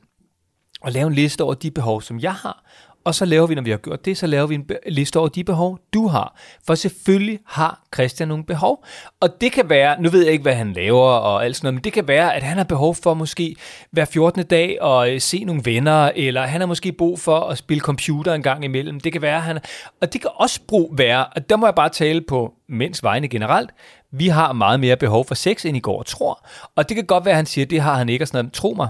og 0.80 0.92
lave 0.92 1.06
en 1.06 1.14
liste 1.14 1.44
over 1.44 1.54
de 1.54 1.70
behov, 1.70 2.02
som 2.02 2.20
jeg 2.20 2.34
har, 2.34 2.64
og 3.04 3.14
så 3.14 3.24
laver 3.24 3.46
vi, 3.46 3.54
når 3.54 3.62
vi 3.62 3.70
har 3.70 3.76
gjort 3.76 4.04
det, 4.04 4.18
så 4.18 4.26
laver 4.26 4.46
vi 4.46 4.54
en 4.54 4.70
liste 4.86 5.18
over 5.18 5.28
de 5.28 5.44
behov, 5.44 5.78
du 5.94 6.06
har. 6.06 6.36
For 6.66 6.74
selvfølgelig 6.74 7.38
har 7.46 7.82
Christian 7.94 8.28
nogle 8.28 8.44
behov. 8.44 8.84
Og 9.20 9.40
det 9.40 9.52
kan 9.52 9.70
være, 9.70 10.02
nu 10.02 10.10
ved 10.10 10.22
jeg 10.24 10.32
ikke, 10.32 10.42
hvad 10.42 10.54
han 10.54 10.72
laver 10.72 11.00
og 11.00 11.44
alt 11.44 11.56
sådan 11.56 11.66
noget, 11.66 11.74
men 11.74 11.84
det 11.84 11.92
kan 11.92 12.08
være, 12.08 12.34
at 12.34 12.42
han 12.42 12.56
har 12.56 12.64
behov 12.64 12.94
for 12.94 13.14
måske 13.14 13.56
hver 13.90 14.04
14. 14.04 14.46
dag 14.46 14.82
at 14.82 15.12
øh, 15.12 15.20
se 15.20 15.44
nogle 15.44 15.62
venner, 15.64 16.10
eller 16.14 16.42
han 16.42 16.60
har 16.60 16.66
måske 16.66 16.92
brug 16.92 17.20
for 17.20 17.40
at 17.40 17.58
spille 17.58 17.80
computer 17.80 18.34
en 18.34 18.42
gang 18.42 18.64
imellem. 18.64 19.00
Det 19.00 19.12
kan 19.12 19.22
være, 19.22 19.40
han... 19.40 19.58
Og 20.00 20.12
det 20.12 20.20
kan 20.20 20.30
også 20.34 20.60
brug 20.68 20.94
være, 20.98 21.26
og 21.26 21.50
der 21.50 21.56
må 21.56 21.66
jeg 21.66 21.74
bare 21.74 21.88
tale 21.88 22.20
på 22.20 22.52
mænds 22.68 23.02
vegne 23.02 23.28
generelt, 23.28 23.70
vi 24.10 24.28
har 24.28 24.52
meget 24.52 24.80
mere 24.80 24.96
behov 24.96 25.24
for 25.24 25.34
sex, 25.34 25.64
end 25.64 25.76
i 25.76 25.80
går 25.80 26.02
tror. 26.02 26.46
Og 26.76 26.88
det 26.88 26.96
kan 26.96 27.06
godt 27.06 27.24
være, 27.24 27.32
at 27.32 27.36
han 27.36 27.46
siger, 27.46 27.64
at 27.64 27.70
det 27.70 27.80
har 27.80 27.94
han 27.94 28.08
ikke, 28.08 28.22
og 28.22 28.28
sådan 28.28 28.44
noget. 28.44 28.52
Tro 28.52 28.74
mig, 28.76 28.88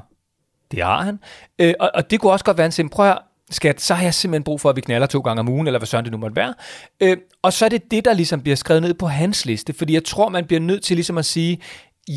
det 0.70 0.82
har 0.82 1.02
han. 1.02 1.20
Øh, 1.58 1.74
og, 1.80 1.90
og 1.94 2.10
det 2.10 2.20
kunne 2.20 2.32
også 2.32 2.44
godt 2.44 2.58
være 2.58 2.66
en 2.66 2.72
siger, 2.72 2.88
prøv 2.88 3.06
at 3.06 3.12
høre, 3.12 3.22
skat, 3.55 3.80
så 3.80 3.94
har 3.94 4.02
jeg 4.05 4.14
simpelthen 4.14 4.44
brug 4.44 4.61
for, 4.61 4.70
at 4.70 4.76
vi 4.76 4.80
knaller 4.80 5.07
to 5.07 5.20
gange 5.20 5.40
om 5.40 5.48
ugen, 5.48 5.66
eller 5.66 5.78
hvad 5.78 5.86
sådan 5.86 6.05
det 6.05 6.12
nu 6.12 6.18
måtte 6.18 6.36
være. 6.36 6.55
Øh, 7.02 7.16
og 7.42 7.52
så 7.52 7.64
er 7.64 7.68
det 7.68 7.90
det, 7.90 8.05
der 8.05 8.14
ligesom 8.14 8.40
bliver 8.42 8.57
skrevet 8.57 8.82
ned 8.82 8.94
på 8.94 9.07
hans 9.07 9.46
liste, 9.46 9.72
fordi 9.72 9.92
jeg 9.94 10.05
tror, 10.05 10.28
man 10.28 10.44
bliver 10.46 10.61
nødt 10.61 10.82
til 10.82 10.96
ligesom 10.96 11.18
at 11.18 11.24
sige, 11.24 11.59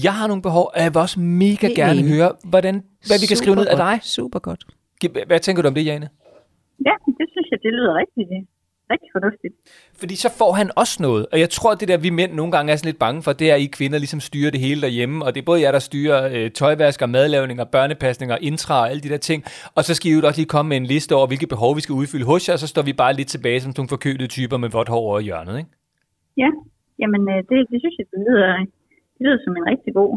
jeg 0.03 0.13
har 0.13 0.27
nogle 0.27 0.41
behov, 0.41 0.71
og 0.75 0.81
jeg 0.83 0.93
vil 0.93 0.99
også 1.01 1.19
mega 1.19 1.67
Helt 1.67 1.75
gerne 1.75 1.99
enig. 1.99 2.13
høre, 2.15 2.31
hvordan, 2.43 2.75
hvad 3.07 3.17
vi 3.21 3.25
kan 3.25 3.37
skrive 3.37 3.55
ned 3.55 3.67
af 3.67 3.77
dig. 3.77 3.99
Super 4.03 4.39
godt. 4.39 4.61
Hvad- 5.11 5.25
Hvad 5.27 5.39
tænker 5.39 5.61
du 5.61 5.67
om 5.67 5.73
det, 5.75 5.85
Jane? 5.85 6.09
Ja, 6.85 6.93
det 7.19 7.27
synes 7.33 7.47
jeg, 7.51 7.59
det 7.65 7.71
lyder 7.77 7.93
rigtig, 8.01 8.23
rigtig 8.93 9.09
fornuftigt. 9.15 9.53
Fordi 10.01 10.15
så 10.15 10.29
får 10.39 10.51
han 10.59 10.67
også 10.81 10.97
noget. 11.07 11.23
Og 11.31 11.37
jeg 11.43 11.49
tror, 11.49 11.71
det 11.75 11.87
der, 11.87 11.97
vi 11.97 12.09
mænd 12.09 12.31
nogle 12.33 12.51
gange 12.55 12.71
er 12.71 12.75
sådan 12.75 12.89
lidt 12.91 12.99
bange 13.05 13.19
for, 13.25 13.31
det 13.33 13.45
er, 13.51 13.55
at 13.55 13.61
I 13.61 13.69
kvinder 13.77 13.97
ligesom 14.03 14.19
styrer 14.19 14.51
det 14.51 14.59
hele 14.59 14.81
derhjemme. 14.81 15.25
Og 15.25 15.29
det 15.33 15.39
er 15.41 15.45
både 15.51 15.61
jer, 15.61 15.71
der 15.77 15.83
styrer 15.89 16.19
øh, 16.35 16.51
tøjvask 16.51 17.01
og 17.01 17.09
madlavning 17.09 17.57
og 17.63 17.69
børnepasning 17.75 18.31
og 18.35 18.39
intra 18.49 18.75
og 18.81 18.89
alle 18.89 19.01
de 19.05 19.09
der 19.13 19.21
ting. 19.29 19.39
Og 19.77 19.81
så 19.87 19.91
skal 19.95 20.11
I 20.11 20.13
jo 20.13 20.19
også 20.27 20.39
lige 20.41 20.53
komme 20.55 20.69
med 20.69 20.77
en 20.77 20.89
liste 20.93 21.15
over, 21.17 21.27
hvilke 21.27 21.47
behov 21.47 21.71
vi 21.77 21.81
skal 21.85 21.93
udfylde 22.01 22.25
hos 22.31 22.41
jer, 22.47 22.53
og 22.53 22.59
så 22.59 22.67
står 22.73 22.83
vi 22.89 22.93
bare 23.03 23.13
lidt 23.19 23.29
tilbage 23.35 23.59
som 23.59 23.73
nogle 23.77 23.93
forkølede 23.95 24.29
typer 24.37 24.57
med 24.63 24.69
vådt 24.75 24.89
hår 24.93 25.05
over 25.11 25.19
hjørnet, 25.27 25.55
ikke? 25.61 25.71
Ja, 26.43 26.49
jamen 27.01 27.21
øh, 27.33 27.39
det, 27.49 27.57
det 27.71 27.77
synes 27.81 27.95
jeg, 27.99 28.05
det 28.11 28.19
lyder, 28.27 28.49
det 29.15 29.21
lyder 29.25 29.39
som 29.45 29.53
en 29.59 29.65
rigtig 29.73 29.91
god 29.99 30.11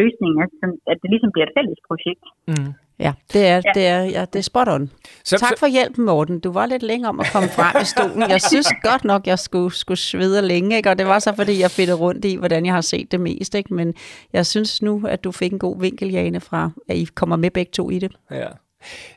løsning, 0.00 0.32
at, 0.44 0.50
at 0.92 0.96
det 1.02 1.08
ligesom 1.14 1.30
bliver 1.34 1.46
et 1.48 1.54
fælles 1.56 1.80
projekt. 1.88 2.24
Mm. 2.50 2.70
Ja, 2.98 3.12
det 3.32 3.46
er, 3.46 3.60
det 3.60 3.86
er, 3.86 4.02
ja, 4.02 4.24
det 4.32 4.38
er 4.38 4.42
spot 4.42 4.68
on. 4.68 4.90
Så- 5.24 5.38
tak 5.38 5.58
for 5.58 5.66
hjælpen, 5.66 6.04
Morten. 6.04 6.40
Du 6.40 6.52
var 6.52 6.66
lidt 6.66 6.82
længe 6.82 7.08
om 7.08 7.20
at 7.20 7.26
komme 7.32 7.48
frem 7.48 7.82
i 7.82 7.84
stolen. 7.84 8.30
Jeg 8.30 8.42
synes 8.42 8.66
godt 8.82 9.04
nok, 9.04 9.26
jeg 9.26 9.38
skulle, 9.38 9.74
skulle 9.74 9.98
svede 9.98 10.42
længe, 10.42 10.76
ikke? 10.76 10.90
og 10.90 10.98
det 10.98 11.06
var 11.06 11.18
så, 11.18 11.32
fordi 11.34 11.60
jeg 11.60 11.70
fedte 11.70 11.92
rundt 11.92 12.24
i, 12.24 12.34
hvordan 12.36 12.66
jeg 12.66 12.74
har 12.74 12.80
set 12.80 13.12
det 13.12 13.20
mest. 13.20 13.54
Ikke? 13.54 13.74
Men 13.74 13.94
jeg 14.32 14.46
synes 14.46 14.82
nu, 14.82 15.06
at 15.08 15.24
du 15.24 15.32
fik 15.32 15.52
en 15.52 15.58
god 15.58 15.80
vinkel, 15.80 16.10
Jane, 16.10 16.40
fra 16.40 16.70
at 16.88 16.96
I 16.96 17.04
kommer 17.14 17.36
med 17.36 17.50
begge 17.50 17.70
to 17.72 17.90
i 17.90 17.98
det. 17.98 18.12
Ja. 18.30 18.46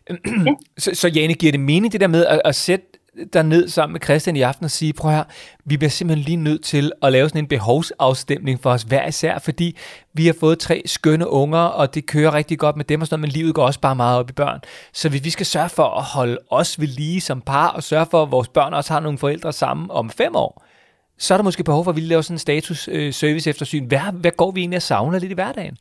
så, 0.77 0.91
så 0.93 1.07
Jane, 1.07 1.33
giver 1.33 1.51
det 1.51 1.59
mening 1.61 1.91
det 1.93 2.01
der 2.01 2.07
med 2.07 2.25
at, 2.25 2.41
at 2.45 2.55
sætte 2.55 2.85
derned 3.33 3.57
ned 3.57 3.67
sammen 3.67 3.93
med 3.93 4.01
Christian 4.01 4.35
i 4.35 4.41
aften 4.41 4.63
og 4.63 4.71
sige, 4.71 4.93
prøv 4.93 5.11
her, 5.11 5.23
vi 5.65 5.77
bliver 5.77 5.89
simpelthen 5.89 6.25
lige 6.25 6.35
nødt 6.37 6.63
til 6.63 6.91
at 7.01 7.11
lave 7.11 7.29
sådan 7.29 7.43
en 7.43 7.47
behovsafstemning 7.47 8.59
for 8.59 8.69
os 8.69 8.83
hver 8.83 9.07
især, 9.07 9.39
fordi 9.39 9.77
vi 10.13 10.25
har 10.25 10.35
fået 10.39 10.59
tre 10.59 10.81
skønne 10.85 11.29
unger, 11.29 11.59
og 11.59 11.95
det 11.95 12.05
kører 12.05 12.33
rigtig 12.33 12.59
godt 12.59 12.75
med 12.77 12.85
dem 12.85 13.01
og 13.01 13.07
sådan 13.07 13.19
noget, 13.19 13.33
men 13.33 13.41
livet 13.41 13.55
går 13.55 13.65
også 13.65 13.79
bare 13.79 13.95
meget 13.95 14.19
op 14.19 14.29
i 14.29 14.33
børn. 14.33 14.59
Så 14.93 15.09
hvis 15.09 15.25
vi 15.25 15.29
skal 15.29 15.45
sørge 15.45 15.69
for 15.69 15.83
at 15.83 16.03
holde 16.03 16.37
os 16.51 16.79
ved 16.79 16.87
lige 16.87 17.21
som 17.21 17.41
par, 17.41 17.67
og 17.67 17.83
sørge 17.83 18.05
for, 18.11 18.23
at 18.23 18.31
vores 18.31 18.47
børn 18.47 18.73
også 18.73 18.93
har 18.93 18.99
nogle 18.99 19.17
forældre 19.17 19.53
sammen 19.53 19.91
om 19.91 20.09
fem 20.09 20.35
år, 20.35 20.63
så 21.17 21.33
er 21.33 21.37
der 21.37 21.43
måske 21.43 21.63
behov 21.63 21.83
for, 21.83 21.91
at 21.91 21.95
vi 21.95 22.01
laver 22.01 22.21
sådan 22.21 22.35
en 22.35 22.39
status 22.39 22.89
øh, 22.91 23.13
service 23.13 23.49
eftersyn. 23.49 23.85
Hvad, 23.85 24.13
hvad 24.13 24.31
går 24.31 24.51
vi 24.51 24.59
egentlig 24.59 24.77
og 24.77 24.81
savner 24.81 25.19
lidt 25.19 25.31
i 25.31 25.35
hverdagen? 25.35 25.77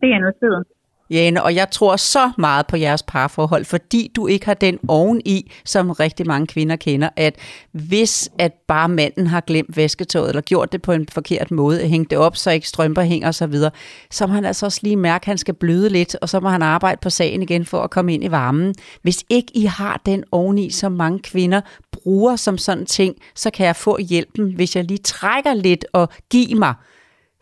Det 0.00 0.08
er 0.12 0.18
noteret. 0.18 0.66
Jane, 1.10 1.42
og 1.42 1.54
jeg 1.54 1.70
tror 1.70 1.96
så 1.96 2.30
meget 2.38 2.66
på 2.66 2.76
jeres 2.76 3.02
parforhold, 3.02 3.64
fordi 3.64 4.10
du 4.16 4.26
ikke 4.26 4.46
har 4.46 4.54
den 4.54 4.78
oveni, 4.88 5.52
som 5.64 5.90
rigtig 5.90 6.26
mange 6.26 6.46
kvinder 6.46 6.76
kender, 6.76 7.08
at 7.16 7.36
hvis 7.72 8.30
at 8.38 8.52
bare 8.68 8.88
manden 8.88 9.26
har 9.26 9.40
glemt 9.40 9.76
vasketøjet, 9.76 10.28
eller 10.28 10.40
gjort 10.40 10.72
det 10.72 10.82
på 10.82 10.92
en 10.92 11.06
forkert 11.12 11.50
måde, 11.50 11.88
hængt 11.88 12.10
det 12.10 12.18
op, 12.18 12.36
så 12.36 12.50
ikke 12.50 12.68
strømper 12.68 13.02
hænger 13.02 13.28
osv., 13.28 13.52
så, 13.52 13.70
så 14.10 14.26
må 14.26 14.32
han 14.32 14.44
altså 14.44 14.66
også 14.66 14.80
lige 14.82 14.96
mærke, 14.96 15.22
at 15.22 15.26
han 15.26 15.38
skal 15.38 15.54
bløde 15.54 15.88
lidt, 15.88 16.16
og 16.20 16.28
så 16.28 16.40
må 16.40 16.48
han 16.48 16.62
arbejde 16.62 16.98
på 17.02 17.10
sagen 17.10 17.42
igen 17.42 17.64
for 17.64 17.82
at 17.82 17.90
komme 17.90 18.14
ind 18.14 18.24
i 18.24 18.30
varmen. 18.30 18.74
Hvis 19.02 19.24
ikke 19.30 19.52
I 19.54 19.64
har 19.64 20.02
den 20.06 20.24
oveni, 20.32 20.70
som 20.70 20.92
mange 20.92 21.18
kvinder 21.18 21.60
bruger 21.92 22.36
som 22.36 22.58
sådan 22.58 22.86
ting, 22.86 23.14
så 23.34 23.50
kan 23.50 23.66
jeg 23.66 23.76
få 23.76 23.98
hjælpen, 23.98 24.52
hvis 24.54 24.76
jeg 24.76 24.84
lige 24.84 24.98
trækker 24.98 25.54
lidt 25.54 25.84
og 25.92 26.08
giver 26.30 26.58
mig 26.58 26.74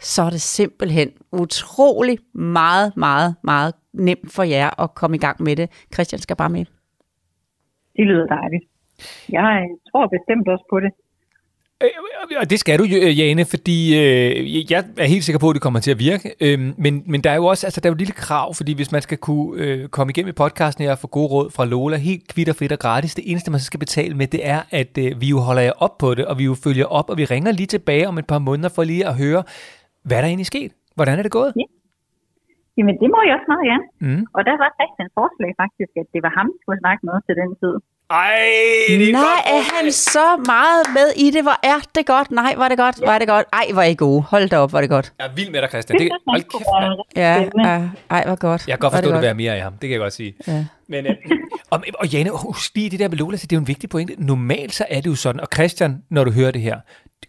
så 0.02 0.22
er 0.22 0.30
det 0.30 0.40
simpelthen 0.40 1.10
utrolig 1.32 2.18
meget, 2.34 2.96
meget, 2.96 3.34
meget 3.44 3.74
nemt 3.92 4.32
for 4.32 4.42
jer 4.42 4.80
at 4.82 4.94
komme 4.94 5.16
i 5.16 5.20
gang 5.20 5.42
med 5.42 5.56
det. 5.56 5.70
Christian 5.94 6.20
skal 6.20 6.36
bare 6.36 6.50
med. 6.50 6.64
Det 7.96 8.06
lyder 8.06 8.26
dejligt. 8.26 8.64
Jeg 9.28 9.68
tror 9.90 10.06
bestemt 10.06 10.48
også 10.48 10.64
på 10.70 10.80
det. 10.80 10.90
Øh, 11.82 12.38
Og 12.40 12.50
det 12.50 12.60
skal 12.60 12.78
du, 12.78 12.84
Jane, 12.84 13.44
fordi 13.44 13.98
øh, 13.98 14.72
jeg 14.72 14.84
er 14.98 15.04
helt 15.04 15.24
sikker 15.24 15.38
på, 15.38 15.50
at 15.50 15.54
det 15.54 15.62
kommer 15.62 15.80
til 15.80 15.90
at 15.90 15.98
virke. 15.98 16.34
Øh, 16.40 16.60
men, 16.78 17.02
men 17.06 17.20
der 17.20 17.30
er 17.30 17.34
jo 17.34 17.46
også 17.46 17.66
altså, 17.66 17.80
der 17.80 17.88
er 17.88 17.90
jo 17.90 17.94
et 17.94 17.98
lille 17.98 18.12
krav, 18.14 18.54
fordi 18.54 18.72
hvis 18.72 18.92
man 18.92 19.02
skal 19.02 19.18
kunne 19.18 19.62
øh, 19.62 19.88
komme 19.88 20.10
igennem 20.10 20.28
i 20.28 20.32
podcasten 20.32 20.84
her 20.84 20.90
og 20.90 20.98
få 20.98 21.06
gode 21.06 21.28
råd 21.28 21.50
fra 21.50 21.64
Lola, 21.64 21.96
helt 21.96 22.28
kvitt 22.28 22.48
og 22.48 22.56
frit 22.56 22.72
og 22.72 22.78
gratis, 22.78 23.14
det 23.14 23.30
eneste, 23.30 23.50
man 23.50 23.60
så 23.60 23.66
skal 23.66 23.80
betale 23.80 24.14
med, 24.14 24.26
det 24.26 24.46
er, 24.46 24.60
at 24.70 24.98
øh, 24.98 25.20
vi 25.20 25.26
jo 25.26 25.38
holder 25.38 25.62
jer 25.62 25.72
op 25.76 25.98
på 25.98 26.14
det, 26.14 26.26
og 26.26 26.38
vi 26.38 26.44
jo 26.44 26.54
følger 26.54 26.84
op, 26.84 27.10
og 27.10 27.18
vi 27.18 27.24
ringer 27.24 27.52
lige 27.52 27.66
tilbage 27.66 28.08
om 28.08 28.18
et 28.18 28.26
par 28.26 28.38
måneder 28.38 28.68
for 28.68 28.84
lige 28.84 29.06
at 29.06 29.14
høre, 29.14 29.42
hvad 30.08 30.18
der 30.22 30.28
egentlig 30.28 30.46
er 30.48 30.54
sket. 30.54 30.72
Hvordan 30.96 31.18
er 31.18 31.22
det 31.22 31.32
gået? 31.38 31.52
Jamen, 32.76 32.94
det 33.02 33.08
må 33.14 33.18
jeg 33.26 33.32
også 33.38 33.48
meget 33.52 33.64
gerne. 33.70 33.84
Mm. 34.06 34.22
Og 34.36 34.40
der 34.48 34.54
var 34.62 34.68
Christians 34.78 35.12
forslag 35.18 35.50
faktisk, 35.62 35.92
at 36.02 36.06
det 36.14 36.20
var 36.26 36.32
ham, 36.38 36.46
der 36.52 36.58
skulle 36.62 36.80
snakke 36.84 37.02
med 37.08 37.16
til 37.26 37.34
den 37.42 37.50
tid. 37.62 37.74
Ej, 38.10 38.42
det 38.88 39.08
er 39.08 39.12
Nej, 39.12 39.22
godt. 39.22 39.42
er 39.56 39.62
han 39.74 39.86
så 39.92 40.26
meget 40.52 40.82
med 40.98 41.08
i 41.24 41.26
det? 41.34 41.42
Hvor 41.48 41.58
er 41.72 41.78
det 41.96 42.04
godt? 42.14 42.28
Nej, 42.30 42.52
var 42.62 42.68
det 42.72 42.78
godt? 42.84 42.96
Var 43.10 43.18
det 43.18 43.28
godt? 43.34 43.46
Ej, 43.60 43.66
hvor 43.72 43.82
er 43.82 43.90
I 43.94 43.94
gode. 43.94 44.22
Hold 44.32 44.48
da 44.52 44.56
op, 44.64 44.72
var 44.72 44.80
det 44.80 44.90
godt. 44.96 45.06
Jeg 45.18 45.26
er 45.30 45.34
vild 45.38 45.50
med 45.54 45.60
dig, 45.62 45.68
Christian. 45.72 45.98
Det, 45.98 46.04
jeg 46.04 46.18
hold 46.28 46.42
kæft, 46.52 46.70
mand. 46.80 47.00
Ja, 47.16 47.32
ja 47.68 47.74
ej, 48.16 48.22
hvor 48.26 48.38
godt. 48.48 48.60
Jeg 48.68 48.74
kan 48.74 48.80
godt 48.84 48.92
Var 48.92 48.98
forstå, 48.98 49.08
det 49.08 49.14
vil 49.14 49.22
være 49.22 49.34
mere 49.34 49.52
af 49.56 49.62
ham. 49.62 49.72
Det 49.72 49.80
kan 49.80 49.90
jeg 49.90 50.00
godt 50.00 50.12
sige. 50.12 50.34
Ja. 50.48 50.64
Men, 50.88 51.06
øh, 51.06 51.14
og, 51.70 51.84
og 51.98 52.06
Jane, 52.12 52.30
husk 52.46 52.74
lige 52.74 52.90
det 52.90 52.98
der 52.98 53.08
med 53.08 53.16
Lola, 53.16 53.36
det 53.36 53.52
er 53.52 53.56
jo 53.56 53.60
en 53.60 53.68
vigtig 53.68 53.90
pointe. 53.90 54.14
Normalt 54.18 54.72
så 54.72 54.84
er 54.90 55.00
det 55.00 55.10
jo 55.10 55.14
sådan, 55.14 55.40
og 55.40 55.48
Christian, 55.54 56.02
når 56.10 56.24
du 56.24 56.30
hører 56.30 56.50
det 56.50 56.60
her, 56.62 56.76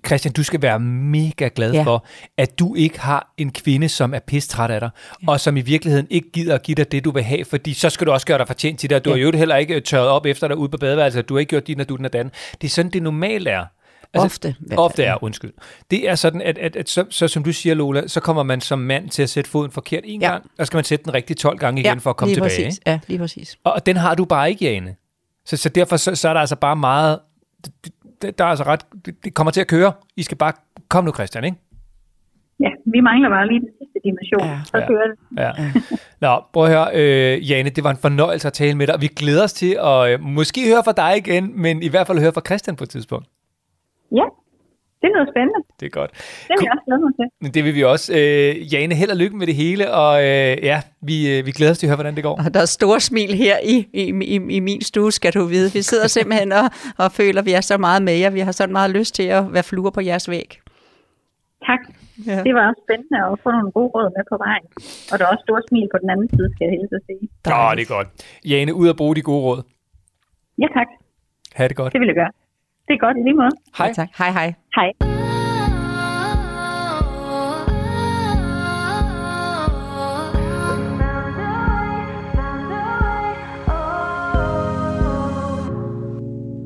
Christian, 0.07 0.33
du 0.33 0.43
skal 0.43 0.61
være 0.61 0.79
mega 0.79 1.49
glad 1.55 1.71
Ja. 1.71 1.77
ja. 1.77 1.83
for, 1.83 2.05
at 2.37 2.59
du 2.59 2.75
ikke 2.75 2.99
har 2.99 3.33
en 3.37 3.51
kvinde, 3.51 3.89
som 3.89 4.13
er 4.13 4.19
pistræt 4.19 4.71
af 4.71 4.79
dig, 4.79 4.89
ja. 5.23 5.27
og 5.31 5.39
som 5.39 5.57
i 5.57 5.61
virkeligheden 5.61 6.07
ikke 6.09 6.31
gider 6.31 6.55
at 6.55 6.63
give 6.63 6.75
dig 6.75 6.91
det, 6.91 7.05
du 7.05 7.11
vil 7.11 7.23
have, 7.23 7.45
fordi 7.45 7.73
så 7.73 7.89
skal 7.89 8.07
du 8.07 8.11
også 8.11 8.25
gøre 8.27 8.37
dig 8.37 8.47
fortjent 8.47 8.79
til 8.79 8.89
det, 8.89 8.95
og 8.97 9.05
du 9.05 9.09
Ja. 9.09 9.15
ja. 9.15 9.25
har 9.25 9.31
jo 9.31 9.37
heller 9.37 9.55
ikke 9.55 9.79
tørret 9.81 10.07
op 10.09 10.25
efter 10.25 10.47
dig 10.47 10.57
ude 10.57 10.69
på 10.69 10.77
badeværelset, 10.77 11.29
du 11.29 11.33
har 11.35 11.39
ikke 11.39 11.49
gjort 11.49 11.67
din 11.67 11.79
og 11.79 11.89
du 11.89 11.95
den 11.95 12.05
og 12.05 12.13
den. 12.13 12.31
Det 12.61 12.67
er 12.67 12.71
sådan, 12.71 12.91
det 12.91 13.03
normalt 13.03 13.47
er. 13.47 13.65
Ofte, 14.15 14.55
hvert 14.59 14.79
Ofte 14.79 14.95
fald. 14.95 15.07
er, 15.07 15.23
undskyld. 15.23 15.51
Det 15.91 16.09
er 16.09 16.15
sådan, 16.15 16.41
at, 16.41 16.57
at, 16.57 16.75
at 16.75 16.89
så, 16.89 17.05
så, 17.09 17.27
som 17.27 17.43
du 17.43 17.53
siger, 17.53 17.75
Lola, 17.75 18.07
så 18.07 18.19
kommer 18.19 18.43
man 18.43 18.61
som 18.61 18.79
mand 18.79 19.09
til 19.09 19.23
at 19.23 19.29
sætte 19.29 19.49
foden 19.49 19.71
forkert 19.71 20.03
en 20.05 20.21
Ja. 20.21 20.27
gang, 20.31 20.43
og 20.43 20.49
så 20.59 20.65
skal 20.65 20.77
man 20.77 20.83
sætte 20.83 21.05
den 21.05 21.13
rigtige 21.13 21.35
12 21.35 21.57
gange 21.57 21.81
igen 21.81 21.99
for 21.99 22.09
at 22.09 22.17
komme 22.17 22.29
lige 22.35 22.35
tilbage. 22.49 22.65
Præcis. 22.67 22.79
Ja, 22.87 22.99
lige 23.07 23.19
præcis. 23.19 23.57
Og 23.63 23.73
og 23.73 23.85
den 23.85 23.97
har 23.97 24.15
du 24.15 24.25
bare 24.25 24.49
ikke, 24.49 24.65
Jane. 24.65 24.95
Så, 25.45 25.57
så 25.57 25.69
derfor 25.69 25.97
så, 25.97 26.15
så 26.15 26.29
er 26.29 26.33
der 26.33 26.39
altså 26.41 26.55
bare 26.55 26.75
meget... 26.75 27.19
det- 28.23 28.37
Der 28.37 28.43
er 28.45 28.49
altså 28.49 28.63
ret... 28.63 28.85
Det, 29.05 29.23
det 29.25 29.33
kommer 29.33 29.51
til 29.51 29.61
at 29.61 29.67
køre. 29.67 29.91
I 30.15 30.23
skal 30.23 30.37
bare... 30.37 30.53
Kom 30.89 31.03
nu, 31.03 31.11
Christian, 31.13 31.43
ikke? 31.43 31.57
Ja, 32.59 32.69
vi 32.85 32.99
mangler 33.01 33.29
bare 33.29 33.47
lige 33.47 33.59
den 33.59 33.69
sidste 33.79 33.99
dimension. 34.03 34.47
Ja. 34.49 34.59
Så 34.65 34.77
Ja. 34.77 34.87
kører 34.87 35.07
det. 35.07 35.17
Ja. 35.37 35.51
Nå, 36.27 36.41
prøv 36.53 36.63
at 36.65 36.69
høre, 36.69 36.87
øh, 36.93 37.49
Jane, 37.49 37.69
det 37.69 37.83
var 37.83 37.89
en 37.91 37.97
fornøjelse 37.97 38.47
at 38.47 38.53
tale 38.53 38.75
med 38.75 38.87
dig, 38.87 38.95
og 38.95 39.01
vi 39.01 39.07
glæder 39.07 39.43
os 39.43 39.53
til 39.53 39.77
at 39.83 40.09
øh, 40.13 40.19
måske 40.21 40.67
høre 40.67 40.83
fra 40.83 40.91
dig 40.91 41.17
igen, 41.17 41.61
men 41.61 41.83
i 41.83 41.87
hvert 41.89 42.07
fald 42.07 42.19
høre 42.19 42.33
fra 42.33 42.41
Christian 42.45 42.75
på 42.75 42.83
et 42.83 42.89
tidspunkt. 42.89 43.27
Ja, 44.11 44.23
det 45.03 45.09
lyder 45.13 45.27
spændende. 45.33 45.61
Det 45.79 45.85
er 45.85 45.93
godt. 45.99 46.11
Det 46.47 46.53
vil 46.57 46.63
jeg 46.67 46.71
også 46.75 46.85
glæde 46.87 47.01
mig 47.05 47.13
til. 47.19 47.27
Men 47.43 47.49
det 47.55 47.61
vil 47.65 47.73
vi 47.79 47.83
også. 47.93 48.07
Øh, 48.19 48.73
Jane, 48.73 48.95
held 48.95 49.11
og 49.15 49.17
lykke 49.23 49.35
med 49.37 49.47
det 49.47 49.55
hele, 49.63 49.83
og 50.01 50.11
øh, 50.27 50.53
ja, 50.71 50.77
vi, 51.09 51.15
øh, 51.31 51.45
vi 51.45 51.51
glæder 51.57 51.71
os 51.71 51.77
til 51.79 51.87
at 51.87 51.89
høre, 51.89 51.95
hvordan 52.01 52.15
det 52.15 52.23
går. 52.23 52.35
Og 52.45 52.53
der 52.53 52.59
er 52.59 52.65
store 52.79 52.99
smil 52.99 53.31
her 53.43 53.55
i, 53.73 53.75
i, 53.93 54.03
i, 54.35 54.35
i 54.57 54.59
min 54.59 54.81
stue, 54.81 55.11
skal 55.11 55.33
du 55.33 55.43
vide. 55.45 55.67
Vi 55.73 55.81
sidder 55.81 56.07
simpelthen 56.07 56.51
og, 56.51 56.67
og 56.97 57.11
føler, 57.11 57.39
at 57.41 57.45
vi 57.45 57.53
er 57.59 57.61
så 57.61 57.77
meget 57.77 58.01
med 58.01 58.13
jer. 58.13 58.29
Vi 58.29 58.39
har 58.39 58.51
så 58.51 58.67
meget 58.67 58.91
lyst 58.91 59.15
til 59.15 59.23
at 59.37 59.53
være 59.53 59.63
fluer 59.63 59.91
på 59.91 60.01
jeres 60.01 60.29
væg. 60.29 60.49
Tak. 61.69 61.79
Ja. 62.27 62.43
Det 62.43 62.53
var 62.57 62.63
også 62.69 62.81
spændende 62.87 63.17
at 63.31 63.39
få 63.43 63.49
nogle 63.51 63.71
gode 63.71 63.89
råd 63.95 64.09
med 64.17 64.23
på 64.31 64.37
vejen. 64.45 64.65
Og 65.11 65.15
der 65.19 65.23
er 65.25 65.29
også 65.33 65.43
store 65.47 65.61
smil 65.69 65.87
på 65.93 65.97
den 66.01 66.09
anden 66.13 66.29
side, 66.29 66.47
skal 66.53 66.63
jeg 66.65 66.71
hilse 66.77 66.95
at 66.99 67.03
sige. 67.09 67.23
Åh, 67.57 67.71
det 67.77 67.83
er 67.87 67.91
godt. 67.97 68.07
Jane, 68.51 68.71
ud 68.81 68.87
og 68.93 68.97
bruge 68.97 69.15
de 69.15 69.21
gode 69.21 69.43
råd. 69.47 69.61
Ja, 70.61 70.67
tak. 70.77 70.87
Ha' 71.57 71.67
det 71.67 71.75
godt. 71.75 71.93
Det 71.93 71.99
vil 72.01 72.07
jeg 72.07 72.15
gøre. 72.15 72.31
Det 72.87 72.93
er 72.93 72.97
godt 72.97 73.17
i 73.17 73.23
lige 73.27 73.35
måde. 73.35 73.49
Hej. 73.77 73.87
Ja, 73.87 73.93
tak. 73.93 74.09
Hej, 74.17 74.31
hej. 74.31 74.53
Hej. 74.75 75.12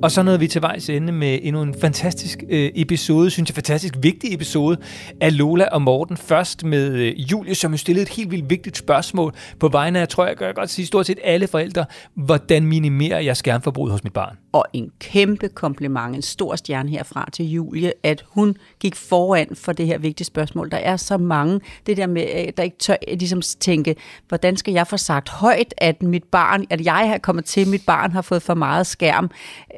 Og 0.02 0.12
så 0.12 0.24
nåede 0.24 0.40
vi 0.40 0.48
til 0.48 0.62
vejs 0.62 0.90
ende 0.90 1.14
med 1.14 1.40
endnu 1.42 1.62
en 1.62 1.76
fantastisk 1.82 2.44
øh, 2.50 2.72
episode, 2.76 3.30
synes 3.30 3.50
jeg 3.50 3.56
fantastisk 3.56 3.94
vigtig 4.02 4.34
episode 4.34 4.78
af 5.22 5.38
Lola 5.38 5.66
og 5.66 5.82
Morten. 5.82 6.18
Først 6.18 6.64
med 6.64 6.94
øh, 6.94 7.32
Julie, 7.32 7.56
som 7.56 7.72
jo 7.72 7.78
stillede 7.78 8.04
et 8.04 8.10
helt 8.10 8.32
vildt 8.32 8.50
vigtigt 8.50 8.78
spørgsmål 8.78 9.34
på 9.60 9.68
vegne 9.68 10.00
af, 10.00 10.08
tror 10.08 10.26
jeg, 10.26 10.38
kan 10.38 10.48
jeg 10.48 10.56
godt 10.56 10.70
sige, 10.70 10.86
stort 10.86 11.06
set 11.06 11.20
alle 11.24 11.48
forældre. 11.48 11.86
Hvordan 12.14 12.66
minimerer 12.66 13.20
jeg 13.20 13.38
skærmforbruget 13.38 13.92
hos 13.92 14.04
mit 14.04 14.14
barn? 14.14 14.38
Og 14.52 14.66
en 14.74 14.92
kæmpe 15.00 15.50
kompliment, 15.50 16.16
en 16.16 16.22
stor 16.22 16.56
stjerne 16.56 16.90
herfra 16.90 17.30
til 17.34 17.50
Julie, 17.50 17.94
at 18.04 18.26
hun 18.30 18.56
gik 18.80 18.96
foran 18.96 19.48
for 19.54 19.72
det 19.72 19.88
her 19.88 19.98
vigtige 19.98 20.26
spørgsmål. 20.26 20.72
Der 20.72 20.78
er 20.78 20.98
så 20.98 21.18
mange, 21.18 21.60
det 21.86 21.98
der 21.98 22.08
med, 22.08 22.22
at 22.22 22.58
der 22.58 22.64
ikke 22.64 22.78
tør 22.78 22.96
øh, 23.08 23.18
ligesom 23.18 23.42
tænke, 23.60 23.96
hvordan 24.28 24.58
skal 24.58 24.74
jeg 24.74 24.88
få 24.88 24.98
sagt 24.98 25.30
højt, 25.30 25.74
at 25.78 26.04
mit 26.04 26.24
barn, 26.24 26.66
at 26.70 26.86
jeg 26.86 27.10
har 27.10 27.18
kommet 27.18 27.46
til, 27.46 27.68
mit 27.68 27.86
barn 27.86 28.12
har 28.12 28.22
fået 28.22 28.42
for 28.42 28.54
meget 28.54 28.88
skærm. 28.88 29.32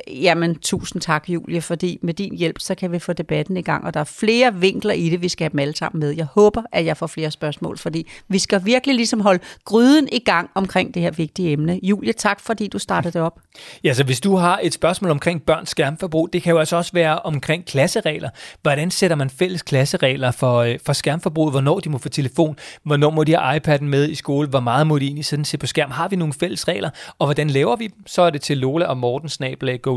Jamen, 0.10 0.56
tusind 0.56 1.02
tak, 1.02 1.30
Julie, 1.30 1.62
fordi 1.62 2.00
med 2.02 2.14
din 2.14 2.36
hjælp, 2.36 2.60
så 2.60 2.76
kan 2.76 2.92
vi 2.92 3.00
få 3.00 3.14
debatten 3.14 3.58
i 3.58 3.62
gang, 3.62 3.86
og 3.86 3.94
der 3.94 4.00
er 4.00 4.04
flere 4.04 4.56
vinkler 4.56 4.94
i 4.94 5.10
det, 5.10 5.22
vi 5.22 5.30
skal 5.30 5.44
have 5.44 5.52
dem 5.52 5.60
alle 5.60 5.76
sammen 5.76 6.00
med. 6.00 6.16
Jeg 6.16 6.26
håber, 6.26 6.62
at 6.72 6.86
jeg 6.86 6.98
får 6.98 7.08
flere 7.08 7.32
spørgsmål, 7.32 7.78
fordi 7.78 8.08
vi 8.28 8.40
skal 8.40 8.66
virkelig 8.66 8.96
ligesom 8.96 9.22
holde 9.22 9.40
gryden 9.66 10.10
i 10.12 10.20
gang 10.20 10.50
omkring 10.56 10.94
det 10.94 11.02
her 11.02 11.12
vigtige 11.12 11.52
emne. 11.52 11.80
Julie, 11.84 12.14
tak 12.14 12.40
fordi 12.40 12.68
du 12.68 12.80
startede 12.80 13.14
det 13.14 13.22
op. 13.22 13.40
Ja, 13.84 13.94
så 13.94 14.04
hvis 14.04 14.20
du 14.22 14.36
har 14.36 14.60
et 14.64 14.74
spørgsmål 14.74 15.12
omkring 15.12 15.44
børns 15.44 15.70
skærmforbrug, 15.70 16.30
det 16.34 16.44
kan 16.44 16.52
jo 16.52 16.60
altså 16.60 16.76
også 16.76 16.92
være 16.94 17.20
omkring 17.20 17.66
klasseregler. 17.66 18.30
Hvordan 18.62 18.92
sætter 18.92 19.16
man 19.16 19.30
fælles 19.30 19.62
klasseregler 19.62 20.32
for, 20.32 20.58
øh, 20.58 20.80
for 20.86 20.94
skærmforbruget? 20.94 21.54
Hvornår 21.54 21.80
de 21.80 21.90
må 21.90 21.98
få 21.98 22.10
telefon? 22.10 22.58
Hvornår 22.84 23.10
må 23.10 23.24
de 23.24 23.36
have 23.36 23.58
iPad'en 23.58 23.84
med 23.84 24.10
i 24.10 24.16
skole? 24.16 24.48
Hvor 24.48 24.60
meget 24.60 24.88
må 24.88 25.00
de 25.00 25.06
egentlig 25.06 25.26
sådan 25.26 25.46
se 25.46 25.58
på 25.58 25.68
skærm? 25.68 25.92
Har 25.92 26.08
vi 26.08 26.16
nogle 26.16 26.34
fælles 26.34 26.68
regler? 26.68 26.90
Og 27.20 27.28
hvordan 27.28 27.50
laver 27.50 27.76
vi 27.76 27.88
dem? 27.88 28.08
Så 28.08 28.22
er 28.22 28.30
det 28.30 28.42
til 28.42 28.58
Lola 28.58 28.86
og 28.86 28.98
Morten 28.98 29.30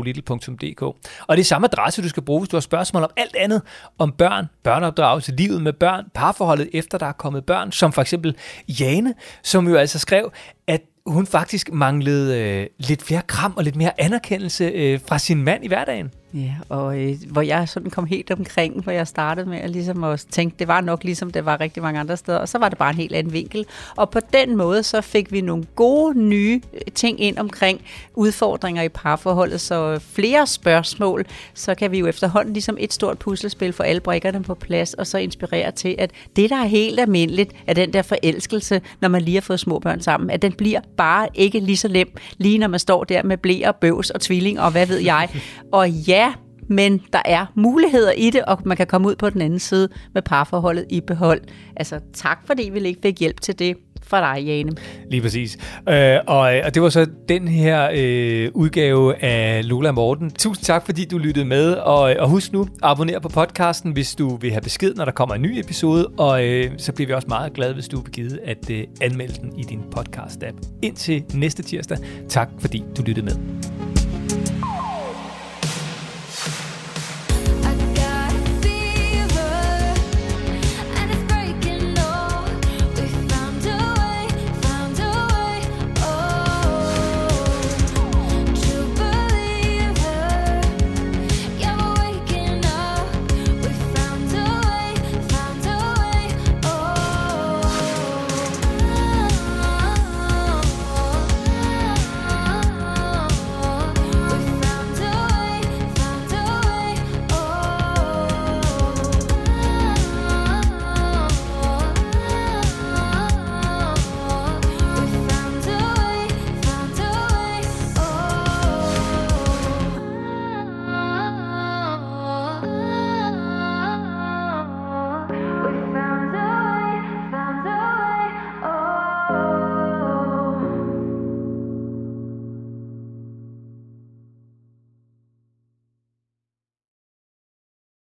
golittle.dk. 0.03 0.81
Og 0.81 0.97
det 1.29 1.39
er 1.39 1.43
samme 1.43 1.67
adresse, 1.71 2.01
du 2.01 2.09
skal 2.09 2.23
bruge, 2.23 2.39
hvis 2.41 2.49
du 2.49 2.55
har 2.55 2.61
spørgsmål 2.61 3.03
om 3.03 3.09
alt 3.17 3.35
andet. 3.35 3.61
Om 3.97 4.11
børn, 4.11 4.45
børneopdragelse, 4.63 5.35
livet 5.35 5.61
med 5.61 5.73
børn, 5.73 6.05
parforholdet 6.13 6.69
efter 6.73 6.97
der 6.97 7.05
er 7.05 7.11
kommet 7.11 7.45
børn. 7.45 7.71
Som 7.71 7.93
for 7.93 8.01
eksempel 8.01 8.35
Jane, 8.67 9.13
som 9.43 9.67
jo 9.67 9.75
altså 9.75 9.99
skrev, 9.99 10.31
at 10.67 10.81
hun 11.05 11.27
faktisk 11.27 11.71
manglede 11.73 12.39
øh, 12.39 12.67
lidt 12.77 13.03
flere 13.03 13.21
kram 13.27 13.53
og 13.57 13.63
lidt 13.63 13.75
mere 13.75 14.01
anerkendelse 14.01 14.63
øh, 14.63 14.99
fra 15.07 15.19
sin 15.19 15.43
mand 15.43 15.63
i 15.63 15.67
hverdagen. 15.67 16.11
Ja, 16.33 16.53
og 16.69 16.99
øh, 16.99 17.15
hvor 17.31 17.41
jeg 17.41 17.69
sådan 17.69 17.89
kom 17.89 18.05
helt 18.05 18.31
omkring, 18.31 18.83
hvor 18.83 18.91
jeg 18.91 19.07
startede 19.07 19.49
med 19.49 19.57
at, 19.57 19.69
ligesom 19.69 20.03
at 20.03 20.25
tænke, 20.31 20.55
det 20.59 20.67
var 20.67 20.81
nok 20.81 21.03
ligesom 21.03 21.31
det 21.31 21.45
var 21.45 21.59
rigtig 21.59 21.83
mange 21.83 21.99
andre 21.99 22.17
steder, 22.17 22.37
og 22.37 22.49
så 22.49 22.57
var 22.57 22.69
det 22.69 22.77
bare 22.77 22.89
en 22.89 22.95
helt 22.95 23.13
anden 23.13 23.33
vinkel. 23.33 23.65
Og 23.95 24.09
på 24.09 24.19
den 24.33 24.57
måde, 24.57 24.83
så 24.83 25.01
fik 25.01 25.31
vi 25.31 25.41
nogle 25.41 25.63
gode 25.75 26.19
nye 26.19 26.61
øh, 26.73 26.81
ting 26.95 27.21
ind 27.21 27.37
omkring 27.37 27.81
udfordringer 28.15 28.83
i 28.83 28.89
parforholdet, 28.89 29.61
så 29.61 29.99
flere 29.99 30.47
spørgsmål, 30.47 31.25
så 31.53 31.75
kan 31.75 31.91
vi 31.91 31.99
jo 31.99 32.07
efterhånden 32.07 32.53
ligesom 32.53 32.77
et 32.79 32.93
stort 32.93 33.19
puslespil 33.19 33.73
for 33.73 33.83
alle 33.83 34.01
brikkerne 34.01 34.43
på 34.43 34.55
plads, 34.55 34.93
og 34.93 35.07
så 35.07 35.17
inspirere 35.17 35.71
til, 35.71 35.95
at 35.97 36.11
det, 36.35 36.49
der 36.49 36.55
er 36.55 36.65
helt 36.65 36.99
almindeligt, 36.99 37.53
er 37.67 37.73
den 37.73 37.93
der 37.93 38.01
forelskelse, 38.01 38.81
når 39.01 39.09
man 39.09 39.21
lige 39.21 39.35
har 39.35 39.41
fået 39.41 39.59
små 39.59 39.79
børn 39.79 40.01
sammen, 40.01 40.29
at 40.29 40.41
den 40.41 40.51
bliver 40.51 40.79
bare 40.97 41.27
ikke 41.33 41.59
lige 41.59 41.77
så 41.77 41.87
nem, 41.87 42.07
lige 42.37 42.57
når 42.57 42.67
man 42.67 42.79
står 42.79 43.03
der 43.03 43.23
med 43.23 43.37
blæer, 43.37 43.71
bøvs 43.71 44.09
og 44.09 44.21
tvilling, 44.21 44.59
og 44.59 44.71
hvad 44.71 44.85
ved 44.85 44.97
jeg. 44.97 45.29
Og 45.71 45.89
ja, 45.89 46.22
men 46.67 47.01
der 47.13 47.21
er 47.25 47.45
muligheder 47.55 48.11
i 48.11 48.29
det, 48.29 48.45
og 48.45 48.59
man 48.65 48.77
kan 48.77 48.87
komme 48.87 49.07
ud 49.07 49.15
på 49.15 49.29
den 49.29 49.41
anden 49.41 49.59
side 49.59 49.89
med 50.13 50.21
parforholdet 50.21 50.85
i 50.89 51.01
behold. 51.01 51.41
Altså 51.75 51.99
tak, 52.13 52.39
fordi 52.45 52.69
vi 52.73 52.79
ikke 52.79 52.99
fik 53.03 53.19
hjælp 53.19 53.41
til 53.41 53.59
det 53.59 53.77
fra 54.03 54.35
dig, 54.35 54.43
Jane. 54.45 54.71
Lige 55.09 55.21
præcis. 55.21 55.57
Øh, 55.89 56.17
og, 56.27 56.55
øh, 56.55 56.61
og 56.65 56.73
det 56.73 56.81
var 56.81 56.89
så 56.89 57.07
den 57.29 57.47
her 57.47 57.89
øh, 57.93 58.51
udgave 58.53 59.23
af 59.23 59.67
Lola 59.67 59.91
Morten. 59.91 60.31
Tusind 60.31 60.65
tak, 60.65 60.85
fordi 60.85 61.05
du 61.05 61.17
lyttede 61.17 61.45
med. 61.45 61.73
Og, 61.73 62.11
øh, 62.11 62.15
og 62.19 62.29
husk 62.29 62.53
nu, 62.53 62.67
abonner 62.81 63.19
på 63.19 63.29
podcasten, 63.29 63.91
hvis 63.91 64.15
du 64.15 64.35
vil 64.35 64.51
have 64.51 64.61
besked, 64.61 64.95
når 64.95 65.05
der 65.05 65.11
kommer 65.11 65.35
en 65.35 65.41
ny 65.41 65.59
episode. 65.59 66.07
Og 66.07 66.45
øh, 66.45 66.71
så 66.77 66.91
bliver 66.91 67.07
vi 67.07 67.13
også 67.13 67.27
meget 67.27 67.53
glade, 67.53 67.73
hvis 67.73 67.87
du 67.87 68.01
vil 68.01 68.11
give 68.11 68.41
at 68.45 68.69
øh, 68.69 68.83
anmelde 69.01 69.33
den 69.41 69.59
i 69.59 69.63
din 69.63 69.79
podcast-app. 69.95 70.79
Indtil 70.81 71.23
næste 71.33 71.63
tirsdag. 71.63 71.97
Tak, 72.29 72.49
fordi 72.59 72.83
du 72.97 73.01
lyttede 73.01 73.25
med. 73.25 73.82